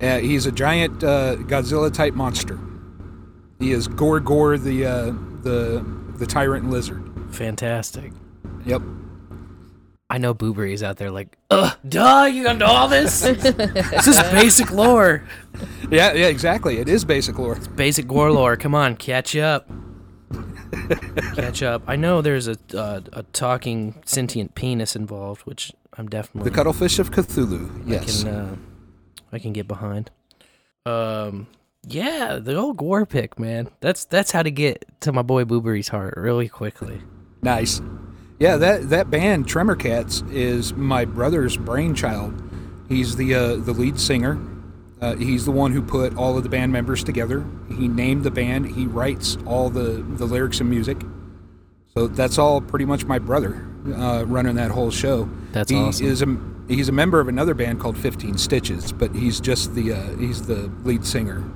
Uh, 0.01 0.19
he's 0.19 0.47
a 0.47 0.53
giant 0.53 1.05
uh, 1.05 1.37
Godzilla 1.37 1.93
type 1.93 2.15
monster. 2.15 2.59
He 3.61 3.71
is 3.73 3.87
Gor-Gor 3.87 4.59
the 4.59 4.87
uh, 4.87 5.05
the 5.43 5.85
the 6.17 6.27
tyrant 6.27 6.71
lizard. 6.71 7.03
Fantastic. 7.31 8.13
Yep. 8.65 8.83
I 10.13 10.19
know 10.19 10.35
Booberry's 10.35 10.83
out 10.83 10.99
there 10.99 11.11
like, 11.11 11.39
ugh, 11.51 11.75
duh, 11.89 12.29
you 12.31 12.43
got 12.43 12.61
all 12.61 12.87
this? 12.87 13.21
this 13.23 14.07
is 14.07 14.21
basic 14.31 14.71
lore. 14.71 15.25
Yeah, 15.91 16.13
yeah, 16.13 16.27
exactly. 16.27 16.77
It 16.77 16.87
is 16.87 17.03
basic 17.03 17.39
lore. 17.39 17.57
It's 17.57 17.67
basic 17.67 18.07
gore 18.07 18.31
lore. 18.31 18.59
Come 18.59 18.75
on, 18.75 18.97
catch 18.97 19.35
up. 19.37 19.71
catch 21.35 21.63
up. 21.63 21.85
I 21.87 21.97
know 21.97 22.21
there's 22.21 22.47
a 22.47 22.59
uh, 22.75 23.01
a 23.15 23.23
talking 23.23 24.03
sentient 24.05 24.55
penis 24.55 24.95
involved, 24.95 25.47
which 25.47 25.73
I'm 25.97 26.09
definitely 26.09 26.51
The 26.51 26.57
cuttlefish 26.57 26.99
of 26.99 27.11
Cthulhu. 27.11 27.83
Yes. 27.87 28.21
I 28.21 28.29
can 28.29 28.35
uh, 28.35 28.57
I 29.33 29.39
can 29.39 29.55
get 29.55 29.67
behind. 29.67 30.11
Um, 30.85 31.47
yeah, 31.87 32.39
the 32.39 32.55
old 32.55 32.77
gore 32.77 33.07
pick, 33.07 33.39
man. 33.39 33.71
That's 33.81 34.05
that's 34.05 34.31
how 34.31 34.43
to 34.43 34.51
get 34.51 34.85
to 35.01 35.11
my 35.11 35.23
boy 35.23 35.45
Booberry's 35.45 35.89
heart 35.89 36.19
really 36.19 36.51
quickly. 36.51 37.01
Nice. 37.41 37.81
Yeah, 38.43 38.57
that 38.57 38.91
that 38.91 39.09
band 39.09 39.47
Tremor 39.47 39.77
Cats 39.77 40.25
is 40.33 40.75
my 40.75 41.05
brother's 41.05 41.57
brainchild. 41.57 42.43
He's 42.89 43.15
the 43.15 43.37
uh, 43.37 43.55
the 43.55 43.73
lead 43.73 44.01
singer. 44.01 44.37
Uh, 45.01 45.15
he's 45.15 45.45
the 45.45 45.53
one 45.53 45.71
who 45.71 45.81
put 45.81 46.17
all 46.17 46.37
of 46.37 46.43
the 46.43 46.49
band 46.49 46.73
members 46.73 47.05
together. 47.05 47.47
He 47.69 47.87
named 47.87 48.25
the 48.25 48.33
band. 48.33 48.67
He 48.67 48.87
writes 48.87 49.39
all 49.47 49.71
the 49.71 50.05
the 50.19 50.25
lyrics 50.25 50.59
and 50.59 50.69
music. 50.69 51.01
So 51.95 52.09
that's 52.09 52.37
all 52.37 52.61
pretty 52.61 52.85
much 52.85 53.05
my 53.05 53.21
brother 53.21 53.65
uh, 53.95 54.25
running 54.27 54.57
that 54.57 54.73
whole 54.73 54.91
show. 54.91 55.29
That's 55.53 55.71
he 55.71 55.77
awesome. 55.77 56.05
Is 56.05 56.23
a, 56.23 56.37
he's 56.67 56.89
a 56.89 56.93
member 56.93 57.21
of 57.21 57.29
another 57.29 57.55
band 57.55 57.79
called 57.79 57.97
Fifteen 57.97 58.37
Stitches, 58.37 58.91
but 58.91 59.15
he's 59.15 59.39
just 59.41 59.73
the 59.77 59.93
uh, 59.93 60.17
he's 60.17 60.43
the 60.49 60.69
lead 60.83 61.07
singer. 61.07 61.49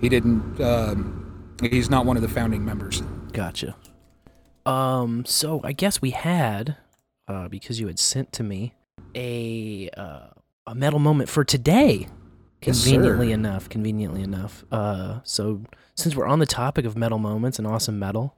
He 0.00 0.08
didn't. 0.08 0.60
Um, 0.60 1.56
he's 1.62 1.88
not 1.88 2.04
one 2.04 2.16
of 2.16 2.22
the 2.22 2.28
founding 2.28 2.64
members. 2.64 3.00
Gotcha. 3.32 3.76
Um, 4.66 5.24
so 5.24 5.60
I 5.64 5.72
guess 5.72 6.00
we 6.02 6.10
had, 6.10 6.76
uh, 7.28 7.48
because 7.48 7.80
you 7.80 7.86
had 7.86 7.98
sent 7.98 8.32
to 8.32 8.42
me 8.42 8.74
a 9.14 9.88
uh, 9.96 10.28
a 10.66 10.74
metal 10.74 10.98
moment 10.98 11.28
for 11.28 11.44
today. 11.44 12.08
Yes. 12.62 12.82
Conveniently 12.84 13.30
enough, 13.32 13.68
conveniently 13.68 14.22
enough. 14.22 14.64
Uh, 14.72 15.20
so 15.22 15.62
since 15.94 16.16
we're 16.16 16.26
on 16.26 16.40
the 16.40 16.46
topic 16.46 16.84
of 16.84 16.96
metal 16.96 17.18
moments 17.18 17.58
and 17.58 17.66
awesome 17.66 17.98
metal, 17.98 18.34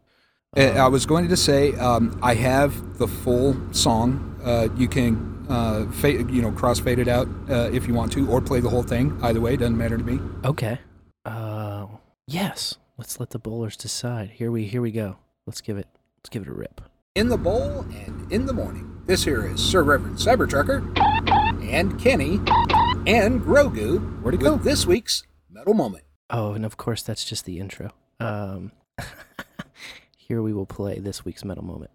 Uh, 0.56 0.62
I 0.86 0.88
was 0.88 1.06
going 1.06 1.28
to 1.28 1.36
say 1.36 1.72
um, 1.74 2.18
I 2.22 2.34
have 2.34 2.98
the 2.98 3.06
full 3.08 3.54
song. 3.72 4.08
Uh, 4.44 4.68
you 4.76 4.88
can 4.88 5.46
uh, 5.48 5.86
fa- 5.92 6.12
you 6.34 6.42
know 6.42 6.52
cross 6.52 6.78
fade 6.80 6.98
it 6.98 7.08
out 7.08 7.26
uh, 7.48 7.70
if 7.72 7.86
you 7.88 7.94
want 7.94 8.12
to, 8.12 8.28
or 8.28 8.40
play 8.42 8.60
the 8.60 8.68
whole 8.68 8.82
thing. 8.82 9.16
Either 9.22 9.40
way, 9.40 9.56
doesn't 9.56 9.78
matter 9.78 9.96
to 9.96 10.04
me. 10.04 10.20
okay. 10.44 10.78
Uh, 11.24 11.86
yes. 12.26 12.74
Let's 12.98 13.20
let 13.20 13.30
the 13.30 13.38
bowlers 13.38 13.76
decide. 13.76 14.30
Here 14.30 14.50
we 14.50 14.64
here 14.66 14.82
we 14.82 14.90
go. 14.90 15.16
Let's 15.46 15.60
give 15.62 15.78
it 15.78 15.86
let's 16.18 16.28
give 16.30 16.42
it 16.42 16.48
a 16.48 16.52
rip. 16.52 16.80
In 17.14 17.28
the 17.28 17.38
bowl 17.38 17.86
and 17.92 18.30
in 18.32 18.46
the 18.46 18.52
morning. 18.52 19.02
This 19.06 19.24
here 19.24 19.46
is 19.46 19.62
Sir 19.62 19.82
Reverend 19.82 20.16
CyberTrucker 20.16 20.98
and 21.72 21.98
Kenny 21.98 22.34
and 23.06 23.40
Grogu. 23.40 24.20
Where'd 24.20 24.34
he 24.34 24.38
go? 24.38 24.56
This 24.56 24.84
week's 24.84 25.22
metal 25.48 25.74
moment. 25.74 26.04
Oh, 26.28 26.52
and 26.52 26.64
of 26.66 26.76
course 26.76 27.02
that's 27.02 27.24
just 27.24 27.44
the 27.44 27.60
intro. 27.60 27.92
Um, 28.20 28.72
here 30.16 30.42
we 30.42 30.52
will 30.52 30.66
play 30.66 30.98
this 30.98 31.24
week's 31.24 31.44
metal 31.44 31.64
moment. 31.64 31.92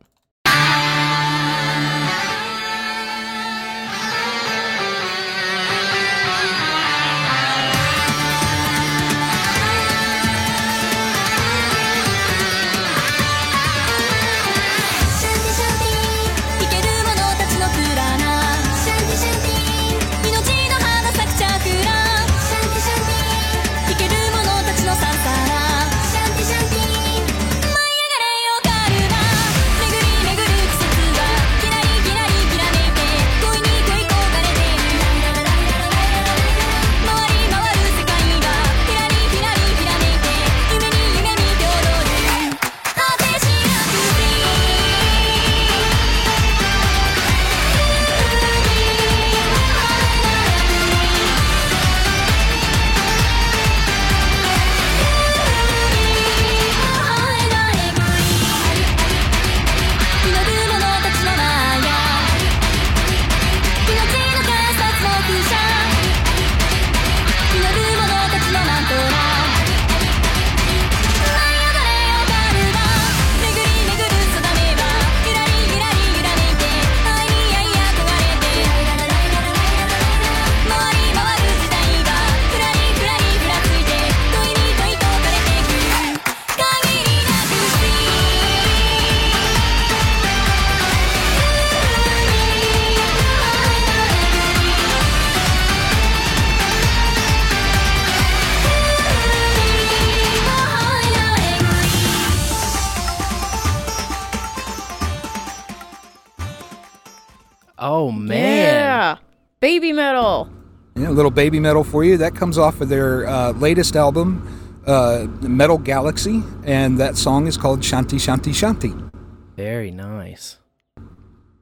Little 111.23 111.37
BABYMETAL 111.37 111.85
for 111.85 112.03
you. 112.03 112.17
That 112.17 112.35
comes 112.35 112.57
off 112.57 112.81
of 112.81 112.89
their 112.89 113.25
uh, 113.25 113.53
latest 113.53 113.95
album, 113.95 114.81
uh, 114.85 115.25
Metal 115.39 115.77
Galaxy, 115.77 116.43
and 116.65 116.97
that 116.97 117.15
song 117.15 117.47
is 117.47 117.55
called 117.55 117.79
Shanti 117.79 118.15
Shanti 118.19 118.51
Shanti. 118.51 119.09
Very 119.55 119.89
nice. 119.89 120.57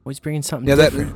Always 0.04 0.18
bringing 0.18 0.42
something 0.42 0.68
Yeah, 0.68 0.74
that 0.74 1.14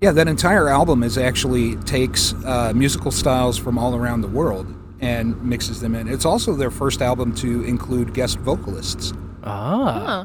yeah, 0.00 0.12
that 0.12 0.28
entire 0.28 0.68
album 0.68 1.02
is 1.02 1.18
actually 1.18 1.74
takes 1.78 2.34
uh, 2.44 2.72
musical 2.72 3.10
styles 3.10 3.58
from 3.58 3.78
all 3.78 3.96
around 3.96 4.20
the 4.20 4.28
world 4.28 4.72
and 5.00 5.42
mixes 5.42 5.80
them 5.80 5.96
in. 5.96 6.06
It's 6.06 6.24
also 6.24 6.54
their 6.54 6.70
first 6.70 7.02
album 7.02 7.34
to 7.36 7.64
include 7.64 8.14
guest 8.14 8.38
vocalists. 8.38 9.12
Ah. 9.42 10.24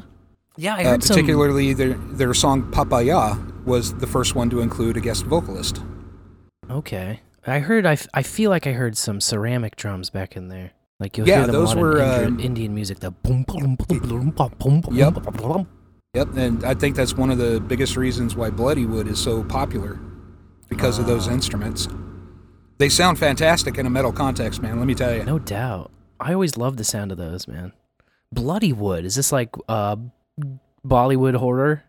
Yeah, 0.56 0.76
I 0.76 0.84
Uh, 0.84 0.90
heard 0.90 1.02
some. 1.02 1.16
particularly 1.16 1.72
their 1.74 1.94
their 2.12 2.34
song 2.34 2.70
Papaya 2.70 3.34
was 3.64 3.94
the 3.94 4.06
first 4.06 4.36
one 4.36 4.48
to 4.50 4.60
include 4.60 4.96
a 4.96 5.00
guest 5.00 5.24
vocalist. 5.24 5.82
Okay. 6.70 7.20
I 7.46 7.58
heard. 7.58 7.86
I, 7.86 7.92
f- 7.92 8.08
I 8.14 8.22
feel 8.22 8.50
like 8.50 8.66
I 8.66 8.72
heard 8.72 8.96
some 8.96 9.20
ceramic 9.20 9.76
drums 9.76 10.10
back 10.10 10.36
in 10.36 10.48
there. 10.48 10.72
Like 11.00 11.18
you'll 11.18 11.26
Yeah, 11.28 11.38
hear 11.38 11.46
them 11.46 11.52
those 11.54 11.74
were, 11.74 11.98
in 11.98 12.04
Indian, 12.08 12.34
um, 12.34 12.40
Indian 12.40 12.74
music. 12.74 13.00
The 13.00 13.10
boom, 13.10 13.42
boom, 13.42 13.74
boom, 13.76 13.98
boom, 13.98 14.30
boom, 14.30 14.50
boom, 14.58 14.80
boom, 14.80 14.94
Yep. 14.94 15.14
boom. 15.14 15.66
Yep, 16.14 16.28
and 16.36 16.64
I 16.64 16.74
think 16.74 16.94
that's 16.94 17.16
one 17.16 17.30
of 17.30 17.38
the 17.38 17.58
biggest 17.60 17.96
reasons 17.96 18.36
why 18.36 18.50
Bloodywood 18.50 19.08
is 19.08 19.18
so 19.18 19.42
popular 19.44 19.98
because 20.68 20.98
of 20.98 21.06
those 21.06 21.26
Ah. 21.28 21.32
instruments. 21.32 21.88
They 22.78 22.88
sound 22.88 23.18
fantastic 23.18 23.78
in 23.78 23.86
a 23.86 23.90
metal 23.90 24.12
context, 24.12 24.62
man. 24.62 24.78
Let 24.78 24.86
me 24.86 24.94
tell 24.94 25.14
you. 25.14 25.24
No 25.24 25.38
doubt. 25.38 25.90
I 26.20 26.32
always 26.34 26.56
love 26.56 26.76
the 26.76 26.84
sound 26.84 27.10
of 27.12 27.18
those, 27.18 27.48
man. 27.48 27.72
Bloodywood. 28.34 29.04
Is 29.04 29.14
this 29.16 29.32
like 29.32 29.54
uh, 29.68 29.96
Bollywood 30.86 31.34
horror? 31.36 31.82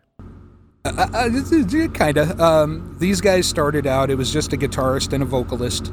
Uh, 0.86 1.08
uh, 1.14 1.88
kind 1.94 2.18
of. 2.18 2.38
Um, 2.38 2.94
these 2.98 3.22
guys 3.22 3.46
started 3.46 3.86
out, 3.86 4.10
it 4.10 4.16
was 4.16 4.30
just 4.30 4.52
a 4.52 4.56
guitarist 4.56 5.14
and 5.14 5.22
a 5.22 5.26
vocalist. 5.26 5.90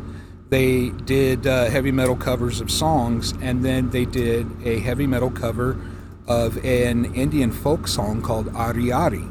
They 0.50 0.89
did 0.89 1.48
uh, 1.48 1.70
heavy 1.70 1.94
metal 1.94 2.18
covers 2.18 2.60
of 2.60 2.70
songs, 2.70 3.34
and 3.42 3.64
then 3.64 3.89
they 3.92 4.04
did 4.04 4.48
a 4.66 4.80
heavy 4.80 5.08
metal 5.08 5.32
cover 5.32 5.80
of 6.28 6.58
an 6.66 7.16
Indian 7.16 7.54
folk 7.54 7.88
song 7.88 8.22
called 8.22 8.54
Ari 8.54 8.92
Ari. 8.92 9.24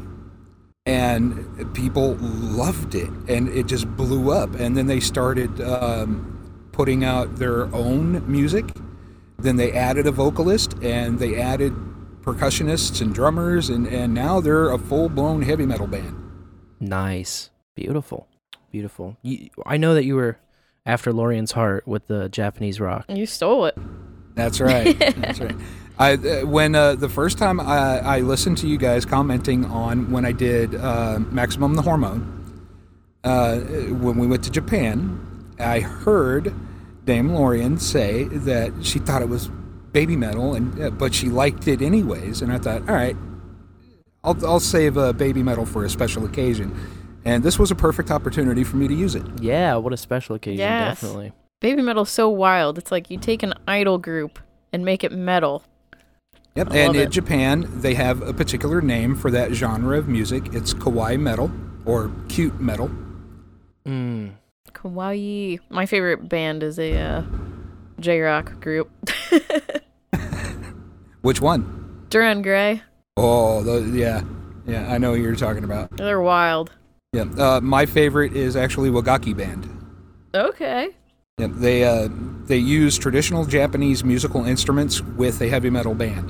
And 0.87 1.75
people 1.75 2.15
loved 2.17 2.95
it, 2.95 3.11
and 3.29 3.51
it 3.51 3.67
just 3.67 3.87
blew 3.97 4.33
up. 4.33 4.55
And 4.55 4.75
then 4.75 4.87
they 4.87 5.01
started 5.01 5.61
um, 5.61 6.69
putting 6.73 7.05
out 7.05 7.37
their 7.37 7.65
own 7.75 8.27
music. 8.31 8.73
Then 9.39 9.57
they 9.57 9.73
added 9.73 10.07
a 10.07 10.11
vocalist, 10.11 10.75
and 10.83 11.19
they 11.19 11.39
added 11.39 11.75
percussionists 12.23 13.01
and 13.01 13.14
drummers, 13.14 13.68
and, 13.68 13.87
and 13.87 14.14
now 14.14 14.41
they're 14.41 14.71
a 14.71 14.79
full 14.79 15.09
blown 15.09 15.43
heavy 15.43 15.66
metal 15.66 15.87
band. 15.87 16.16
Nice. 16.79 17.51
Beautiful. 17.75 18.29
Beautiful. 18.71 19.16
You, 19.23 19.51
I 19.66 19.77
know 19.77 19.95
that 19.95 20.05
you 20.05 20.14
were 20.16 20.39
after 20.87 21.12
Lorian's 21.12 21.53
heart 21.53 21.87
with 21.87 22.07
the 22.07 22.29
Japanese 22.29 22.81
rock. 22.81 23.05
You 23.09 23.27
stole 23.27 23.66
it. 23.66 23.77
That's 24.35 24.61
right. 24.61 24.99
That's 25.16 25.41
right. 25.41 25.57
I 25.99 26.14
uh, 26.14 26.47
when 26.47 26.75
uh, 26.75 26.95
the 26.95 27.09
first 27.09 27.37
time 27.37 27.61
I, 27.61 27.99
I 27.99 28.21
listened 28.21 28.59
to 28.59 28.68
you 28.68 28.79
guys 28.79 29.05
commenting 29.05 29.64
on 29.66 30.11
when 30.11 30.25
I 30.25 30.33
did 30.33 30.75
uh, 30.75 31.18
Maximum 31.31 31.75
the 31.75 31.83
Hormone, 31.83 32.37
uh, 33.23 33.59
when 33.59 34.16
we 34.16 34.27
went 34.27 34.45
to 34.45 34.51
Japan, 34.51 35.21
I 35.59 35.81
heard 35.81 36.55
Dame 37.05 37.35
Lorian 37.35 37.79
say 37.79 38.25
that 38.25 38.73
she 38.83 38.99
thought 38.99 39.21
it 39.21 39.29
was 39.29 39.51
BABYMETAL, 39.93 40.57
and 40.57 40.82
uh, 40.82 40.91
but 40.91 41.14
she 41.14 41.28
liked 41.28 41.66
it 41.68 41.82
anyways. 41.82 42.43
And 42.43 42.53
I 42.53 42.59
thought, 42.59 42.88
all 42.88 42.95
right, 42.95 43.16
I'll 44.24 44.47
I'll 44.47 44.61
save 44.61 44.97
uh, 44.99 45.12
BABYMETAL 45.12 45.66
for 45.68 45.84
a 45.84 45.91
special 45.91 46.24
occasion. 46.24 46.74
And 47.24 47.43
this 47.43 47.59
was 47.59 47.70
a 47.70 47.74
perfect 47.74 48.11
opportunity 48.11 48.64
for 48.64 48.76
me 48.76 48.88
to 48.88 48.95
use 48.95 49.14
it. 49.14 49.22
Yeah, 49.41 49.76
what 49.76 49.93
a 49.93 49.97
special 49.99 50.36
occasion, 50.36 50.61
Yes. 50.61 51.01
definitely. 51.01 51.32
BABYMETAL's 51.61 52.09
so 52.11 52.30
wild. 52.30 52.78
It's 52.78 52.91
like 52.91 53.11
you 53.11 53.18
take 53.18 53.43
an 53.43 53.53
idol 53.68 53.99
group 53.99 54.38
and 54.72 54.84
make 54.86 55.05
it 55.05 55.12
metal. 55.12 55.62
Yep. 56.55 56.70
I 56.72 56.76
and 56.78 56.97
in 56.97 57.03
it. 57.03 57.11
Japan, 57.11 57.66
they 57.68 57.93
have 57.95 58.22
a 58.22 58.32
particular 58.32 58.80
name 58.80 59.14
for 59.14 59.30
that 59.30 59.53
genre 59.53 59.99
of 59.99 60.09
music. 60.09 60.55
It's 60.55 60.72
kawaii 60.72 61.20
metal 61.20 61.51
or 61.84 62.11
cute 62.28 62.59
metal. 62.59 62.91
Mm. 63.86 64.32
Kawaii. 64.72 65.59
My 65.68 65.84
favorite 65.84 66.28
band 66.28 66.62
is 66.62 66.78
a 66.78 66.97
uh, 66.97 67.22
J-rock 68.01 68.61
group. 68.61 68.91
Which 71.23 71.41
one? 71.41 72.07
Dir 72.11 72.22
En 72.22 72.42
Grey. 72.42 72.83
Oh, 73.17 73.79
yeah. 73.79 74.22
Yeah, 74.67 74.91
I 74.92 74.99
know 74.99 75.14
who 75.14 75.21
you're 75.22 75.37
talking 75.37 75.64
about. 75.64 75.97
They're 75.97 76.21
wild. 76.21 76.72
Yeah. 77.13 77.25
Uh, 77.37 77.61
my 77.61 77.87
favorite 77.87 78.34
is 78.37 78.57
actually 78.57 78.91
Wagakki 78.91 79.37
Band. 79.37 79.68
Okay. 80.34 80.91
Yeah, 81.38 81.49
they 81.51 81.84
uh, 81.84 82.09
they 82.45 82.59
use 82.59 82.99
traditional 82.99 83.45
Japanese 83.45 84.05
musical 84.05 84.45
instruments 84.45 85.01
with 85.01 85.41
a 85.41 85.49
heavy 85.49 85.71
metal 85.71 85.95
band. 85.95 86.29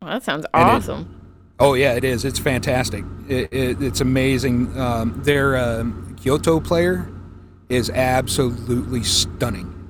Well, 0.00 0.12
that 0.12 0.22
sounds 0.22 0.44
it- 0.44 0.50
awesome. 0.54 1.18
Oh 1.58 1.74
yeah, 1.74 1.92
it 1.94 2.04
is. 2.04 2.24
It's 2.24 2.38
fantastic. 2.38 3.04
It, 3.28 3.52
it, 3.52 3.82
it's 3.82 4.00
amazing. 4.00 4.76
Um, 4.78 5.20
their 5.24 5.56
um, 5.56 6.16
koto 6.24 6.58
player 6.60 7.08
is 7.68 7.90
absolutely 7.90 9.02
stunning. 9.02 9.81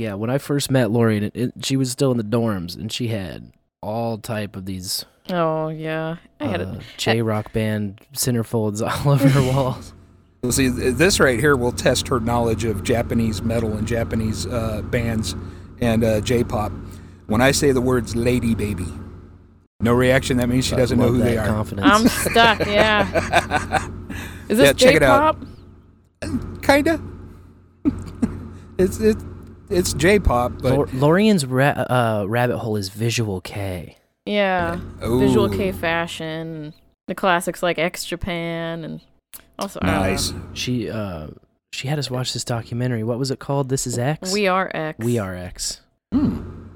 Yeah, 0.00 0.14
when 0.14 0.30
I 0.30 0.38
first 0.38 0.70
met 0.70 0.90
Lorian, 0.90 1.24
it, 1.24 1.32
it, 1.36 1.52
she 1.62 1.76
was 1.76 1.90
still 1.90 2.10
in 2.10 2.16
the 2.16 2.24
dorms, 2.24 2.74
and 2.74 2.90
she 2.90 3.08
had 3.08 3.52
all 3.82 4.16
type 4.16 4.56
of 4.56 4.64
these 4.64 5.04
Oh 5.28 5.68
yeah. 5.68 6.16
I 6.40 6.46
had 6.46 6.62
uh, 6.62 6.64
a 6.64 6.80
J 6.96 7.20
rock 7.20 7.52
band 7.52 8.00
centerfolds 8.14 8.80
all 9.06 9.12
over 9.12 9.28
her 9.28 9.42
walls. 9.54 9.92
Well, 10.42 10.52
see, 10.52 10.68
this 10.68 11.20
right 11.20 11.38
here 11.38 11.54
will 11.54 11.70
test 11.70 12.08
her 12.08 12.18
knowledge 12.18 12.64
of 12.64 12.82
Japanese 12.82 13.42
metal 13.42 13.76
and 13.76 13.86
Japanese 13.86 14.46
uh, 14.46 14.80
bands 14.84 15.36
and 15.82 16.02
uh, 16.02 16.22
J-pop. 16.22 16.72
When 17.26 17.42
I 17.42 17.50
say 17.50 17.72
the 17.72 17.82
words 17.82 18.14
"LadyBaby," 18.14 18.90
no 19.80 19.92
reaction. 19.92 20.38
That 20.38 20.48
means 20.48 20.64
she 20.64 20.76
doesn't 20.76 20.98
know 20.98 21.08
love 21.08 21.16
who 21.16 21.22
they 21.24 21.36
are. 21.36 21.46
confidence. 21.46 21.86
I'm 21.86 22.08
stuck. 22.08 22.60
Yeah. 22.66 23.86
Is 24.48 24.56
this 24.56 24.66
Yeah, 24.66 24.72
check 24.72 24.94
it 24.94 25.02
out. 25.02 25.36
J-pop? 26.22 26.62
Kinda. 26.62 27.02
it's 28.78 28.98
it, 28.98 29.18
it's 29.70 29.92
J-pop, 29.94 30.52
but 30.60 30.72
Lor- 30.74 30.86
Lorian's 30.88 31.46
ra- 31.46 31.68
uh, 31.88 32.24
rabbit 32.28 32.58
hole 32.58 32.76
is 32.76 32.88
visual 32.88 33.40
kei. 33.40 33.96
Yeah. 34.26 34.80
Visual 35.00 35.48
kei 35.48 35.72
fashion. 35.72 36.74
The 37.08 37.14
classics 37.14 37.62
like 37.62 37.78
X 37.78 38.04
Japan 38.04 38.84
and 38.84 39.00
also 39.58 39.80
I 39.82 39.86
don't 39.86 40.00
nice. 40.00 40.32
She 40.52 40.88
uh 40.90 41.28
she 41.72 41.88
had 41.88 41.98
us 41.98 42.10
watch 42.10 42.32
this 42.32 42.44
documentary. 42.44 43.02
What 43.02 43.18
was 43.18 43.30
it 43.30 43.38
called? 43.38 43.68
This 43.68 43.86
is 43.86 43.98
X. 43.98 44.32
We 44.32 44.46
are 44.46 44.70
X. 44.74 45.04
We 45.04 45.18
are 45.18 45.34
X. 45.34 45.80
Hmm. 46.12 46.66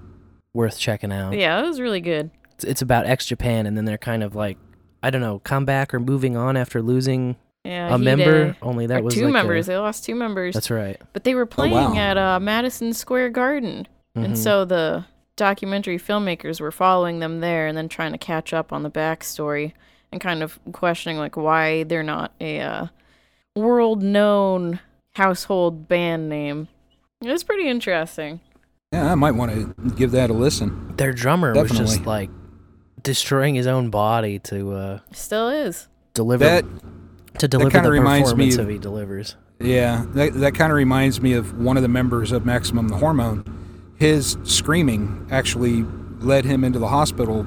Worth 0.53 0.79
checking 0.79 1.13
out. 1.13 1.35
Yeah, 1.35 1.61
it 1.63 1.67
was 1.67 1.81
really 1.81 2.01
good. 2.01 2.31
It's, 2.55 2.65
it's 2.65 2.83
about 2.83 3.07
X 3.07 3.27
Japan, 3.27 3.67
and 3.67 3.77
then 3.77 3.85
they're 3.85 3.99
kind 3.99 4.23
of 4.23 4.35
like 4.35 4.57
I 5.03 5.11
don't 5.11 5.21
know, 5.21 5.39
come 5.41 5.65
back 5.65 5.93
or 5.93 6.01
moving 6.01 6.37
on 6.37 6.57
after 6.57 6.81
losing 6.81 7.37
Yeah, 7.65 7.95
a 7.95 7.99
member. 7.99 8.47
did. 8.49 8.57
Only 8.63 8.87
that 8.87 9.01
Or 9.01 9.05
was 9.05 9.15
two 9.15 9.23
like 9.23 9.31
a- 9.31 9.33
members. 9.33 9.67
they 9.67 9.77
lost 9.79 10.05
two 10.05 10.15
members. 10.15 10.53
That's 10.55 10.71
right. 10.71 11.01
But 11.15 11.25
they 11.25 11.35
were 11.35 11.47
playing 11.47 11.73
wow. 11.75 11.97
at 11.97 12.19
uh, 12.19 12.39
Madison 12.41 12.93
Square 12.93 13.31
Garden, 13.31 13.89
Mhm. 14.17 14.25
and 14.25 14.39
so 14.39 14.65
the 14.65 15.05
documentary 15.37 15.99
filmmakers 15.99 16.61
were 16.61 16.71
following 16.71 17.21
them 17.21 17.41
there, 17.41 17.67
and 17.67 17.77
then 17.77 17.89
trying 17.89 18.13
to 18.13 18.19
catch 18.19 18.53
up 18.53 18.73
on 18.73 18.83
the 18.83 18.91
backstory, 18.91 19.73
and 20.13 20.21
kind 20.21 20.43
of 20.43 20.59
questioning 20.73 21.17
like 21.19 21.37
why 21.37 21.85
they're 21.85 22.03
not 22.03 22.33
a 22.41 22.61
uh, 22.61 22.87
world-known 23.57 24.79
household 25.15 25.89
band 25.89 26.29
name. 26.29 26.69
It 27.23 27.29
was 27.31 27.43
pretty 27.45 27.67
interesting. 27.69 28.41
Yeah, 28.93 29.11
I 29.11 29.15
might 29.15 29.33
want 29.33 29.53
to 29.53 29.91
give 29.97 30.11
that 30.13 30.31
a 30.31 30.33
listen. 30.35 30.95
Their 30.97 31.13
drummer 31.13 31.55
was 31.55 31.71
just 31.73 32.05
like 32.07 32.31
destroying 33.03 33.55
his 33.55 33.67
own 33.67 33.91
body 33.91 34.39
to 34.41 34.73
uh 34.73 34.99
Still 35.13 35.49
is. 35.49 35.89
deliver 36.15 36.45
That 36.45 36.65
to 37.39 37.49
deliver 37.49 37.71
kinda 37.71 37.89
the 37.89 37.93
reminds 37.93 38.31
me 38.35 38.47
performance 38.51 38.55
of- 38.57 38.61
of 38.67 38.69
he 38.71 38.79
delivers. 38.79 39.37
Yeah, 39.61 40.05
that, 40.15 40.35
that 40.35 40.55
kind 40.55 40.73
of 40.73 40.77
reminds 40.77 41.21
me 41.21 41.33
of 41.35 41.57
one 41.59 41.77
of 41.77 41.83
the 41.83 41.89
members 41.89 42.33
of 42.33 42.45
Maximum 42.45 42.89
the 42.89 42.97
Hormone. 42.97 43.45
His 43.97 44.37
screaming 44.43 45.27
actually 45.31 45.85
led 46.21 46.45
him 46.45 46.65
into 46.65 46.79
the 46.79 46.89
hospital 46.89 47.47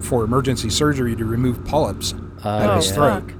for 0.00 0.24
emergency 0.24 0.70
surgery 0.70 1.16
to 1.16 1.24
remove 1.24 1.64
polyps 1.64 2.14
oh, 2.44 2.48
out 2.48 2.62
Oh, 2.62 2.70
of 2.70 2.76
his 2.76 2.88
yeah. 2.88 2.94
throat. 2.94 3.32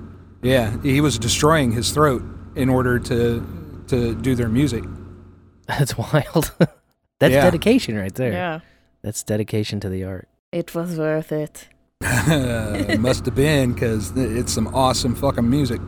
Yeah, 0.42 0.76
he 0.82 1.00
was 1.00 1.18
destroying 1.18 1.72
his 1.72 1.90
throat 1.92 2.22
in 2.56 2.68
order 2.68 2.98
to 2.98 3.46
to 3.88 4.14
do 4.14 4.34
their 4.34 4.48
music. 4.48 4.82
That's 5.68 5.96
wild. 5.96 6.52
That's 7.20 7.32
Yeah. 7.34 7.44
dedication 7.44 7.96
right 7.96 8.14
there. 8.14 8.32
Yeah. 8.32 8.60
That's 9.02 9.22
dedication 9.22 9.78
to 9.80 9.88
the 9.88 10.04
art. 10.04 10.28
It 10.52 10.74
was 10.74 10.96
worth 10.98 11.30
it. 11.32 11.68
Must 12.98 13.24
have 13.24 13.34
been 13.34 13.72
because 13.72 14.12
it's 14.16 14.52
some 14.52 14.68
awesome 14.74 15.14
fucking 15.14 15.48
music. 15.48 15.80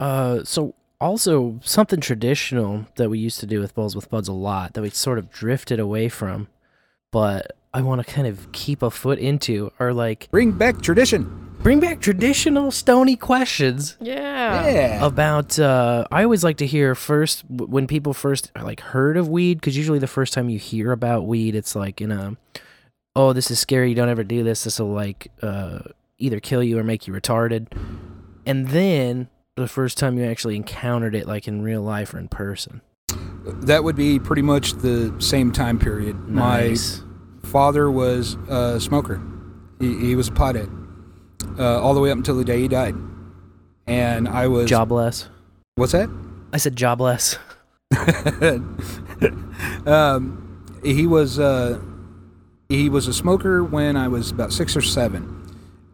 Uh, 0.00 0.40
so 0.44 0.74
also 1.00 1.58
something 1.62 2.00
traditional 2.00 2.86
that 2.96 3.08
we 3.10 3.18
used 3.18 3.40
to 3.40 3.46
do 3.46 3.60
with 3.60 3.74
Bowls 3.74 3.94
with 3.96 4.10
Buds 4.10 4.28
a 4.28 4.32
lot 4.32 4.74
that 4.74 4.82
we 4.82 4.90
sort 4.90 5.18
of 5.18 5.30
drifted 5.30 5.78
away 5.80 6.08
from, 6.08 6.48
but 7.10 7.56
I 7.74 7.82
want 7.82 8.06
to 8.06 8.12
kind 8.12 8.26
of 8.26 8.50
keep 8.52 8.82
a 8.82 8.90
foot 8.90 9.18
into 9.18 9.72
are 9.78 9.92
like 9.92 10.28
Bring 10.30 10.52
back 10.52 10.82
tradition. 10.82 11.48
Bring 11.62 11.78
back 11.78 12.00
traditional 12.00 12.72
stony 12.72 13.14
questions 13.16 13.96
Yeah. 14.00 14.66
Yeah. 14.68 15.06
about. 15.06 15.58
Uh, 15.58 16.04
I 16.10 16.24
always 16.24 16.42
like 16.42 16.56
to 16.56 16.66
hear 16.66 16.94
first 16.96 17.44
when 17.48 17.86
people 17.86 18.12
first 18.14 18.50
like 18.60 18.80
heard 18.80 19.16
of 19.16 19.28
weed, 19.28 19.60
because 19.60 19.76
usually 19.76 20.00
the 20.00 20.08
first 20.08 20.32
time 20.32 20.48
you 20.50 20.58
hear 20.58 20.90
about 20.92 21.24
weed, 21.26 21.54
it's 21.54 21.76
like 21.76 22.00
in 22.00 22.10
a, 22.10 22.36
oh, 23.14 23.32
this 23.32 23.50
is 23.50 23.58
scary. 23.58 23.90
You 23.90 23.94
don't 23.94 24.08
ever 24.08 24.24
do 24.24 24.42
this. 24.42 24.64
This 24.64 24.78
will 24.78 24.92
like 24.92 25.30
uh, 25.42 25.80
either 26.18 26.40
kill 26.40 26.62
you 26.62 26.78
or 26.78 26.84
make 26.84 27.06
you 27.06 27.12
retarded. 27.12 27.66
And 28.46 28.68
then 28.68 29.28
the 29.56 29.68
first 29.68 29.98
time 29.98 30.18
you 30.18 30.24
actually 30.24 30.56
encountered 30.56 31.14
it, 31.14 31.26
like 31.26 31.46
in 31.46 31.62
real 31.62 31.82
life 31.82 32.14
or 32.14 32.18
in 32.18 32.28
person. 32.28 32.80
That 33.44 33.84
would 33.84 33.96
be 33.96 34.18
pretty 34.18 34.42
much 34.42 34.72
the 34.74 35.14
same 35.18 35.52
time 35.52 35.78
period. 35.78 36.28
Nice. 36.28 37.02
My 37.42 37.48
father 37.48 37.90
was 37.90 38.34
a 38.48 38.80
smoker. 38.80 39.20
He, 39.80 39.98
he 39.98 40.14
was 40.16 40.28
a 40.28 40.32
pothead 40.32 40.70
uh, 41.58 41.80
all 41.80 41.94
the 41.94 42.00
way 42.00 42.10
up 42.10 42.16
until 42.16 42.36
the 42.36 42.44
day 42.44 42.60
he 42.60 42.68
died. 42.68 42.94
And 43.86 44.28
I 44.28 44.46
was 44.46 44.70
Jobless. 44.70 45.28
What's 45.74 45.92
that? 45.92 46.08
I 46.52 46.58
said 46.58 46.76
jobless. 46.76 47.38
um, 49.86 50.78
he 50.84 51.06
was 51.06 51.38
uh, 51.38 51.80
he 52.76 52.88
was 52.88 53.06
a 53.08 53.12
smoker 53.14 53.62
when 53.64 53.96
I 53.96 54.08
was 54.08 54.30
about 54.30 54.52
six 54.52 54.76
or 54.76 54.82
seven, 54.82 55.42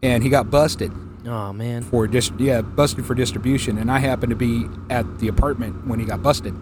and 0.03 0.23
he 0.23 0.29
got 0.29 0.49
busted 0.49 0.91
Oh 1.27 1.51
man. 1.53 1.83
for 1.83 2.07
dis- 2.07 2.31
yeah 2.37 2.61
busted 2.61 3.05
for 3.05 3.13
distribution, 3.15 3.77
and 3.77 3.91
I 3.91 3.99
happened 3.99 4.29
to 4.31 4.35
be 4.35 4.65
at 4.89 5.19
the 5.19 5.27
apartment 5.27 5.85
when 5.87 5.99
he 5.99 6.05
got 6.05 6.21
busted. 6.23 6.55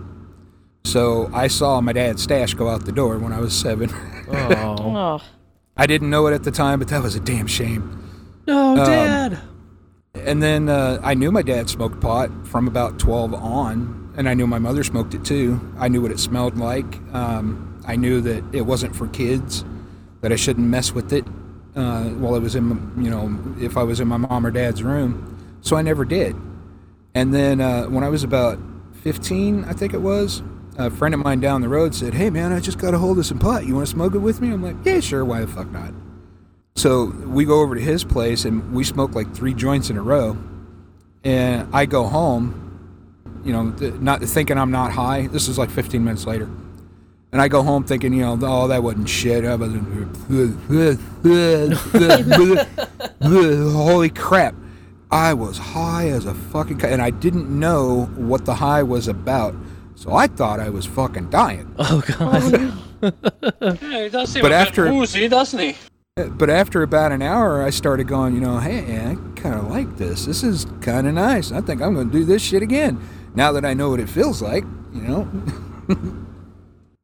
So 0.85 1.29
I 1.33 1.47
saw 1.47 1.81
my 1.81 1.91
dad's 1.93 2.23
stash 2.23 2.53
go 2.53 2.69
out 2.69 2.85
the 2.85 2.91
door 2.91 3.17
when 3.19 3.33
I 3.33 3.39
was 3.39 3.53
seven. 3.57 3.89
Oh. 4.29 5.21
I 5.77 5.85
didn't 5.85 6.09
know 6.09 6.25
it 6.27 6.33
at 6.33 6.43
the 6.43 6.51
time, 6.51 6.79
but 6.79 6.87
that 6.87 7.03
was 7.03 7.15
a 7.15 7.19
damn 7.19 7.45
shame. 7.45 8.03
No, 8.47 8.71
Um, 8.71 8.77
Dad. 8.77 9.39
And 10.15 10.41
then 10.41 10.69
uh, 10.69 10.99
I 11.03 11.13
knew 11.13 11.31
my 11.31 11.43
dad 11.43 11.69
smoked 11.69 11.99
pot 12.01 12.31
from 12.47 12.67
about 12.67 12.97
12 12.97 13.33
on, 13.35 14.13
and 14.17 14.27
I 14.27 14.33
knew 14.33 14.47
my 14.47 14.57
mother 14.57 14.83
smoked 14.83 15.13
it 15.13 15.23
too. 15.23 15.59
I 15.77 15.89
knew 15.89 16.01
what 16.01 16.09
it 16.11 16.19
smelled 16.19 16.57
like. 16.57 16.99
Um, 17.13 17.79
I 17.85 17.95
knew 17.97 18.19
that 18.21 18.43
it 18.53 18.61
wasn't 18.61 18.95
for 18.95 19.07
kids, 19.09 19.63
that 20.21 20.31
I 20.31 20.35
shouldn't 20.35 20.67
mess 20.67 20.93
with 20.93 21.13
it 21.13 21.25
uh, 21.75 22.05
while 22.05 22.35
I 22.35 22.39
was 22.39 22.55
in, 22.55 22.69
you 22.97 23.09
know, 23.09 23.39
if 23.59 23.77
I 23.77 23.83
was 23.83 23.99
in 23.99 24.07
my 24.07 24.17
mom 24.17 24.45
or 24.45 24.51
dad's 24.51 24.83
room. 24.83 25.33
So 25.61 25.75
I 25.75 25.81
never 25.81 26.05
did. 26.05 26.35
And 27.13 27.33
then 27.33 27.61
uh, 27.61 27.85
when 27.85 28.03
I 28.03 28.09
was 28.09 28.23
about 28.23 28.59
15, 29.01 29.65
I 29.65 29.73
think 29.73 29.93
it 29.93 30.01
was, 30.01 30.41
a 30.77 30.91
friend 30.91 31.13
of 31.13 31.23
mine 31.23 31.39
down 31.39 31.61
the 31.61 31.69
road 31.69 31.95
said, 31.95 32.13
Hey 32.13 32.29
man, 32.29 32.51
I 32.51 32.59
just 32.59 32.77
got 32.77 32.93
a 32.93 32.97
hold 32.97 33.17
of 33.17 33.25
some 33.25 33.39
pot. 33.39 33.65
You 33.65 33.75
want 33.75 33.87
to 33.87 33.91
smoke 33.91 34.13
it 34.13 34.19
with 34.19 34.41
me? 34.41 34.51
I'm 34.51 34.61
like, 34.61 34.75
Yeah, 34.83 34.99
sure. 34.99 35.25
Why 35.25 35.41
the 35.41 35.47
fuck 35.47 35.69
not? 35.71 35.93
So 36.75 37.05
we 37.05 37.45
go 37.45 37.61
over 37.61 37.73
to 37.73 37.81
his 37.81 38.03
place 38.03 38.45
and 38.45 38.73
we 38.73 38.83
smoke 38.83 39.15
like 39.15 39.33
three 39.33 39.55
joints 39.55 39.89
in 39.89 39.97
a 39.97 40.01
row. 40.01 40.37
And 41.23 41.67
I 41.73 41.87
go 41.87 42.05
home, 42.05 43.41
you 43.43 43.51
know, 43.51 43.63
not 43.99 44.21
thinking 44.21 44.57
I'm 44.57 44.69
not 44.71 44.91
high. 44.91 45.27
This 45.27 45.47
is 45.47 45.57
like 45.57 45.71
15 45.71 46.03
minutes 46.03 46.27
later. 46.27 46.47
And 47.33 47.41
I 47.41 47.49
go 47.49 47.61
home 47.61 47.83
thinking, 47.83 48.13
you 48.13 48.21
know, 48.21 48.39
oh, 48.41 48.69
that 48.69 48.81
wasn't 48.83 49.09
shit. 49.09 49.43
I 49.43 49.55
was 49.55 49.73
holy 53.21 54.09
crap. 54.09 54.55
I 55.11 55.33
was 55.33 55.57
high 55.57 56.07
as 56.09 56.25
a 56.25 56.33
fucking 56.33 56.79
ki- 56.79 56.87
and 56.87 57.01
I 57.01 57.11
didn't 57.11 57.49
know 57.49 58.05
what 58.15 58.45
the 58.45 58.55
high 58.55 58.83
was 58.83 59.07
about. 59.07 59.55
So 59.95 60.13
I 60.13 60.27
thought 60.27 60.59
I 60.59 60.69
was 60.69 60.85
fucking 60.85 61.29
dying. 61.29 61.73
Oh 61.79 62.01
god. 62.17 62.73
Oh, 63.01 63.11
yeah, 63.61 63.73
he 64.03 64.09
does 64.09 64.29
seem 64.31 64.41
But 64.41 64.51
a 64.51 64.55
after- 64.55 64.85
bit 64.85 64.93
woozy, 64.93 65.27
doesn't 65.27 65.59
he? 65.59 65.75
But 66.15 66.49
after 66.49 66.81
about 66.81 67.11
an 67.11 67.21
hour, 67.21 67.61
I 67.61 67.69
started 67.69 68.07
going, 68.07 68.33
you 68.33 68.41
know, 68.41 68.57
hey, 68.57 68.79
I 69.05 69.15
kind 69.39 69.53
of 69.53 69.69
like 69.69 69.97
this. 69.97 70.25
This 70.25 70.43
is 70.43 70.65
kind 70.81 71.07
of 71.07 71.13
nice. 71.13 71.51
I 71.51 71.61
think 71.61 71.79
I'm 71.79 71.93
going 71.93 72.09
to 72.09 72.17
do 72.19 72.25
this 72.25 72.41
shit 72.41 72.63
again. 72.63 72.99
Now 73.35 73.51
that 73.51 73.63
I 73.63 73.75
know 73.75 73.91
what 73.91 73.99
it 73.99 74.09
feels 74.09 74.41
like, 74.41 74.63
you 74.93 75.01
know. 75.01 75.27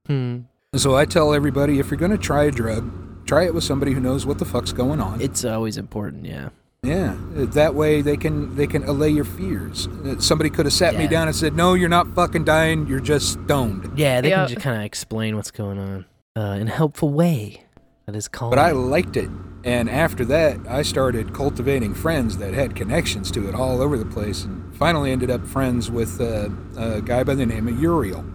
Hmm. 0.08 0.40
So 0.76 0.96
I 0.96 1.06
tell 1.06 1.34
everybody 1.34 1.80
if 1.80 1.92
you're 1.92 2.00
going 2.00 2.12
to 2.12 2.18
try 2.18 2.44
a 2.46 2.52
drug, 2.52 2.92
try 3.28 3.46
it 3.46 3.54
with 3.54 3.64
somebody 3.64 3.94
who 3.94 4.00
knows 4.00 4.26
what 4.26 4.40
the 4.40 4.46
fuck's 4.46 4.74
going 4.74 5.00
on. 5.00 5.22
It's 5.22 5.46
always 5.46 5.78
important, 5.78 6.26
yeah. 6.26 6.50
Yeah, 6.82 7.16
that 7.34 7.76
way 7.76 8.02
they 8.02 8.18
can 8.18 8.58
they 8.58 8.68
can 8.68 8.84
allay 8.84 9.08
your 9.10 9.24
fears. 9.24 9.88
Uh, 9.88 10.20
Somebody 10.20 10.50
could 10.50 10.66
have 10.66 10.74
sat 10.74 10.98
me 10.98 11.08
down 11.08 11.28
and 11.30 11.36
said, 11.36 11.56
"No, 11.56 11.76
you're 11.76 11.88
not 11.88 12.14
fucking 12.14 12.44
dying. 12.44 12.88
You're 12.88 13.00
just 13.00 13.40
stoned." 13.46 13.98
Yeah, 13.98 14.20
they 14.20 14.32
Yeah. 14.32 14.40
can 14.46 14.48
just 14.50 14.62
kind 14.62 14.76
of 14.76 14.84
explain 14.84 15.38
what's 15.38 15.50
going 15.52 15.80
on 15.80 16.06
uh, 16.36 16.58
in 16.60 16.68
a 16.68 16.72
helpful 16.72 17.10
way. 17.10 17.64
That 18.06 18.18
is 18.18 18.28
called. 18.28 18.52
But 18.52 18.60
I 18.60 18.72
liked 18.72 19.16
it, 19.16 19.30
and 19.64 19.90
after 19.90 20.26
that, 20.26 20.60
I 20.68 20.82
started 20.82 21.34
cultivating 21.34 21.94
friends 21.94 22.38
that 22.40 22.54
had 22.54 22.76
connections 22.76 23.32
to 23.32 23.48
it 23.48 23.56
all 23.56 23.82
over 23.82 23.98
the 23.98 24.04
place, 24.04 24.44
and 24.44 24.76
finally 24.76 25.14
ended 25.14 25.32
up 25.32 25.48
friends 25.48 25.90
with 25.90 26.20
uh, 26.20 26.50
a 26.76 27.00
guy 27.02 27.24
by 27.24 27.34
the 27.36 27.46
name 27.46 27.70
of 27.70 27.80
Uriel. 27.80 28.26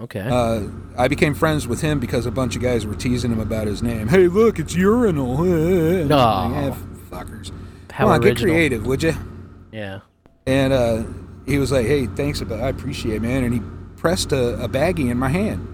Okay. 0.00 0.20
Uh, 0.20 0.62
I 0.96 1.08
became 1.08 1.34
friends 1.34 1.68
with 1.68 1.80
him 1.82 2.00
because 2.00 2.24
a 2.26 2.30
bunch 2.30 2.56
of 2.56 2.62
guys 2.62 2.86
were 2.86 2.94
teasing 2.94 3.30
him 3.30 3.40
about 3.40 3.66
his 3.66 3.82
name. 3.82 4.08
Hey, 4.08 4.28
look, 4.28 4.58
it's 4.58 4.74
urinal. 4.74 5.42
And 5.44 6.12
I'm 6.12 6.52
like, 6.52 6.62
Aw. 6.62 6.66
"Eh, 6.68 6.76
fuckers. 7.10 7.52
How 7.92 8.04
Come 8.04 8.12
on, 8.14 8.20
get 8.22 8.38
creative, 8.38 8.86
would 8.86 9.02
you? 9.02 9.14
yeah. 9.72 10.00
And 10.46 10.72
uh, 10.72 11.02
he 11.46 11.58
was 11.58 11.70
like, 11.70 11.86
"Hey, 11.86 12.06
thanks, 12.06 12.40
but 12.40 12.60
I 12.60 12.68
appreciate, 12.68 13.16
it, 13.16 13.22
man." 13.22 13.44
And 13.44 13.52
he 13.54 13.60
pressed 13.96 14.32
a, 14.32 14.62
a 14.64 14.68
baggie 14.68 15.10
in 15.10 15.18
my 15.18 15.28
hand. 15.28 15.66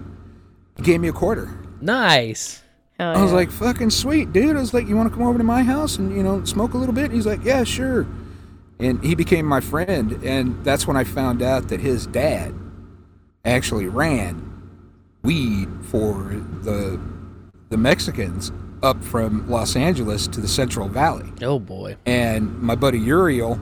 He 0.75 0.83
gave 0.83 0.99
me 0.99 1.07
a 1.07 1.13
quarter. 1.13 1.57
Nice. 1.79 2.61
Hell 2.99 3.15
I 3.15 3.21
was 3.21 3.31
yeah. 3.31 3.37
like, 3.37 3.51
"Fucking 3.51 3.91
sweet, 3.91 4.33
dude!" 4.33 4.57
I 4.57 4.59
was 4.59 4.73
like, 4.73 4.87
"You 4.87 4.97
want 4.97 5.09
to 5.09 5.17
come 5.17 5.25
over 5.25 5.37
to 5.37 5.43
my 5.43 5.63
house 5.63 5.97
and 5.97 6.15
you 6.15 6.21
know 6.21 6.43
smoke 6.43 6.73
a 6.73 6.77
little 6.77 6.93
bit?" 6.93 7.05
And 7.05 7.13
he's 7.13 7.25
like, 7.25 7.43
"Yeah, 7.43 7.63
sure." 7.63 8.05
And 8.79 9.03
he 9.03 9.15
became 9.15 9.45
my 9.45 9.61
friend, 9.61 10.19
and 10.23 10.63
that's 10.65 10.85
when 10.85 10.97
I 10.97 11.05
found 11.05 11.41
out 11.41 11.69
that 11.69 11.79
his 11.79 12.05
dad 12.07 12.53
actually 13.47 13.87
ran 13.87 14.43
weed 15.23 15.67
for 15.83 16.35
the 16.61 16.99
the 17.69 17.77
Mexicans 17.77 18.51
up 18.83 19.03
from 19.03 19.49
Los 19.49 19.75
Angeles 19.75 20.27
to 20.27 20.39
the 20.39 20.47
Central 20.47 20.87
Valley 20.87 21.31
Oh 21.41 21.59
boy. 21.59 21.97
and 22.05 22.57
my 22.61 22.75
buddy 22.75 22.99
Uriel 22.99 23.59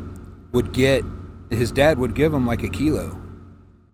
would 0.52 0.74
get 0.74 1.04
his 1.50 1.72
dad 1.72 1.98
would 2.00 2.14
give 2.16 2.34
him 2.34 2.46
like 2.46 2.64
a 2.64 2.70
kilo 2.70 3.20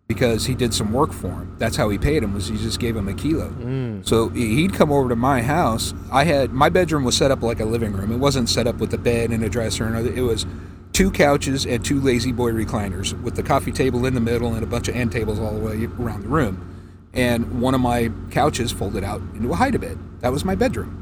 because 0.07 0.45
he 0.45 0.55
did 0.55 0.73
some 0.73 0.91
work 0.91 1.13
for 1.13 1.29
him. 1.29 1.55
That's 1.57 1.77
how 1.77 1.87
he 1.89 1.97
paid 1.97 2.21
him 2.23 2.33
was 2.33 2.47
he 2.49 2.57
just 2.57 2.79
gave 2.81 2.97
him 2.97 3.07
a 3.07 3.13
kilo. 3.13 3.49
Mm. 3.51 4.05
So 4.05 4.27
he'd 4.29 4.73
come 4.73 4.91
over 4.91 5.07
to 5.07 5.15
my 5.15 5.41
house. 5.41 5.93
I 6.11 6.25
had 6.25 6.51
my 6.51 6.67
bedroom 6.69 7.05
was 7.05 7.15
set 7.15 7.31
up 7.31 7.41
like 7.43 7.61
a 7.61 7.65
living 7.65 7.93
room. 7.93 8.11
It 8.11 8.17
wasn't 8.17 8.49
set 8.49 8.67
up 8.67 8.75
with 8.77 8.93
a 8.93 8.97
bed 8.97 9.29
and 9.31 9.41
a 9.43 9.47
dresser 9.49 9.85
and 9.85 9.95
other. 9.95 10.11
It 10.11 10.21
was 10.21 10.45
two 10.93 11.11
couches 11.11 11.65
and 11.65 11.83
two 11.83 12.01
lazy 12.01 12.31
boy 12.31 12.51
recliners 12.51 13.19
with 13.21 13.35
the 13.35 13.43
coffee 13.43 13.71
table 13.71 14.05
in 14.05 14.13
the 14.13 14.19
middle 14.19 14.53
and 14.53 14.63
a 14.63 14.67
bunch 14.67 14.87
of 14.87 14.95
end 14.95 15.11
tables 15.11 15.39
all 15.39 15.53
the 15.53 15.59
way 15.59 15.85
around 15.99 16.23
the 16.23 16.27
room. 16.27 16.67
And 17.13 17.61
one 17.61 17.73
of 17.73 17.81
my 17.81 18.11
couches 18.31 18.71
folded 18.71 19.03
out 19.03 19.21
into 19.33 19.51
a 19.51 19.55
hide 19.55 19.75
a 19.75 19.79
bed. 19.79 19.97
That 20.21 20.31
was 20.31 20.45
my 20.45 20.55
bedroom. 20.55 20.97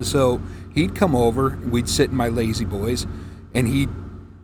So 0.00 0.40
he'd 0.74 0.94
come 0.94 1.14
over, 1.14 1.58
we'd 1.64 1.88
sit 1.88 2.10
in 2.10 2.16
my 2.16 2.28
lazy 2.28 2.64
boys, 2.64 3.06
and 3.54 3.66
he'd 3.66 3.88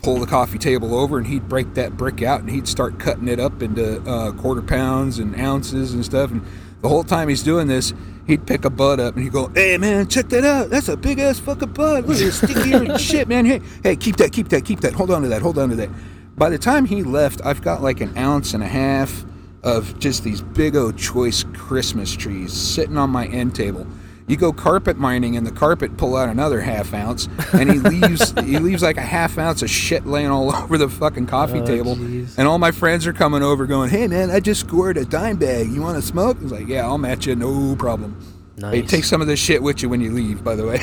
pull 0.02 0.18
the 0.18 0.26
coffee 0.26 0.58
table 0.58 0.94
over 0.94 1.16
and 1.16 1.26
he'd 1.26 1.48
break 1.48 1.74
that 1.74 1.96
brick 1.96 2.22
out 2.22 2.40
and 2.40 2.50
he'd 2.50 2.68
start 2.68 2.98
cutting 2.98 3.26
it 3.26 3.40
up 3.40 3.62
into 3.62 4.02
uh, 4.02 4.32
quarter 4.32 4.60
pounds 4.60 5.18
and 5.18 5.34
ounces 5.40 5.94
and 5.94 6.04
stuff. 6.04 6.30
And 6.30 6.44
the 6.84 6.90
whole 6.90 7.02
time 7.02 7.30
he's 7.30 7.42
doing 7.42 7.66
this, 7.66 7.94
he'd 8.26 8.46
pick 8.46 8.66
a 8.66 8.70
bud 8.70 9.00
up 9.00 9.14
and 9.14 9.24
he'd 9.24 9.32
go, 9.32 9.50
"Hey 9.54 9.78
man, 9.78 10.06
check 10.06 10.28
that 10.28 10.44
out. 10.44 10.68
That's 10.68 10.90
a 10.90 10.98
big 10.98 11.18
ass 11.18 11.38
fucking 11.38 11.72
bud. 11.72 12.06
Look 12.06 12.18
at 12.18 12.24
this 12.24 12.36
sticky 12.36 12.98
shit, 12.98 13.26
man. 13.26 13.46
Hey, 13.46 13.62
hey, 13.82 13.96
keep 13.96 14.16
that, 14.16 14.32
keep 14.32 14.50
that, 14.50 14.66
keep 14.66 14.80
that. 14.80 14.92
Hold 14.92 15.10
on 15.10 15.22
to 15.22 15.28
that. 15.28 15.40
Hold 15.40 15.58
on 15.58 15.70
to 15.70 15.76
that." 15.76 15.88
By 16.36 16.50
the 16.50 16.58
time 16.58 16.84
he 16.84 17.02
left, 17.02 17.40
I've 17.42 17.62
got 17.62 17.82
like 17.82 18.02
an 18.02 18.14
ounce 18.18 18.52
and 18.52 18.62
a 18.62 18.66
half 18.66 19.24
of 19.62 19.98
just 19.98 20.24
these 20.24 20.42
big 20.42 20.76
old 20.76 20.98
choice 20.98 21.42
Christmas 21.54 22.14
trees 22.14 22.52
sitting 22.52 22.98
on 22.98 23.08
my 23.08 23.28
end 23.28 23.54
table. 23.54 23.86
You 24.26 24.38
go 24.38 24.52
carpet 24.54 24.96
mining, 24.96 25.36
and 25.36 25.46
the 25.46 25.50
carpet 25.52 25.98
pull 25.98 26.16
out 26.16 26.30
another 26.30 26.60
half 26.62 26.94
ounce, 26.94 27.28
and 27.52 27.70
he 27.70 27.78
leaves 27.78 28.32
he 28.44 28.58
leaves 28.58 28.82
like 28.82 28.96
a 28.96 29.02
half 29.02 29.36
ounce 29.36 29.60
of 29.62 29.68
shit 29.68 30.06
laying 30.06 30.28
all 30.28 30.54
over 30.56 30.78
the 30.78 30.88
fucking 30.88 31.26
coffee 31.26 31.60
Oh, 31.60 31.66
table. 31.66 31.96
jeez. 31.96 32.38
And 32.38 32.48
all 32.48 32.58
my 32.58 32.70
friends 32.70 33.06
are 33.06 33.12
coming 33.12 33.42
over, 33.42 33.66
going, 33.66 33.90
"Hey 33.90 34.08
man, 34.08 34.30
I 34.30 34.40
just 34.40 34.60
scored 34.60 34.96
a 34.96 35.04
dime 35.04 35.36
bag. 35.36 35.68
You 35.70 35.82
want 35.82 35.96
to 35.96 36.02
smoke?" 36.02 36.38
He's 36.40 36.52
like, 36.52 36.66
"Yeah, 36.68 36.84
I'll 36.86 36.96
match 36.98 37.26
you, 37.26 37.36
no 37.36 37.76
problem." 37.76 38.16
Hey, 38.56 38.80
Nice. 38.80 38.90
take 38.90 39.04
some 39.04 39.20
of 39.20 39.26
this 39.26 39.40
shit 39.40 39.62
with 39.62 39.82
you 39.82 39.88
when 39.90 40.00
you 40.00 40.10
leave. 40.12 40.42
By 40.42 40.54
the 40.54 40.66
way, 40.66 40.80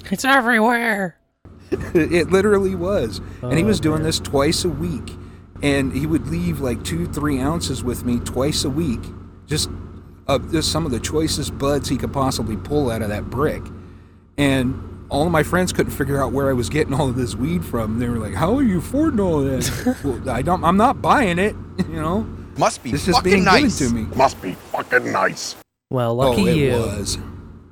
It's 0.10 0.24
everywhere. 0.26 1.16
it 1.70 2.30
literally 2.30 2.74
was, 2.74 3.20
and 3.42 3.54
he 3.56 3.62
Oh, 3.64 3.66
was 3.66 3.80
doing 3.80 4.02
this 4.02 4.20
twice 4.20 4.64
a 4.64 4.68
week, 4.68 5.16
and 5.62 5.92
he 5.94 6.06
would 6.06 6.28
leave 6.28 6.60
like 6.60 6.84
two, 6.84 7.06
three 7.06 7.40
ounces 7.40 7.82
with 7.82 8.04
me 8.04 8.18
twice 8.20 8.64
a 8.64 8.70
week, 8.70 9.00
just 9.46 9.70
of 10.26 10.50
just 10.52 10.72
some 10.72 10.86
of 10.86 10.92
the 10.92 11.00
choicest 11.00 11.56
buds 11.58 11.88
he 11.88 11.96
could 11.96 12.12
possibly 12.12 12.56
pull 12.56 12.90
out 12.90 13.02
of 13.02 13.08
that 13.08 13.30
brick, 13.30 13.62
and 14.36 15.06
all 15.10 15.26
of 15.26 15.32
my 15.32 15.42
friends 15.42 15.72
couldn't 15.72 15.92
figure 15.92 16.22
out 16.22 16.32
where 16.32 16.48
I 16.48 16.52
was 16.52 16.68
getting 16.68 16.94
all 16.94 17.08
of 17.08 17.16
this 17.16 17.34
weed 17.34 17.64
from. 17.64 17.98
They 17.98 18.08
were 18.08 18.18
like, 18.18 18.34
"How 18.34 18.56
are 18.56 18.62
you 18.62 18.78
affording 18.78 19.20
all 19.20 19.40
that?" 19.42 19.98
well, 20.04 20.28
I 20.28 20.42
don't. 20.42 20.64
I'm 20.64 20.76
not 20.76 21.00
buying 21.02 21.38
it. 21.38 21.56
You 21.88 22.00
know, 22.00 22.20
Must 22.56 22.84
be 22.84 22.90
it's 22.90 23.04
just 23.04 23.18
fucking 23.18 23.32
being 23.32 23.44
nice. 23.44 23.80
given 23.80 24.04
to 24.04 24.10
me. 24.10 24.16
Must 24.16 24.40
be 24.40 24.52
fucking 24.52 25.10
nice. 25.10 25.56
Well, 25.90 26.14
lucky 26.14 26.42
oh, 26.42 26.46
it 26.46 26.56
you. 26.56 26.70
was. 26.70 27.18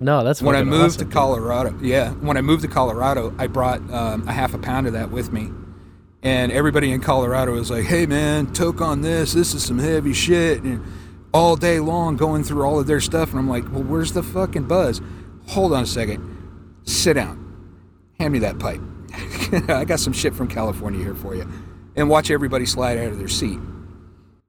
No, 0.01 0.25
that's 0.25 0.43
when 0.43 0.57
I 0.57 0.65
moved 0.65 0.97
awesome, 0.97 1.09
to 1.09 1.15
Colorado. 1.15 1.79
Yeah, 1.81 2.11
when 2.15 2.37
I 2.37 2.41
moved 2.41 2.63
to 2.63 2.69
Colorado, 2.69 3.33
I 3.39 3.47
brought 3.47 3.79
um, 3.93 4.27
a 4.27 4.33
half 4.33 4.55
a 4.55 4.59
pound 4.59 4.89
of 4.89 4.95
that 4.95 5.13
with 5.13 5.33
me, 5.33 5.51
and 6.25 6.51
everybody 6.51 6.91
in 6.91 7.01
Colorado 7.01 7.53
was 7.53 7.71
like, 7.71 7.85
"Hey 7.85 8.07
man, 8.07 8.53
toke 8.53 8.81
on 8.81 9.03
this. 9.03 9.33
This 9.33 9.55
is 9.55 9.65
some 9.65 9.79
heavy 9.79 10.13
shit." 10.13 10.63
And 10.65 10.85
all 11.33 11.57
day 11.57 11.81
long 11.81 12.17
going 12.17 12.45
through 12.45 12.63
all 12.63 12.79
of 12.79 12.87
their 12.87 13.01
stuff, 13.01 13.31
and 13.31 13.39
I'm 13.39 13.49
like, 13.49 13.65
"Well, 13.73 13.83
where's 13.83 14.13
the 14.13 14.23
fucking 14.23 14.65
buzz?" 14.65 15.01
Hold 15.49 15.73
on 15.73 15.83
a 15.83 15.87
second. 15.87 16.81
Sit 16.85 17.15
down. 17.15 17.39
Hand 18.19 18.33
me 18.33 18.39
that 18.41 18.59
pipe. 18.59 18.81
I 19.69 19.85
got 19.85 20.01
some 20.01 20.13
shit 20.13 20.35
from 20.35 20.49
California 20.49 21.03
here 21.03 21.15
for 21.15 21.35
you, 21.35 21.49
and 21.97 22.09
watch 22.09 22.31
everybody 22.31 22.67
slide 22.67 22.99
out 22.99 23.13
of 23.13 23.19
their 23.19 23.29
seat. 23.29 23.59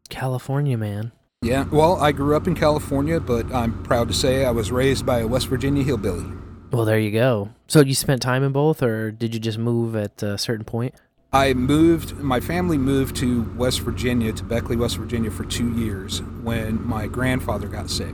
California 0.09 0.77
man. 0.77 1.11
Yeah, 1.41 1.65
well, 1.71 1.97
I 1.97 2.13
grew 2.13 2.37
up 2.37 2.47
in 2.47 2.55
California, 2.55 3.19
but 3.19 3.51
I'm 3.53 3.83
proud 3.83 4.07
to 4.07 4.13
say 4.13 4.45
I 4.45 4.51
was 4.51 4.71
raised 4.71 5.05
by 5.05 5.19
a 5.19 5.27
West 5.27 5.47
Virginia 5.47 5.83
hillbilly. 5.83 6.25
Well, 6.71 6.85
there 6.85 6.97
you 6.97 7.11
go. 7.11 7.49
So 7.67 7.81
you 7.81 7.93
spent 7.93 8.21
time 8.21 8.43
in 8.43 8.53
both, 8.53 8.81
or 8.81 9.11
did 9.11 9.33
you 9.33 9.39
just 9.39 9.57
move 9.57 9.95
at 9.95 10.23
a 10.23 10.37
certain 10.37 10.63
point? 10.63 10.95
I 11.33 11.55
moved, 11.55 12.17
my 12.17 12.39
family 12.39 12.77
moved 12.77 13.15
to 13.17 13.41
West 13.55 13.79
Virginia, 13.79 14.31
to 14.33 14.43
Beckley, 14.43 14.75
West 14.75 14.97
Virginia 14.97 15.31
for 15.31 15.43
two 15.43 15.73
years 15.73 16.21
when 16.43 16.85
my 16.85 17.07
grandfather 17.07 17.67
got 17.67 17.89
sick. 17.89 18.13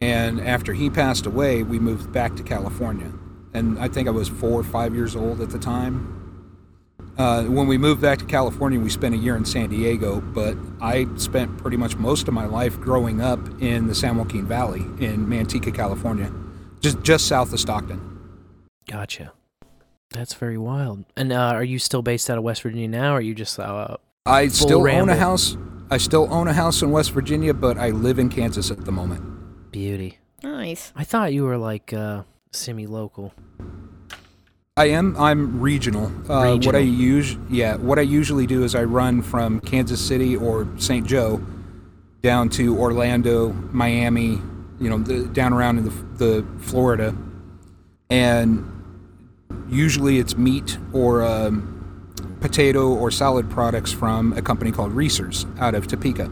And 0.00 0.40
after 0.40 0.72
he 0.72 0.90
passed 0.90 1.26
away, 1.26 1.62
we 1.62 1.78
moved 1.78 2.12
back 2.12 2.34
to 2.34 2.42
California. 2.42 3.12
And 3.54 3.78
I 3.78 3.86
think 3.86 4.08
I 4.08 4.10
was 4.10 4.28
four 4.28 4.58
or 4.58 4.64
five 4.64 4.96
years 4.96 5.14
old 5.14 5.40
at 5.40 5.50
the 5.50 5.60
time. 5.60 6.10
Uh, 7.16 7.44
when 7.44 7.68
we 7.68 7.78
moved 7.78 8.02
back 8.02 8.18
to 8.18 8.24
California, 8.24 8.80
we 8.80 8.90
spent 8.90 9.14
a 9.14 9.18
year 9.18 9.36
in 9.36 9.44
San 9.44 9.70
Diego, 9.70 10.20
but 10.20 10.56
I 10.80 11.06
spent 11.16 11.56
pretty 11.58 11.76
much 11.76 11.94
most 11.96 12.26
of 12.26 12.34
my 12.34 12.46
life 12.46 12.80
growing 12.80 13.20
up 13.20 13.38
in 13.62 13.86
the 13.86 13.94
San 13.94 14.16
Joaquin 14.16 14.46
Valley 14.46 14.80
in 14.98 15.24
Manteca, 15.28 15.72
California, 15.72 16.32
just 16.80 17.00
just 17.04 17.28
south 17.28 17.52
of 17.52 17.60
Stockton. 17.60 18.00
Gotcha. 18.88 19.32
That's 20.14 20.32
very 20.34 20.56
wild. 20.56 21.04
And 21.16 21.32
uh, 21.32 21.52
are 21.54 21.64
you 21.64 21.78
still 21.78 22.00
based 22.00 22.30
out 22.30 22.38
of 22.38 22.44
West 22.44 22.62
Virginia 22.62 22.88
now, 22.88 23.14
or 23.14 23.18
are 23.18 23.20
you 23.20 23.34
just 23.34 23.58
uh, 23.58 23.96
I 24.24 24.48
full 24.48 24.54
still 24.54 24.88
own 24.88 25.08
a 25.08 25.16
house. 25.16 25.56
I 25.90 25.98
still 25.98 26.32
own 26.32 26.48
a 26.48 26.54
house 26.54 26.82
in 26.82 26.90
West 26.92 27.10
Virginia, 27.10 27.52
but 27.52 27.76
I 27.76 27.90
live 27.90 28.18
in 28.18 28.28
Kansas 28.30 28.70
at 28.70 28.84
the 28.84 28.92
moment. 28.92 29.70
Beauty. 29.72 30.18
Nice. 30.42 30.92
I 30.94 31.04
thought 31.04 31.32
you 31.32 31.44
were 31.44 31.58
like 31.58 31.92
uh, 31.92 32.22
semi-local. 32.52 33.34
I 34.76 34.86
am. 34.86 35.16
I'm 35.16 35.60
regional. 35.60 36.06
Uh, 36.30 36.56
What 36.58 36.74
I 36.74 36.78
use, 36.78 37.36
yeah, 37.50 37.76
what 37.76 37.98
I 37.98 38.02
usually 38.02 38.46
do 38.46 38.64
is 38.64 38.74
I 38.74 38.84
run 38.84 39.20
from 39.20 39.60
Kansas 39.60 40.00
City 40.00 40.36
or 40.36 40.68
St. 40.78 41.06
Joe 41.06 41.44
down 42.22 42.48
to 42.50 42.78
Orlando, 42.78 43.52
Miami, 43.72 44.40
you 44.80 44.90
know, 44.90 44.98
the, 44.98 45.26
down 45.26 45.52
around 45.52 45.78
in 45.78 45.84
the, 45.84 45.90
the 46.16 46.46
Florida, 46.60 47.14
and 48.10 48.73
usually 49.68 50.18
it's 50.18 50.36
meat 50.36 50.78
or 50.92 51.22
um, 51.22 51.70
potato 52.40 52.88
or 52.88 53.10
salad 53.10 53.50
products 53.50 53.92
from 53.92 54.32
a 54.34 54.42
company 54.42 54.70
called 54.72 54.92
Reser's 54.92 55.46
out 55.58 55.74
of 55.74 55.86
Topeka, 55.86 56.30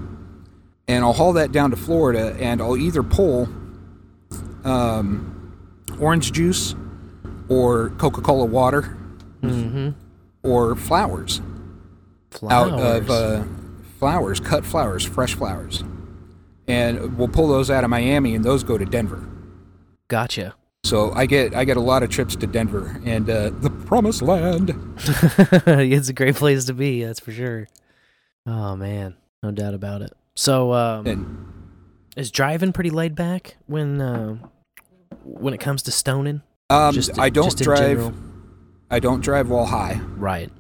and 0.89 1.05
I'll 1.05 1.12
haul 1.12 1.32
that 1.35 1.53
down 1.53 1.70
to 1.70 1.77
Florida, 1.77 2.36
and 2.39 2.61
I'll 2.61 2.77
either 2.77 3.03
pull 3.03 3.49
um, 4.65 5.55
orange 6.01 6.32
juice 6.32 6.74
or 7.49 7.90
Coca-Cola 7.90 8.44
water 8.47 8.97
Mm-hmm. 9.43 9.90
or 10.44 10.77
flowers, 10.77 11.40
out 12.49 12.78
of 12.78 13.11
uh, 13.11 13.43
flowers, 13.99 14.39
cut 14.39 14.65
flowers, 14.65 15.05
fresh 15.05 15.35
flowers, 15.35 15.82
and 16.69 17.19
we'll 17.19 17.27
pull 17.27 17.49
those 17.49 17.69
out 17.69 17.82
of 17.82 17.90
Miami, 17.90 18.36
and 18.36 18.44
those 18.44 18.62
go 18.62 18.78
to 18.78 18.85
Denver. 18.85 19.20
Gotcha. 20.07 20.55
So 20.84 21.12
I 21.12 21.26
get 21.26 21.54
I 21.54 21.64
get 21.64 21.76
a 21.76 21.80
lot 21.80 22.02
of 22.02 22.10
trips 22.10 22.34
to 22.36 22.46
Denver 22.46 23.00
and 23.04 23.30
uh, 23.30 23.50
the 23.50 23.70
Promised 23.70 24.20
Land. 24.20 24.70
it's 25.66 26.09
a 26.09 26.12
great 26.12 26.34
place 26.34 26.64
to 26.64 26.74
be, 26.74 27.04
that's 27.04 27.20
for 27.20 27.30
sure. 27.30 27.68
Oh 28.46 28.74
man, 28.74 29.16
no 29.42 29.52
doubt 29.52 29.74
about 29.74 30.02
it. 30.02 30.12
So, 30.34 30.72
um, 30.72 31.52
is 32.16 32.30
driving 32.30 32.72
pretty 32.72 32.90
laid 32.90 33.14
back 33.14 33.56
when 33.66 34.00
uh, 34.00 34.38
when 35.22 35.54
it 35.54 35.60
comes 35.60 35.82
to 35.84 35.92
stoning? 35.92 36.42
Um, 36.68 36.96
I 37.18 37.30
don't 37.30 37.56
drive. 37.56 38.12
I 38.90 38.98
don't 38.98 39.20
drive 39.20 39.50
while 39.50 39.66
high. 39.66 40.00
Right. 40.16 40.50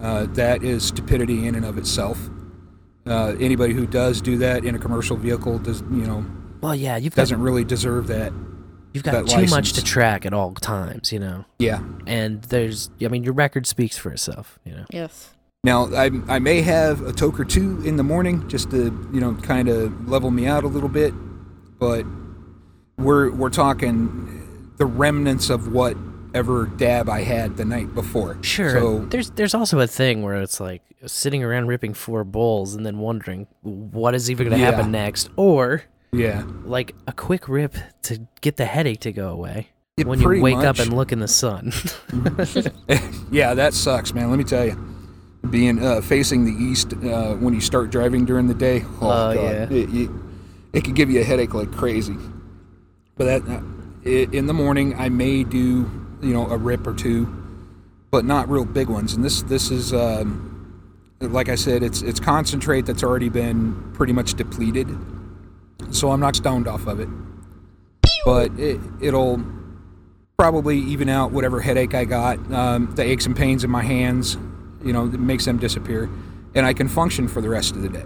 Uh, 0.00 0.26
that 0.34 0.62
is 0.62 0.84
stupidity 0.84 1.46
in 1.48 1.56
and 1.56 1.64
of 1.64 1.78
itself. 1.78 2.30
Uh, 3.06 3.34
anybody 3.40 3.74
who 3.74 3.86
does 3.86 4.20
do 4.20 4.38
that 4.38 4.64
in 4.64 4.74
a 4.76 4.78
commercial 4.78 5.16
vehicle 5.16 5.58
does, 5.58 5.80
you 5.82 6.06
know, 6.06 6.24
Well, 6.60 6.74
yeah, 6.74 6.96
you've 6.96 7.14
doesn't 7.14 7.40
really 7.40 7.64
deserve 7.64 8.06
that. 8.06 8.32
You've 8.92 9.04
got 9.04 9.26
that 9.26 9.28
too 9.28 9.46
much 9.50 9.72
to 9.74 9.84
track 9.84 10.24
at 10.26 10.32
all 10.32 10.52
times, 10.54 11.12
you 11.12 11.18
know. 11.18 11.44
Yeah. 11.58 11.80
And 12.06 12.42
there's, 12.44 12.90
I 13.02 13.08
mean, 13.08 13.24
your 13.24 13.34
record 13.34 13.66
speaks 13.66 13.96
for 13.98 14.10
itself, 14.12 14.58
you 14.64 14.72
know. 14.72 14.84
Yes. 14.90 15.34
Now, 15.64 15.86
I, 15.94 16.10
I 16.28 16.38
may 16.38 16.62
have 16.62 17.02
a 17.02 17.12
toke 17.12 17.38
or 17.40 17.44
two 17.44 17.82
in 17.84 17.96
the 17.96 18.02
morning 18.04 18.48
just 18.48 18.70
to, 18.70 18.84
you 19.12 19.20
know, 19.20 19.34
kind 19.34 19.68
of 19.68 20.08
level 20.08 20.30
me 20.30 20.46
out 20.46 20.64
a 20.64 20.68
little 20.68 20.88
bit, 20.88 21.12
but 21.78 22.04
we're 22.96 23.30
we're 23.32 23.50
talking 23.50 24.72
the 24.78 24.86
remnants 24.86 25.50
of 25.50 25.72
whatever 25.72 26.66
dab 26.66 27.08
I 27.08 27.22
had 27.22 27.56
the 27.56 27.64
night 27.64 27.94
before. 27.94 28.38
Sure. 28.42 28.70
So 28.70 28.98
there's 29.06 29.30
there's 29.30 29.54
also 29.54 29.80
a 29.80 29.86
thing 29.86 30.22
where 30.22 30.36
it's 30.36 30.60
like 30.60 30.82
sitting 31.06 31.42
around 31.44 31.66
ripping 31.68 31.94
four 31.94 32.24
bowls 32.24 32.74
and 32.74 32.84
then 32.86 32.98
wondering 32.98 33.46
what 33.62 34.14
is 34.14 34.30
even 34.30 34.48
going 34.48 34.58
to 34.58 34.64
Yeah. 34.64 34.70
happen 34.72 34.90
next, 34.92 35.30
or 35.36 35.82
yeah, 36.12 36.44
like 36.64 36.94
a 37.06 37.12
quick 37.12 37.48
rip 37.48 37.74
to 38.02 38.26
get 38.40 38.56
the 38.56 38.64
headache 38.64 39.00
to 39.00 39.12
go 39.12 39.28
away 39.30 39.68
Yeah, 39.96 40.06
when 40.06 40.20
you 40.20 40.40
wake 40.40 40.56
up 40.56 40.78
and 40.78 40.92
look 40.92 41.12
in 41.12 41.18
the 41.20 41.28
sun. 41.28 41.72
yeah, 43.30 43.54
that 43.54 43.74
sucks, 43.74 44.14
man. 44.14 44.30
Let 44.30 44.38
me 44.38 44.44
tell 44.44 44.66
you, 44.66 44.76
being 45.50 45.84
uh, 45.84 46.00
facing 46.00 46.44
the 46.44 46.52
east 46.52 46.92
uh, 46.94 47.34
when 47.34 47.54
you 47.54 47.60
start 47.60 47.90
driving 47.90 48.24
during 48.24 48.46
the 48.48 48.54
day, 48.54 48.82
oh, 49.00 49.06
Oh, 49.06 49.34
god, 49.34 49.34
yeah. 49.34 49.62
it, 49.70 49.94
it, 49.94 50.10
it 50.72 50.84
could 50.84 50.94
give 50.94 51.10
you 51.10 51.20
a 51.20 51.24
headache 51.24 51.54
like 51.54 51.70
crazy. 51.72 52.16
But 53.16 53.24
that 53.24 53.42
uh, 53.50 53.60
i 54.06 54.28
in 54.32 54.46
the 54.46 54.54
morning, 54.54 54.94
I 54.96 55.08
may 55.08 55.44
do 55.44 55.90
you 56.22 56.32
know 56.32 56.46
a 56.48 56.56
rip 56.56 56.86
or 56.86 56.94
two, 56.94 57.26
but 58.10 58.24
not 58.24 58.48
real 58.48 58.64
big 58.64 58.88
ones. 58.88 59.14
And 59.14 59.24
this 59.24 59.42
this 59.42 59.70
is 59.70 59.92
um, 59.92 60.44
like 61.20 61.48
I 61.48 61.54
said, 61.56 61.82
it's 61.82 62.00
it's 62.02 62.20
concentrate 62.20 62.86
that's 62.86 63.02
already 63.02 63.28
been 63.28 63.92
pretty 63.92 64.12
much 64.12 64.34
depleted, 64.34 64.88
so 65.90 66.10
I'm 66.10 66.20
not 66.20 66.36
stoned 66.36 66.68
off 66.68 66.86
of 66.86 67.00
it. 67.00 67.08
But 68.24 68.58
it, 68.58 68.80
it'll 69.00 69.42
probably 70.36 70.78
even 70.78 71.08
out 71.08 71.32
whatever 71.32 71.60
headache 71.60 71.94
I 71.94 72.04
got, 72.04 72.38
um, 72.52 72.94
the 72.94 73.02
aches 73.02 73.26
and 73.26 73.36
pains 73.36 73.64
in 73.64 73.70
my 73.70 73.82
hands, 73.82 74.36
you 74.84 74.92
know, 74.92 75.06
it 75.06 75.18
makes 75.18 75.44
them 75.44 75.58
disappear, 75.58 76.08
and 76.54 76.64
I 76.64 76.72
can 76.72 76.88
function 76.88 77.26
for 77.28 77.40
the 77.40 77.48
rest 77.48 77.74
of 77.74 77.82
the 77.82 77.88
day. 77.88 78.04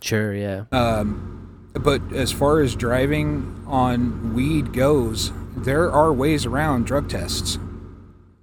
sure, 0.00 0.34
yeah. 0.34 0.64
Um, 0.72 1.28
but 1.74 2.00
as 2.12 2.32
far 2.32 2.60
as 2.60 2.74
driving 2.74 3.64
on 3.66 4.34
weed 4.34 4.72
goes, 4.72 5.32
there 5.56 5.90
are 5.90 6.12
ways 6.12 6.44
around 6.46 6.86
drug 6.86 7.08
tests. 7.08 7.58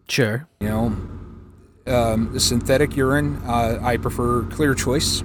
Sure. 0.08 0.48
You 0.60 0.70
know, 0.70 0.86
um, 1.88 2.30
the 2.34 2.40
synthetic 2.40 2.96
urine, 2.96 3.42
uh, 3.46 3.80
I 3.82 3.98
prefer 3.98 4.44
Clear 4.44 4.74
Choice. 4.74 5.24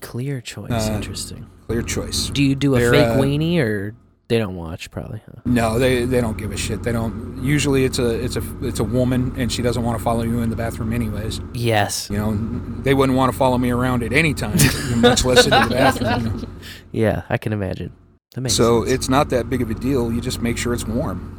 Clear 0.00 0.40
choice. 0.40 0.70
Uh, 0.70 0.92
Interesting. 0.94 1.48
Clear 1.72 1.82
Choice. 1.82 2.28
Do 2.30 2.42
you 2.42 2.54
do 2.54 2.74
a 2.74 2.78
They're, 2.78 2.90
fake 2.92 3.06
uh, 3.06 3.16
weenie 3.16 3.58
or 3.58 3.94
they 4.28 4.38
don't 4.38 4.56
watch 4.56 4.90
probably? 4.90 5.20
Huh? 5.26 5.40
No, 5.44 5.78
they 5.78 6.04
they 6.04 6.20
don't 6.20 6.36
give 6.38 6.52
a 6.52 6.56
shit. 6.56 6.82
They 6.82 6.92
don't. 6.92 7.42
Usually, 7.42 7.84
it's 7.84 7.98
a 7.98 8.10
it's 8.22 8.36
a 8.36 8.42
it's 8.62 8.78
a 8.80 8.84
woman, 8.84 9.34
and 9.36 9.50
she 9.50 9.62
doesn't 9.62 9.82
want 9.82 9.98
to 9.98 10.04
follow 10.04 10.22
you 10.22 10.40
in 10.42 10.50
the 10.50 10.56
bathroom 10.56 10.92
anyways. 10.92 11.40
Yes. 11.54 12.08
You 12.10 12.18
know, 12.18 12.82
they 12.82 12.94
wouldn't 12.94 13.16
want 13.16 13.32
to 13.32 13.36
follow 13.38 13.58
me 13.58 13.70
around 13.70 14.02
at 14.02 14.12
any 14.12 14.32
time, 14.34 14.56
much 14.96 15.24
less 15.24 15.44
into 15.46 15.58
the 15.58 15.74
bathroom. 15.74 16.24
you 16.24 16.30
know. 16.42 16.48
Yeah, 16.92 17.22
I 17.28 17.36
can 17.38 17.52
imagine. 17.52 17.92
That 18.34 18.42
makes 18.42 18.54
So 18.54 18.84
sense. 18.84 18.94
it's 18.94 19.08
not 19.08 19.28
that 19.30 19.50
big 19.50 19.60
of 19.62 19.70
a 19.70 19.74
deal. 19.74 20.12
You 20.12 20.20
just 20.20 20.40
make 20.42 20.56
sure 20.58 20.72
it's 20.72 20.86
warm. 20.86 21.38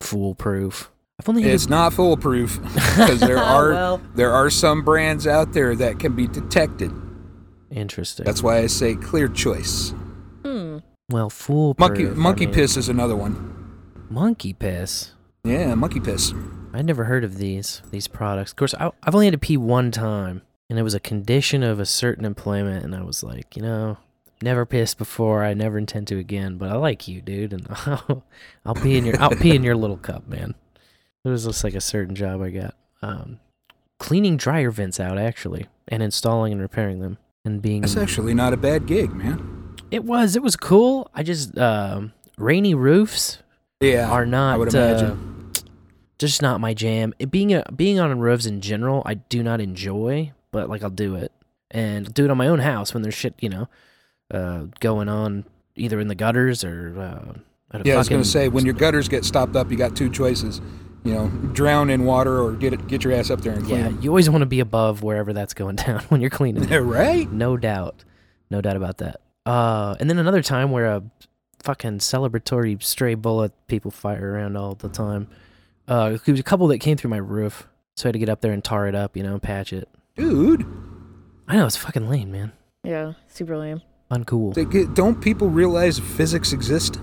foolproof. 0.00 0.90
I've 1.18 1.28
only 1.28 1.44
It's 1.44 1.68
not 1.68 1.94
foolproof 1.94 2.60
because 2.62 3.20
there 3.20 3.38
are 3.42 3.70
Well. 3.70 4.00
there 4.14 4.32
are 4.32 4.50
some 4.50 4.84
brands 4.84 5.26
out 5.26 5.52
there 5.54 5.74
that 5.76 5.98
can 5.98 6.14
be 6.14 6.26
detected. 6.26 6.92
Interesting. 7.76 8.24
That's 8.24 8.42
why 8.42 8.58
I 8.58 8.66
say 8.66 8.94
clear 8.94 9.28
choice. 9.28 9.92
Hmm. 10.44 10.78
well, 11.10 11.30
foolproof. 11.30 11.88
Monkey 11.90 12.06
I 12.06 12.10
monkey 12.10 12.46
mean- 12.46 12.54
piss 12.54 12.76
is 12.76 12.88
another 12.88 13.16
one. 13.16 13.52
Monkey 14.08 14.52
piss. 14.52 15.12
Yeah, 15.44 15.74
monkey 15.74 16.00
piss. 16.00 16.32
I 16.72 16.82
never 16.82 17.04
heard 17.04 17.24
of 17.24 17.38
these 17.38 17.82
these 17.90 18.08
products. 18.08 18.52
Of 18.52 18.56
course, 18.56 18.74
I, 18.74 18.90
I've 19.02 19.14
only 19.14 19.26
had 19.26 19.32
to 19.32 19.38
pee 19.38 19.56
one 19.56 19.90
time, 19.90 20.42
and 20.68 20.78
it 20.78 20.82
was 20.82 20.94
a 20.94 21.00
condition 21.00 21.62
of 21.62 21.78
a 21.80 21.86
certain 21.86 22.24
employment. 22.24 22.84
And 22.84 22.94
I 22.94 23.02
was 23.02 23.22
like, 23.22 23.56
you 23.56 23.62
know, 23.62 23.96
never 24.42 24.66
pissed 24.66 24.98
before. 24.98 25.42
I 25.44 25.54
never 25.54 25.78
intend 25.78 26.06
to 26.08 26.18
again. 26.18 26.56
But 26.58 26.70
I 26.70 26.74
like 26.76 27.08
you, 27.08 27.20
dude, 27.20 27.52
and 27.52 27.66
I'll, 27.86 28.24
I'll 28.64 28.74
pee 28.74 28.96
in 28.98 29.04
your 29.06 29.20
I'll 29.20 29.30
pee 29.30 29.54
in 29.56 29.62
your 29.62 29.76
little 29.76 29.96
cup, 29.96 30.26
man. 30.28 30.54
It 31.24 31.28
was 31.28 31.44
just 31.44 31.64
like 31.64 31.74
a 31.74 31.80
certain 31.80 32.14
job 32.14 32.40
I 32.42 32.50
got. 32.50 32.74
Um, 33.02 33.40
cleaning 33.98 34.36
dryer 34.36 34.70
vents 34.70 35.00
out 35.00 35.18
actually, 35.18 35.66
and 35.88 36.02
installing 36.02 36.52
and 36.52 36.60
repairing 36.60 37.00
them, 37.00 37.18
and 37.46 37.62
being 37.62 37.80
That's 37.82 37.96
actually 37.96 38.34
not 38.34 38.52
a 38.52 38.56
bad 38.56 38.86
gig, 38.86 39.12
man. 39.14 39.74
it 39.90 40.04
was. 40.04 40.36
It 40.36 40.42
was 40.42 40.56
cool. 40.56 41.10
I 41.14 41.22
just 41.22 41.56
um, 41.58 42.12
rainy 42.36 42.74
roofs 42.74 43.38
Yeah, 43.80 44.10
are 44.10 44.26
not. 44.26 44.54
I 44.54 44.56
would 44.58 44.74
uh, 44.74 44.78
imagine. 44.78 45.52
just 46.18 46.42
not 46.42 46.60
my 46.60 46.74
jam. 46.74 47.14
It, 47.18 47.30
being 47.30 47.54
a, 47.54 47.64
being 47.74 47.98
on 48.00 48.18
roofs 48.18 48.46
in 48.46 48.60
general, 48.60 49.02
I 49.06 49.14
do 49.14 49.42
not 49.42 49.60
enjoy, 49.60 50.32
but 50.50 50.68
like 50.68 50.82
I'll 50.82 50.90
do 50.90 51.14
it 51.14 51.32
and 51.70 52.12
do 52.12 52.24
it 52.24 52.30
on 52.30 52.36
my 52.36 52.48
own 52.48 52.58
house 52.60 52.92
when 52.94 53.02
there's 53.02 53.14
shit 53.14 53.34
you 53.40 53.48
know 53.48 53.68
uh, 54.30 54.64
going 54.80 55.08
on 55.08 55.44
either 55.76 56.00
in 56.00 56.08
the 56.08 56.14
gutters 56.14 56.64
or. 56.64 56.98
Uh, 56.98 57.38
at 57.72 57.80
a 57.84 57.88
Yeah, 57.88 57.94
I 57.94 57.98
was 57.98 58.08
gonna 58.08 58.24
say 58.24 58.48
when 58.48 58.64
your 58.64 58.74
gutters 58.74 59.08
get 59.08 59.24
stopped 59.24 59.56
up, 59.56 59.70
you 59.72 59.76
got 59.76 59.96
two 59.96 60.08
choices. 60.08 60.60
You 61.06 61.14
know, 61.14 61.28
drown 61.52 61.88
in 61.90 62.04
water 62.04 62.40
or 62.42 62.52
get 62.52 62.72
it, 62.72 62.86
get 62.88 63.04
your 63.04 63.12
ass 63.12 63.30
up 63.30 63.40
there 63.40 63.52
and 63.52 63.64
clean. 63.64 63.76
Yeah, 63.78 63.82
them. 63.84 63.98
you 64.02 64.10
always 64.10 64.28
want 64.28 64.42
to 64.42 64.46
be 64.46 64.58
above 64.60 65.02
wherever 65.02 65.32
that's 65.32 65.54
going 65.54 65.76
down 65.86 66.00
when 66.08 66.20
you're 66.20 66.30
cleaning. 66.30 66.70
it. 66.70 66.76
right? 66.80 67.30
No 67.30 67.56
doubt. 67.56 68.04
No 68.50 68.60
doubt 68.60 68.76
about 68.76 68.98
that. 68.98 69.20
Uh, 69.44 69.94
and 70.00 70.10
then 70.10 70.18
another 70.18 70.42
time 70.42 70.72
where 70.72 70.86
a 70.86 71.02
fucking 71.62 71.98
celebratory 71.98 72.82
stray 72.82 73.14
bullet 73.14 73.52
people 73.68 73.90
fire 73.92 74.32
around 74.32 74.56
all 74.56 74.74
the 74.74 74.88
time. 74.88 75.28
Uh, 75.86 76.10
there 76.10 76.20
was 76.32 76.40
a 76.40 76.44
couple 76.44 76.66
that 76.68 76.78
came 76.78 76.96
through 76.96 77.10
my 77.10 77.16
roof, 77.16 77.68
so 77.96 78.06
I 78.06 78.08
had 78.08 78.14
to 78.14 78.18
get 78.18 78.28
up 78.28 78.40
there 78.40 78.52
and 78.52 78.62
tar 78.64 78.88
it 78.88 78.94
up, 78.96 79.16
you 79.16 79.22
know, 79.22 79.38
patch 79.38 79.72
it. 79.72 79.88
dude. 80.16 80.66
I 81.48 81.54
know 81.56 81.66
it's 81.66 81.76
fucking 81.76 82.08
lame, 82.08 82.32
man. 82.32 82.50
Yeah, 82.82 83.12
super 83.28 83.56
lame. 83.56 83.82
Uncool. 84.10 84.54
They 84.54 84.64
get- 84.64 84.94
don't 84.94 85.20
people 85.20 85.48
realize 85.48 86.00
physics 86.00 86.52
exist? 86.52 86.98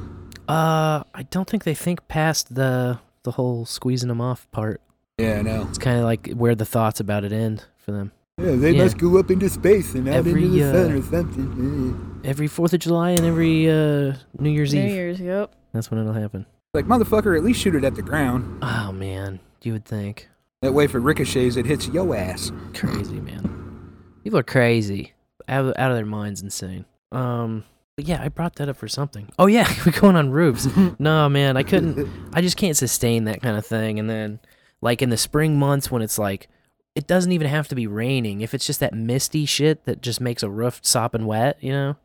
Uh, 0.49 1.03
I 1.13 1.23
don't 1.29 1.49
think 1.49 1.63
they 1.63 1.73
think 1.75 2.05
past 2.09 2.53
the 2.55 2.99
the 3.23 3.31
whole 3.31 3.65
squeezing 3.65 4.09
them 4.09 4.21
off 4.21 4.49
part. 4.51 4.81
Yeah, 5.17 5.39
I 5.39 5.41
know. 5.41 5.67
It's 5.69 5.77
kind 5.77 5.97
of 5.99 6.05
like 6.05 6.31
where 6.33 6.55
the 6.55 6.65
thoughts 6.65 6.99
about 6.99 7.23
it 7.23 7.31
end 7.31 7.65
for 7.77 7.91
them. 7.91 8.11
Yeah, 8.39 8.55
they 8.55 8.71
Yeah. 8.71 8.83
must 8.83 8.97
go 8.97 9.17
up 9.19 9.29
into 9.29 9.47
space 9.49 9.93
and 9.93 10.07
out 10.07 10.15
Every, 10.15 10.43
into 10.45 10.57
the 10.57 10.71
sun 10.71 10.91
uh, 10.91 10.97
or 10.97 11.01
something. 11.03 12.21
Every 12.23 12.47
Fourth 12.47 12.73
of 12.73 12.79
July 12.79 13.11
and 13.11 13.25
every 13.25 13.69
uh 13.69 14.15
New 14.39 14.49
Year's 14.49 14.73
New 14.73 14.81
Eve. 14.81 14.87
New 14.87 14.93
Year's, 14.93 15.19
yep. 15.19 15.53
That's 15.73 15.91
when 15.91 15.99
it'll 15.99 16.13
happen. 16.13 16.45
Like 16.73 16.85
motherfucker, 16.85 17.37
at 17.37 17.43
least 17.43 17.61
shoot 17.61 17.75
it 17.75 17.83
at 17.83 17.95
the 17.95 18.01
ground. 18.01 18.59
Oh 18.63 18.91
man, 18.91 19.39
you 19.61 19.73
would 19.73 19.85
think. 19.85 20.29
That 20.63 20.73
way, 20.73 20.85
if 20.85 20.95
it 20.95 20.99
ricochets, 20.99 21.57
it 21.57 21.65
hits 21.65 21.87
yo 21.89 22.13
ass. 22.13 22.51
Crazy 22.73 23.19
man. 23.19 23.93
People 24.23 24.39
are 24.39 24.43
crazy. 24.43 25.13
Out 25.47 25.65
of, 25.65 25.73
out 25.77 25.91
of 25.91 25.97
their 25.97 26.05
minds, 26.05 26.41
insane. 26.41 26.85
Um, 27.11 27.65
but 27.65 27.72
yeah, 27.97 28.21
I 28.21 28.29
brought 28.29 28.55
that 28.55 28.69
up 28.69 28.77
for 28.77 28.87
something. 28.87 29.29
Oh 29.37 29.45
yeah, 29.47 29.71
we're 29.85 29.91
going 29.99 30.15
on 30.15 30.31
roofs. 30.31 30.67
no 30.99 31.29
man, 31.29 31.57
I 31.57 31.63
couldn't. 31.63 32.09
I 32.33 32.41
just 32.41 32.57
can't 32.57 32.77
sustain 32.77 33.25
that 33.25 33.41
kind 33.41 33.57
of 33.57 33.65
thing. 33.65 33.99
And 33.99 34.09
then, 34.09 34.39
like 34.81 35.01
in 35.01 35.09
the 35.09 35.17
spring 35.17 35.57
months 35.59 35.91
when 35.91 36.01
it's 36.01 36.17
like, 36.17 36.49
it 36.95 37.07
doesn't 37.07 37.31
even 37.31 37.47
have 37.47 37.67
to 37.69 37.75
be 37.75 37.87
raining. 37.87 38.41
If 38.41 38.53
it's 38.53 38.65
just 38.65 38.79
that 38.79 38.93
misty 38.93 39.45
shit 39.45 39.85
that 39.85 40.01
just 40.01 40.21
makes 40.21 40.43
a 40.43 40.49
roof 40.49 40.79
sopping 40.83 41.25
wet, 41.25 41.57
you 41.61 41.71
know, 41.71 41.95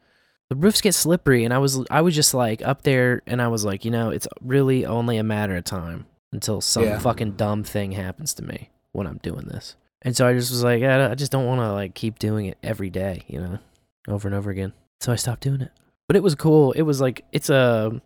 the 0.51 0.57
roofs 0.57 0.81
get 0.81 0.95
slippery. 0.95 1.45
And 1.45 1.53
I 1.53 1.59
was, 1.59 1.85
I 1.91 2.01
was 2.03 2.15
just 2.15 2.33
like 2.35 2.63
up 2.63 2.83
there, 2.83 3.23
and 3.27 3.41
I 3.43 3.49
was 3.49 3.65
like, 3.65 3.85
you 3.85 3.91
know, 3.91 4.11
it's 4.11 4.29
really 4.41 4.87
only 4.87 5.17
a 5.19 5.23
matter 5.25 5.57
of 5.57 5.65
time 5.65 6.07
until 6.33 6.61
some 6.61 6.85
Yeah. 6.85 6.99
fucking 6.99 7.33
dumb 7.33 7.65
thing 7.65 7.93
happens 7.93 8.35
to 8.35 8.45
me 8.45 8.71
when 8.93 9.07
I'm 9.07 9.19
doing 9.23 9.47
this. 9.47 9.75
And 10.03 10.17
so 10.17 10.27
I 10.27 10.33
just 10.35 10.51
was 10.51 10.63
like, 10.63 10.83
I, 10.83 11.11
I 11.11 11.15
just 11.15 11.33
don't 11.33 11.47
want 11.47 11.61
to 11.61 11.73
like 11.73 11.95
keep 11.95 12.19
doing 12.19 12.47
it 12.47 12.57
every 12.63 12.89
day, 12.91 13.25
you 13.27 13.41
know, 13.41 13.59
over 14.07 14.29
and 14.29 14.35
over 14.35 14.51
again. 14.51 14.73
So 15.01 15.13
I 15.13 15.17
stopped 15.17 15.43
doing 15.43 15.61
it. 15.61 15.71
But 16.07 16.17
it 16.17 16.23
was 16.23 16.35
cool. 16.35 16.73
It 16.73 16.83
was 16.83 17.01
like 17.01 17.25
it's 17.33 17.51
a 17.51 18.01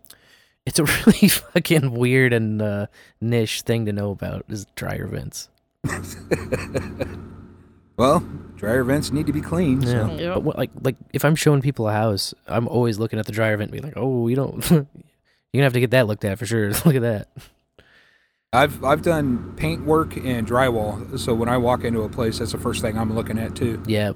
it's 0.65 0.79
a 0.79 0.83
really 1.05 1.27
fucking 1.29 1.91
weird 1.91 2.33
and 2.33 2.61
uh, 2.61 2.87
niche 3.21 3.61
thing 3.61 3.85
to 3.85 3.93
know 3.93 4.11
about 4.11 4.45
is 4.49 4.65
dryer 4.75 5.07
vents. 5.07 5.49
Well, 7.97 8.21
dryer 8.55 8.83
vents 8.83 9.11
need 9.11 9.27
to 9.27 9.33
be 9.33 9.41
cleaned. 9.41 9.83
Yeah. 9.83 10.07
So. 10.07 10.15
Yep. 10.15 10.33
But 10.33 10.43
what, 10.43 10.57
like 10.57 10.71
like 10.81 10.95
if 11.13 11.23
I'm 11.23 11.35
showing 11.35 11.61
people 11.61 11.87
a 11.87 11.93
house, 11.93 12.33
I'm 12.47 12.67
always 12.67 12.97
looking 12.97 13.19
at 13.19 13.25
the 13.25 13.31
dryer 13.31 13.55
vent 13.57 13.71
and 13.71 13.81
be 13.81 13.85
like, 13.85 13.93
"Oh, 13.95 14.27
you 14.27 14.35
don't 14.35 14.55
you're 14.71 14.79
going 14.81 14.87
to 15.53 15.63
have 15.63 15.73
to 15.73 15.79
get 15.79 15.91
that 15.91 16.07
looked 16.07 16.25
at 16.25 16.39
for 16.39 16.45
sure. 16.45 16.69
Look 16.85 16.95
at 16.95 17.01
that." 17.01 17.27
I've 18.51 18.83
I've 18.83 19.01
done 19.01 19.53
paint 19.57 19.85
work 19.85 20.15
and 20.15 20.47
drywall, 20.47 21.17
so 21.19 21.33
when 21.33 21.49
I 21.49 21.57
walk 21.57 21.83
into 21.83 22.01
a 22.01 22.09
place, 22.09 22.39
that's 22.39 22.51
the 22.51 22.57
first 22.57 22.81
thing 22.81 22.97
I'm 22.97 23.13
looking 23.13 23.39
at 23.39 23.55
too. 23.55 23.81
Yeah. 23.85 24.13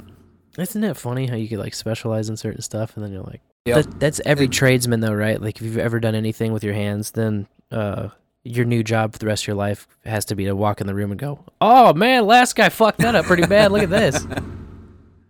Isn't 0.57 0.83
it 0.83 0.97
funny 0.97 1.27
how 1.27 1.35
you 1.35 1.47
could 1.47 1.59
like 1.59 1.73
specialize 1.73 2.29
in 2.29 2.37
certain 2.37 2.61
stuff 2.61 2.95
and 2.95 3.03
then 3.05 3.11
you're 3.11 3.23
like, 3.23 3.41
Yep. 3.65 3.75
that, 3.85 3.99
that's 3.99 4.21
every 4.25 4.47
tradesman 4.47 5.01
though, 5.01 5.13
right? 5.13 5.41
Like 5.41 5.57
if 5.57 5.61
you've 5.63 5.77
ever 5.77 5.99
done 5.99 6.15
anything 6.15 6.53
with 6.53 6.63
your 6.63 6.73
hands, 6.73 7.11
then 7.11 7.47
uh, 7.71 8.09
your 8.43 8.63
new 8.65 8.81
job 8.81 9.11
for 9.13 9.19
the 9.19 9.25
rest 9.25 9.43
of 9.43 9.47
your 9.47 9.55
life 9.57 9.87
has 10.05 10.23
to 10.25 10.35
be 10.35 10.45
to 10.45 10.55
walk 10.55 10.79
in 10.79 10.87
the 10.87 10.95
room 10.95 11.11
and 11.11 11.19
go, 11.19 11.43
"Oh 11.59 11.93
man, 11.93 12.25
last 12.25 12.55
guy 12.55 12.69
fucked 12.69 12.99
that 12.99 13.13
up 13.13 13.25
pretty 13.25 13.45
bad. 13.45 13.71
Look 13.71 13.83
at 13.83 13.89
this." 13.89 14.25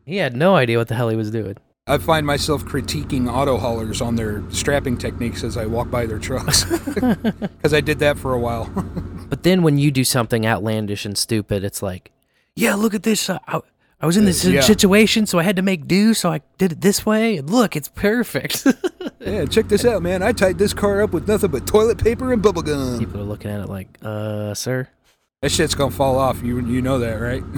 He 0.05 0.15
had 0.15 0.37
no 0.37 0.55
idea 0.55 0.77
what 0.77 0.87
the 0.87 0.95
hell 0.95 1.09
he 1.09 1.17
was 1.17 1.31
doing. 1.31 1.57
I 1.85 1.97
find 1.97 2.25
myself 2.25 2.63
critiquing 2.63 3.29
auto 3.29 3.57
haulers 3.57 3.99
on 4.01 4.15
their 4.15 4.41
strapping 4.51 4.97
techniques 4.97 5.43
as 5.43 5.57
I 5.57 5.65
walk 5.65 5.91
by 5.91 6.05
their 6.05 6.17
trucks 6.17 6.63
because 6.95 7.73
I 7.73 7.81
did 7.81 7.99
that 7.99 8.17
for 8.17 8.33
a 8.33 8.39
while. 8.39 8.65
But 9.29 9.43
then 9.43 9.63
when 9.63 9.77
you 9.77 9.91
do 9.91 10.05
something 10.05 10.45
outlandish 10.45 11.05
and 11.05 11.17
stupid, 11.17 11.65
it's 11.65 11.81
like, 11.81 12.11
"Yeah, 12.55 12.75
look 12.75 12.93
at 12.93 13.03
this. 13.03 13.29
I, 13.29 13.59
I 13.99 14.05
was 14.05 14.15
in 14.17 14.25
this 14.25 14.45
Yeah. 14.45 14.61
situation, 14.61 15.25
so 15.25 15.39
I 15.39 15.43
had 15.43 15.55
to 15.55 15.61
make 15.63 15.87
do. 15.87 16.13
So 16.13 16.31
I 16.31 16.41
did 16.57 16.71
it 16.71 16.81
this 16.81 17.05
way, 17.05 17.37
and 17.37 17.49
look, 17.49 17.75
it's 17.75 17.89
perfect." 17.89 18.65
yeah, 19.19 19.45
check 19.45 19.67
this 19.69 19.85
out, 19.85 20.01
man. 20.03 20.21
I 20.21 20.31
tied 20.33 20.57
this 20.59 20.73
car 20.73 21.01
up 21.01 21.11
with 21.13 21.27
nothing 21.27 21.49
but 21.51 21.65
toilet 21.65 21.97
paper 21.97 22.31
and 22.31 22.41
bubble 22.41 22.61
gum. 22.61 22.99
People 22.99 23.21
are 23.21 23.23
looking 23.23 23.49
at 23.49 23.59
it 23.61 23.69
like, 23.69 23.97
"Uh, 24.03 24.53
sir." 24.53 24.87
That 25.41 25.51
shit's 25.51 25.73
gonna 25.75 25.91
fall 25.91 26.17
off. 26.19 26.43
You 26.43 26.59
you 26.65 26.81
know 26.81 26.99
that, 26.99 27.15
right? 27.15 27.43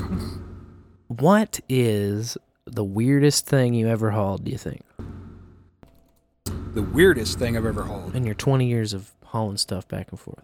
What 1.07 1.59
is 1.67 2.37
the 2.65 2.83
weirdest 2.83 3.47
thing 3.47 3.73
you 3.73 3.87
ever 3.87 4.11
hauled, 4.11 4.45
do 4.45 4.51
you 4.51 4.57
think? 4.59 4.81
the 6.75 6.83
weirdest 6.83 7.39
thing 7.39 7.57
I've 7.57 7.65
ever 7.65 7.81
hauled. 7.83 8.15
In 8.15 8.23
your 8.25 8.35
20 8.35 8.67
years 8.67 8.93
of 8.93 9.09
hauling 9.25 9.57
stuff 9.57 9.87
back 9.87 10.11
and 10.11 10.19
forth. 10.19 10.43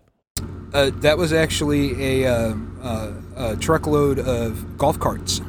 Uh, 0.73 0.89
that 0.95 1.19
was 1.19 1.31
actually 1.31 2.23
a, 2.23 2.27
uh, 2.33 2.55
uh, 2.81 3.13
a 3.35 3.55
truckload 3.57 4.17
of 4.19 4.75
golf 4.77 4.99
carts. 4.99 5.39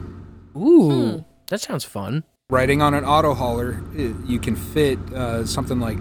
Ooh, 0.57 1.25
that 1.49 1.61
sounds 1.61 1.85
fun. 1.85 2.25
Riding 2.51 2.81
on 2.81 2.95
an 2.95 3.05
auto 3.05 3.35
hauler, 3.35 3.83
it, 3.95 4.15
you 4.25 4.39
can 4.39 4.55
fit 4.57 4.99
uh, 5.13 5.45
something 5.45 5.81
like 5.81 5.99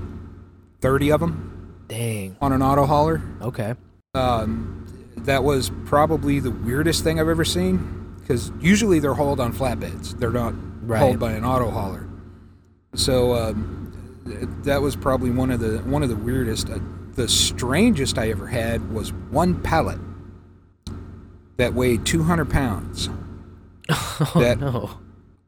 30 0.82 1.12
of 1.12 1.20
them 1.20 1.84
Dang. 1.88 2.38
on 2.40 2.54
an 2.54 2.62
auto 2.62 2.86
hauler. 2.86 3.22
Okay. 3.42 3.74
Um, 4.14 5.12
that 5.18 5.44
was 5.44 5.72
probably 5.86 6.40
the 6.40 6.52
weirdest 6.52 7.04
thing 7.04 7.20
I've 7.20 7.28
ever 7.30 7.44
seen 7.46 8.16
because 8.20 8.52
usually 8.60 9.00
they're 9.00 9.14
hauled 9.16 9.40
on 9.40 9.54
flatbeds. 9.54 10.18
They're 10.20 10.32
not 10.32 10.54
Right. 10.84 11.00
hauled 11.00 11.20
by 11.20 11.32
an 11.32 11.44
auto 11.44 11.72
hauler. 11.72 12.08
So 12.94 13.34
um, 13.34 14.22
th- 14.28 14.48
that 14.66 14.82
was 14.84 14.96
probably 14.96 15.32
one 15.32 15.50
of 15.50 15.60
the 15.60 15.80
one 15.80 16.04
of 16.04 16.10
the 16.10 16.16
weirdest. 16.16 16.70
Uh, 16.70 16.78
the 17.14 17.28
strangest 17.28 18.20
I 18.20 18.30
ever 18.30 18.46
had 18.46 18.94
was 18.94 19.12
one 19.32 19.60
pallet 19.64 19.98
that 21.58 21.74
weighed 21.74 22.06
200 22.06 22.50
pounds. 22.50 23.10
Oh, 24.20 24.32
that 24.36 24.60
no. 24.60 24.90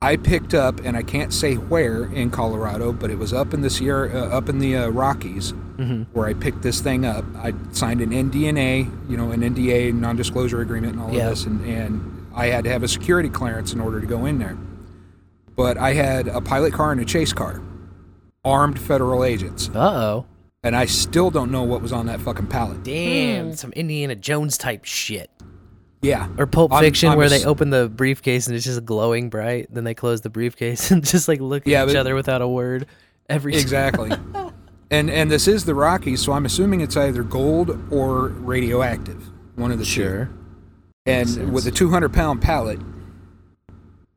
I 0.02 0.16
picked 0.16 0.54
up, 0.54 0.80
and 0.84 0.96
I 0.96 1.02
can't 1.02 1.34
say 1.34 1.56
where 1.56 2.04
in 2.06 2.30
Colorado, 2.30 2.94
but 2.94 3.10
it 3.10 3.18
was 3.18 3.34
up 3.34 3.54
in 3.54 3.62
the 3.62 3.70
Sierra, 3.70 4.10
uh, 4.14 4.38
up 4.38 4.48
in 4.48 4.60
the 4.60 4.76
uh, 4.78 4.88
Rockies, 4.90 5.54
Mhm. 5.78 6.06
where 6.14 6.28
I 6.28 6.34
picked 6.34 6.62
this 6.62 6.82
thing 6.82 7.04
up. 7.06 7.26
I 7.36 7.54
signed 7.72 8.02
an 8.02 8.12
NDNA, 8.14 8.90
you 9.10 9.18
know, 9.18 9.32
an 9.32 9.42
NDA, 9.42 9.92
non-disclosure 9.94 10.62
agreement, 10.62 10.94
and 10.94 11.02
all 11.02 11.12
Yeah. 11.12 11.24
of 11.26 11.30
this, 11.32 11.46
and, 11.46 11.66
and 11.66 12.26
I 12.36 12.48
had 12.48 12.64
to 12.66 12.70
have 12.70 12.84
a 12.84 12.88
security 12.88 13.30
clearance 13.30 13.74
in 13.74 13.80
order 13.80 14.00
to 14.00 14.06
go 14.06 14.26
in 14.28 14.38
there. 14.38 14.56
But 15.56 15.78
I 15.80 15.94
had 15.94 16.28
a 16.28 16.42
pilot 16.42 16.74
car 16.74 16.92
and 16.92 17.02
a 17.02 17.06
chase 17.06 17.34
car, 17.34 17.60
armed 18.46 18.78
federal 18.80 19.24
agents, 19.24 19.72
Uh 19.74 19.80
oh. 19.80 20.26
and 20.64 20.76
I 20.76 20.86
still 20.86 21.32
don't 21.32 21.50
know 21.52 21.64
what 21.64 21.82
was 21.82 21.92
on 21.92 22.06
that 22.06 22.22
fucking 22.22 22.48
pallet. 22.48 22.84
Damn. 22.84 23.56
Some 23.56 23.72
Indiana 23.74 24.16
Jones 24.16 24.58
type 24.60 24.86
shit. 24.86 25.32
Yeah, 26.02 26.28
Or 26.38 26.46
Pulp 26.46 26.72
I'm- 26.72 26.84
Fiction, 26.84 27.10
I'm 27.10 27.18
where 27.18 27.26
a 27.26 27.30
they 27.30 27.44
open 27.44 27.70
the 27.72 27.90
briefcase 27.90 28.46
and 28.48 28.56
it's 28.56 28.66
just 28.66 28.86
glowing 28.86 29.30
bright. 29.30 29.68
Then 29.74 29.84
they 29.84 29.94
close 29.96 30.22
the 30.22 30.30
briefcase 30.30 30.92
and 30.92 31.04
just 31.06 31.28
like 31.28 31.40
look 31.42 31.64
at 31.64 31.68
Yeah, 31.68 31.84
each 31.84 31.88
but- 31.90 31.96
other 31.98 32.16
without 32.16 32.42
a 32.42 32.48
word. 32.48 32.86
Every. 33.30 33.56
Exactly. 33.56 34.12
and 34.92 35.10
and 35.10 35.30
this 35.32 35.48
is 35.48 35.66
the 35.66 35.74
Rockies, 35.76 36.22
so 36.22 36.32
I'm 36.34 36.46
assuming 36.46 36.82
it's 36.82 36.96
either 36.96 37.24
gold 37.24 37.78
or 37.92 38.28
radioactive, 38.30 39.22
one 39.56 39.72
of 39.72 39.80
the 39.80 39.86
Sure. 39.86 40.26
two. 40.28 40.34
And 41.12 41.52
with 41.54 41.66
a 41.68 41.72
200 41.72 42.14
pound 42.14 42.42
pallet, 42.42 42.80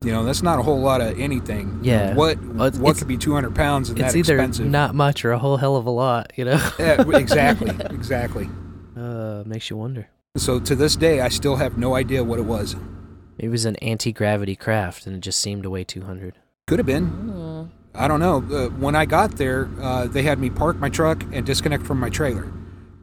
you 0.02 0.12
know 0.12 0.24
that's 0.24 0.42
not 0.42 0.58
a 0.58 0.62
whole 0.62 0.80
lot 0.80 1.00
of 1.00 1.18
anything. 1.18 1.80
Yeah. 1.82 2.14
what 2.14 2.42
Well, 2.44 2.70
what 2.72 2.98
could 2.98 3.08
be 3.08 3.16
200 3.16 3.54
pounds 3.54 3.90
and 3.90 3.98
It's 3.98 4.14
either 4.14 4.46
not 4.64 4.94
much 4.94 5.24
or 5.24 5.32
a 5.32 5.38
whole 5.38 5.56
hell 5.56 5.76
of 5.76 5.86
a 5.86 5.90
lot, 5.90 6.32
you 6.36 6.44
know? 6.44 6.60
Yeah, 6.78 7.02
exactly, 7.16 7.70
exactly. 7.90 8.48
Uh, 8.96 9.42
makes 9.46 9.70
you 9.70 9.76
wonder. 9.76 10.08
So 10.36 10.60
to 10.60 10.76
this 10.76 10.94
day, 10.94 11.20
I 11.20 11.28
still 11.28 11.56
have 11.56 11.76
no 11.76 11.96
idea 11.96 12.22
what 12.22 12.38
it 12.38 12.44
was. 12.44 12.76
It 13.36 13.48
was 13.48 13.64
an 13.64 13.76
anti 13.76 14.12
gravity 14.12 14.54
craft 14.54 15.06
and 15.06 15.16
it 15.16 15.20
just 15.20 15.40
seemed 15.40 15.64
to 15.64 15.70
weigh 15.70 15.84
200. 15.84 16.34
Could 16.66 16.78
have 16.78 16.86
been. 16.86 17.70
I 17.94 18.06
don't 18.06 18.20
know. 18.20 18.36
Uh, 18.36 18.68
when 18.68 18.94
I 18.94 19.06
got 19.06 19.32
there, 19.32 19.68
uh, 19.80 20.06
they 20.06 20.22
had 20.22 20.38
me 20.38 20.48
park 20.48 20.76
my 20.76 20.88
truck 20.88 21.24
and 21.32 21.44
disconnect 21.44 21.84
from 21.84 21.98
my 21.98 22.08
trailer, 22.08 22.52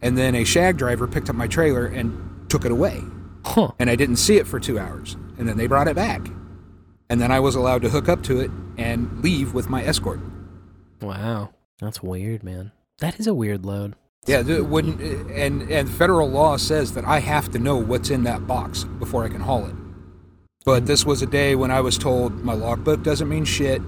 and 0.01 0.17
then 0.17 0.33
a 0.33 0.45
shag 0.45 0.77
driver 0.77 1.05
picked 1.05 1.29
up 1.29 1.35
my 1.35 1.47
trailer 1.47 1.85
and 1.85 2.49
took 2.49 2.63
it 2.63 2.71
away. 2.71 3.01
Huh. 3.45 3.71
and 3.79 3.89
I 3.89 3.95
didn't 3.95 4.17
see 4.17 4.35
it 4.37 4.45
for 4.45 4.59
two 4.59 4.77
hours. 4.77 5.15
And 5.37 5.47
then 5.47 5.57
they 5.57 5.67
brought 5.67 5.87
it 5.87 5.95
back. 5.95 6.29
And 7.09 7.21
then 7.21 7.31
I 7.31 7.39
was 7.39 7.55
allowed 7.55 7.81
to 7.83 7.89
hook 7.89 8.09
up 8.09 8.21
to 8.23 8.41
it 8.41 8.51
and 8.77 9.21
leave 9.23 9.53
with 9.53 9.69
my 9.69 9.83
escort. 9.83 10.19
Wow. 11.01 11.51
That's 11.79 12.03
weird, 12.03 12.43
man. 12.43 12.71
That 12.99 13.19
is 13.19 13.27
a 13.27 13.33
weird 13.33 13.65
load. 13.65 13.95
Yeah, 14.27 14.41
when 14.41 14.99
and 15.33 15.71
and 15.71 15.89
federal 15.89 16.29
law 16.29 16.57
says 16.57 16.93
that 16.93 17.05
I 17.05 17.19
have 17.19 17.49
to 17.51 17.59
know 17.59 17.77
what's 17.77 18.09
in 18.09 18.23
that 18.23 18.45
box 18.45 18.83
before 18.83 19.23
I 19.23 19.29
can 19.29 19.39
haul 19.39 19.65
it. 19.65 19.75
But 20.65 20.85
this 20.85 21.05
was 21.05 21.21
a 21.21 21.25
day 21.25 21.55
when 21.55 21.71
I 21.71 21.79
was 21.79 21.97
told 21.97 22.43
my 22.43 22.53
logbook 22.53 23.01
doesn't 23.01 23.29
mean 23.29 23.45
shit, 23.45 23.81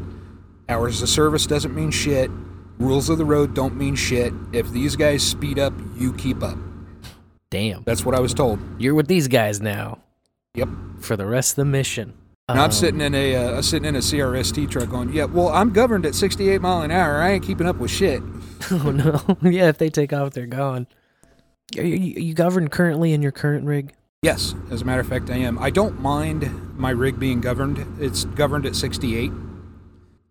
hours 0.69 1.01
of 1.01 1.09
service 1.09 1.45
doesn't 1.45 1.75
mean 1.75 1.91
shit, 1.91 2.31
rules 2.77 3.09
of 3.09 3.17
the 3.17 3.25
road 3.25 3.53
don't 3.53 3.75
mean 3.75 3.95
shit. 3.95 4.33
If 4.53 4.71
these 4.71 4.95
guys 4.95 5.21
speed 5.21 5.59
up, 5.59 5.73
you 5.97 6.13
keep 6.13 6.41
up. 6.41 6.57
Damn. 7.51 7.83
That's 7.83 8.05
what 8.05 8.15
I 8.15 8.21
was 8.21 8.33
told. 8.33 8.59
You're 8.79 8.95
with 8.95 9.07
these 9.07 9.27
guys 9.27 9.59
now. 9.59 9.99
Yep. 10.53 10.69
For 11.01 11.17
the 11.17 11.25
rest 11.25 11.53
of 11.53 11.55
the 11.57 11.65
mission. 11.65 12.13
I'm 12.49 12.57
Um, 12.65 12.71
sitting 12.71 13.01
in 13.01 13.13
a 13.15 13.35
uh, 13.35 13.61
sitting 13.61 13.87
in 13.87 13.95
a 13.95 13.99
CRST 13.99 14.69
truck 14.69 14.89
going, 14.89 15.13
yeah, 15.13 15.25
well, 15.25 15.49
I'm 15.49 15.71
governed 15.71 16.05
at 16.05 16.15
68 16.15 16.61
mile 16.61 16.81
an 16.81 16.91
hour. 16.91 17.21
I 17.21 17.31
ain't 17.31 17.43
keeping 17.43 17.67
up 17.67 17.77
with 17.77 17.91
shit. 17.91 18.21
oh 18.71 18.91
no. 18.91 19.21
yeah, 19.49 19.69
if 19.69 19.77
they 19.77 19.89
take 19.89 20.13
off, 20.13 20.33
they're 20.33 20.45
gone. 20.47 20.87
Are 21.77 21.83
you, 21.83 21.95
you 21.95 22.21
you 22.21 22.33
governed 22.33 22.71
currently 22.71 23.13
in 23.13 23.21
your 23.21 23.31
current 23.31 23.65
rig? 23.65 23.93
Yes, 24.21 24.55
as 24.71 24.81
a 24.81 24.85
matter 24.85 24.99
of 24.99 25.07
fact, 25.07 25.29
I 25.29 25.37
am. 25.37 25.57
I 25.59 25.69
don't 25.69 26.01
mind 26.01 26.77
my 26.77 26.89
rig 26.89 27.19
being 27.19 27.39
governed. 27.39 27.85
It's 28.01 28.25
governed 28.25 28.65
at 28.65 28.75
68. 28.75 29.31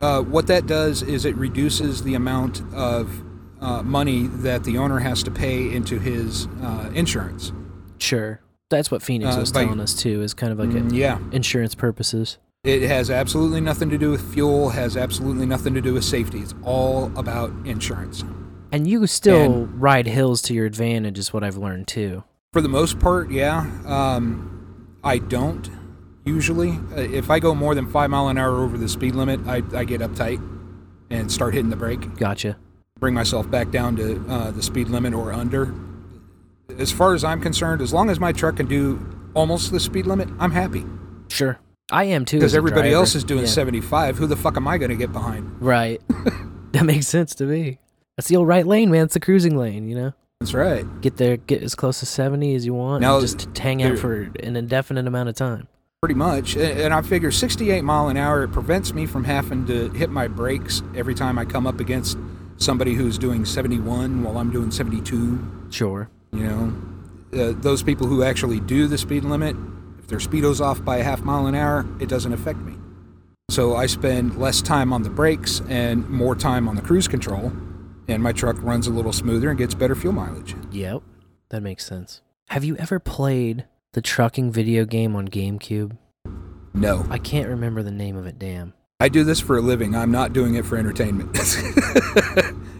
Uh, 0.01 0.23
what 0.23 0.47
that 0.49 0.66
does 0.66 1.03
is 1.03 1.24
it 1.24 1.35
reduces 1.36 2.03
the 2.03 2.15
amount 2.15 2.62
of 2.74 3.23
uh, 3.61 3.82
money 3.82 4.27
that 4.27 4.65
the 4.65 4.77
owner 4.78 4.99
has 4.99 5.23
to 5.23 5.31
pay 5.31 5.73
into 5.74 5.99
his 5.99 6.47
uh, 6.62 6.90
insurance. 6.95 7.51
Sure. 7.99 8.40
That's 8.70 8.90
what 8.90 9.03
Phoenix 9.03 9.36
Uh, 9.36 9.40
was 9.40 9.51
telling 9.53 9.81
us 9.81 9.95
too. 9.95 10.23
Is 10.23 10.35
kind 10.35 10.53
of 10.53 10.59
like 10.59 10.69
Mm, 10.70 10.93
a 10.93 10.95
yeah. 10.95 11.19
insurance 11.32 11.74
purposes. 11.74 12.39
It 12.65 12.82
has 12.82 13.11
absolutely 13.11 13.61
nothing 13.61 13.89
to 13.90 13.99
do 13.99 14.11
with 14.11 14.20
fuel, 14.32 14.70
has 14.70 14.97
absolutely 14.97 15.47
nothing 15.47 15.74
to 15.74 15.81
do 15.81 15.95
with 15.95 16.05
safety. 16.05 16.40
It's 16.40 16.55
all 16.62 17.11
about 17.16 17.53
insurance. 17.65 18.24
And 18.73 18.86
you 18.86 19.07
still 19.07 19.66
ride 19.66 20.07
hills 20.07 20.43
to 20.43 20.55
your 20.55 20.66
advantage, 20.66 21.19
is 21.19 21.32
what 21.32 21.43
I've 21.45 21.57
learned 21.57 21.86
too. 21.89 22.24
For 22.53 22.61
the 22.61 22.69
most 22.69 22.99
part, 22.99 23.31
yeah. 23.31 23.65
Um, 23.86 24.97
I 25.03 25.19
don't 25.19 25.70
usually. 26.27 26.73
Uh, 26.95 27.01
if 27.01 27.31
I 27.31 27.39
go 27.39 27.55
more 27.55 27.74
than 27.74 27.86
five 27.90 28.11
mile 28.11 28.28
an 28.28 28.36
hour 28.36 28.57
over 28.62 28.77
the 28.77 28.89
speed 28.89 29.15
limit, 29.15 29.40
I, 29.47 29.62
I 29.74 29.85
get 29.85 30.01
uptight 30.03 30.43
and 31.09 31.31
start 31.32 31.55
hitting 31.55 31.70
the 31.70 31.77
brake. 31.77 32.16
Gotcha. 32.16 32.59
Bring 32.99 33.15
myself 33.15 33.49
back 33.51 33.70
down 33.70 33.97
to 33.97 34.23
uh, 34.28 34.51
the 34.51 34.62
speed 34.62 34.89
limit 34.89 35.15
or 35.15 35.32
under. 35.32 35.73
As 36.77 36.93
far 36.93 37.15
as 37.15 37.24
I'm 37.24 37.40
concerned, 37.40 37.81
as 37.81 37.93
long 37.93 38.11
as 38.11 38.20
my 38.20 38.32
truck 38.32 38.57
can 38.57 38.66
do 38.66 39.05
almost 39.35 39.73
the 39.73 39.81
speed 39.81 40.07
limit, 40.07 40.28
I'm 40.39 40.51
happy. 40.51 40.85
Sure. 41.28 41.59
I 41.90 42.05
am 42.05 42.24
too. 42.24 42.36
Because 42.39 42.55
everybody 42.55 42.90
driver. 42.90 42.97
else 43.01 43.15
is 43.15 43.24
doing 43.24 43.43
Yeah. 43.43 43.47
75. 43.49 44.19
Who 44.19 44.27
the 44.27 44.36
fuck 44.36 44.57
am 44.57 44.69
I 44.69 44.77
going 44.77 44.90
to 44.90 44.97
get 44.97 45.12
behind? 45.12 45.51
Right. 45.61 46.01
that 46.73 46.85
makes 46.85 47.09
sense 47.09 47.35
to 47.36 47.45
me. 47.45 47.78
That's 48.16 48.28
the 48.28 48.36
old 48.36 48.49
right 48.49 48.66
lane, 48.66 48.90
man. 48.90 49.05
It's 49.05 49.15
the 49.15 49.20
cruising 49.20 49.57
lane, 49.57 49.89
you 49.89 49.95
know? 49.95 50.12
That's 50.40 50.53
right. 50.55 50.85
Get 51.01 51.16
there, 51.16 51.36
get 51.36 51.62
as 51.62 51.74
close 51.74 52.01
to 52.01 52.07
70 52.07 52.55
as 52.55 52.66
you 52.66 52.74
want, 52.74 53.01
Now, 53.01 53.19
and 53.19 53.27
just 53.27 53.57
hang 53.57 53.82
out 53.82 53.99
for 53.99 54.31
an 54.40 54.55
indefinite 54.57 55.07
amount 55.07 55.28
of 55.31 55.35
time. 55.35 55.66
Pretty 56.01 56.15
much. 56.15 56.57
And 56.57 56.95
I 56.95 57.03
figure 57.03 57.32
68 57.32 57.82
mile 57.82 58.09
an 58.09 58.16
hour, 58.16 58.45
it 58.45 58.53
prevents 58.53 58.93
me 58.93 59.07
from 59.07 59.24
having 59.24 59.66
to 59.66 59.89
hit 59.90 60.11
my 60.11 60.28
brakes 60.28 60.82
every 60.95 61.15
time 61.15 61.39
I 61.39 61.45
come 61.45 61.66
up 61.66 61.81
against 61.81 62.19
somebody 62.57 62.95
who's 62.95 63.19
doing 63.19 63.45
71 63.45 64.23
while 64.23 64.39
I'm 64.39 64.51
doing 64.53 64.70
72. 64.70 65.66
Sure. 65.70 66.09
You 66.33 66.45
know, 66.45 66.77
uh, 67.33 67.53
those 67.57 67.83
people 67.83 68.07
who 68.07 68.23
actually 68.23 68.61
do 68.61 68.87
the 68.87 68.99
speed 68.99 69.25
limit, 69.25 69.57
if 69.99 70.07
their 70.07 70.21
speedo's 70.21 70.61
off 70.61 70.85
by 70.85 70.99
a 70.99 71.03
half 71.03 71.23
mile 71.23 71.47
an 71.47 71.55
hour, 71.55 71.87
it 72.01 72.09
doesn't 72.09 72.33
affect 72.33 72.59
me. 72.61 72.75
So 73.51 73.77
I 73.77 73.87
spend 73.87 74.39
less 74.39 74.61
time 74.61 74.93
on 74.93 75.03
the 75.03 75.11
brakes 75.11 75.63
and 75.69 76.09
more 76.09 76.35
time 76.35 76.69
on 76.69 76.77
the 76.77 76.83
cruise 76.83 77.09
control, 77.09 77.53
and 78.07 78.23
my 78.23 78.33
truck 78.33 78.63
runs 78.63 78.87
a 78.87 78.91
little 78.91 79.13
smoother 79.13 79.49
and 79.49 79.59
gets 79.59 79.75
better 79.75 79.95
fuel 79.95 80.13
mileage. 80.13 80.55
Yep. 80.71 81.03
That 81.49 81.63
makes 81.63 81.87
sense. 81.87 82.21
Have 82.49 82.65
you 82.65 82.77
ever 82.77 82.99
played 82.99 83.67
the 83.93 84.03
trucking 84.03 84.53
video 84.53 84.85
game 84.85 85.17
on 85.17 85.29
GameCube? 85.29 85.97
No. 86.75 87.07
I 87.09 87.19
can't 87.19 87.49
remember 87.49 87.83
the 87.83 87.91
name 87.91 88.17
of 88.17 88.27
it, 88.27 88.39
damn. 88.39 88.75
I 89.01 89.09
do 89.09 89.23
this 89.23 89.39
for 89.39 89.57
a 89.57 89.61
living. 89.61 89.95
I'm 89.95 90.11
not 90.11 90.33
doing 90.33 90.57
it 90.57 90.66
for 90.66 90.77
entertainment. 90.77 91.31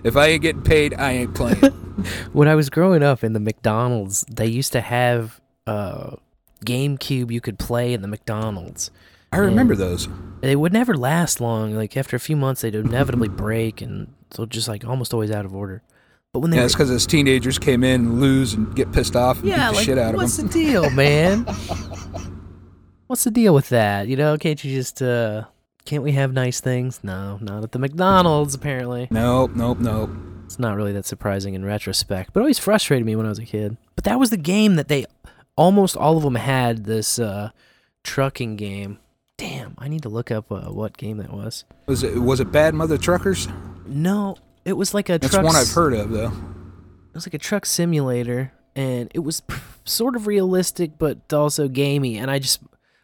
if 0.03 0.17
I 0.17 0.27
ain't 0.27 0.43
getting 0.43 0.63
paid, 0.63 0.95
I 0.95 1.13
ain't 1.13 1.35
playing. 1.35 1.61
When 2.33 2.47
I 2.47 2.55
was 2.55 2.71
growing 2.71 3.03
up 3.03 3.25
in 3.25 3.33
the 3.33 3.41
McDonald's, 3.41 4.25
they 4.31 4.47
used 4.47 4.73
to 4.73 4.81
have 4.81 5.41
uh 5.67 6.15
GameCube 6.65 7.33
you 7.33 7.41
could 7.41 7.59
play 7.59 7.93
in 7.93 8.03
the 8.03 8.09
McDonald's. 8.09 8.93
I 9.33 9.39
remember 9.39 9.73
And 9.75 9.83
those. 9.83 10.09
They 10.41 10.55
would 10.55 10.73
never 10.73 10.97
last 10.97 11.41
long. 11.41 11.75
Like 11.75 11.97
after 11.97 12.15
a 12.17 12.21
few 12.21 12.37
months, 12.37 12.61
they'd 12.61 12.75
inevitably 12.77 13.29
break, 13.29 13.81
and 13.83 14.13
so 14.31 14.47
just 14.47 14.69
like 14.69 14.85
almost 14.85 15.13
always 15.13 15.33
out 15.33 15.45
of 15.45 15.55
order. 15.57 15.83
But 16.33 16.39
when 16.41 16.51
they 16.53 16.57
Yeah, 16.57 16.63
were, 16.63 16.67
it's 16.67 16.75
because 16.75 16.91
as 16.91 17.05
teenagers 17.07 17.59
came 17.59 17.83
in, 17.83 18.01
and 18.03 18.21
lose, 18.21 18.55
and 18.55 18.73
get 18.77 18.93
pissed 18.93 19.17
off, 19.17 19.39
and 19.41 19.49
yeah, 19.49 19.67
beat 19.67 19.71
the 19.71 19.75
like 19.75 19.85
shit 19.85 19.99
out 19.99 20.15
of 20.15 20.21
them. 20.21 20.21
what's 20.23 20.37
the 20.37 20.49
deal, 20.49 20.91
man? 20.91 21.47
what's 23.09 23.25
the 23.25 23.31
deal 23.33 23.55
with 23.55 23.69
that? 23.71 24.07
You 24.07 24.17
know, 24.17 24.37
can't 24.37 24.63
you 24.63 24.73
just 24.75 25.03
uh 25.03 25.45
can't 25.85 26.03
we 26.03 26.13
have 26.13 26.33
nice 26.33 26.61
things? 26.61 27.01
No, 27.03 27.39
not 27.41 27.63
at 27.63 27.73
the 27.73 27.79
McDonald's 27.79 28.55
apparently. 28.55 29.09
Nope, 29.11 29.53
nope, 29.55 29.79
nope. 29.79 30.11
It's 30.45 30.59
not 30.59 30.77
really 30.77 30.93
that 30.93 31.07
surprising 31.07 31.55
in 31.55 31.65
retrospect, 31.65 32.33
but 32.33 32.41
it 32.41 32.43
always 32.43 32.59
frustrated 32.59 33.05
me 33.07 33.17
when 33.17 33.27
I 33.27 33.31
was 33.31 33.39
a 33.39 33.45
kid. 33.45 33.77
But 33.95 34.05
that 34.05 34.19
was 34.19 34.31
the 34.31 34.37
game 34.37 34.77
that 34.77 34.89
they 34.89 35.07
almost 35.57 35.97
all 35.97 36.17
of 36.17 36.23
them 36.23 36.37
had 36.37 36.85
this 36.85 37.19
uh 37.19 37.51
trucking 38.05 38.57
game. 38.57 38.99
Damn, 39.37 39.75
I 39.79 39.89
need 39.89 40.03
to 40.03 40.09
look 40.09 40.31
up 40.31 40.51
uh, 40.51 40.63
what 40.73 40.97
game 40.97 41.19
that 41.19 41.33
was. 41.33 41.65
Was 41.87 42.03
it 42.03 42.19
was 42.19 42.41
it 42.41 42.51
Bad 42.51 42.75
Mother 42.75 42.99
Truckers? 42.99 43.49
No, 43.87 44.37
it 44.65 44.73
was 44.73 44.95
like 44.95 45.09
a 45.09 45.19
That's 45.19 45.33
truck 45.33 45.45
one 45.47 45.57
I've 45.57 45.71
heard 45.71 45.95
of 45.95 46.11
though. 46.11 46.33
It 46.33 47.15
was 47.15 47.27
like 47.27 47.35
a 47.35 47.39
truck 47.39 47.65
simulator, 47.67 48.53
and 48.77 49.11
it 49.15 49.21
was 49.21 49.41
p- 49.41 49.57
sort 49.85 50.17
of 50.17 50.27
realistic, 50.27 50.99
but 50.99 51.33
also 51.33 51.69
gamey. 51.69 52.17
And 52.19 52.31
I 52.31 52.39
just, 52.39 52.61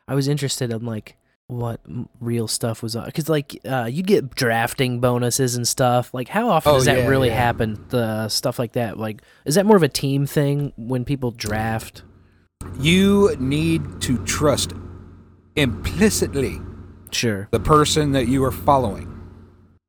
I 0.06 0.14
was 0.14 0.28
interested 0.28 0.70
in 0.72 0.84
like 0.84 1.16
what 1.58 1.80
real 2.20 2.46
stuff 2.48 2.82
was 2.82 2.94
on, 2.96 3.06
because 3.06 3.28
like 3.28 3.58
uh, 3.64 3.84
you 3.90 4.02
get 4.02 4.34
drafting 4.34 5.00
bonuses 5.00 5.56
and 5.56 5.66
stuff. 5.66 6.12
Like, 6.14 6.28
how 6.28 6.48
often 6.48 6.72
Oh, 6.72 6.74
does 6.76 6.84
that 6.86 6.98
yeah, 6.98 7.06
really 7.06 7.28
yeah. 7.28 7.36
happen? 7.36 7.84
The 7.88 8.28
stuff 8.28 8.58
like 8.58 8.72
that. 8.72 8.98
Like, 8.98 9.22
is 9.44 9.54
that 9.56 9.66
more 9.66 9.76
of 9.76 9.82
a 9.82 9.88
team 9.88 10.26
thing 10.26 10.72
when 10.76 11.04
people 11.04 11.30
draft? 11.30 12.02
You 12.78 13.34
need 13.38 14.00
to 14.02 14.18
trust 14.24 14.72
implicitly 15.56 16.60
Sure. 17.10 17.48
the 17.50 17.60
person 17.60 18.12
that 18.12 18.26
you 18.28 18.42
are 18.44 18.50
following. 18.52 19.10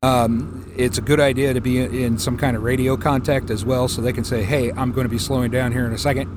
Um, 0.04 0.72
it's 0.78 0.98
a 1.00 1.02
good 1.02 1.20
idea 1.20 1.54
to 1.54 1.62
be 1.62 1.80
in 1.80 2.18
some 2.20 2.38
kind 2.38 2.56
of 2.56 2.64
radio 2.64 2.96
contact 2.96 3.50
as 3.50 3.66
well, 3.66 3.88
so 3.88 4.02
they 4.02 4.14
can 4.14 4.24
say, 4.24 4.44
"Hey, 4.44 4.72
I'm 4.72 4.92
going 4.92 5.06
to 5.06 5.10
be 5.10 5.18
slowing 5.18 5.50
down 5.50 5.72
here 5.72 5.86
in 5.86 5.94
a 5.94 5.98
second. 5.98 6.30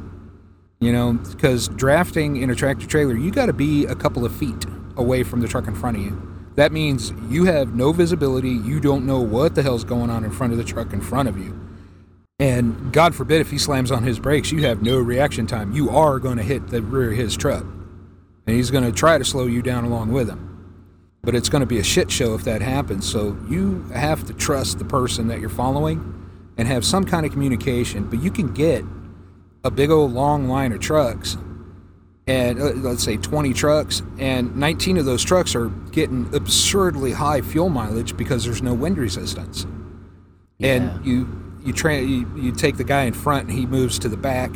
You 0.80 0.92
know, 0.92 1.14
because 1.14 1.68
drafting 1.68 2.36
in 2.36 2.50
a 2.50 2.55
tractor 2.55 2.86
trailer, 2.86 3.16
you 3.16 3.30
got 3.32 3.46
to 3.46 3.52
be 3.52 3.84
a 3.84 3.96
couple 3.96 4.24
of 4.24 4.32
feet 4.34 4.64
away 4.99 5.23
from 5.23 5.41
the 5.41 5.49
truck 5.49 5.66
in 5.66 5.75
front 5.75 5.97
of 5.97 6.03
you. 6.03 6.20
That 6.57 6.73
means 6.73 7.12
you 7.29 7.45
have 7.45 7.75
no 7.75 7.93
visibility. 7.93 8.51
You 8.51 8.81
don't 8.81 9.07
know 9.07 9.20
what 9.20 9.55
the 9.55 9.62
hell's 9.62 9.85
going 9.85 10.11
on 10.11 10.25
in 10.25 10.33
front 10.33 10.53
of 10.53 10.59
the 10.59 10.65
truck 10.65 10.93
in 10.93 11.01
front 11.01 11.29
of 11.29 11.39
you. 11.39 11.59
And 12.41 12.93
God 12.93 13.15
forbid 13.15 13.41
if 13.41 13.51
he 13.51 13.59
slams 13.59 13.91
on 13.91 14.03
his 14.03 14.19
brakes, 14.19 14.51
you 14.51 14.65
have 14.65 14.83
no 14.83 14.99
reaction 14.99 15.47
time. 15.47 15.73
You 15.73 15.91
are 15.91 16.19
going 16.19 16.37
to 16.37 16.43
hit 16.43 16.69
the 16.69 16.83
rear 16.83 17.12
of 17.12 17.16
his 17.16 17.37
truck. 17.37 17.62
And 17.62 18.57
he's 18.57 18.70
going 18.70 18.85
to 18.85 18.93
try 18.93 19.19
to 19.19 19.25
slow 19.25 19.47
you 19.47 19.62
down 19.62 19.85
along 19.85 20.12
with 20.12 20.29
him. 20.29 20.45
But 21.23 21.35
it's 21.35 21.49
going 21.49 21.61
to 21.61 21.66
be 21.66 21.79
a 21.79 21.85
shit 21.85 22.11
show 22.11 22.35
if 22.35 22.45
that 22.45 22.62
happens. 22.62 23.09
So 23.09 23.37
you 23.49 23.83
have 23.95 24.27
to 24.27 24.35
trust 24.35 24.79
the 24.79 24.85
person 24.85 25.29
that 25.29 25.41
you're 25.41 25.51
following 25.51 26.29
and 26.57 26.66
have 26.66 26.85
some 26.85 27.05
kind 27.05 27.25
of 27.25 27.33
communication. 27.33 28.09
But 28.11 28.20
you 28.23 28.31
can 28.31 28.53
get 28.53 28.85
a 29.62 29.70
big 29.70 29.91
old 29.91 30.12
long 30.12 30.49
line 30.49 30.73
of 30.73 30.81
trucks 30.81 31.37
and 32.28 32.60
uh, 32.60 32.66
let's 32.74 33.02
say 33.02 33.16
20 33.16 33.55
trucks 33.55 34.02
and 34.18 34.55
19 34.55 34.98
of 34.98 35.06
those 35.06 35.24
trucks 35.24 35.55
are 35.55 35.68
getting 35.90 36.32
absurdly 36.34 37.12
high 37.12 37.40
fuel 37.40 37.70
mileage 37.70 38.16
because 38.16 38.44
there's 38.44 38.62
no 38.62 38.74
wind 38.74 38.98
resistance. 38.98 39.66
And 40.60 41.05
you 41.05 41.56
you, 41.64 41.72
tra- 41.72 42.00
you 42.00 42.30
you 42.36 42.52
take 42.52 42.76
the 42.76 42.84
guy 42.84 43.05
in 43.05 43.14
front 43.14 43.48
and 43.48 43.59
he 43.59 43.64
moves 43.64 43.98
to 44.00 44.09
the 44.09 44.16
back 44.16 44.50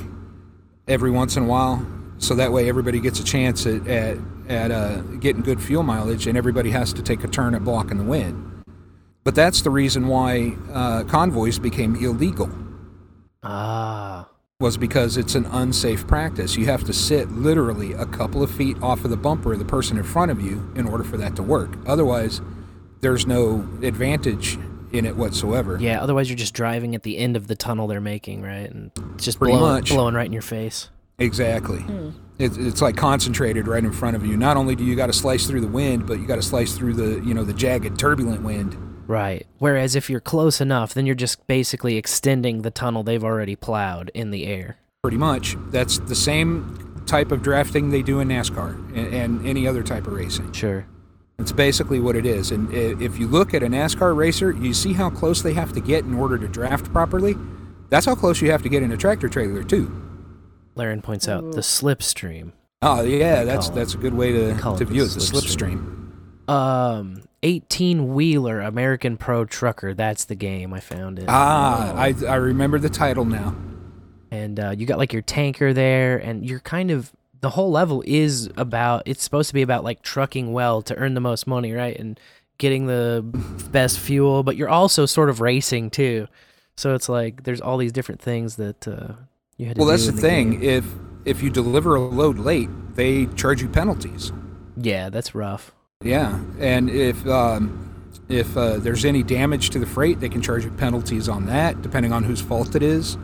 every 0.87 1.11
once 1.11 1.37
in 1.37 1.45
a 1.45 1.47
while 1.47 1.85
so 2.19 2.35
that 2.35 2.53
way 2.53 2.69
everybody 2.69 3.01
gets 3.01 3.21
a 3.21 3.25
chance 3.25 3.67
at 3.67 3.87
at, 3.89 4.19
at 4.49 4.71
uh, 4.71 5.01
getting 5.21 5.43
good 5.43 5.61
fuel 5.61 5.83
mileage 5.83 6.27
and 6.27 6.37
everybody 6.37 6.71
has 6.71 6.93
to 6.93 7.03
take 7.03 7.25
a 7.25 7.29
turn 7.29 7.55
at 7.55 7.65
blocking 7.65 7.97
the 7.97 8.05
wind. 8.05 8.65
But 9.25 9.35
that's 9.35 9.63
the 9.63 9.71
reason 9.71 10.09
why 10.09 10.57
uh, 10.73 11.05
convoys 11.05 11.59
became 11.59 11.95
illegal. 11.97 12.51
Ah. 13.43 14.12
Was 14.63 14.77
because 14.79 15.17
it's 15.19 15.35
an 15.35 15.45
unsafe 15.47 16.07
practice. 16.07 16.57
You 16.57 16.65
have 16.67 16.85
to 16.85 16.93
sit 16.93 17.31
literally 17.33 17.93
a 17.93 18.07
couple 18.07 18.43
of 18.43 18.51
feet 18.51 18.81
off 18.81 19.05
of 19.05 19.11
the 19.11 19.17
bumper 19.17 19.53
of 19.53 19.59
the 19.59 19.65
person 19.65 19.99
in 19.99 20.05
front 20.05 20.31
of 20.31 20.41
you 20.41 20.73
in 20.77 20.87
order 20.87 21.05
for 21.05 21.17
that 21.19 21.37
to 21.37 21.43
work. 21.43 21.77
Otherwise, 21.87 22.41
there's 23.01 23.27
no 23.27 23.69
advantage 23.83 24.59
in 24.93 25.05
it 25.05 25.17
whatsoever. 25.17 25.77
Yeah. 25.81 26.01
Otherwise, 26.01 26.31
you're 26.31 26.37
just 26.37 26.55
driving 26.55 26.95
at 26.95 27.03
the 27.03 27.19
end 27.19 27.37
of 27.37 27.49
the 27.49 27.57
tunnel 27.57 27.89
they're 27.89 28.01
making, 28.01 28.43
right? 28.43 28.71
And 28.71 28.93
it's 29.15 29.25
just 29.25 29.39
Pretty 29.39 29.57
blowing, 29.57 29.73
much. 29.75 29.91
blowing 29.91 30.15
right 30.15 30.27
in 30.27 30.33
your 30.33 30.43
face. 30.43 30.89
Exactly. 31.19 31.81
Hmm. 31.81 32.11
It, 32.39 32.57
it's 32.57 32.81
like 32.81 32.97
concentrated 32.97 33.67
right 33.69 33.83
in 33.85 33.93
front 33.93 34.17
of 34.17 34.25
you. 34.25 34.37
Not 34.37 34.57
only 34.57 34.75
do 34.77 34.85
you 34.85 34.97
got 34.97 35.07
to 35.09 35.13
slice 35.13 35.47
through 35.47 35.61
the 35.61 35.67
wind, 35.69 36.07
but 36.07 36.19
you 36.21 36.27
got 36.27 36.37
to 36.37 36.43
slice 36.43 36.77
through 36.77 36.95
the 36.95 37.25
you 37.27 37.35
know 37.35 37.45
the 37.45 37.53
jagged, 37.53 37.99
turbulent 37.99 38.43
wind. 38.43 38.77
Right. 39.07 39.47
Whereas 39.59 39.97
if 39.97 40.09
you're 40.09 40.21
close 40.21 40.61
enough, 40.61 40.95
then 40.95 41.07
you're 41.07 41.15
just 41.15 41.47
basically 41.47 41.97
extending 41.97 42.63
the 42.63 42.71
tunnel 42.71 43.03
they've 43.03 43.25
already 43.25 43.57
plowed 43.57 44.11
in 44.15 44.31
the 44.31 44.47
air. 44.47 44.79
Pretty 45.03 45.17
much. 45.17 45.57
That's 45.71 45.99
the 45.99 46.15
same 46.15 47.03
type 47.07 47.33
of 47.33 47.43
drafting 47.43 47.91
they 47.91 48.03
do 48.03 48.21
in 48.21 48.29
NASCAR 48.29 48.75
and, 48.97 49.15
and 49.15 49.47
any 49.47 49.67
other 49.67 49.83
type 49.83 50.07
of 50.07 50.13
racing. 50.13 50.53
Sure. 50.53 50.87
It's 51.39 51.51
basically 51.51 51.99
what 51.99 52.15
it 52.15 52.25
is. 52.25 52.53
And 52.53 52.73
if 52.73 53.19
you 53.19 53.27
look 53.27 53.53
at 53.53 53.65
a 53.65 53.67
NASCAR 53.67 54.15
racer, 54.15 54.53
you 54.53 54.73
see 54.73 54.93
how 54.93 55.11
close 55.11 55.43
they 55.43 55.55
have 55.55 55.73
to 55.73 55.81
get 55.81 56.05
in 56.05 56.15
order 56.15 56.39
to 56.39 56.47
draft 56.47 56.93
properly. 56.93 57.35
That's 57.91 58.07
how 58.07 58.15
close 58.15 58.41
you 58.41 58.53
have 58.53 58.63
to 58.63 58.69
get 58.69 58.83
in 58.83 58.93
a 58.93 58.97
tractor 58.97 59.29
trailer 59.29 59.65
too. 59.65 59.91
Laren 60.77 61.03
points 61.03 61.29
out 61.29 61.53
the 61.53 61.61
slipstream. 61.61 62.53
Oh 62.81 63.03
yeah, 63.03 63.45
that's 63.45 63.69
that's 63.71 63.95
a 63.95 63.99
good 63.99 64.15
way 64.15 64.33
to, 64.33 64.55
to 64.55 64.85
view 64.85 65.03
it. 65.03 65.09
The 65.09 65.21
slipstream. 65.21 66.09
slipstream. 66.49 66.53
Um, 66.53 67.23
18 67.43 68.15
wheeler 68.15 68.61
American 68.61 69.17
Pro 69.17 69.45
Trucker. 69.45 69.95
That's 69.95 70.25
the 70.25 70.35
game 70.35 70.73
I 70.73 70.81
found 70.81 71.19
it. 71.19 71.27
Ah, 71.29 71.95
I 71.95 72.15
I 72.29 72.37
remember 72.37 72.79
the 72.79 72.89
title 72.91 73.25
now. 73.25 73.55
and 74.31 74.59
uh, 74.61 74.71
you 74.77 74.87
got 74.87 74.99
like 74.99 75.13
your 75.13 75.23
tanker 75.23 75.73
there, 75.73 76.17
and 76.19 76.49
you're 76.49 76.61
kind 76.61 76.91
of 76.91 77.13
the 77.41 77.51
whole 77.51 77.71
level 77.71 78.03
is 78.07 78.49
about. 78.57 79.03
It's 79.07 79.23
supposed 79.23 79.49
to 79.49 79.55
be 79.55 79.63
about 79.63 79.83
like 79.85 80.03
trucking 80.03 80.53
well 80.53 80.83
to 80.83 80.95
earn 80.97 81.15
the 81.15 81.21
most 81.21 81.47
money, 81.47 81.73
right? 81.73 81.99
And 81.99 82.19
getting 82.59 82.87
the 82.87 83.23
best 83.73 83.99
fuel, 83.99 84.43
but 84.45 84.57
you're 84.57 84.69
also 84.69 85.05
sort 85.07 85.29
of 85.29 85.41
racing 85.41 85.91
too. 85.91 86.29
So 86.77 86.95
it's 86.95 87.09
like 87.09 87.43
there's 87.43 87.61
all 87.61 87.77
these 87.77 87.93
different 87.93 88.23
things 88.23 88.57
that 88.57 88.87
uh, 88.87 89.15
you 89.57 89.67
had 89.67 89.75
to 89.77 89.81
Well, 89.81 89.89
that's 89.91 90.07
the 90.07 90.13
in 90.13 90.19
thing. 90.19 90.51
game. 90.61 90.63
If 90.63 90.85
if 91.25 91.43
you 91.43 91.51
deliver 91.51 91.97
a 91.97 92.01
load 92.01 92.39
late, 92.39 92.71
they 92.95 93.27
charge 93.27 93.61
you 93.61 93.69
penalties. 93.69 94.33
Yeah, 94.77 95.11
that's 95.11 95.35
rough. 95.35 95.73
Yeah, 96.05 96.41
and 96.59 96.91
if 96.91 97.27
um, 97.27 97.83
if 98.29 98.57
uh, 98.57 98.79
there's 98.79 99.05
any 99.05 99.23
damage 99.23 99.71
to 99.71 99.79
the 99.79 99.87
freight, 99.87 100.21
they 100.21 100.29
can 100.29 100.43
charge 100.43 100.65
you 100.65 100.71
penalties 100.71 101.29
on 101.29 101.47
that, 101.47 101.83
depending 101.83 102.13
on 102.13 102.25
whose 102.25 102.41
fault 102.41 102.75
it 102.75 102.83
is. 102.83 103.17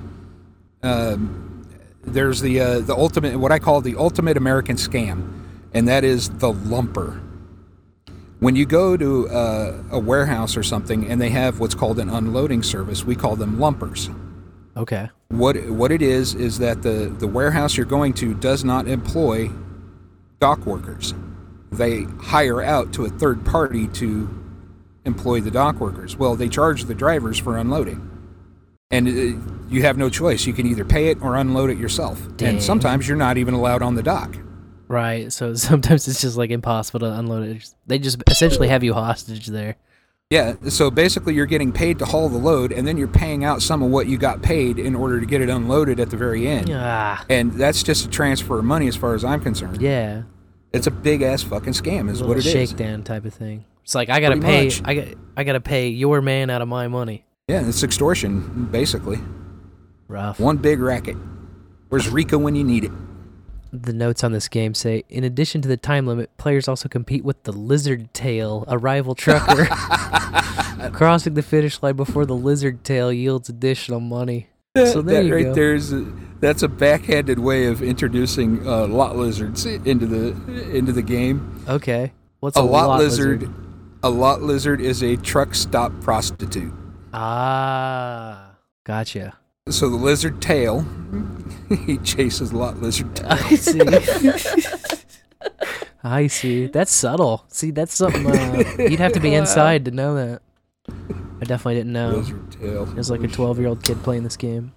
Um, 0.83 1.67
there's 2.03 2.41
the 2.41 2.61
uh, 2.61 2.81
the 2.81 2.95
ultimate, 2.95 3.39
what 3.39 3.53
I 3.53 3.59
call 3.59 3.81
the 3.81 3.97
ultimate 3.97 4.37
American 4.37 4.77
scam, 4.77 5.43
and 5.75 5.89
that 5.89 6.05
is 6.05 6.29
the 6.29 6.53
lumper. 6.53 7.21
When 8.41 8.55
you 8.55 8.67
go 8.67 8.97
to 8.97 9.29
uh, 9.29 9.83
a 9.91 9.99
warehouse 9.99 10.57
or 10.57 10.63
something, 10.63 11.11
and 11.11 11.21
they 11.21 11.31
have 11.31 11.59
what's 11.59 11.75
called 11.75 11.99
an 11.99 12.09
unloading 12.09 12.63
service, 12.63 13.05
we 13.05 13.17
call 13.17 13.35
them 13.35 13.59
lumpers. 13.59 14.11
Okay. 14.77 15.11
What 15.29 15.57
what 15.71 15.91
it 15.91 16.03
is 16.03 16.35
is 16.35 16.59
that 16.61 16.83
the 16.83 17.13
the 17.19 17.27
warehouse 17.27 17.77
you're 17.77 17.87
going 17.87 18.13
to 18.15 18.35
does 18.35 18.65
not 18.65 18.87
employ 18.87 19.51
dock 20.39 20.65
workers. 20.65 21.15
They 21.71 22.05
hire 22.21 22.63
out 22.63 22.93
to 22.95 23.05
a 23.05 23.09
third 23.09 23.45
party 23.45 23.89
to 23.89 24.29
employ 25.05 25.41
the 25.41 25.51
dock 25.51 25.81
workers. 25.81 26.17
Well, 26.17 26.37
they 26.37 26.49
charge 26.49 26.85
the 26.85 26.95
drivers 26.95 27.39
for 27.39 27.57
unloading, 27.57 28.09
and 28.91 29.09
uh, 29.09 29.69
you 29.69 29.83
have 29.83 29.97
no 29.99 30.09
choice. 30.09 30.47
You 30.47 30.53
can 30.53 30.67
either 30.67 30.85
pay 30.85 31.09
it 31.09 31.21
or 31.23 31.37
unload 31.37 31.71
it 31.71 31.79
yourself. 31.79 32.21
Dang. 32.37 32.49
And 32.49 32.63
sometimes 32.63 33.07
you're 33.07 33.17
not 33.17 33.37
even 33.37 33.55
allowed 33.55 33.83
on 33.83 33.95
the 33.95 34.03
dock. 34.03 34.37
Right. 34.89 35.33
So 35.33 35.55
sometimes 35.55 36.09
it's 36.09 36.21
just 36.21 36.37
like 36.37 36.51
impossible 36.51 37.01
to 37.01 37.13
unload 37.13 37.49
it. 37.49 37.75
They 37.87 37.99
just 37.99 38.23
essentially 38.29 38.69
have 38.69 38.83
you 38.83 38.95
hostage 38.95 39.47
there. 39.47 39.77
Yeah, 40.31 40.57
so 40.69 40.91
basically 40.91 41.33
you're 41.33 41.47
getting 41.47 41.73
paid 41.73 41.99
to 42.01 42.05
haul 42.05 42.29
the 42.29 42.37
load, 42.37 42.71
and 42.71 42.87
then 42.87 42.99
you're 42.99 43.09
paying 43.09 43.45
out 43.45 43.63
some 43.63 43.83
of 43.83 43.91
what 43.91 44.09
you 44.09 44.19
got 44.19 44.43
paid 44.43 44.79
in 44.79 44.95
order 44.95 45.21
to 45.21 45.25
get 45.25 45.41
it 45.41 45.49
unloaded 45.49 45.99
at 45.99 46.11
the 46.11 46.19
very 46.19 46.47
end. 46.47 46.69
Ah. 46.71 47.25
And 47.31 47.53
that's 47.55 47.83
just 47.83 48.05
a 48.05 48.11
transfer 48.11 48.59
of 48.59 48.65
money 48.67 48.89
as 48.89 48.97
far 48.97 49.15
as 49.15 49.25
I'm 49.25 49.41
concerned. 49.41 49.81
Yeah. 49.81 50.25
It's 50.73 50.87
a 50.87 50.91
big 50.91 51.23
ass 51.23 51.43
fucking 51.43 51.73
scam, 51.73 52.11
is 52.11 52.23
what 52.23 52.37
it 52.37 52.45
is. 52.47 52.53
shakedown 52.53 53.03
type 53.03 53.25
of 53.25 53.33
thing. 53.35 53.65
It's 53.85 53.95
like 53.95 54.11
I 54.11 54.21
gotta 54.21 54.37
Pretty 54.37 54.47
pay. 54.47 54.65
much. 54.67 54.83
I 54.85 54.95
got. 54.95 55.09
I 55.37 55.45
gotta 55.45 55.61
pay 55.61 55.89
your 55.89 56.21
man 56.21 56.51
out 56.51 56.61
of 56.63 56.69
my 56.69 56.89
money. 56.89 57.25
Yeah, 57.49 57.67
it's 57.67 57.83
extortion, 57.83 58.67
basically. 58.71 59.19
Rough. 60.09 60.39
One 60.39 60.59
big 60.59 60.81
racket. 60.81 61.17
Where's 61.89 62.09
Rico 62.11 62.37
when 62.37 62.55
you 62.55 62.65
need 62.65 62.85
it? 62.85 62.93
The 63.73 63.93
notes 63.95 64.23
on 64.25 64.33
this 64.33 64.49
game 64.49 64.75
say, 64.75 65.05
in 65.09 65.25
addition 65.25 65.61
to 65.63 65.69
the 65.69 65.77
time 65.79 66.07
limit, 66.07 66.35
players 66.39 66.69
also 66.69 66.89
compete 66.89 67.25
with 67.25 67.43
the 67.45 67.53
Lizard 67.53 68.13
Tail, 68.15 68.65
a 68.69 68.77
rival 68.79 69.15
trucker. 69.15 69.67
Crossing 70.93 71.35
the 71.35 71.43
finish 71.43 71.83
line 71.83 71.97
before 71.97 72.25
the 72.27 72.35
Lizard 72.37 72.85
Tail 72.85 73.13
yields 73.13 73.49
additional 73.49 74.01
money. 74.01 74.49
So 74.77 75.03
there 75.03 75.23
that 75.23 75.25
you 75.27 75.35
right 75.35 75.45
go. 75.47 75.55
there 75.55 75.75
is 75.75 75.93
a, 75.93 76.07
that's 76.41 76.63
a 76.63 76.69
backhanded 76.69 77.39
way 77.39 77.67
of 77.67 77.83
introducing 77.83 78.67
uh, 78.67 78.87
lot 78.87 79.17
lizards 79.17 79.67
into 79.67 80.07
the 80.07 80.29
into 80.71 80.93
the 80.93 81.03
game. 81.03 81.65
Okay. 81.69 82.13
What's 82.41 82.57
a, 82.57 82.61
a 82.61 82.63
lot, 82.63 82.89
lot 82.89 83.01
lizard, 83.01 83.43
lizard? 83.43 83.55
A 84.03 84.11
lot 84.11 84.43
lizard 84.43 84.81
is 84.81 85.03
a 85.03 85.17
truck 85.17 85.55
stop 85.55 85.93
prostitute. 86.01 86.73
Ah, 87.13 88.57
gotcha. 88.85 89.37
So 89.69 89.91
the 89.91 89.97
lizard 89.97 90.41
tail, 90.41 90.87
he 91.87 91.99
chases 91.99 92.53
lot 92.53 92.81
lizard 92.81 93.15
tail. 93.17 93.27
I 93.31 93.55
see. 93.57 93.81
I 96.05 96.27
see. 96.29 96.67
That's 96.69 96.93
subtle. 96.93 97.45
See, 97.49 97.73
that's 97.73 97.95
something 97.95 98.25
uh, 98.25 98.77
you'd 98.79 99.01
have 99.01 99.13
to 99.13 99.21
be 99.21 99.35
inside 99.35 99.85
to 99.87 99.91
know 99.91 100.15
that. 100.15 100.43
I 100.89 101.45
definitely 101.45 101.75
didn't 101.75 101.93
know. 101.93 102.11
Lizard 102.11 102.53
tail. 102.53 102.83
It 102.89 102.95
was 102.95 103.11
like 103.11 103.23
a 103.25 103.29
12 103.29 103.59
year 103.59 103.69
old 103.69 103.83
kid 103.83 104.01
playing 104.05 104.23
this 104.23 104.37
game. 104.37 104.73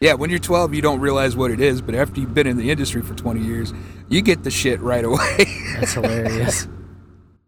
Yeah, 0.00 0.14
when 0.14 0.28
you're 0.30 0.38
12, 0.38 0.74
you 0.74 0.82
don't 0.82 1.00
realize 1.00 1.36
what 1.36 1.50
it 1.50 1.60
is, 1.60 1.80
but 1.80 1.94
after 1.94 2.20
you've 2.20 2.34
been 2.34 2.46
in 2.46 2.56
the 2.56 2.70
industry 2.70 3.00
for 3.00 3.14
20 3.14 3.40
years, 3.40 3.72
you 4.08 4.20
get 4.22 4.42
the 4.44 4.50
shit 4.50 4.80
right 4.80 5.04
away. 5.04 5.46
That's 5.78 5.92
hilarious. 5.94 6.68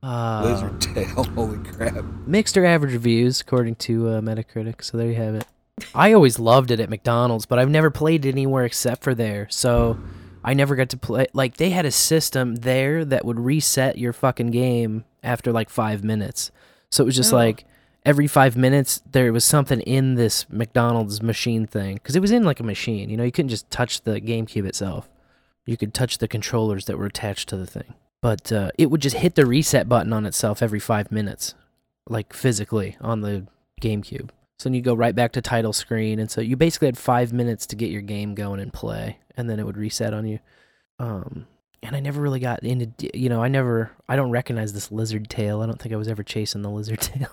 Uh, 0.02 0.42
Lizard 0.44 0.80
tail, 1.14 1.24
holy 1.34 1.58
crap. 1.70 2.04
mixed 2.26 2.56
or 2.56 2.64
average 2.64 2.92
reviews 2.92 3.40
according 3.40 3.74
to 3.76 4.08
uh, 4.08 4.20
Metacritic. 4.20 4.82
So 4.84 4.96
there 4.96 5.08
you 5.08 5.16
have 5.16 5.34
it. 5.34 5.44
I 5.94 6.12
always 6.12 6.38
loved 6.38 6.70
it 6.70 6.80
at 6.80 6.88
McDonald's, 6.88 7.44
but 7.44 7.58
I've 7.58 7.68
never 7.68 7.90
played 7.90 8.24
it 8.24 8.30
anywhere 8.30 8.64
except 8.64 9.02
for 9.02 9.14
there. 9.14 9.48
So 9.50 9.98
I 10.44 10.54
never 10.54 10.76
got 10.76 10.88
to 10.90 10.96
play. 10.96 11.26
Like 11.34 11.56
they 11.56 11.70
had 11.70 11.84
a 11.84 11.90
system 11.90 12.54
there 12.56 13.04
that 13.04 13.24
would 13.24 13.38
reset 13.38 13.98
your 13.98 14.12
fucking 14.14 14.52
game 14.52 15.04
after 15.22 15.52
like 15.52 15.68
five 15.68 16.02
minutes. 16.04 16.50
So 16.90 17.02
it 17.02 17.06
was 17.06 17.16
just 17.16 17.32
Oh. 17.32 17.36
like 17.36 17.64
every 18.06 18.26
five 18.26 18.56
minutes 18.56 19.02
there 19.10 19.32
was 19.32 19.44
something 19.44 19.80
in 19.80 20.14
this 20.14 20.46
McDonald's 20.48 21.20
machine 21.20 21.66
thing 21.66 21.96
because 21.96 22.16
it 22.16 22.20
was 22.20 22.30
in 22.30 22.44
like 22.44 22.60
a 22.60 22.64
machine. 22.64 23.10
You 23.10 23.18
know, 23.18 23.24
you 23.24 23.32
couldn't 23.32 23.50
just 23.50 23.70
touch 23.70 24.00
the 24.02 24.20
GameCube 24.20 24.66
itself. 24.66 25.10
You 25.66 25.76
could 25.76 25.92
touch 25.92 26.18
the 26.18 26.28
controllers 26.28 26.86
that 26.86 26.96
were 26.96 27.06
attached 27.06 27.48
to 27.50 27.56
the 27.56 27.66
thing, 27.66 27.94
but 28.22 28.50
uh, 28.52 28.70
it 28.78 28.90
would 28.90 29.02
just 29.02 29.16
hit 29.16 29.34
the 29.34 29.44
reset 29.44 29.88
button 29.88 30.12
on 30.12 30.24
itself 30.24 30.62
every 30.62 30.78
five 30.78 31.10
minutes 31.10 31.54
like 32.08 32.32
physically 32.32 32.96
on 33.00 33.20
the 33.20 33.46
GameCube. 33.82 34.30
So 34.58 34.68
then 34.68 34.74
you 34.74 34.80
go 34.80 34.94
right 34.94 35.14
back 35.14 35.32
to 35.32 35.42
title 35.42 35.72
screen, 35.72 36.18
and 36.18 36.30
so 36.30 36.40
you 36.40 36.56
basically 36.56 36.86
had 36.86 36.96
five 36.96 37.32
minutes 37.32 37.66
to 37.66 37.76
get 37.76 37.90
your 37.90 38.00
game 38.00 38.34
going 38.34 38.60
and 38.60 38.72
play, 38.72 39.18
and 39.36 39.50
then 39.50 39.58
it 39.58 39.66
would 39.66 39.76
reset 39.76 40.14
on 40.14 40.26
you. 40.26 40.38
Um, 40.98 41.46
and 41.82 41.94
I 41.94 42.00
never 42.00 42.22
really 42.22 42.40
got 42.40 42.62
into, 42.62 43.10
you 43.16 43.28
know, 43.28 43.42
I 43.42 43.48
never, 43.48 43.90
I 44.08 44.16
don't 44.16 44.30
recognize 44.30 44.72
this 44.72 44.90
lizard 44.90 45.28
tail. 45.28 45.60
I 45.60 45.66
don't 45.66 45.80
think 45.80 45.92
I 45.92 45.98
was 45.98 46.08
ever 46.08 46.22
chasing 46.22 46.62
the 46.62 46.70
lizard 46.70 47.00
tail, 47.02 47.28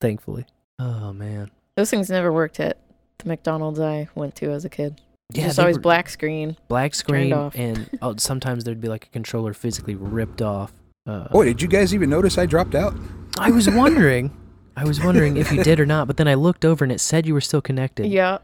thankfully. 0.00 0.46
Oh 0.78 1.12
man, 1.12 1.50
Those 1.76 1.90
things 1.90 2.10
never 2.10 2.32
worked 2.32 2.60
at 2.60 2.78
the 3.18 3.28
McDonald's 3.28 3.80
I 3.80 4.08
went 4.14 4.34
to 4.36 4.50
as 4.50 4.64
a 4.64 4.68
kid. 4.68 5.00
Yeah, 5.32 5.44
just 5.44 5.56
they 5.56 5.62
always 5.62 5.78
black 5.78 6.08
screen. 6.08 6.56
black 6.68 6.92
Turned 6.92 6.96
screen, 6.96 7.32
off. 7.32 7.54
and 7.56 7.88
oh, 8.02 8.14
sometimes 8.18 8.64
there'd 8.64 8.80
be 8.80 8.88
like 8.88 9.06
a 9.06 9.08
controller 9.10 9.54
physically 9.54 9.94
ripped 9.94 10.42
off. 10.42 10.72
Uh, 11.06 11.28
Boy, 11.28 11.46
did 11.46 11.62
you 11.62 11.68
guys 11.68 11.94
even 11.94 12.10
notice 12.10 12.36
I 12.38 12.46
dropped 12.46 12.74
out? 12.74 12.94
I 13.38 13.50
was 13.50 13.68
wondering, 13.70 14.30
I 14.76 14.84
was 14.84 15.02
wondering 15.02 15.36
if 15.36 15.50
you 15.50 15.62
did 15.64 15.80
or 15.80 15.86
not, 15.86 16.06
but 16.06 16.16
then 16.16 16.28
I 16.28 16.34
looked 16.34 16.64
over 16.64 16.84
and 16.84 16.92
it 16.92 17.00
said 17.00 17.26
you 17.26 17.34
were 17.34 17.40
still 17.40 17.60
connected. 17.62 18.06
Yeah. 18.06 18.38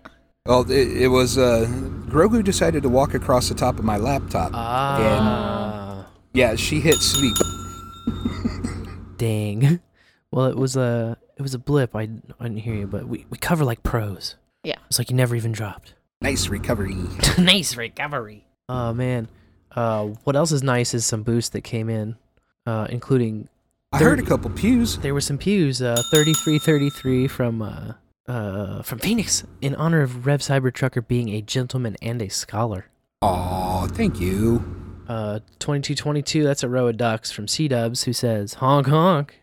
Well, 0.47 0.69
it, 0.71 0.89
it 1.03 1.09
was 1.09 1.39
uh, 1.39 1.67
Grogu 2.09 2.43
decided 2.43 2.83
to 2.83 2.89
walk 2.89 3.15
across 3.15 3.49
the 3.49 3.55
top 3.55 3.79
of 3.79 3.85
my 3.85 3.97
laptop. 3.97 4.51
Ah. 4.55 5.99
And 5.99 6.07
yeah, 6.33 6.57
she 6.57 6.81
hit 6.81 6.97
sleep. 6.97 7.37
Dang. 9.19 9.81
Well, 10.35 10.47
it 10.47 10.57
was 10.57 10.77
a 10.79 11.19
it 11.43 11.47
was 11.51 11.55
a 11.55 11.59
blip. 11.59 11.97
I, 11.97 12.03
I 12.03 12.45
didn't 12.45 12.59
hear 12.59 12.75
you, 12.75 12.87
but 12.87 13.09
we, 13.09 13.27
we 13.29 13.37
cover 13.37 13.65
like 13.65 13.83
pros. 13.83 14.37
Yeah. 14.63 14.77
It's 14.87 15.01
like 15.01 15.11
you 15.11 15.17
never 15.17 15.35
even 15.35 15.51
dropped. 15.51 15.95
Nice 16.21 16.47
recovery. 16.47 16.95
nice 17.39 17.77
recovery. 17.77 18.47
Oh 18.69 18.95
man. 18.95 19.27
Uh, 19.75 20.05
what 20.23 20.37
else 20.37 20.53
is 20.53 20.63
nice 20.63 20.95
is 20.95 21.05
some 21.05 21.25
boosts 21.25 21.51
that 21.51 21.63
came 21.63 21.91
in, 21.91 22.15
uh, 22.65 22.87
including. 22.91 23.49
I 23.93 23.99
heard 23.99 24.21
a 24.21 24.23
couple 24.23 24.51
pews. 24.51 24.99
There 24.99 25.15
were 25.15 25.21
some 25.21 25.37
pews. 25.37 25.83
Uh, 25.83 26.01
thirty 26.13 26.33
three 26.33 26.61
thirty 26.61 26.91
three 26.91 27.27
from 27.27 27.61
uh, 27.61 27.95
uh, 28.29 28.83
from 28.83 29.01
Phoenix 29.01 29.43
in 29.61 29.75
honor 29.75 30.03
of 30.03 30.27
Rev 30.27 30.41
CyberTrucker 30.41 31.09
being 31.09 31.31
a 31.31 31.43
gentleman 31.43 31.97
and 32.01 32.23
a 32.23 32.29
scholar. 32.29 32.87
Aw, 33.23 33.89
thank 33.89 34.21
you. 34.21 34.63
Uh, 35.09 35.41
twenty 35.59 35.81
two 35.81 35.97
twenty 35.97 36.23
two. 36.23 36.45
That's 36.45 36.63
a 36.63 36.69
row 36.69 36.87
of 36.87 36.99
ducks 36.99 37.33
from 37.33 37.49
C 37.49 37.67
Dubs 37.67 38.05
who 38.05 38.13
says 38.13 38.55
honk 38.55 38.87
honk. 38.87 39.41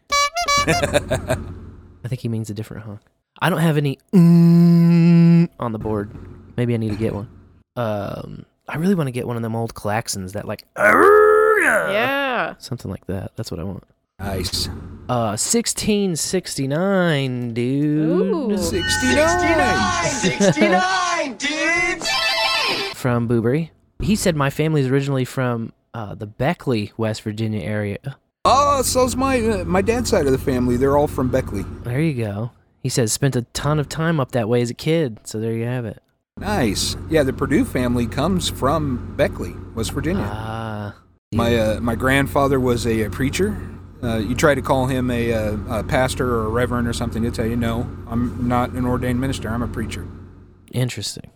I 2.03 2.07
think 2.07 2.21
he 2.21 2.29
means 2.29 2.49
a 2.49 2.53
different 2.53 2.83
honk. 2.83 3.01
I 3.39 3.49
don't 3.49 3.59
have 3.59 3.77
any 3.77 3.97
mm 4.13 5.49
on 5.59 5.71
the 5.71 5.79
board. 5.79 6.11
Maybe 6.57 6.73
I 6.73 6.77
need 6.77 6.89
to 6.91 6.95
get 6.97 7.13
one. 7.13 7.29
Um, 7.75 8.45
I 8.67 8.77
really 8.77 8.95
want 8.95 9.07
to 9.07 9.11
get 9.11 9.27
one 9.27 9.35
of 9.35 9.41
them 9.41 9.55
old 9.55 9.73
klaxons 9.73 10.33
that 10.33 10.47
like 10.47 10.65
Yeah. 10.77 12.55
something 12.59 12.89
like 12.91 13.05
that. 13.07 13.31
That's 13.35 13.51
what 13.51 13.59
I 13.59 13.63
want. 13.63 13.83
Nice. 14.19 14.67
Uh, 15.07 15.35
1669, 15.37 17.53
dude. 17.53 18.59
Sixty 18.59 19.15
nine. 19.15 20.09
Sixty 20.09 20.67
nine, 20.67 21.37
dudes! 21.37 22.09
From 22.95 23.27
Boobury. 23.29 23.69
He 24.01 24.15
said 24.15 24.35
my 24.35 24.49
family's 24.49 24.87
originally 24.87 25.25
from 25.25 25.71
uh, 25.93 26.15
the 26.15 26.25
Beckley, 26.27 26.91
West 26.97 27.21
Virginia 27.21 27.61
area. 27.61 27.97
Oh, 28.45 28.81
so's 28.81 29.15
my 29.15 29.39
uh, 29.41 29.65
my 29.65 29.81
dad's 29.81 30.09
side 30.09 30.25
of 30.25 30.31
the 30.31 30.37
family. 30.37 30.77
They're 30.77 30.97
all 30.97 31.07
from 31.07 31.29
Beckley. 31.29 31.63
There 31.83 31.99
you 31.99 32.23
go. 32.23 32.51
He 32.81 32.89
says 32.89 33.11
spent 33.11 33.35
a 33.35 33.41
ton 33.53 33.79
of 33.79 33.89
time 33.89 34.19
up 34.19 34.31
that 34.31 34.47
way 34.47 34.61
as 34.61 34.69
a 34.69 34.73
kid, 34.73 35.19
so 35.25 35.39
there 35.39 35.53
you 35.53 35.65
have 35.65 35.85
it. 35.85 36.01
Nice. 36.37 36.95
Yeah, 37.09 37.23
the 37.23 37.33
Purdue 37.33 37.65
family 37.65 38.07
comes 38.07 38.47
from 38.47 39.13
Beckley, 39.17 39.55
West 39.75 39.91
Virginia. 39.91 40.25
Ah. 40.25 40.95
My 41.33 41.55
uh, 41.57 41.79
my 41.81 41.95
grandfather 41.95 42.59
was 42.59 42.87
a, 42.87 43.05
uh 43.05 43.09
preacher. 43.09 43.57
Uh, 44.01 44.17
you 44.17 44.33
try 44.33 44.55
to 44.55 44.61
call 44.61 44.85
him 44.85 45.11
a, 45.11 45.33
uh, 45.33 45.57
a 45.69 45.83
pastor 45.83 46.33
or 46.33 46.45
a 46.45 46.49
reverend 46.49 46.87
or 46.87 46.93
something, 46.93 47.21
he'll 47.21 47.33
tell 47.33 47.45
you, 47.45 47.57
no, 47.57 47.81
I'm 48.07 48.47
not 48.47 48.71
an 48.71 48.85
ordained 48.85 49.19
minister. 49.19 49.49
I'm 49.49 49.61
a 49.61 49.67
preacher. 49.67 50.07
Interesting. 50.71 51.31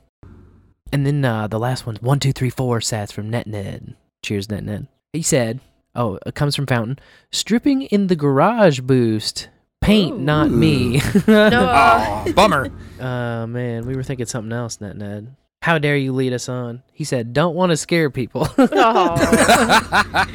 And 0.94 1.06
then 1.06 1.26
uh, 1.26 1.48
the 1.48 1.60
last 1.60 1.86
one's 1.86 2.02
one, 2.02 2.22
two, 2.22 2.32
three, 2.32 2.50
four 2.50 2.80
sats 2.80 3.12
from 3.12 3.30
NetNed. 3.30 3.96
Cheers, 4.24 4.48
NetNed. 4.48 4.88
He 5.12 5.22
said, 5.22 5.60
"Oh, 5.96 6.20
it 6.26 6.36
comes 6.36 6.56
from 6.56 6.68
Fountain. 6.68 7.00
Stripping 7.32 7.84
in 7.84 8.08
the 8.08 8.16
garage 8.16 8.80
boost. 8.82 9.50
Paint, 9.82 10.20
not 10.20 10.50
me. 10.50 11.02
Aw, 11.28 12.32
bummer. 12.36 12.70
Uh, 13.04 13.46
man, 13.48 13.86
we 13.86 13.98
were 13.98 14.04
thinking 14.04 14.26
something 14.26 14.54
else, 14.54 14.78
NetNed. 14.78 15.36
How 15.62 15.78
dare 15.78 15.98
you 15.98 16.14
lead 16.14 16.32
us 16.32 16.48
on? 16.48 16.84
He 16.94 17.04
said, 17.04 17.34
"Don't 17.34 17.54
want 17.54 17.72
to 17.72 17.78
scare 17.78 18.10
people." 18.10 18.48
uh, 18.58 20.26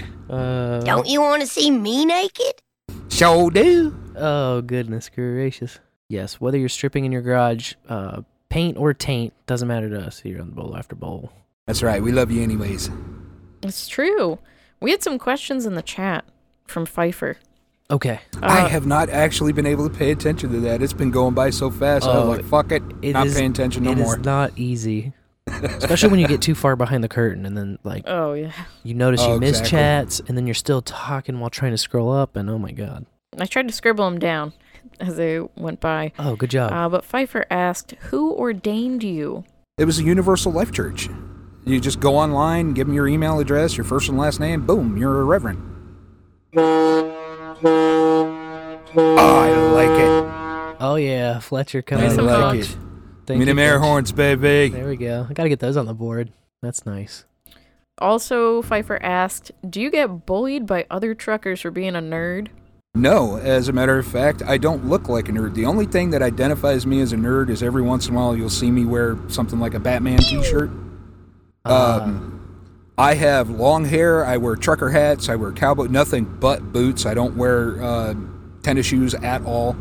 Don't 0.80 1.06
you 1.06 1.22
want 1.22 1.40
to 1.40 1.46
see 1.48 1.70
me 1.70 2.04
naked? 2.04 2.60
Show 3.08 3.48
do. 3.48 3.94
Oh 4.16 4.60
goodness 4.60 5.08
gracious! 5.08 5.78
Yes, 6.10 6.40
whether 6.40 6.58
you're 6.58 6.68
stripping 6.68 7.06
in 7.06 7.12
your 7.12 7.22
garage, 7.22 7.72
uh, 7.88 8.20
paint 8.50 8.76
or 8.76 8.92
taint 8.92 9.32
doesn't 9.46 9.68
matter 9.68 9.88
to 9.88 10.00
us 10.00 10.20
here 10.20 10.40
on 10.40 10.48
the 10.48 10.54
Bowl 10.54 10.76
After 10.76 10.94
Bowl. 10.94 11.32
That's 11.66 11.82
right. 11.82 12.02
We 12.02 12.12
love 12.12 12.30
you 12.30 12.42
anyways. 12.42 12.90
It's 13.62 13.88
true. 13.88 14.38
We 14.80 14.90
had 14.92 15.02
some 15.02 15.18
questions 15.18 15.66
in 15.66 15.74
the 15.74 15.82
chat 15.82 16.24
from 16.66 16.86
Pfeiffer. 16.86 17.36
Okay. 17.90 18.20
I 18.42 18.60
Uh, 18.62 18.68
have 18.68 18.86
not 18.86 19.08
actually 19.08 19.52
been 19.52 19.66
able 19.66 19.88
to 19.88 19.94
pay 19.94 20.10
attention 20.10 20.50
to 20.52 20.60
that. 20.60 20.82
It's 20.82 20.92
been 20.92 21.10
going 21.10 21.34
by 21.34 21.50
so 21.50 21.70
fast. 21.70 22.06
I 22.06 22.12
Oh, 22.12 22.28
was 22.28 22.38
like, 22.38 22.46
fuck 22.46 22.70
it. 22.72 22.82
It 23.02 23.12
not 23.14 23.26
is- 23.26 23.34
paying 23.34 23.50
attention 23.50 23.84
no 23.84 23.92
it 23.92 23.98
is 23.98 24.04
more. 24.04 24.18
not 24.18 24.52
easy, 24.56 25.12
especially 25.46 26.10
when 26.10 26.20
you 26.20 26.28
get 26.28 26.42
too 26.42 26.54
far 26.54 26.76
behind 26.76 27.02
the 27.02 27.08
curtain 27.08 27.46
and 27.46 27.56
then 27.56 27.78
like 27.84 28.04
Oh 28.06 28.34
yeah. 28.34 28.52
you 28.82 28.92
notice 28.94 29.20
Oh, 29.22 29.34
you 29.34 29.40
miss 29.40 29.50
exactly. 29.60 29.70
chats 29.70 30.20
and 30.28 30.36
then 30.36 30.46
you're 30.46 30.52
still 30.54 30.82
talking 30.82 31.40
while 31.40 31.48
trying 31.50 31.72
to 31.72 31.78
scroll 31.78 32.12
up 32.12 32.36
and 32.36 32.50
oh 32.50 32.58
my 32.58 32.72
god. 32.72 33.06
I 33.40 33.46
tried 33.46 33.68
to 33.68 33.74
scribble 33.74 34.04
them 34.04 34.18
down 34.18 34.52
as 35.00 35.16
they 35.16 35.40
went 35.56 35.80
by. 35.80 36.12
Oh, 36.18 36.36
good 36.36 36.50
job. 36.50 36.72
Uh, 36.72 36.88
but 36.90 37.04
Pfeiffer 37.04 37.46
asked, 37.50 37.92
"Who 38.10 38.32
ordained 38.34 39.02
you?" 39.02 39.44
It 39.78 39.84
was 39.86 39.98
a 39.98 40.02
Universal 40.02 40.52
Life 40.52 40.72
Church. 40.72 41.08
You 41.68 41.78
just 41.80 42.00
go 42.00 42.16
online, 42.16 42.72
give 42.72 42.86
them 42.86 42.96
your 42.96 43.06
email 43.06 43.38
address, 43.40 43.76
your 43.76 43.84
first 43.84 44.08
and 44.08 44.16
last 44.16 44.40
name, 44.40 44.64
boom, 44.64 44.96
you're 44.96 45.20
a 45.20 45.24
reverend. 45.24 45.60
Oh, 46.56 47.14
I 49.18 49.50
like 49.74 49.90
it. 49.90 50.76
Oh 50.80 50.94
yeah, 50.94 51.40
Fletcher 51.40 51.78
I 51.78 51.82
coming. 51.82 52.10
some 52.10 52.24
like 52.24 52.36
thoughts. 52.36 52.72
it. 52.72 52.78
Thank 53.26 53.40
Me 53.40 53.40
you, 53.40 53.44
them 53.46 53.58
air 53.58 53.80
horns, 53.80 54.12
baby. 54.12 54.70
There 54.70 54.88
we 54.88 54.96
go. 54.96 55.26
I 55.28 55.34
gotta 55.34 55.50
get 55.50 55.60
those 55.60 55.76
on 55.76 55.84
the 55.84 55.92
board. 55.92 56.32
That's 56.62 56.86
nice. 56.86 57.26
Also, 57.98 58.62
Pfeiffer 58.62 58.98
asked, 59.02 59.52
"Do 59.68 59.82
you 59.82 59.90
get 59.90 60.24
bullied 60.24 60.66
by 60.66 60.86
other 60.90 61.14
truckers 61.14 61.60
for 61.60 61.70
being 61.70 61.94
a 61.94 62.00
nerd?" 62.00 62.48
No, 62.94 63.36
as 63.36 63.68
a 63.68 63.74
matter 63.74 63.98
of 63.98 64.06
fact, 64.06 64.42
I 64.42 64.56
don't 64.56 64.86
look 64.86 65.10
like 65.10 65.28
a 65.28 65.32
nerd. 65.32 65.52
The 65.54 65.66
only 65.66 65.84
thing 65.84 66.08
that 66.10 66.22
identifies 66.22 66.86
me 66.86 67.02
as 67.02 67.12
a 67.12 67.16
nerd 67.16 67.50
is 67.50 67.62
every 67.62 67.82
once 67.82 68.08
in 68.08 68.14
a 68.14 68.18
while 68.18 68.34
you'll 68.34 68.48
see 68.48 68.70
me 68.70 68.86
wear 68.86 69.18
something 69.28 69.60
like 69.60 69.74
a 69.74 69.80
Batman 69.80 70.18
t-shirt. 70.20 70.70
Uh, 70.70 70.87
Um, 71.68 72.34
I 72.96 73.14
have 73.14 73.48
long 73.50 73.84
hair. 73.84 74.24
I 74.24 74.36
wear 74.38 74.56
trucker 74.56 74.90
hats. 74.90 75.28
I 75.28 75.36
wear 75.36 75.52
cowboy, 75.52 75.86
nothing 75.86 76.24
but 76.24 76.72
boots. 76.72 77.06
I 77.06 77.14
don't 77.14 77.36
wear 77.36 77.80
uh, 77.82 78.14
tennis 78.62 78.86
shoes 78.86 79.14
at 79.14 79.42
all. 79.44 79.76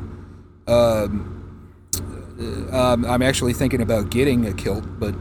Um, 0.68 1.34
uh, 2.40 2.76
um, 2.78 3.06
I'm 3.06 3.22
actually 3.24 3.54
thinking 3.54 3.82
about 3.82 4.12
getting 4.12 4.46
a 4.46 4.54
kilt, 4.54 4.84
but 5.00 5.16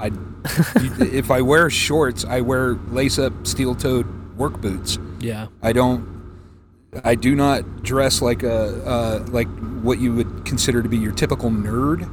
I, 0.00 0.10
if 1.00 1.30
I 1.30 1.42
wear 1.42 1.70
shorts, 1.70 2.24
I 2.24 2.40
wear 2.40 2.74
lace-up, 2.88 3.46
steel-toed 3.46 4.36
work 4.36 4.60
boots. 4.60 4.98
yeah. 5.20 5.46
I 5.62 5.72
don't. 5.72 6.16
I 7.04 7.16
do 7.16 7.34
not 7.36 7.82
dress 7.82 8.22
like 8.22 8.42
a 8.42 8.82
uh, 8.86 9.26
like 9.28 9.46
what 9.82 9.98
you 9.98 10.14
would 10.14 10.46
consider 10.46 10.82
to 10.82 10.88
be 10.88 10.96
your 10.96 11.12
typical 11.12 11.50
nerd. 11.50 12.10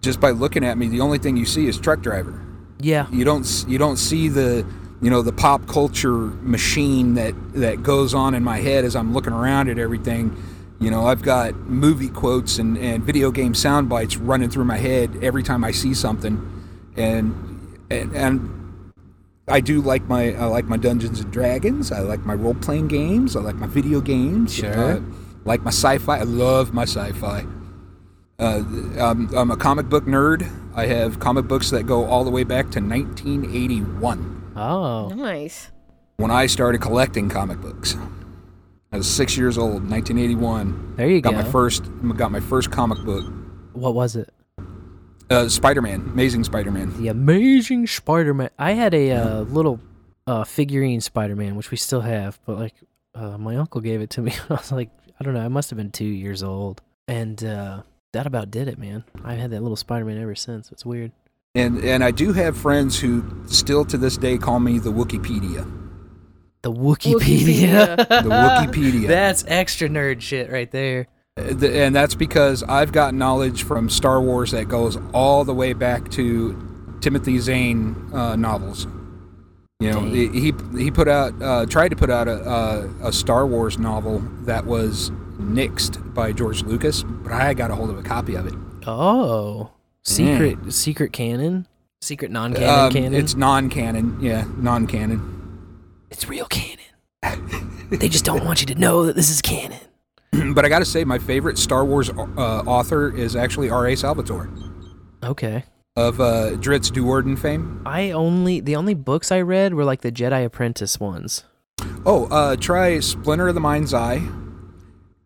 Just 0.00 0.20
by 0.20 0.30
looking 0.30 0.64
at 0.64 0.78
me, 0.78 0.88
the 0.88 1.00
only 1.00 1.18
thing 1.18 1.36
you 1.36 1.44
see 1.44 1.66
is 1.66 1.78
truck 1.78 2.00
driver. 2.00 2.40
Yeah. 2.82 3.06
You 3.10 3.24
don't 3.24 3.64
you 3.68 3.78
don't 3.78 3.96
see 3.96 4.28
the 4.28 4.66
you 5.00 5.10
know 5.10 5.22
the 5.22 5.32
pop 5.32 5.66
culture 5.66 6.12
machine 6.12 7.14
that 7.14 7.34
that 7.54 7.82
goes 7.82 8.14
on 8.14 8.34
in 8.34 8.44
my 8.44 8.58
head 8.58 8.84
as 8.84 8.96
I'm 8.96 9.12
looking 9.14 9.32
around 9.32 9.68
at 9.68 9.78
everything. 9.78 10.36
You 10.80 10.90
know, 10.90 11.06
I've 11.06 11.22
got 11.22 11.54
movie 11.68 12.08
quotes 12.08 12.58
and, 12.58 12.76
and 12.76 13.04
video 13.04 13.30
game 13.30 13.54
sound 13.54 13.88
bites 13.88 14.16
running 14.16 14.50
through 14.50 14.64
my 14.64 14.78
head 14.78 15.16
every 15.22 15.44
time 15.44 15.62
I 15.62 15.70
see 15.70 15.94
something, 15.94 16.40
and 16.96 17.78
and, 17.88 18.12
and 18.16 18.92
I 19.46 19.60
do 19.60 19.80
like 19.80 20.02
my 20.08 20.34
I 20.34 20.46
like 20.46 20.64
my 20.64 20.76
Dungeons 20.76 21.20
and 21.20 21.32
Dragons. 21.32 21.92
I 21.92 22.00
like 22.00 22.26
my 22.26 22.34
role 22.34 22.54
playing 22.54 22.88
games. 22.88 23.36
I 23.36 23.40
like 23.40 23.54
my 23.54 23.68
video 23.68 24.00
games. 24.00 24.54
Sure. 24.54 24.94
Uh, 24.94 25.00
like 25.44 25.62
my 25.62 25.70
sci-fi. 25.70 26.18
I 26.18 26.22
love 26.24 26.74
my 26.74 26.82
sci-fi. 26.82 27.44
Uh, 28.38 28.62
I'm, 28.98 29.34
I'm 29.36 29.50
a 29.50 29.56
comic 29.56 29.88
book 29.88 30.04
nerd. 30.04 30.48
I 30.74 30.86
have 30.86 31.20
comic 31.20 31.46
books 31.46 31.70
that 31.70 31.84
go 31.86 32.04
all 32.06 32.24
the 32.24 32.30
way 32.30 32.44
back 32.44 32.70
to 32.72 32.80
1981 32.80 34.52
Oh. 34.56 35.08
Nice. 35.08 35.70
when 36.16 36.30
I 36.30 36.46
started 36.46 36.80
collecting 36.80 37.28
comic 37.28 37.60
books. 37.60 37.96
I 38.92 38.96
was 38.98 39.08
six 39.08 39.36
years 39.36 39.56
old, 39.56 39.88
1981. 39.90 40.94
There 40.96 41.08
you 41.08 41.20
got 41.20 41.30
go. 41.32 41.36
my 41.42 41.44
first 41.50 41.84
got 42.16 42.30
my 42.30 42.40
first 42.40 42.70
comic 42.70 42.98
book, 43.04 43.24
What 43.72 43.94
was 43.94 44.16
it? 44.16 44.28
uh, 45.30 45.48
Spider-Man, 45.48 46.00
Amazing 46.12 46.44
Spider-Man. 46.44 47.00
The 47.00 47.08
Amazing 47.08 47.86
Spider-Man. 47.86 48.50
I 48.58 48.72
had 48.72 48.92
a 48.92 49.12
uh, 49.12 49.40
little 49.42 49.80
uh, 50.26 50.44
figurine 50.44 51.00
Spider-Man, 51.00 51.54
which 51.56 51.70
we 51.70 51.78
still 51.78 52.02
have, 52.02 52.38
but 52.44 52.58
like 52.58 52.74
uh, 53.14 53.38
my 53.38 53.56
uncle 53.56 53.80
gave 53.80 54.02
it 54.02 54.10
to 54.10 54.20
me. 54.20 54.32
I 54.50 54.54
was 54.54 54.70
like, 54.72 54.90
I 55.18 55.24
don't 55.24 55.32
know, 55.34 55.40
I 55.44 55.48
must 55.48 55.70
have 55.70 55.78
been 55.78 55.90
two 55.90 56.04
years 56.04 56.42
old, 56.42 56.82
and 57.08 57.42
uh, 57.42 57.82
that 58.12 58.26
about 58.26 58.50
did 58.50 58.68
it, 58.68 58.78
man. 58.78 59.04
I've 59.24 59.38
had 59.38 59.50
that 59.50 59.62
little 59.62 59.76
Spider-Man 59.76 60.18
ever 60.18 60.34
since. 60.34 60.70
It's 60.70 60.84
weird. 60.84 61.12
And 61.54 61.84
and 61.84 62.02
I 62.02 62.10
do 62.10 62.32
have 62.32 62.56
friends 62.56 63.00
who 63.00 63.24
still 63.46 63.84
to 63.86 63.98
this 63.98 64.16
day 64.16 64.38
call 64.38 64.60
me 64.60 64.78
the 64.78 64.92
Wikipedia. 64.92 65.70
The 66.62 66.72
Wikipedia. 66.72 67.96
The 68.22 68.30
Wikipedia. 68.30 69.08
That's 69.08 69.44
extra 69.46 69.88
nerd 69.88 70.20
shit 70.20 70.50
right 70.50 70.70
there. 70.70 71.08
Uh, 71.38 71.66
and 71.66 71.94
that's 71.94 72.14
because 72.14 72.62
I've 72.62 72.92
got 72.92 73.14
knowledge 73.14 73.64
from 73.64 73.90
Star 73.90 74.20
Wars 74.20 74.52
that 74.52 74.68
goes 74.68 74.96
all 75.12 75.44
the 75.44 75.54
way 75.54 75.72
back 75.72 76.10
to 76.12 76.96
Timothy 77.00 77.38
Zahn 77.38 78.10
uh, 78.14 78.36
novels. 78.36 78.86
You 79.80 79.90
know, 79.90 80.00
Dang. 80.02 80.32
he 80.32 80.52
he 80.78 80.90
put 80.90 81.08
out 81.08 81.34
uh, 81.42 81.66
tried 81.66 81.88
to 81.88 81.96
put 81.96 82.08
out 82.08 82.28
a, 82.28 82.48
a 82.48 83.08
a 83.08 83.12
Star 83.12 83.46
Wars 83.46 83.78
novel 83.78 84.20
that 84.44 84.64
was 84.64 85.10
nixed 85.42 86.14
by 86.14 86.32
George 86.32 86.62
Lucas, 86.62 87.02
but 87.02 87.32
I 87.32 87.54
got 87.54 87.70
a 87.70 87.74
hold 87.74 87.90
of 87.90 87.98
a 87.98 88.02
copy 88.02 88.34
of 88.34 88.46
it. 88.46 88.54
Oh, 88.86 89.70
secret, 90.04 90.72
secret 90.72 91.12
canon, 91.12 91.66
secret 92.00 92.30
non-canon 92.30 92.68
Um, 92.86 92.92
canon. 92.92 93.14
It's 93.14 93.34
non-canon, 93.34 94.18
yeah, 94.20 94.44
non-canon. 94.56 95.38
It's 96.10 96.28
real 96.28 96.46
canon. 96.46 96.78
they 97.90 98.08
just 98.08 98.24
don't 98.24 98.44
want 98.44 98.60
you 98.60 98.66
to 98.66 98.74
know 98.74 99.06
that 99.06 99.16
this 99.16 99.30
is 99.30 99.40
canon. 99.40 99.78
but 100.54 100.64
I 100.64 100.68
got 100.68 100.80
to 100.80 100.84
say, 100.84 101.04
my 101.04 101.18
favorite 101.18 101.58
Star 101.58 101.84
Wars 101.84 102.10
uh, 102.10 102.12
author 102.16 103.14
is 103.14 103.36
actually 103.36 103.70
R.A. 103.70 103.96
Salvatore 103.96 104.48
Okay. 105.22 105.64
of 105.96 106.20
uh, 106.20 106.52
Drizzt 106.56 106.92
Do'Urden 106.92 107.38
fame. 107.38 107.82
I 107.86 108.10
only 108.10 108.60
the 108.60 108.74
only 108.76 108.94
books 108.94 109.30
I 109.30 109.40
read 109.42 109.74
were 109.74 109.84
like 109.84 110.00
the 110.00 110.10
Jedi 110.12 110.44
Apprentice 110.44 110.98
ones. 110.98 111.44
Oh, 112.04 112.26
uh, 112.30 112.56
try 112.56 112.98
Splinter 113.00 113.48
of 113.48 113.54
the 113.54 113.60
Mind's 113.60 113.92
Eye, 113.94 114.22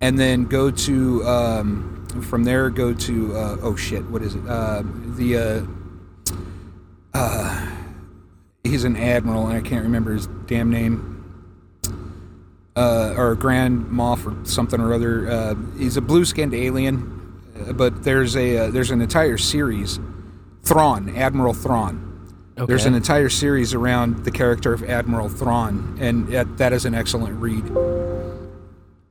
and 0.01 0.18
then 0.18 0.44
go 0.44 0.70
to 0.70 1.24
um, 1.24 2.06
from 2.23 2.44
there. 2.44 2.70
Go 2.70 2.93
to 2.94 3.36
uh, 3.36 3.56
oh 3.62 3.77
shit, 3.77 4.05
what 4.06 4.23
is 4.23 4.35
it? 4.35 4.47
Uh, 4.47 4.82
the 5.16 5.36
uh, 5.36 6.32
uh, 7.14 7.70
he's 8.64 8.85
an 8.85 8.97
admiral, 8.97 9.47
and 9.47 9.56
I 9.56 9.66
can't 9.66 9.85
remember 9.85 10.12
his 10.12 10.27
damn 10.47 10.70
name. 10.70 11.12
Uh, 12.77 13.14
or 13.16 13.35
Grand 13.35 13.86
Moff 13.86 14.27
or 14.27 14.44
something 14.44 14.78
or 14.82 14.93
other. 14.93 15.31
Uh, 15.31 15.55
he's 15.78 15.97
a 15.97 16.02
blue-skinned 16.02 16.52
alien, 16.52 17.40
uh, 17.59 17.73
but 17.73 18.05
there's 18.05 18.36
a 18.36 18.59
uh, 18.59 18.70
there's 18.70 18.90
an 18.90 19.01
entire 19.01 19.39
series, 19.39 19.98
Thrawn, 20.62 21.16
Admiral 21.16 21.55
Thrawn. 21.55 22.02
There's 22.55 22.85
an 22.85 22.94
entire 22.94 23.28
series 23.28 23.73
around 23.73 24.24
the 24.24 24.31
character 24.31 24.73
of 24.74 24.82
Admiral 24.85 25.28
Thrawn, 25.28 25.97
and 26.01 26.28
that 26.59 26.73
is 26.73 26.85
an 26.85 26.94
excellent 26.94 27.39
read. 27.39 27.64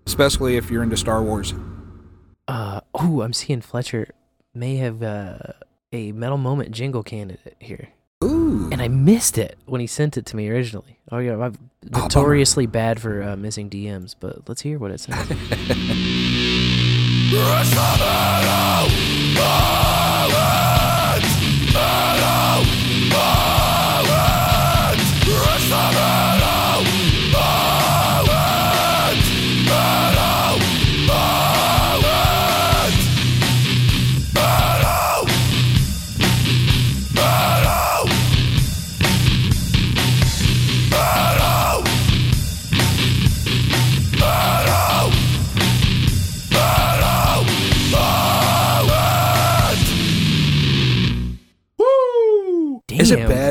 Especially 0.06 0.58
if 0.58 0.70
you're 0.70 0.84
into 0.84 0.98
Star 0.98 1.22
Wars. 1.22 1.54
Uh, 2.48 2.82
oh, 2.94 3.22
I'm 3.22 3.34
seeing 3.34 3.62
Fletcher 3.62 4.10
may 4.54 4.78
have 4.78 5.02
uh, 5.04 5.38
a 5.92 6.12
Metal 6.12 6.38
Moment 6.38 6.72
jingle 6.72 7.04
candidate 7.04 7.56
here. 7.60 7.90
Ooh. 8.24 8.70
And 8.72 8.82
I 8.82 8.88
missed 8.88 9.38
it 9.38 9.58
when 9.66 9.82
he 9.82 9.88
sent 9.88 10.18
it 10.18 10.26
to 10.28 10.36
me 10.36 10.50
originally. 10.50 11.00
Oh, 11.12 11.18
yeah, 11.18 11.34
I'm 11.34 11.40
bummer. 11.40 11.58
notoriously 12.06 12.66
bad 12.66 13.02
for 13.02 13.22
uh, 13.22 13.36
missing 13.36 13.70
DMs, 13.70 14.16
but 14.20 14.48
let's 14.48 14.62
hear 14.62 14.80
what 14.80 14.92
it 14.92 15.00
says. 15.00 15.16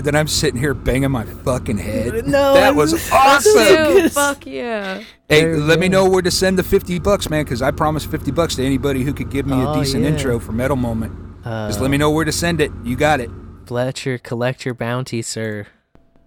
Is 0.04 0.08
it 0.08 0.12
that 0.12 0.18
I'm 0.20 0.28
sitting 0.28 0.60
here 0.60 0.74
banging 0.74 1.10
my 1.10 1.24
fucking 1.24 1.78
head? 1.78 2.26
No, 2.34 2.52
that 2.54 2.74
was 2.74 2.92
awesome. 3.10 3.52
Dude, 3.94 4.12
fuck 4.12 4.44
yeah. 4.46 5.02
Hey, 5.28 5.40
Very 5.42 5.56
let 5.58 5.78
me 5.80 5.88
know 5.88 6.08
where 6.08 6.20
to 6.20 6.30
send 6.30 6.58
the 6.58 6.62
50 6.62 6.98
bucks, 6.98 7.30
man, 7.30 7.44
because 7.44 7.62
I 7.62 7.70
promised 7.70 8.10
50 8.10 8.30
bucks 8.32 8.56
to 8.56 8.64
anybody 8.64 9.02
who 9.02 9.12
could 9.14 9.30
give 9.30 9.46
me 9.46 9.54
a 9.62 9.68
Oh, 9.70 9.74
decent 9.78 10.02
yeah. 10.02 10.10
intro 10.10 10.38
for 10.38 10.52
Metal 10.52 10.76
Moment. 10.76 11.12
Just 11.44 11.78
Uh, 11.78 11.82
let 11.82 11.90
me 11.90 11.96
know 11.96 12.10
where 12.10 12.24
to 12.26 12.32
send 12.32 12.60
it. 12.60 12.70
You 12.84 12.96
got 12.96 13.20
it. 13.20 13.30
Fletcher, 13.66 14.18
collect 14.18 14.64
your 14.66 14.74
bounty, 14.74 15.22
sir. 15.22 15.66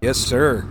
Yes, 0.00 0.16
sir. 0.16 0.66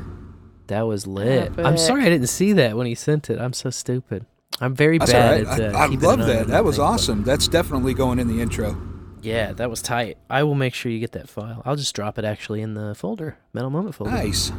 That 0.68 0.82
was 0.82 1.08
lit. 1.08 1.54
I'm 1.58 1.78
sorry 1.78 2.02
I 2.04 2.10
didn't 2.10 2.28
see 2.28 2.52
that 2.54 2.76
when 2.76 2.88
he 2.88 2.96
sent 2.96 3.30
it. 3.30 3.40
I'm 3.40 3.54
so 3.54 3.70
stupid. 3.70 4.26
I'm 4.60 4.76
very 4.76 4.98
That's 4.98 5.12
bad 5.14 5.46
right. 5.46 5.60
at. 5.62 5.76
Uh, 5.76 5.78
I, 5.78 5.84
I 5.84 5.88
love 5.88 6.20
that. 6.26 6.48
That 6.48 6.66
was 6.66 6.76
thing, 6.76 6.84
but- 6.86 6.92
awesome. 6.92 7.24
That's 7.24 7.48
definitely 7.48 7.94
going 7.94 8.20
in 8.20 8.28
the 8.28 8.42
intro. 8.42 8.76
Yeah, 9.28 9.52
that 9.54 9.70
was 9.70 9.82
tight. 9.82 10.18
I 10.30 10.44
will 10.44 10.56
make 10.56 10.74
sure 10.74 10.92
you 10.92 11.00
get 11.00 11.12
that 11.12 11.30
file. 11.30 11.62
I'll 11.66 11.76
just 11.76 11.94
drop 11.94 12.18
it 12.18 12.26
actually 12.26 12.62
in 12.62 12.74
the 12.74 12.96
folder, 12.96 13.38
Metal 13.54 13.70
Moment 13.70 13.96
folder. 13.96 14.12
Nice. 14.12 14.52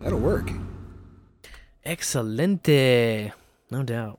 That'll 0.00 0.18
work. 0.18 0.50
Excelente. 1.84 3.32
No 3.70 3.82
doubt. 3.82 4.18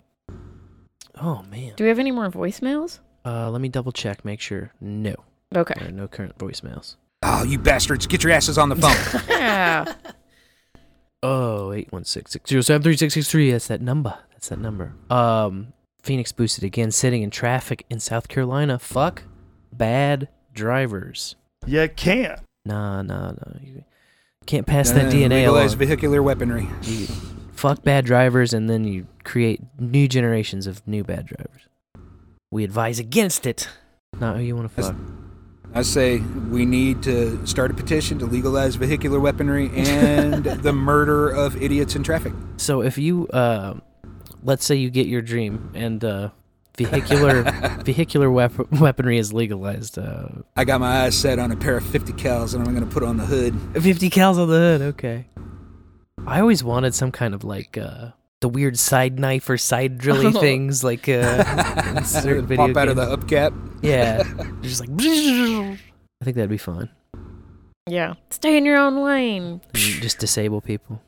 Oh 1.19 1.43
man. 1.49 1.73
Do 1.75 1.83
we 1.83 1.89
have 1.89 1.99
any 1.99 2.11
more 2.11 2.29
voicemails? 2.29 2.99
Uh, 3.25 3.49
let 3.51 3.61
me 3.61 3.69
double 3.69 3.91
check. 3.91 4.23
Make 4.25 4.39
sure. 4.39 4.71
No. 4.79 5.15
Okay. 5.55 5.73
There 5.77 5.89
are 5.89 5.91
no 5.91 6.07
current 6.07 6.37
voicemails. 6.37 6.95
Oh, 7.23 7.43
you 7.43 7.59
bastards. 7.59 8.07
Get 8.07 8.23
your 8.23 8.31
asses 8.31 8.57
on 8.57 8.69
the 8.69 8.75
phone. 8.75 9.21
Yeah. 9.29 9.93
Oh, 11.23 11.71
eight 11.71 11.91
one 11.91 12.03
six 12.03 12.31
six 12.31 12.49
zero 12.49 12.63
seven 12.63 12.81
three 12.81 12.97
six 12.97 13.13
six 13.13 13.29
three. 13.29 13.51
That's 13.51 13.67
that 13.67 13.79
number. 13.79 14.17
That's 14.31 14.49
that 14.49 14.57
number. 14.57 14.95
Um, 15.11 15.73
Phoenix 16.01 16.31
boosted 16.31 16.63
again, 16.63 16.89
sitting 16.89 17.21
in 17.21 17.29
traffic 17.29 17.85
in 17.91 17.99
South 17.99 18.27
Carolina. 18.27 18.79
Fuck 18.79 19.21
bad 19.71 20.27
drivers. 20.53 21.35
You 21.65 21.87
can't. 21.95 22.39
Nah, 22.65 23.01
nah, 23.01 23.31
nah. 23.31 23.59
You 23.61 23.83
can't 24.45 24.65
pass 24.67 24.91
Uh, 24.91 24.95
that 24.95 25.11
DNA 25.13 25.29
legalize 25.45 25.73
along. 25.73 25.79
vehicular 25.79 26.23
weaponry. 26.23 26.67
You 26.83 27.07
fuck 27.53 27.83
bad 27.83 28.05
drivers, 28.05 28.53
and 28.53 28.69
then 28.69 28.85
you 28.85 29.07
create 29.23 29.61
new 29.79 30.07
generations 30.07 30.67
of 30.67 30.85
new 30.87 31.03
bad 31.03 31.25
drivers. 31.27 31.67
We 32.51 32.63
advise 32.63 32.99
against 32.99 33.45
it. 33.45 33.69
Not 34.19 34.37
who 34.37 34.43
you 34.43 34.55
want 34.55 34.69
to 34.69 34.75
That's- 34.75 34.91
fuck. 34.93 35.01
I 35.73 35.83
say 35.83 36.17
we 36.49 36.65
need 36.65 37.01
to 37.03 37.45
start 37.47 37.71
a 37.71 37.73
petition 37.73 38.19
to 38.19 38.25
legalize 38.25 38.75
vehicular 38.75 39.21
weaponry 39.21 39.69
and 39.73 40.43
the 40.63 40.73
murder 40.73 41.29
of 41.29 41.61
idiots 41.63 41.95
in 41.95 42.03
traffic. 42.03 42.33
So 42.57 42.81
if 42.81 42.97
you, 42.97 43.27
uh, 43.29 43.75
let's 44.43 44.65
say 44.65 44.75
you 44.75 44.89
get 44.89 45.07
your 45.07 45.21
dream 45.21 45.71
and 45.73 46.03
uh, 46.03 46.29
vehicular 46.85 47.43
vehicular 47.83 48.31
wep- 48.31 48.71
weaponry 48.73 49.17
is 49.17 49.33
legalized. 49.33 49.97
Uh, 49.97 50.27
I 50.55 50.65
got 50.65 50.79
my 50.79 51.03
eyes 51.03 51.17
set 51.17 51.39
on 51.39 51.51
a 51.51 51.55
pair 51.55 51.77
of 51.77 51.85
50 51.85 52.13
cals 52.13 52.53
and 52.53 52.63
I'm 52.67 52.73
going 52.75 52.87
to 52.87 52.93
put 52.93 53.03
on 53.03 53.17
the 53.17 53.25
hood. 53.25 53.55
50 53.81 54.09
cals 54.09 54.37
on 54.37 54.47
the 54.49 54.55
hood. 54.55 54.81
Okay. 54.81 55.27
I 56.27 56.39
always 56.39 56.63
wanted 56.63 56.93
some 56.93 57.11
kind 57.11 57.33
of 57.33 57.43
like 57.43 57.77
uh, 57.77 58.11
the 58.41 58.49
weird 58.49 58.77
side 58.77 59.19
knife 59.19 59.49
or 59.49 59.57
side 59.57 59.97
drilly 59.97 60.31
things, 60.39 60.83
like 60.83 61.09
uh, 61.09 61.43
in 61.97 62.03
certain 62.05 62.45
video 62.45 62.67
Pop 62.67 62.77
out 62.77 62.87
of 62.89 62.97
games. 62.97 63.09
the 63.09 63.17
hubcap. 63.17 63.79
Yeah, 63.81 64.23
just 64.61 64.79
like. 64.81 64.89
I 64.91 66.23
think 66.23 66.35
that'd 66.35 66.49
be 66.49 66.57
fun. 66.57 66.89
Yeah. 67.89 68.13
Stay 68.29 68.57
in 68.57 68.65
your 68.65 68.77
own 68.77 69.03
lane. 69.03 69.61
You 69.73 69.99
Just 70.01 70.19
disable 70.19 70.61
people. 70.61 71.01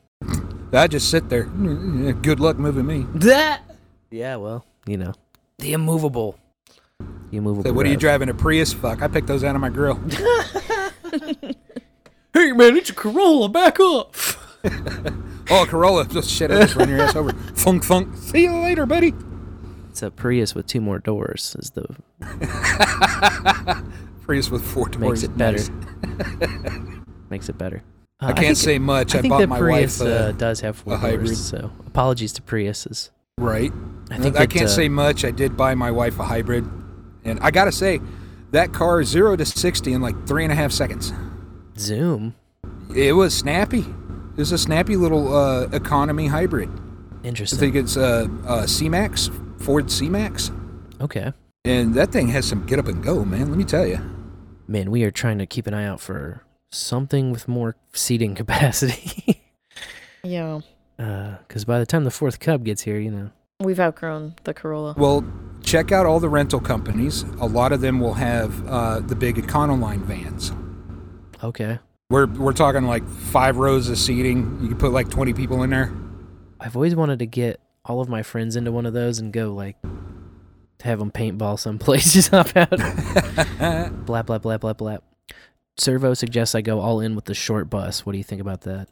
I 0.72 0.88
just 0.88 1.08
sit 1.08 1.28
there. 1.28 1.44
Good 1.44 2.40
luck 2.40 2.58
moving 2.58 2.84
me. 2.86 3.06
That. 3.14 3.62
Yeah, 4.10 4.36
well, 4.36 4.64
you 4.86 4.96
know, 4.96 5.12
the 5.58 5.72
immovable. 5.72 6.38
The 7.30 7.38
immovable. 7.38 7.64
Say, 7.64 7.70
what 7.70 7.86
are 7.86 7.90
you 7.90 7.96
driving? 7.96 8.28
A 8.28 8.34
Prius? 8.34 8.72
Fuck, 8.72 9.02
I 9.02 9.08
picked 9.08 9.26
those 9.26 9.44
out 9.44 9.54
of 9.54 9.60
my 9.60 9.70
grill. 9.70 10.00
Hey 12.34 12.50
man, 12.50 12.76
it's 12.76 12.90
a 12.90 12.94
Corolla. 12.94 13.48
Back 13.48 13.78
up. 13.78 14.16
oh, 15.50 15.66
Corolla. 15.68 16.04
Just 16.04 16.28
shit, 16.28 16.50
I 16.50 16.62
just 16.62 16.74
run 16.74 16.88
your 16.88 17.00
ass 17.00 17.14
over. 17.14 17.32
Funk, 17.54 17.84
funk. 17.84 18.16
See 18.16 18.42
you 18.42 18.58
later, 18.58 18.86
buddy. 18.86 19.14
It's 19.88 20.02
a 20.02 20.10
Prius 20.10 20.52
with 20.52 20.66
two 20.66 20.80
more 20.80 20.98
doors. 20.98 21.54
Is 21.60 21.70
the 21.70 21.86
Prius 24.22 24.50
with 24.50 24.64
four 24.64 24.88
doors. 24.88 25.00
makes 25.00 25.22
it 25.22 25.38
better. 25.38 25.62
Makes 27.30 27.48
it 27.48 27.56
better. 27.56 27.84
I 28.18 28.32
can't 28.32 28.56
say 28.56 28.80
much. 28.80 29.14
I 29.14 29.20
think 29.20 29.30
bought 29.30 29.38
that 29.38 29.48
my 29.48 29.58
Prius 29.58 30.00
wife, 30.00 30.08
uh, 30.08 30.12
uh, 30.12 30.32
does 30.32 30.60
have 30.62 30.76
four 30.78 30.94
a 30.94 30.96
hybrid. 30.96 31.26
doors. 31.26 31.46
So 31.46 31.70
apologies 31.86 32.32
to 32.32 32.42
Priuses. 32.42 33.10
Right. 33.38 33.72
I 34.10 34.14
I, 34.14 34.18
think 34.18 34.36
I 34.36 34.40
that, 34.40 34.50
can't 34.50 34.66
uh, 34.66 34.68
say 34.68 34.88
much. 34.88 35.24
I 35.24 35.30
did 35.30 35.56
buy 35.56 35.74
my 35.74 35.90
wife 35.90 36.18
a 36.18 36.24
hybrid, 36.24 36.64
and 37.24 37.40
I 37.40 37.50
gotta 37.50 37.72
say, 37.72 38.00
that 38.52 38.72
car 38.72 39.02
zero 39.02 39.34
to 39.36 39.44
sixty 39.44 39.92
in 39.92 40.00
like 40.00 40.26
three 40.26 40.44
and 40.44 40.52
a 40.52 40.56
half 40.56 40.70
seconds. 40.72 41.12
Zoom. 41.78 42.34
It 42.94 43.14
was 43.14 43.36
snappy. 43.36 43.80
It 43.80 44.38
was 44.38 44.52
a 44.52 44.58
snappy 44.58 44.96
little 44.96 45.34
uh, 45.34 45.62
economy 45.72 46.26
hybrid. 46.28 46.68
Interesting. 47.24 47.58
I 47.58 47.60
think 47.60 47.74
it's 47.76 47.96
uh, 47.96 48.26
uh, 48.46 48.66
C-Max, 48.66 49.30
Ford 49.58 49.90
C-Max, 49.90 50.50
Okay. 51.00 51.32
and 51.64 51.94
that 51.94 52.12
thing 52.12 52.28
has 52.28 52.46
some 52.46 52.66
get 52.66 52.78
up 52.78 52.86
and 52.86 53.02
go, 53.02 53.24
man. 53.24 53.48
Let 53.48 53.56
me 53.56 53.64
tell 53.64 53.86
you. 53.86 53.98
Man, 54.68 54.90
we 54.90 55.02
are 55.04 55.10
trying 55.10 55.38
to 55.38 55.46
keep 55.46 55.66
an 55.66 55.74
eye 55.74 55.86
out 55.86 56.00
for 56.00 56.42
something 56.70 57.30
with 57.32 57.48
more 57.48 57.76
seating 57.92 58.34
capacity. 58.36 59.42
Yeah. 60.22 60.60
Because 60.96 61.64
by 61.64 61.78
the 61.78 61.86
time 61.86 62.04
the 62.04 62.10
fourth 62.10 62.40
Cub 62.40 62.64
gets 62.64 62.82
here, 62.82 62.98
you 62.98 63.10
know. 63.10 63.30
We've 63.60 63.80
outgrown 63.80 64.34
the 64.44 64.54
Corolla. 64.54 64.94
Well, 64.96 65.24
check 65.62 65.92
out 65.92 66.06
all 66.06 66.20
the 66.20 66.28
rental 66.28 66.60
companies. 66.60 67.22
A 67.40 67.46
lot 67.46 67.72
of 67.72 67.80
them 67.80 68.00
will 68.00 68.14
have 68.14 68.66
uh, 68.68 69.00
the 69.00 69.14
big 69.14 69.36
Econoline 69.36 70.00
vans. 70.00 70.52
Okay. 71.42 71.78
We're 72.10 72.26
we're 72.26 72.52
talking 72.52 72.84
like 72.84 73.06
five 73.08 73.56
rows 73.56 73.88
of 73.88 73.98
seating. 73.98 74.58
You 74.60 74.68
can 74.68 74.78
put 74.78 74.92
like 74.92 75.08
twenty 75.08 75.32
people 75.32 75.62
in 75.62 75.70
there. 75.70 75.92
I've 76.60 76.76
always 76.76 76.94
wanted 76.94 77.18
to 77.20 77.26
get 77.26 77.60
all 77.84 78.00
of 78.00 78.08
my 78.08 78.22
friends 78.22 78.56
into 78.56 78.72
one 78.72 78.86
of 78.86 78.92
those 78.92 79.18
and 79.18 79.32
go 79.32 79.52
like 79.52 79.76
have 80.82 80.98
them 80.98 81.10
paintball 81.10 81.58
someplace. 81.58 82.12
Just 82.12 82.30
hop 82.30 82.54
out. 82.56 82.70
blah 84.06 84.22
blah 84.22 84.38
blah 84.38 84.58
blah 84.58 84.72
blah. 84.74 84.98
Servo 85.76 86.14
suggests 86.14 86.54
I 86.54 86.60
go 86.60 86.80
all 86.80 87.00
in 87.00 87.14
with 87.14 87.24
the 87.24 87.34
short 87.34 87.68
bus. 87.70 88.04
What 88.06 88.12
do 88.12 88.18
you 88.18 88.24
think 88.24 88.40
about 88.40 88.62
that? 88.62 88.88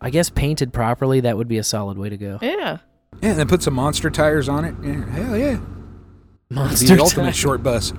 I 0.00 0.10
guess 0.10 0.30
painted 0.30 0.72
properly, 0.72 1.20
that 1.20 1.36
would 1.36 1.48
be 1.48 1.58
a 1.58 1.64
solid 1.64 1.98
way 1.98 2.08
to 2.08 2.16
go. 2.16 2.38
Yeah. 2.40 2.78
Yeah, 3.22 3.30
and 3.30 3.38
then 3.38 3.48
put 3.48 3.62
some 3.62 3.74
monster 3.74 4.10
tires 4.10 4.48
on 4.48 4.64
it. 4.64 4.74
Yeah, 4.82 5.10
hell 5.10 5.36
yeah. 5.36 5.58
It'd 6.50 6.80
be 6.80 6.94
the 6.94 7.00
ultimate 7.00 7.24
tires. 7.24 7.36
short 7.36 7.62
bus. 7.62 7.92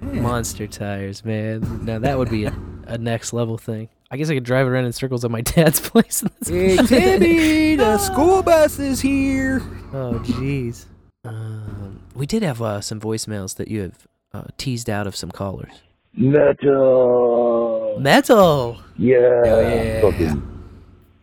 Monster 0.00 0.66
tires, 0.66 1.24
man. 1.24 1.84
Now 1.84 1.98
that 1.98 2.16
would 2.16 2.30
be 2.30 2.44
a, 2.46 2.54
a 2.86 2.96
next 2.98 3.32
level 3.32 3.58
thing. 3.58 3.88
I 4.10 4.16
guess 4.16 4.30
I 4.30 4.34
could 4.34 4.44
drive 4.44 4.66
around 4.66 4.86
in 4.86 4.92
circles 4.92 5.24
at 5.24 5.30
my 5.30 5.40
dad's 5.40 5.80
place. 5.90 6.24
Hey, 6.46 6.76
Timmy, 6.78 7.76
the 7.76 7.98
school 7.98 8.42
bus 8.42 8.78
is 8.78 9.00
here. 9.00 9.60
Oh, 9.92 10.20
jeez. 10.24 10.86
Um, 11.24 12.00
we 12.14 12.26
did 12.26 12.42
have 12.42 12.62
uh, 12.62 12.80
some 12.80 13.00
voicemails 13.00 13.56
that 13.56 13.68
you 13.68 13.82
have 13.82 14.06
uh, 14.32 14.44
teased 14.56 14.88
out 14.88 15.06
of 15.06 15.14
some 15.14 15.30
callers. 15.30 15.72
Metal. 16.14 17.98
Metal. 18.00 18.80
Yeah. 18.96 19.44
yeah. 19.44 20.00
Fucking 20.00 20.59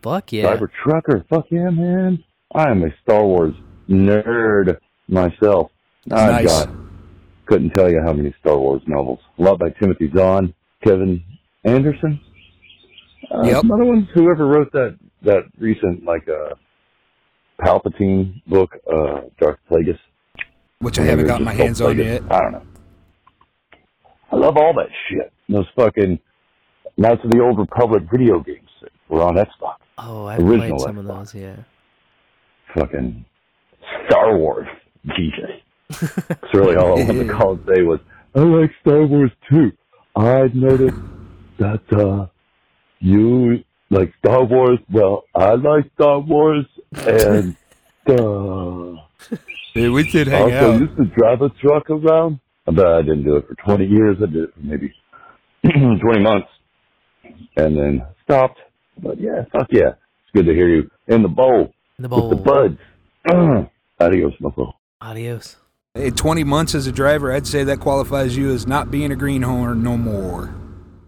Fuck 0.02 0.32
yeah. 0.32 0.44
Cyber 0.54 0.68
trucker. 0.84 1.24
Fuck 1.28 1.46
yeah, 1.50 1.70
man. 1.70 2.22
I 2.54 2.70
am 2.70 2.82
a 2.82 2.88
Star 3.02 3.24
Wars 3.24 3.54
nerd 3.88 4.78
myself. 5.08 5.70
I've 6.10 6.44
nice. 6.44 6.64
got 6.64 6.74
couldn't 7.46 7.70
tell 7.70 7.90
you 7.90 8.00
how 8.04 8.12
many 8.12 8.34
Star 8.40 8.58
Wars 8.58 8.82
novels. 8.86 9.20
A 9.38 9.42
lot 9.42 9.58
by 9.58 9.70
Timothy 9.70 10.10
Zahn, 10.14 10.54
Kevin 10.84 11.22
Anderson. 11.64 12.20
Uh, 13.30 13.42
Yep. 13.42 13.56
Some 13.56 13.72
other 13.72 13.84
ones. 13.84 14.06
Whoever 14.14 14.46
wrote 14.46 14.72
that 14.72 14.98
that 15.22 15.42
recent 15.58 16.04
like 16.04 16.26
uh 16.28 16.54
Palpatine 17.60 18.40
book, 18.46 18.70
uh, 18.90 19.22
Darth 19.40 19.58
Plagueis. 19.70 19.98
Which 20.78 20.98
I 20.98 21.02
haven't 21.02 21.26
gotten 21.26 21.44
my 21.44 21.54
hands 21.54 21.80
on 21.80 21.98
yet. 21.98 22.22
I 22.30 22.40
don't 22.40 22.52
know. 22.52 22.62
I 24.30 24.36
love 24.36 24.56
all 24.56 24.72
that 24.74 24.88
shit. 25.08 25.32
Those 25.48 25.66
fucking 25.74 26.20
Knights 26.96 27.20
of 27.24 27.30
the 27.30 27.40
Old 27.40 27.58
Republic 27.58 28.04
video 28.10 28.38
games 28.40 28.68
that 28.82 28.92
were 29.08 29.22
on 29.22 29.34
Xbox. 29.34 29.76
Oh, 29.98 30.26
I've 30.26 30.40
Original 30.40 30.78
played 30.78 30.80
some 30.80 30.98
of 30.98 31.04
those. 31.06 31.34
Yeah. 31.34 31.56
Fucking 32.74 33.24
Star 34.08 34.36
Wars. 34.38 34.68
Jesus. 35.16 35.50
That's 36.28 36.54
really 36.54 36.76
all 36.76 36.98
I 37.00 37.04
wanted 37.04 37.26
to 37.26 37.32
call 37.32 37.52
and 37.52 37.64
say 37.74 37.82
was, 37.82 38.00
I 38.34 38.40
like 38.40 38.70
Star 38.82 39.04
Wars 39.06 39.30
too. 39.50 39.72
I 40.14 40.48
noticed 40.52 40.96
that, 41.58 41.82
uh, 41.92 42.26
you 43.00 43.64
like 43.90 44.12
Star 44.18 44.44
Wars. 44.44 44.78
Well, 44.92 45.24
I 45.34 45.54
like 45.54 45.90
Star 45.94 46.20
Wars 46.20 46.66
and, 46.94 47.56
uh, 48.08 49.00
Dude, 49.74 49.92
we 49.92 50.08
should 50.08 50.26
hang 50.28 50.42
also 50.54 50.74
out. 50.74 50.80
used 50.80 50.96
to 50.96 51.04
drive 51.06 51.42
a 51.42 51.48
truck 51.50 51.88
around. 51.90 52.40
But 52.66 52.86
I 52.86 53.00
didn't 53.02 53.24
do 53.24 53.36
it 53.36 53.46
for 53.48 53.54
20 53.54 53.86
years. 53.86 54.18
I 54.22 54.26
did 54.26 54.44
it 54.44 54.54
for 54.54 54.60
maybe 54.60 54.92
20 55.64 56.20
months 56.20 56.48
and 57.56 57.76
then 57.76 58.02
stopped. 58.24 58.58
But 59.02 59.20
yeah, 59.20 59.44
fuck 59.52 59.68
yeah. 59.70 59.90
It's 59.90 60.32
good 60.34 60.46
to 60.46 60.54
hear 60.54 60.68
you 60.68 60.90
in 61.06 61.22
the 61.22 61.28
bowl. 61.28 61.72
In 61.98 62.02
the 62.02 62.08
With 62.08 62.30
the 62.30 62.36
buds. 62.36 62.78
Adios, 64.00 64.34
Mofo. 64.40 64.72
Adios. 65.00 65.56
Hey, 65.94 66.10
20 66.10 66.44
months 66.44 66.74
as 66.74 66.86
a 66.86 66.92
driver, 66.92 67.32
I'd 67.32 67.46
say 67.46 67.64
that 67.64 67.80
qualifies 67.80 68.36
you 68.36 68.52
as 68.52 68.66
not 68.66 68.90
being 68.90 69.10
a 69.10 69.16
greenhorn 69.16 69.82
no 69.82 69.96
more. 69.96 70.54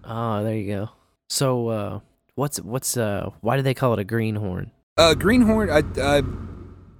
Oh, 0.04 0.42
there 0.42 0.56
you 0.56 0.66
go. 0.66 0.90
So, 1.28 1.68
uh, 1.68 2.00
what's 2.34 2.60
what's 2.60 2.96
uh, 2.96 3.30
why 3.40 3.56
do 3.56 3.62
they 3.62 3.74
call 3.74 3.92
it 3.92 4.00
a 4.00 4.04
greenhorn? 4.04 4.72
Uh, 4.96 5.14
greenhorn, 5.14 5.70
I, 5.70 5.82
I 6.02 6.22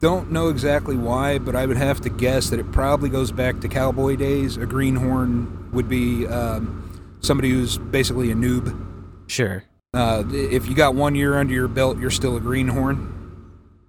don't 0.00 0.30
know 0.30 0.48
exactly 0.48 0.96
why, 0.96 1.38
but 1.38 1.56
I 1.56 1.66
would 1.66 1.76
have 1.76 2.00
to 2.02 2.10
guess 2.10 2.50
that 2.50 2.60
it 2.60 2.70
probably 2.70 3.08
goes 3.08 3.32
back 3.32 3.60
to 3.60 3.68
cowboy 3.68 4.16
days. 4.16 4.56
A 4.56 4.66
greenhorn 4.66 5.70
would 5.72 5.88
be 5.88 6.26
um, 6.26 7.18
somebody 7.20 7.50
who's 7.50 7.76
basically 7.76 8.30
a 8.30 8.34
noob. 8.34 8.86
Sure. 9.26 9.64
Uh, 9.92 10.22
if 10.30 10.68
you 10.68 10.74
got 10.74 10.94
one 10.94 11.14
year 11.16 11.36
under 11.36 11.52
your 11.52 11.66
belt, 11.66 11.98
you're 11.98 12.10
still 12.12 12.36
a 12.36 12.40
greenhorn. 12.40 13.16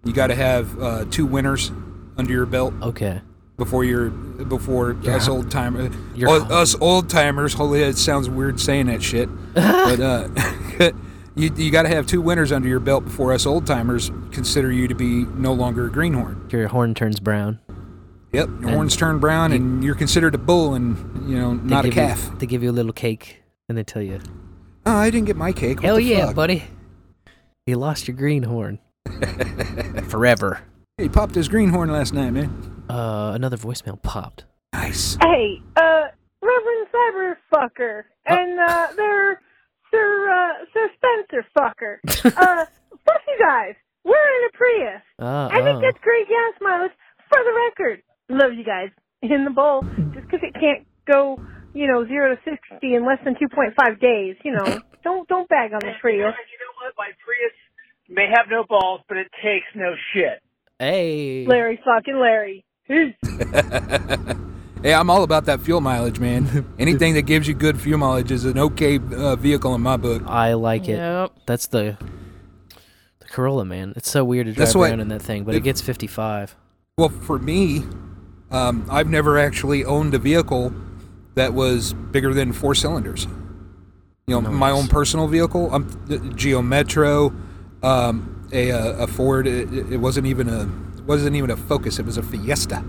You 0.03 0.13
got 0.13 0.27
to 0.27 0.35
have 0.35 0.81
uh, 0.81 1.05
two 1.11 1.27
winners 1.27 1.71
under 2.17 2.31
your 2.31 2.47
belt. 2.47 2.73
Okay. 2.81 3.21
Before 3.57 3.83
you're 3.83 4.09
before 4.09 4.93
You're 5.03 5.15
us 5.17 5.27
old 5.27 5.51
timers, 5.51 5.95
us 6.49 6.75
old 6.81 7.09
timers. 7.11 7.53
Holy, 7.53 7.83
it 7.83 7.95
sounds 7.95 8.27
weird 8.27 8.59
saying 8.59 8.87
that 8.87 9.03
shit, 9.03 9.29
but 9.53 9.99
uh, 9.99 10.29
you 11.35 11.53
you 11.55 11.69
got 11.69 11.83
to 11.83 11.89
have 11.89 12.07
two 12.07 12.21
winners 12.21 12.51
under 12.51 12.67
your 12.67 12.79
belt 12.79 13.03
before 13.05 13.33
us 13.33 13.45
old 13.45 13.67
timers 13.67 14.09
consider 14.31 14.71
you 14.71 14.87
to 14.87 14.95
be 14.95 15.25
no 15.35 15.53
longer 15.53 15.85
a 15.85 15.91
greenhorn. 15.91 16.47
Your 16.49 16.69
horn 16.69 16.95
turns 16.95 17.19
brown. 17.19 17.59
Yep, 18.31 18.49
your 18.61 18.71
horns 18.71 18.95
turn 18.95 19.19
brown, 19.19 19.51
and 19.51 19.83
you're 19.83 19.93
considered 19.93 20.33
a 20.33 20.39
bull, 20.39 20.73
and 20.73 21.29
you 21.29 21.37
know 21.37 21.53
not 21.53 21.85
a 21.85 21.89
give 21.89 21.97
you- 21.97 22.01
calf. 22.01 22.39
they 22.39 22.47
give 22.47 22.63
you 22.63 22.71
a 22.71 22.73
little 22.73 22.93
cake 22.93 23.43
and 23.69 23.77
they 23.77 23.83
tell 23.83 24.01
you, 24.01 24.19
Oh, 24.85 24.95
I 24.95 25.09
didn't 25.09 25.27
get 25.27 25.35
my 25.35 25.51
cake. 25.51 25.77
What 25.77 25.85
"Hell 25.85 25.95
the 25.95 26.03
yeah, 26.03 26.25
fuck? 26.27 26.35
buddy, 26.35 26.63
you 27.65 27.75
lost 27.75 28.07
your 28.07 28.17
greenhorn 28.17 28.79
forever." 30.09 30.61
He 30.97 31.09
popped 31.09 31.35
his 31.35 31.47
greenhorn 31.47 31.91
last 31.91 32.13
night, 32.13 32.31
man. 32.31 32.83
Uh, 32.89 33.31
another 33.33 33.57
voicemail 33.57 34.01
popped. 34.01 34.45
Nice. 34.73 35.17
Hey, 35.21 35.61
uh, 35.75 36.07
Reverend 36.41 36.87
Cyberfucker 36.93 38.03
and 38.25 38.59
uh, 38.59 38.87
their 38.95 39.41
Sir 39.91 40.29
uh, 40.29 40.65
Sir 40.73 40.89
Spencer 40.95 41.45
fucker. 41.57 41.97
uh, 42.25 42.65
fuck 43.05 43.21
you 43.27 43.37
guys. 43.39 43.75
We're 44.03 44.13
in 44.13 44.49
a 44.49 44.57
Prius. 44.57 45.01
Uh, 45.19 45.49
I 45.51 45.61
think 45.63 45.77
uh. 45.77 45.81
that's 45.81 45.97
great 46.01 46.27
gas 46.27 46.53
mileage. 46.61 46.91
For 47.29 47.39
the 47.43 47.53
record, 47.69 48.01
love 48.29 48.53
you 48.53 48.63
guys 48.65 48.89
in 49.21 49.45
the 49.45 49.51
bowl. 49.51 49.83
just 50.13 50.27
because 50.27 50.41
it 50.43 50.53
can't 50.59 50.85
go, 51.09 51.39
you 51.73 51.87
know, 51.87 52.05
zero 52.07 52.35
to 52.35 52.41
sixty 52.43 52.95
in 52.95 53.05
less 53.05 53.19
than 53.23 53.35
two 53.39 53.47
point 53.53 53.73
five 53.75 53.99
days. 53.99 54.35
You 54.43 54.53
know, 54.53 54.79
don't 55.03 55.27
don't 55.27 55.47
bag 55.49 55.73
on 55.73 55.79
the 55.79 55.93
Prius. 55.99 56.17
You 56.17 56.21
know 56.23 56.73
what? 56.81 56.93
My 56.97 57.09
Prius 57.25 57.53
may 58.09 58.27
have 58.35 58.47
no 58.49 58.63
balls, 58.67 59.01
but 59.07 59.17
it 59.17 59.27
takes 59.43 59.65
no 59.75 59.93
shit. 60.13 60.41
Hey. 60.79 61.45
Larry 61.45 61.79
fucking 61.83 62.19
Larry. 62.19 62.65
Hey, 64.83 64.95
I'm 64.95 65.11
all 65.11 65.21
about 65.21 65.45
that 65.45 65.61
fuel 65.61 65.79
mileage, 65.79 66.19
man. 66.19 66.65
Anything 66.79 67.13
that 67.13 67.21
gives 67.27 67.47
you 67.47 67.53
good 67.53 67.79
fuel 67.79 67.99
mileage 67.99 68.31
is 68.31 68.45
an 68.45 68.57
okay 68.57 68.97
uh, 69.15 69.35
vehicle 69.35 69.75
in 69.75 69.81
my 69.81 69.95
book. 69.95 70.23
I 70.25 70.53
like 70.53 70.89
it. 70.89 70.97
Yep. 70.97 71.33
That's 71.45 71.67
the 71.67 71.99
the 73.19 73.25
Corolla, 73.27 73.63
man. 73.63 73.93
It's 73.95 74.09
so 74.09 74.23
weird 74.25 74.47
to 74.47 74.53
drive 74.53 74.57
That's 74.65 74.75
what- 74.75 74.89
around 74.89 74.99
in 75.01 75.09
that 75.09 75.21
thing, 75.21 75.43
but 75.43 75.53
it 75.53 75.59
if- 75.59 75.63
gets 75.65 75.81
55. 75.81 76.55
Well, 76.97 77.09
for 77.09 77.37
me, 77.37 77.83
um, 78.49 78.87
I've 78.89 79.07
never 79.07 79.37
actually 79.37 79.85
owned 79.85 80.15
a 80.15 80.17
vehicle 80.19 80.73
that 81.35 81.53
was 81.53 81.93
bigger 81.93 82.33
than 82.33 82.53
four 82.53 82.75
cylinders. 82.75 83.27
You 84.27 84.39
know, 84.39 84.49
my 84.49 84.71
own 84.71 84.87
personal 84.87 85.27
vehicle, 85.27 85.73
I'm 85.73 85.89
the 86.05 86.19
Geo 86.35 86.61
Metro, 86.61 87.33
um, 87.83 88.49
a, 88.53 88.69
a 88.69 89.07
Ford. 89.07 89.47
It, 89.47 89.73
it 89.73 89.97
wasn't 89.97 90.27
even 90.27 90.47
a 90.47 90.69
wasn't 91.05 91.35
even 91.35 91.49
a 91.49 91.57
Focus. 91.57 91.99
It 91.99 92.05
was 92.05 92.17
a 92.17 92.23
Fiesta. 92.23 92.83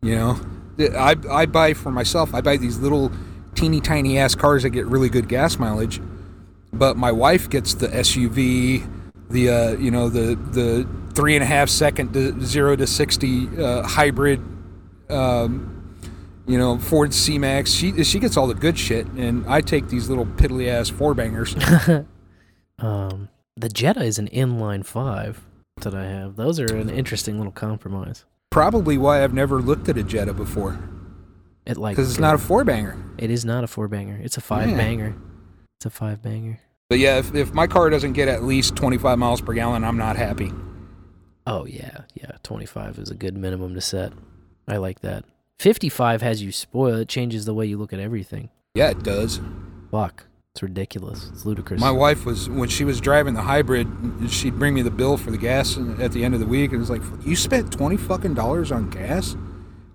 You 0.00 0.14
know, 0.14 0.40
I 0.78 1.16
I 1.30 1.46
buy 1.46 1.74
for 1.74 1.90
myself. 1.90 2.34
I 2.34 2.40
buy 2.40 2.56
these 2.56 2.78
little 2.78 3.12
teeny 3.54 3.80
tiny 3.80 4.18
ass 4.18 4.34
cars 4.34 4.62
that 4.62 4.70
get 4.70 4.86
really 4.86 5.08
good 5.08 5.28
gas 5.28 5.58
mileage. 5.58 6.00
But 6.72 6.96
my 6.96 7.10
wife 7.10 7.50
gets 7.50 7.74
the 7.74 7.88
SUV, 7.88 8.88
the 9.30 9.50
uh, 9.50 9.70
you 9.72 9.90
know 9.90 10.08
the 10.08 10.34
the 10.34 10.88
three 11.14 11.34
and 11.34 11.42
a 11.42 11.46
half 11.46 11.68
second 11.68 12.12
to 12.12 12.40
zero 12.40 12.76
to 12.76 12.86
sixty 12.86 13.48
uh, 13.58 13.82
hybrid, 13.82 14.40
um, 15.08 15.77
you 16.48 16.58
know 16.58 16.78
Ford 16.78 17.14
C 17.14 17.38
Max. 17.38 17.70
She 17.70 18.02
she 18.02 18.18
gets 18.18 18.36
all 18.36 18.46
the 18.48 18.54
good 18.54 18.76
shit, 18.78 19.06
and 19.08 19.46
I 19.46 19.60
take 19.60 19.88
these 19.88 20.08
little 20.08 20.26
piddly 20.26 20.66
ass 20.68 20.88
four 20.88 21.14
bangers. 21.14 21.54
Um, 22.80 23.28
the 23.56 23.68
Jetta 23.68 24.02
is 24.04 24.18
an 24.20 24.28
inline 24.28 24.84
five 24.84 25.44
that 25.80 25.94
I 25.94 26.04
have. 26.04 26.36
Those 26.36 26.60
are 26.60 26.76
an 26.76 26.88
interesting 26.88 27.36
little 27.36 27.52
compromise. 27.52 28.24
Probably 28.50 28.96
why 28.96 29.24
I've 29.24 29.34
never 29.34 29.60
looked 29.60 29.88
at 29.88 29.98
a 29.98 30.02
Jetta 30.04 30.32
before. 30.32 30.78
It 31.66 31.76
like 31.76 31.96
because 31.96 32.08
it's 32.08 32.20
not 32.20 32.34
a 32.34 32.38
four 32.38 32.64
banger. 32.64 32.96
It 33.18 33.30
is 33.30 33.44
not 33.44 33.64
a 33.64 33.66
four 33.66 33.88
banger. 33.88 34.18
It's 34.22 34.36
a 34.36 34.40
five 34.40 34.70
Yeah. 34.70 34.76
banger. 34.76 35.16
It's 35.78 35.86
a 35.86 35.90
five 35.90 36.22
banger. 36.22 36.60
But 36.88 37.00
yeah, 37.00 37.18
if, 37.18 37.34
if 37.34 37.52
my 37.52 37.66
car 37.66 37.90
doesn't 37.90 38.12
get 38.12 38.28
at 38.28 38.44
least 38.44 38.76
twenty 38.76 38.96
five 38.96 39.18
miles 39.18 39.40
per 39.40 39.52
gallon, 39.54 39.82
I'm 39.84 39.96
not 39.98 40.16
happy. 40.16 40.52
Oh 41.46 41.66
yeah, 41.66 42.02
yeah. 42.14 42.30
Twenty 42.44 42.66
five 42.66 42.98
is 42.98 43.10
a 43.10 43.14
good 43.14 43.36
minimum 43.36 43.74
to 43.74 43.80
set. 43.80 44.12
I 44.68 44.76
like 44.76 45.00
that. 45.00 45.24
Fifty 45.58 45.88
five 45.88 46.22
has 46.22 46.40
you 46.40 46.52
spoiled. 46.52 47.00
It 47.00 47.08
changes 47.08 47.44
the 47.44 47.52
way 47.52 47.66
you 47.66 47.78
look 47.78 47.92
at 47.92 47.98
everything. 47.98 48.50
Yeah, 48.74 48.90
it 48.90 49.02
does. 49.02 49.40
Fuck. 49.90 50.26
It's 50.54 50.62
ridiculous. 50.62 51.30
It's 51.32 51.44
ludicrous. 51.44 51.80
My 51.80 51.90
wife 51.90 52.24
was 52.24 52.48
when 52.48 52.68
she 52.68 52.84
was 52.84 53.00
driving 53.00 53.34
the 53.34 53.42
hybrid, 53.42 53.88
she'd 54.28 54.58
bring 54.58 54.74
me 54.74 54.82
the 54.82 54.90
bill 54.90 55.16
for 55.16 55.32
the 55.32 55.36
gas 55.36 55.76
at 55.98 56.12
the 56.12 56.24
end 56.24 56.34
of 56.34 56.40
the 56.40 56.46
week, 56.46 56.70
and 56.70 56.76
it 56.76 56.78
was 56.78 56.90
like, 56.90 57.02
"You 57.24 57.34
spent 57.34 57.72
twenty 57.72 57.96
fucking 57.96 58.34
dollars 58.34 58.70
on 58.70 58.88
gas? 58.90 59.36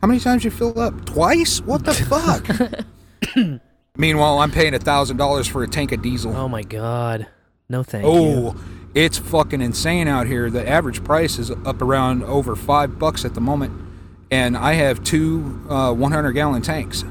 How 0.02 0.07
many 0.07 0.19
times 0.19 0.44
you 0.44 0.52
fill 0.52 0.77
up? 0.77 1.06
Twice? 1.06 1.61
What 1.61 1.85
the 1.85 1.94
fuck?" 3.35 3.61
Meanwhile, 3.98 4.40
I'm 4.40 4.52
paying 4.52 4.73
a 4.73 4.80
thousand 4.80 5.15
dollars 5.15 5.48
for 5.48 5.64
a 5.64 5.68
tank 5.68 5.94
of 5.94 6.02
diesel. 6.02 6.35
Oh 6.35 6.49
my 6.49 6.64
god. 6.64 7.27
No 7.69 7.84
thank 7.84 8.03
oh, 8.06 8.15
you. 8.15 8.48
Oh, 8.48 8.56
it's 8.94 9.18
fucking 9.18 9.61
insane 9.61 10.10
out 10.10 10.27
here. 10.27 10.49
The 10.49 10.68
average 10.68 11.06
price 11.06 11.40
is 11.40 11.52
up 11.52 11.81
around 11.81 12.23
over 12.23 12.56
five 12.57 12.99
bucks 12.99 13.23
at 13.23 13.34
the 13.34 13.41
moment, 13.41 13.72
and 14.34 14.58
I 14.58 14.74
have 14.74 15.04
two 15.04 15.64
uh, 15.70 15.94
100 15.94 16.32
gallon 16.32 16.64
tanks. 16.64 17.06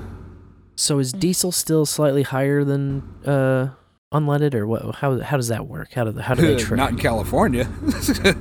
So 0.74 0.98
is 0.98 1.12
diesel 1.12 1.52
still 1.52 1.86
slightly 1.86 2.24
higher 2.24 2.64
than 2.64 3.02
uh, 3.24 3.68
unleaded, 4.12 4.54
or 4.54 4.66
what? 4.66 4.96
How 4.96 5.20
how 5.20 5.36
does 5.36 5.46
that 5.48 5.68
work? 5.68 5.92
How 5.92 6.04
do 6.04 6.18
how 6.18 6.34
do 6.34 6.42
they 6.42 6.56
track? 6.64 6.76
Not 6.76 6.90
in 6.90 6.98
California. 6.98 7.68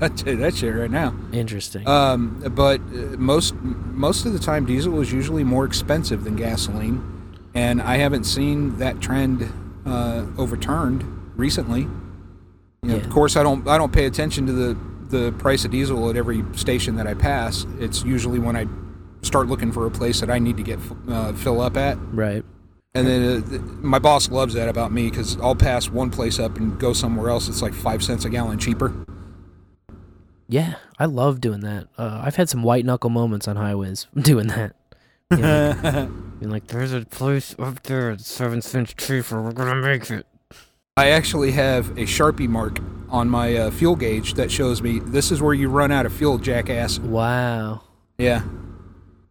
I 0.02 0.08
tell 0.10 0.34
you 0.34 0.38
that 0.38 0.56
shit 0.56 0.74
right 0.74 0.90
now. 0.90 1.14
Interesting. 1.32 1.88
Um, 1.88 2.41
but 2.56 2.80
uh, 2.80 3.18
most 3.18 3.53
most 3.56 4.26
of 4.26 4.34
the 4.34 4.40
time, 4.40 4.66
diesel 4.66 4.99
is 4.99 5.12
usually 5.12 5.44
more 5.44 5.66
expensive 5.66 6.24
than 6.24 6.36
gasoline, 6.36 7.03
and 7.53 7.82
I 7.82 7.98
haven't 7.98 8.24
seen 8.24 8.78
that 8.78 8.99
trend 8.99 9.52
uh, 9.86 10.26
overturned 10.40 11.03
recently. 11.36 11.82
You 11.82 12.90
know, 12.90 12.95
Of 12.95 13.12
course, 13.12 13.36
I 13.36 13.44
don't 13.44 13.68
I 13.68 13.78
don't 13.78 13.94
pay 13.94 14.06
attention 14.06 14.48
to 14.48 14.53
the 14.53 14.78
the 15.11 15.31
price 15.33 15.65
of 15.65 15.71
diesel 15.71 16.09
at 16.09 16.15
every 16.15 16.43
station 16.53 16.95
that 16.95 17.07
I 17.07 17.13
pass. 17.13 17.65
It's 17.79 18.03
usually 18.03 18.39
when 18.39 18.55
I 18.55 18.67
start 19.21 19.47
looking 19.47 19.71
for 19.71 19.85
a 19.85 19.91
place 19.91 20.19
that 20.21 20.29
I 20.29 20.39
need 20.39 20.57
to 20.57 20.63
get 20.63 20.79
uh, 21.07 21.33
fill 21.33 21.61
up 21.61 21.77
at. 21.77 21.97
Right. 22.13 22.43
And 22.93 23.07
then 23.07 23.43
uh, 23.43 23.49
th- 23.49 23.61
my 23.61 23.99
boss 23.99 24.29
loves 24.29 24.53
that 24.55 24.67
about 24.67 24.91
me 24.91 25.09
because 25.09 25.39
I'll 25.39 25.55
pass 25.55 25.89
one 25.89 26.09
place 26.09 26.39
up 26.39 26.57
and 26.57 26.77
go 26.79 26.91
somewhere 26.93 27.29
else. 27.29 27.47
It's 27.47 27.61
like 27.61 27.73
five 27.73 28.03
cents 28.03 28.25
a 28.25 28.29
gallon 28.29 28.59
cheaper. 28.59 28.93
Yeah, 30.47 30.75
I 30.99 31.05
love 31.05 31.39
doing 31.39 31.61
that. 31.61 31.88
Uh, 31.97 32.21
I've 32.21 32.35
had 32.35 32.49
some 32.49 32.63
white 32.63 32.83
knuckle 32.83 33.09
moments 33.09 33.47
on 33.47 33.55
highways 33.55 34.07
doing 34.15 34.47
that. 34.47 34.75
You 35.29 35.38
know, 35.38 35.75
like, 35.81 36.09
being 36.39 36.51
like, 36.51 36.67
there's 36.67 36.91
a 36.91 37.05
place 37.05 37.55
up 37.57 37.83
there 37.83 38.09
that's 38.09 38.27
seven 38.27 38.61
cents 38.61 38.93
cheaper. 38.97 39.41
We're 39.41 39.53
gonna 39.53 39.75
make 39.75 40.09
it. 40.11 40.25
I 40.97 41.11
actually 41.11 41.51
have 41.51 41.91
a 41.91 42.01
Sharpie 42.01 42.49
mark 42.49 42.79
on 43.11 43.29
my 43.29 43.55
uh, 43.55 43.71
fuel 43.71 43.95
gauge 43.95 44.33
that 44.35 44.49
shows 44.49 44.81
me 44.81 44.99
this 44.99 45.31
is 45.31 45.41
where 45.41 45.53
you 45.53 45.69
run 45.69 45.91
out 45.91 46.05
of 46.05 46.13
fuel, 46.13 46.38
jackass. 46.38 46.97
Wow. 46.97 47.81
Yeah, 48.17 48.43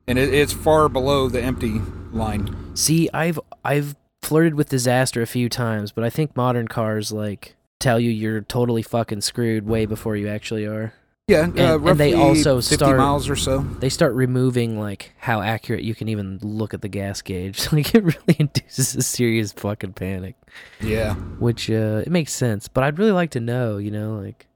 and 0.07 0.19
it, 0.19 0.33
it's 0.33 0.53
far 0.53 0.89
below 0.89 1.29
the 1.29 1.41
empty 1.41 1.81
line. 2.13 2.77
See, 2.77 3.09
I've 3.13 3.41
I've 3.65 3.97
flirted 4.23 4.55
with 4.55 4.69
disaster 4.69 5.23
a 5.23 5.27
few 5.27 5.49
times, 5.49 5.93
but 5.93 6.05
I 6.05 6.11
think 6.11 6.37
modern 6.37 6.69
cars 6.69 7.11
like 7.13 7.57
tell 7.79 7.99
you 7.99 8.11
you're 8.11 8.43
totally 8.43 8.83
fucking 8.83 9.23
screwed 9.23 9.67
way 9.67 9.87
before 9.87 10.17
you 10.17 10.29
actually 10.29 10.67
are. 10.67 10.93
Yeah, 11.31 11.45
and, 11.45 11.61
uh, 11.61 11.79
and 11.79 12.01
they 12.01 12.13
also 12.13 12.57
50 12.57 12.75
start 12.75 12.99
miles 12.99 13.29
or 13.29 13.37
so. 13.37 13.61
They 13.79 13.89
start 13.89 14.15
removing 14.15 14.81
like 14.81 15.13
how 15.17 15.41
accurate 15.41 15.85
you 15.85 15.95
can 15.95 16.09
even 16.09 16.41
look 16.43 16.75
at 16.75 16.83
the 16.83 16.89
gas 16.89 17.23
gauge. 17.23 17.69
Like 17.81 17.95
it 17.95 18.03
really 18.03 18.37
induces 18.41 18.97
a 18.97 19.03
serious 19.03 19.53
fucking 19.53 19.93
panic. 19.93 20.35
Yeah. 20.81 21.15
Which 21.15 21.71
uh 21.71 22.03
it 22.05 22.11
makes 22.11 22.33
sense, 22.33 22.67
but 22.67 22.83
I'd 22.83 22.99
really 22.99 23.13
like 23.13 23.31
to 23.31 23.41
know, 23.41 23.79
you 23.79 23.93
know, 23.93 24.17
like 24.17 24.49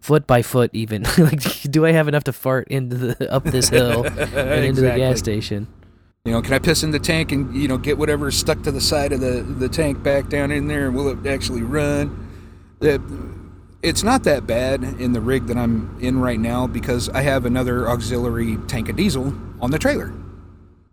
foot 0.00 0.26
by 0.26 0.40
foot 0.40 0.70
even. 0.72 1.02
like 1.18 1.42
do 1.70 1.84
I 1.84 1.92
have 1.92 2.08
enough 2.08 2.24
to 2.24 2.32
fart 2.32 2.68
into 2.68 2.96
the 2.96 3.32
up 3.32 3.44
this 3.44 3.68
hill 3.68 4.04
and 4.06 4.64
into 4.64 4.80
the 4.80 4.96
gas 4.96 5.18
station? 5.18 5.68
You 6.24 6.32
know, 6.32 6.40
can 6.40 6.54
I 6.54 6.60
piss 6.60 6.82
in 6.82 6.92
the 6.92 6.98
tank 6.98 7.30
and 7.30 7.54
you 7.54 7.68
know 7.68 7.76
get 7.76 7.98
whatever 7.98 8.30
stuck 8.30 8.62
to 8.62 8.72
the 8.72 8.80
side 8.80 9.12
of 9.12 9.20
the 9.20 9.42
the 9.42 9.68
tank 9.68 10.02
back 10.02 10.30
down 10.30 10.50
in 10.50 10.66
there, 10.66 10.86
and 10.86 10.96
will 10.96 11.08
it 11.08 11.26
actually 11.26 11.62
run? 11.62 12.26
It, 12.80 13.02
it's 13.84 14.02
not 14.02 14.24
that 14.24 14.46
bad 14.46 14.82
in 14.82 15.12
the 15.12 15.20
rig 15.20 15.46
that 15.46 15.58
I'm 15.58 15.94
in 16.00 16.18
right 16.18 16.40
now 16.40 16.66
because 16.66 17.10
I 17.10 17.20
have 17.20 17.44
another 17.44 17.86
auxiliary 17.86 18.56
tank 18.66 18.88
of 18.88 18.96
diesel 18.96 19.34
on 19.60 19.70
the 19.70 19.78
trailer. 19.78 20.12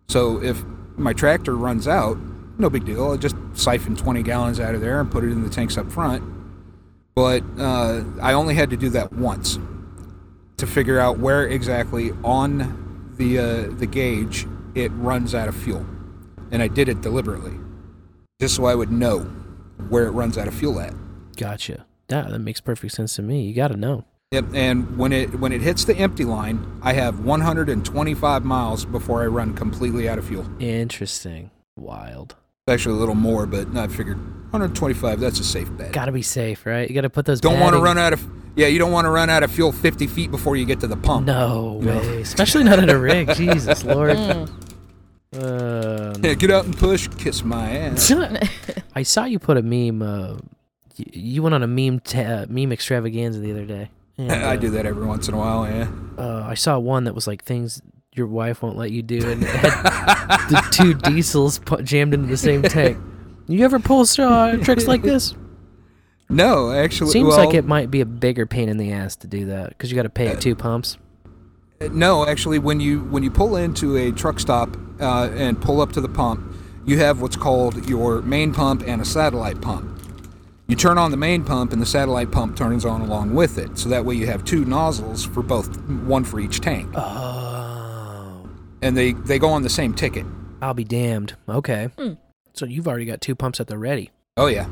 So 0.09 0.43
if 0.43 0.61
my 0.97 1.13
tractor 1.13 1.55
runs 1.55 1.87
out, 1.87 2.17
no 2.57 2.69
big 2.69 2.85
deal. 2.85 3.11
I 3.11 3.17
just 3.17 3.37
siphon 3.53 3.95
20 3.95 4.23
gallons 4.23 4.59
out 4.59 4.75
of 4.75 4.81
there 4.81 4.99
and 4.99 5.09
put 5.09 5.23
it 5.23 5.31
in 5.31 5.41
the 5.41 5.49
tanks 5.49 5.77
up 5.77 5.89
front. 5.89 6.21
But 7.15 7.43
uh, 7.57 8.03
I 8.21 8.33
only 8.33 8.55
had 8.55 8.69
to 8.71 8.77
do 8.77 8.89
that 8.89 9.13
once 9.13 9.57
to 10.57 10.67
figure 10.67 10.99
out 10.99 11.17
where 11.17 11.47
exactly 11.47 12.11
on 12.25 13.13
the 13.17 13.39
uh, 13.39 13.67
the 13.77 13.87
gauge 13.87 14.47
it 14.75 14.91
runs 14.95 15.33
out 15.33 15.47
of 15.47 15.55
fuel, 15.55 15.85
and 16.51 16.61
I 16.61 16.67
did 16.67 16.87
it 16.87 17.01
deliberately, 17.01 17.57
just 18.39 18.55
so 18.55 18.65
I 18.65 18.75
would 18.75 18.91
know 18.91 19.19
where 19.89 20.05
it 20.05 20.11
runs 20.11 20.37
out 20.37 20.47
of 20.47 20.53
fuel 20.53 20.79
at. 20.79 20.93
Gotcha. 21.35 21.85
Yeah, 22.11 22.23
that 22.23 22.39
makes 22.39 22.61
perfect 22.61 22.93
sense 22.93 23.15
to 23.15 23.21
me. 23.21 23.43
You 23.43 23.53
got 23.53 23.69
to 23.69 23.77
know. 23.77 24.05
Yep, 24.31 24.45
and 24.53 24.97
when 24.97 25.11
it 25.11 25.39
when 25.39 25.51
it 25.51 25.59
hits 25.61 25.83
the 25.83 25.95
empty 25.97 26.23
line, 26.23 26.79
I 26.81 26.93
have 26.93 27.19
125 27.25 28.45
miles 28.45 28.85
before 28.85 29.23
I 29.23 29.25
run 29.25 29.53
completely 29.53 30.07
out 30.07 30.17
of 30.17 30.25
fuel. 30.25 30.45
Interesting. 30.59 31.51
Wild. 31.75 32.35
Actually, 32.69 32.95
a 32.95 32.99
little 32.99 33.15
more, 33.15 33.45
but 33.45 33.75
I 33.75 33.87
figured 33.87 34.17
125. 34.51 35.19
That's 35.19 35.39
a 35.39 35.43
safe 35.43 35.67
bet. 35.75 35.91
Got 35.91 36.05
to 36.05 36.13
be 36.13 36.21
safe, 36.21 36.65
right? 36.65 36.87
You 36.87 36.95
got 36.95 37.01
to 37.01 37.09
put 37.09 37.25
those. 37.25 37.41
Don't 37.41 37.59
want 37.59 37.75
to 37.75 37.81
run 37.81 37.97
out 37.97 38.13
of 38.13 38.25
yeah. 38.55 38.67
You 38.67 38.79
don't 38.79 38.93
want 38.93 39.03
to 39.03 39.09
run 39.09 39.29
out 39.29 39.43
of 39.43 39.51
fuel 39.51 39.73
50 39.73 40.07
feet 40.07 40.31
before 40.31 40.55
you 40.55 40.65
get 40.65 40.79
to 40.79 40.87
the 40.87 40.95
pump. 40.95 41.27
No 41.27 41.79
You 41.81 41.87
know? 41.87 41.99
Especially 42.19 42.63
not 42.63 42.79
in 42.79 42.89
a 42.89 42.97
rig. 42.97 43.33
Jesus 43.35 43.83
Lord. 43.83 44.15
Mm. 44.15 44.49
Uh, 45.33 46.13
Yeah, 46.21 46.35
get 46.35 46.51
out 46.51 46.63
and 46.65 46.77
push. 46.77 47.09
Kiss 47.17 47.43
my 47.43 47.69
ass. 47.69 48.11
I 48.95 49.03
saw 49.03 49.25
you 49.25 49.39
put 49.39 49.57
a 49.57 49.61
meme. 49.61 50.01
Uh, 50.01 50.37
you 51.11 51.43
went 51.43 51.55
on 51.55 51.63
a 51.63 51.67
meme 51.67 51.99
ta- 51.99 52.45
meme 52.49 52.71
extravaganza 52.71 53.39
the 53.39 53.51
other 53.51 53.65
day. 53.65 53.89
And, 54.17 54.31
I 54.31 54.55
uh, 54.55 54.55
do 54.57 54.69
that 54.71 54.85
every 54.85 55.05
once 55.05 55.27
in 55.27 55.33
a 55.33 55.37
while. 55.37 55.65
Yeah. 55.65 55.87
Uh, 56.17 56.43
I 56.43 56.53
saw 56.55 56.77
one 56.79 57.05
that 57.05 57.15
was 57.15 57.27
like 57.27 57.43
things 57.43 57.81
your 58.13 58.27
wife 58.27 58.61
won't 58.61 58.77
let 58.77 58.91
you 58.91 59.01
do, 59.01 59.29
and 59.29 59.41
it 59.43 59.49
had 59.49 60.47
the 60.49 60.67
two 60.71 60.93
diesels 60.93 61.59
pu- 61.59 61.81
jammed 61.81 62.13
into 62.13 62.27
the 62.27 62.37
same 62.37 62.61
tank. 62.61 62.97
You 63.47 63.63
ever 63.65 63.79
pull 63.79 64.05
uh, 64.19 64.57
tricks 64.57 64.87
like 64.87 65.01
this? 65.01 65.33
No, 66.29 66.71
actually, 66.71 67.11
Seems 67.11 67.29
well, 67.29 67.45
like 67.45 67.53
it 67.53 67.65
might 67.65 67.91
be 67.91 67.99
a 67.99 68.05
bigger 68.05 68.45
pain 68.45 68.69
in 68.69 68.77
the 68.77 68.91
ass 68.93 69.17
to 69.17 69.27
do 69.27 69.47
that 69.47 69.69
because 69.69 69.91
you 69.91 69.95
got 69.95 70.03
to 70.03 70.09
pay 70.09 70.27
at 70.27 70.39
two 70.39 70.55
pumps. 70.55 70.97
No, 71.91 72.25
actually, 72.25 72.59
when 72.59 72.79
you 72.79 73.01
when 73.05 73.23
you 73.23 73.31
pull 73.31 73.55
into 73.55 73.97
a 73.97 74.11
truck 74.11 74.39
stop 74.39 74.77
uh, 74.99 75.29
and 75.33 75.61
pull 75.61 75.81
up 75.81 75.91
to 75.93 76.01
the 76.01 76.07
pump, 76.07 76.55
you 76.85 76.99
have 76.99 77.21
what's 77.21 77.35
called 77.35 77.85
your 77.89 78.21
main 78.21 78.53
pump 78.53 78.83
and 78.85 79.01
a 79.01 79.05
satellite 79.05 79.61
pump. 79.61 80.00
You 80.71 80.77
turn 80.77 80.97
on 80.97 81.11
the 81.11 81.17
main 81.17 81.43
pump, 81.43 81.73
and 81.73 81.81
the 81.81 81.85
satellite 81.85 82.31
pump 82.31 82.55
turns 82.55 82.85
on 82.85 83.01
along 83.01 83.35
with 83.35 83.57
it. 83.57 83.77
So 83.77 83.89
that 83.89 84.05
way, 84.05 84.15
you 84.15 84.27
have 84.27 84.45
two 84.45 84.63
nozzles 84.63 85.25
for 85.25 85.43
both, 85.43 85.77
one 86.05 86.23
for 86.23 86.39
each 86.39 86.61
tank. 86.61 86.89
Oh. 86.95 88.47
And 88.81 88.95
they 88.95 89.11
they 89.11 89.37
go 89.37 89.49
on 89.49 89.63
the 89.63 89.69
same 89.69 89.93
ticket. 89.93 90.25
I'll 90.61 90.73
be 90.73 90.85
damned. 90.85 91.35
Okay. 91.49 91.89
Hmm. 91.99 92.13
So 92.53 92.65
you've 92.65 92.87
already 92.87 93.03
got 93.03 93.19
two 93.19 93.35
pumps 93.35 93.59
at 93.59 93.67
the 93.67 93.77
ready. 93.77 94.11
Oh 94.37 94.47
yeah. 94.47 94.69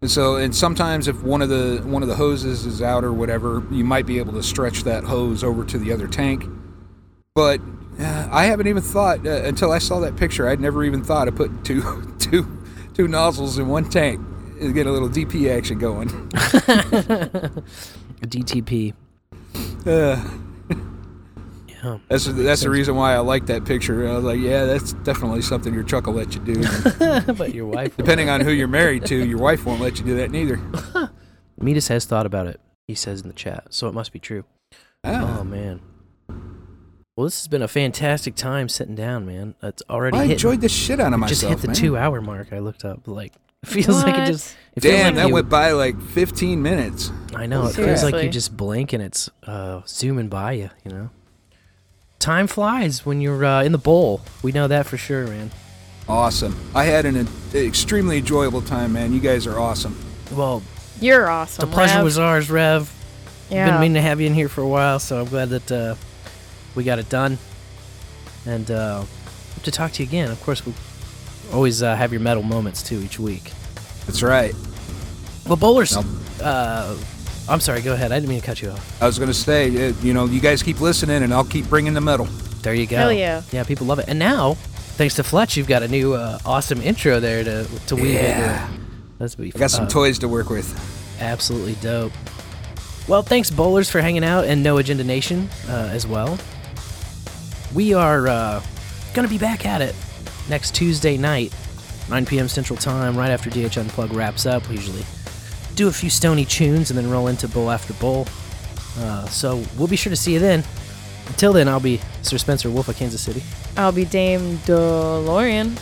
And 0.00 0.10
so, 0.10 0.36
and 0.36 0.56
sometimes 0.56 1.06
if 1.06 1.22
one 1.22 1.42
of 1.42 1.50
the 1.50 1.82
one 1.84 2.00
of 2.02 2.08
the 2.08 2.16
hoses 2.16 2.64
is 2.64 2.80
out 2.80 3.04
or 3.04 3.12
whatever, 3.12 3.62
you 3.70 3.84
might 3.84 4.06
be 4.06 4.18
able 4.18 4.32
to 4.32 4.42
stretch 4.42 4.84
that 4.84 5.04
hose 5.04 5.44
over 5.44 5.66
to 5.66 5.76
the 5.76 5.92
other 5.92 6.08
tank. 6.08 6.46
But 7.34 7.60
uh, 8.00 8.28
I 8.32 8.46
haven't 8.46 8.68
even 8.68 8.82
thought 8.82 9.26
uh, 9.26 9.42
until 9.42 9.70
I 9.70 9.80
saw 9.80 10.00
that 10.00 10.16
picture. 10.16 10.48
I'd 10.48 10.60
never 10.60 10.82
even 10.82 11.04
thought 11.04 11.28
of 11.28 11.36
putting 11.36 11.62
two 11.62 12.14
two 12.18 12.64
two 12.94 13.06
nozzles 13.06 13.58
in 13.58 13.68
one 13.68 13.90
tank 13.90 14.24
and 14.60 14.74
get 14.74 14.86
a 14.86 14.92
little 14.92 15.08
DP 15.08 15.50
action 15.56 15.78
going. 15.78 16.08
A 18.20 18.26
DTP. 18.26 18.94
Uh, 19.86 20.24
Yeah. 21.84 21.98
that's 22.08 22.24
that's 22.26 22.62
the 22.62 22.70
reason 22.70 22.96
why 22.96 23.14
I 23.14 23.18
like 23.18 23.46
that 23.46 23.64
picture. 23.64 24.08
I 24.08 24.14
was 24.16 24.24
like, 24.24 24.40
yeah, 24.40 24.64
that's 24.64 24.92
definitely 24.94 25.42
something 25.42 25.72
your 25.72 25.84
truck 25.84 26.06
will 26.06 26.14
let 26.14 26.34
you 26.34 26.40
do. 26.40 26.62
but 27.34 27.54
your 27.54 27.66
wife. 27.66 27.96
Depending 27.96 28.28
on 28.30 28.40
who 28.40 28.50
you're 28.50 28.66
married 28.66 29.06
to, 29.06 29.14
your 29.16 29.38
wife 29.38 29.64
won't 29.64 29.80
let 29.80 29.98
you 29.98 30.04
do 30.04 30.16
that 30.16 30.30
neither. 30.32 30.60
Metis 31.60 31.86
has 31.88 32.04
thought 32.04 32.26
about 32.26 32.48
it. 32.48 32.60
He 32.88 32.94
says 32.96 33.20
in 33.22 33.28
the 33.28 33.34
chat, 33.34 33.66
so 33.70 33.86
it 33.86 33.94
must 33.94 34.12
be 34.12 34.18
true. 34.18 34.44
Ah. 35.04 35.38
Oh 35.40 35.44
man. 35.44 35.80
Well, 37.16 37.24
this 37.26 37.38
has 37.40 37.48
been 37.48 37.62
a 37.62 37.68
fantastic 37.68 38.34
time 38.34 38.68
sitting 38.68 38.94
down, 38.96 39.26
man. 39.26 39.54
It's 39.62 39.82
already. 39.88 40.16
I 40.16 40.20
hitting- 40.22 40.32
enjoyed 40.32 40.60
the 40.60 40.68
shit 40.68 40.98
out 41.00 41.12
of 41.12 41.22
it 41.22 41.26
Just 41.28 41.42
hit 41.42 41.58
the 41.58 41.68
man. 41.68 41.76
two-hour 41.76 42.20
mark. 42.20 42.52
I 42.52 42.58
looked 42.60 42.84
up. 42.84 43.06
Like, 43.06 43.34
it 43.62 43.66
feels 43.68 44.02
like 44.04 44.14
it 44.16 44.26
just. 44.26 44.56
It 44.76 44.80
Damn, 44.82 45.06
like 45.06 45.14
that 45.16 45.28
you- 45.28 45.34
went 45.34 45.48
by 45.48 45.72
like 45.72 46.00
15 46.00 46.62
minutes. 46.62 47.10
I 47.34 47.46
know. 47.46 47.66
It 47.66 47.74
feels 47.74 47.86
like 47.86 48.12
Seriously. 48.12 48.24
you 48.24 48.30
just 48.30 48.56
blink 48.56 48.92
and 48.92 49.02
it's 49.02 49.28
uh, 49.44 49.82
zooming 49.86 50.28
by 50.28 50.52
you. 50.52 50.70
You 50.84 50.90
know. 50.92 51.10
Time 52.20 52.46
flies 52.46 53.04
when 53.04 53.20
you're 53.20 53.44
uh, 53.44 53.62
in 53.62 53.72
the 53.72 53.78
bowl. 53.78 54.20
We 54.42 54.52
know 54.52 54.66
that 54.68 54.86
for 54.86 54.96
sure, 54.96 55.26
man. 55.26 55.50
Awesome. 56.08 56.56
I 56.74 56.84
had 56.84 57.04
an, 57.06 57.16
an 57.16 57.28
extremely 57.54 58.18
enjoyable 58.18 58.62
time, 58.62 58.92
man. 58.92 59.12
You 59.12 59.20
guys 59.20 59.46
are 59.46 59.58
awesome. 59.58 59.96
Well, 60.32 60.62
You're 61.00 61.28
awesome. 61.28 61.68
the 61.68 61.72
pleasure 61.74 61.96
Rev. 61.96 62.04
was 62.04 62.18
ours, 62.18 62.50
Rev. 62.50 62.92
Yeah. 63.50 63.70
Been 63.70 63.80
meaning 63.80 63.94
to 63.94 64.00
have 64.00 64.20
you 64.20 64.26
in 64.26 64.34
here 64.34 64.48
for 64.48 64.62
a 64.62 64.68
while, 64.68 64.98
so 65.00 65.20
I'm 65.20 65.26
glad 65.26 65.50
that 65.50 65.72
uh, 65.72 65.94
we 66.74 66.82
got 66.84 66.98
it 66.98 67.08
done. 67.08 67.38
And 68.46 68.70
uh, 68.70 69.00
hope 69.00 69.62
to 69.64 69.70
talk 69.70 69.92
to 69.92 70.02
you 70.02 70.08
again. 70.08 70.30
Of 70.30 70.40
course, 70.42 70.64
we 70.64 70.72
always 71.52 71.82
uh, 71.82 71.94
have 71.96 72.12
your 72.12 72.20
metal 72.20 72.42
moments 72.42 72.82
too 72.82 73.00
each 73.00 73.18
week. 73.18 73.52
That's 74.06 74.22
right. 74.22 74.54
Well, 75.46 75.56
bowlers. 75.56 75.96
Uh, 75.96 76.98
I'm 77.48 77.60
sorry. 77.60 77.80
Go 77.80 77.94
ahead. 77.94 78.12
I 78.12 78.16
didn't 78.16 78.28
mean 78.28 78.40
to 78.40 78.46
cut 78.46 78.60
you 78.62 78.70
off. 78.70 79.02
I 79.02 79.06
was 79.06 79.18
going 79.18 79.28
to 79.30 79.34
say, 79.34 79.88
uh, 79.88 79.92
you 80.02 80.12
know, 80.14 80.26
you 80.26 80.40
guys 80.40 80.62
keep 80.62 80.80
listening 80.80 81.22
and 81.22 81.32
I'll 81.32 81.44
keep 81.44 81.68
bringing 81.68 81.94
the 81.94 82.00
metal. 82.00 82.26
There 82.62 82.74
you 82.74 82.86
go. 82.86 82.96
Hell 82.96 83.12
yeah. 83.12 83.42
Yeah, 83.52 83.64
people 83.64 83.86
love 83.86 83.98
it. 83.98 84.06
And 84.08 84.18
now, 84.18 84.54
thanks 84.54 85.14
to 85.16 85.22
Fletch, 85.24 85.56
you've 85.56 85.68
got 85.68 85.82
a 85.82 85.88
new 85.88 86.14
uh, 86.14 86.38
awesome 86.44 86.80
intro 86.82 87.20
there 87.20 87.44
to 87.44 87.66
to 87.86 87.94
weave 87.96 88.14
Yeah. 88.14 88.66
into. 88.66 88.78
That's 89.18 89.34
be 89.34 89.52
I 89.54 89.58
got 89.58 89.70
some 89.70 89.86
uh, 89.86 89.88
toys 89.88 90.18
to 90.20 90.28
work 90.28 90.50
with. 90.50 90.68
Absolutely 91.20 91.74
dope. 91.76 92.12
Well, 93.08 93.22
thanks, 93.22 93.50
bowlers, 93.50 93.88
for 93.90 94.00
hanging 94.02 94.22
out, 94.22 94.44
and 94.44 94.62
No 94.62 94.76
Agenda 94.76 95.02
Nation 95.02 95.48
uh, 95.68 95.88
as 95.92 96.06
well. 96.06 96.38
We 97.74 97.94
are 97.94 98.28
uh, 98.28 98.62
going 99.14 99.26
to 99.26 99.30
be 99.32 99.38
back 99.38 99.64
at 99.64 99.80
it 99.80 99.94
next 100.48 100.74
Tuesday 100.74 101.16
night, 101.16 101.54
9 102.10 102.26
p.m. 102.26 102.48
Central 102.48 102.78
Time, 102.78 103.16
right 103.16 103.30
after 103.30 103.50
DH 103.50 103.76
Unplug 103.76 104.14
wraps 104.14 104.46
up. 104.46 104.68
We 104.68 104.76
usually 104.76 105.04
do 105.74 105.88
a 105.88 105.92
few 105.92 106.10
stony 106.10 106.44
tunes 106.44 106.90
and 106.90 106.98
then 106.98 107.08
roll 107.08 107.28
into 107.28 107.48
bowl 107.48 107.70
after 107.70 107.92
bowl. 107.94 108.26
Uh, 108.98 109.26
so 109.26 109.62
we'll 109.76 109.88
be 109.88 109.96
sure 109.96 110.10
to 110.10 110.16
see 110.16 110.32
you 110.32 110.40
then. 110.40 110.64
Until 111.28 111.52
then, 111.52 111.68
I'll 111.68 111.78
be 111.80 112.00
Sir 112.22 112.38
Spencer 112.38 112.70
Wolf 112.70 112.88
of 112.88 112.96
Kansas 112.96 113.20
City. 113.20 113.42
I'll 113.76 113.92
be 113.92 114.04
Dame 114.04 114.58
DeLorean. 114.58 115.78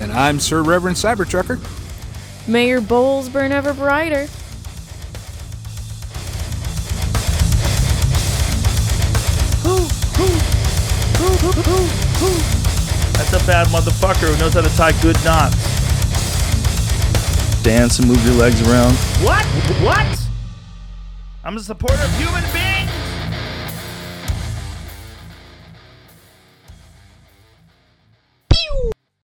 And 0.00 0.12
I'm 0.12 0.40
Sir 0.40 0.62
Reverend 0.62 0.96
CyberTrucker. 0.96 1.58
May 2.48 2.68
your 2.68 2.80
bowls 2.80 3.28
burn 3.28 3.52
ever 3.52 3.72
brighter. 3.72 4.28
That's 13.16 13.32
a 13.32 13.46
bad 13.46 13.66
motherfucker 13.68 14.32
who 14.32 14.38
knows 14.38 14.54
how 14.54 14.60
to 14.60 14.76
tie 14.76 14.92
good 15.00 15.16
knots. 15.24 15.56
Dance 17.62 17.98
and 17.98 18.08
move 18.08 18.24
your 18.24 18.34
legs 18.34 18.60
around. 18.68 18.94
What? 19.24 19.44
What? 19.82 20.20
I'm 21.42 21.56
a 21.56 21.60
supporter 21.60 22.02
of 22.02 22.18
human 22.18 22.44
being. 22.52 23.05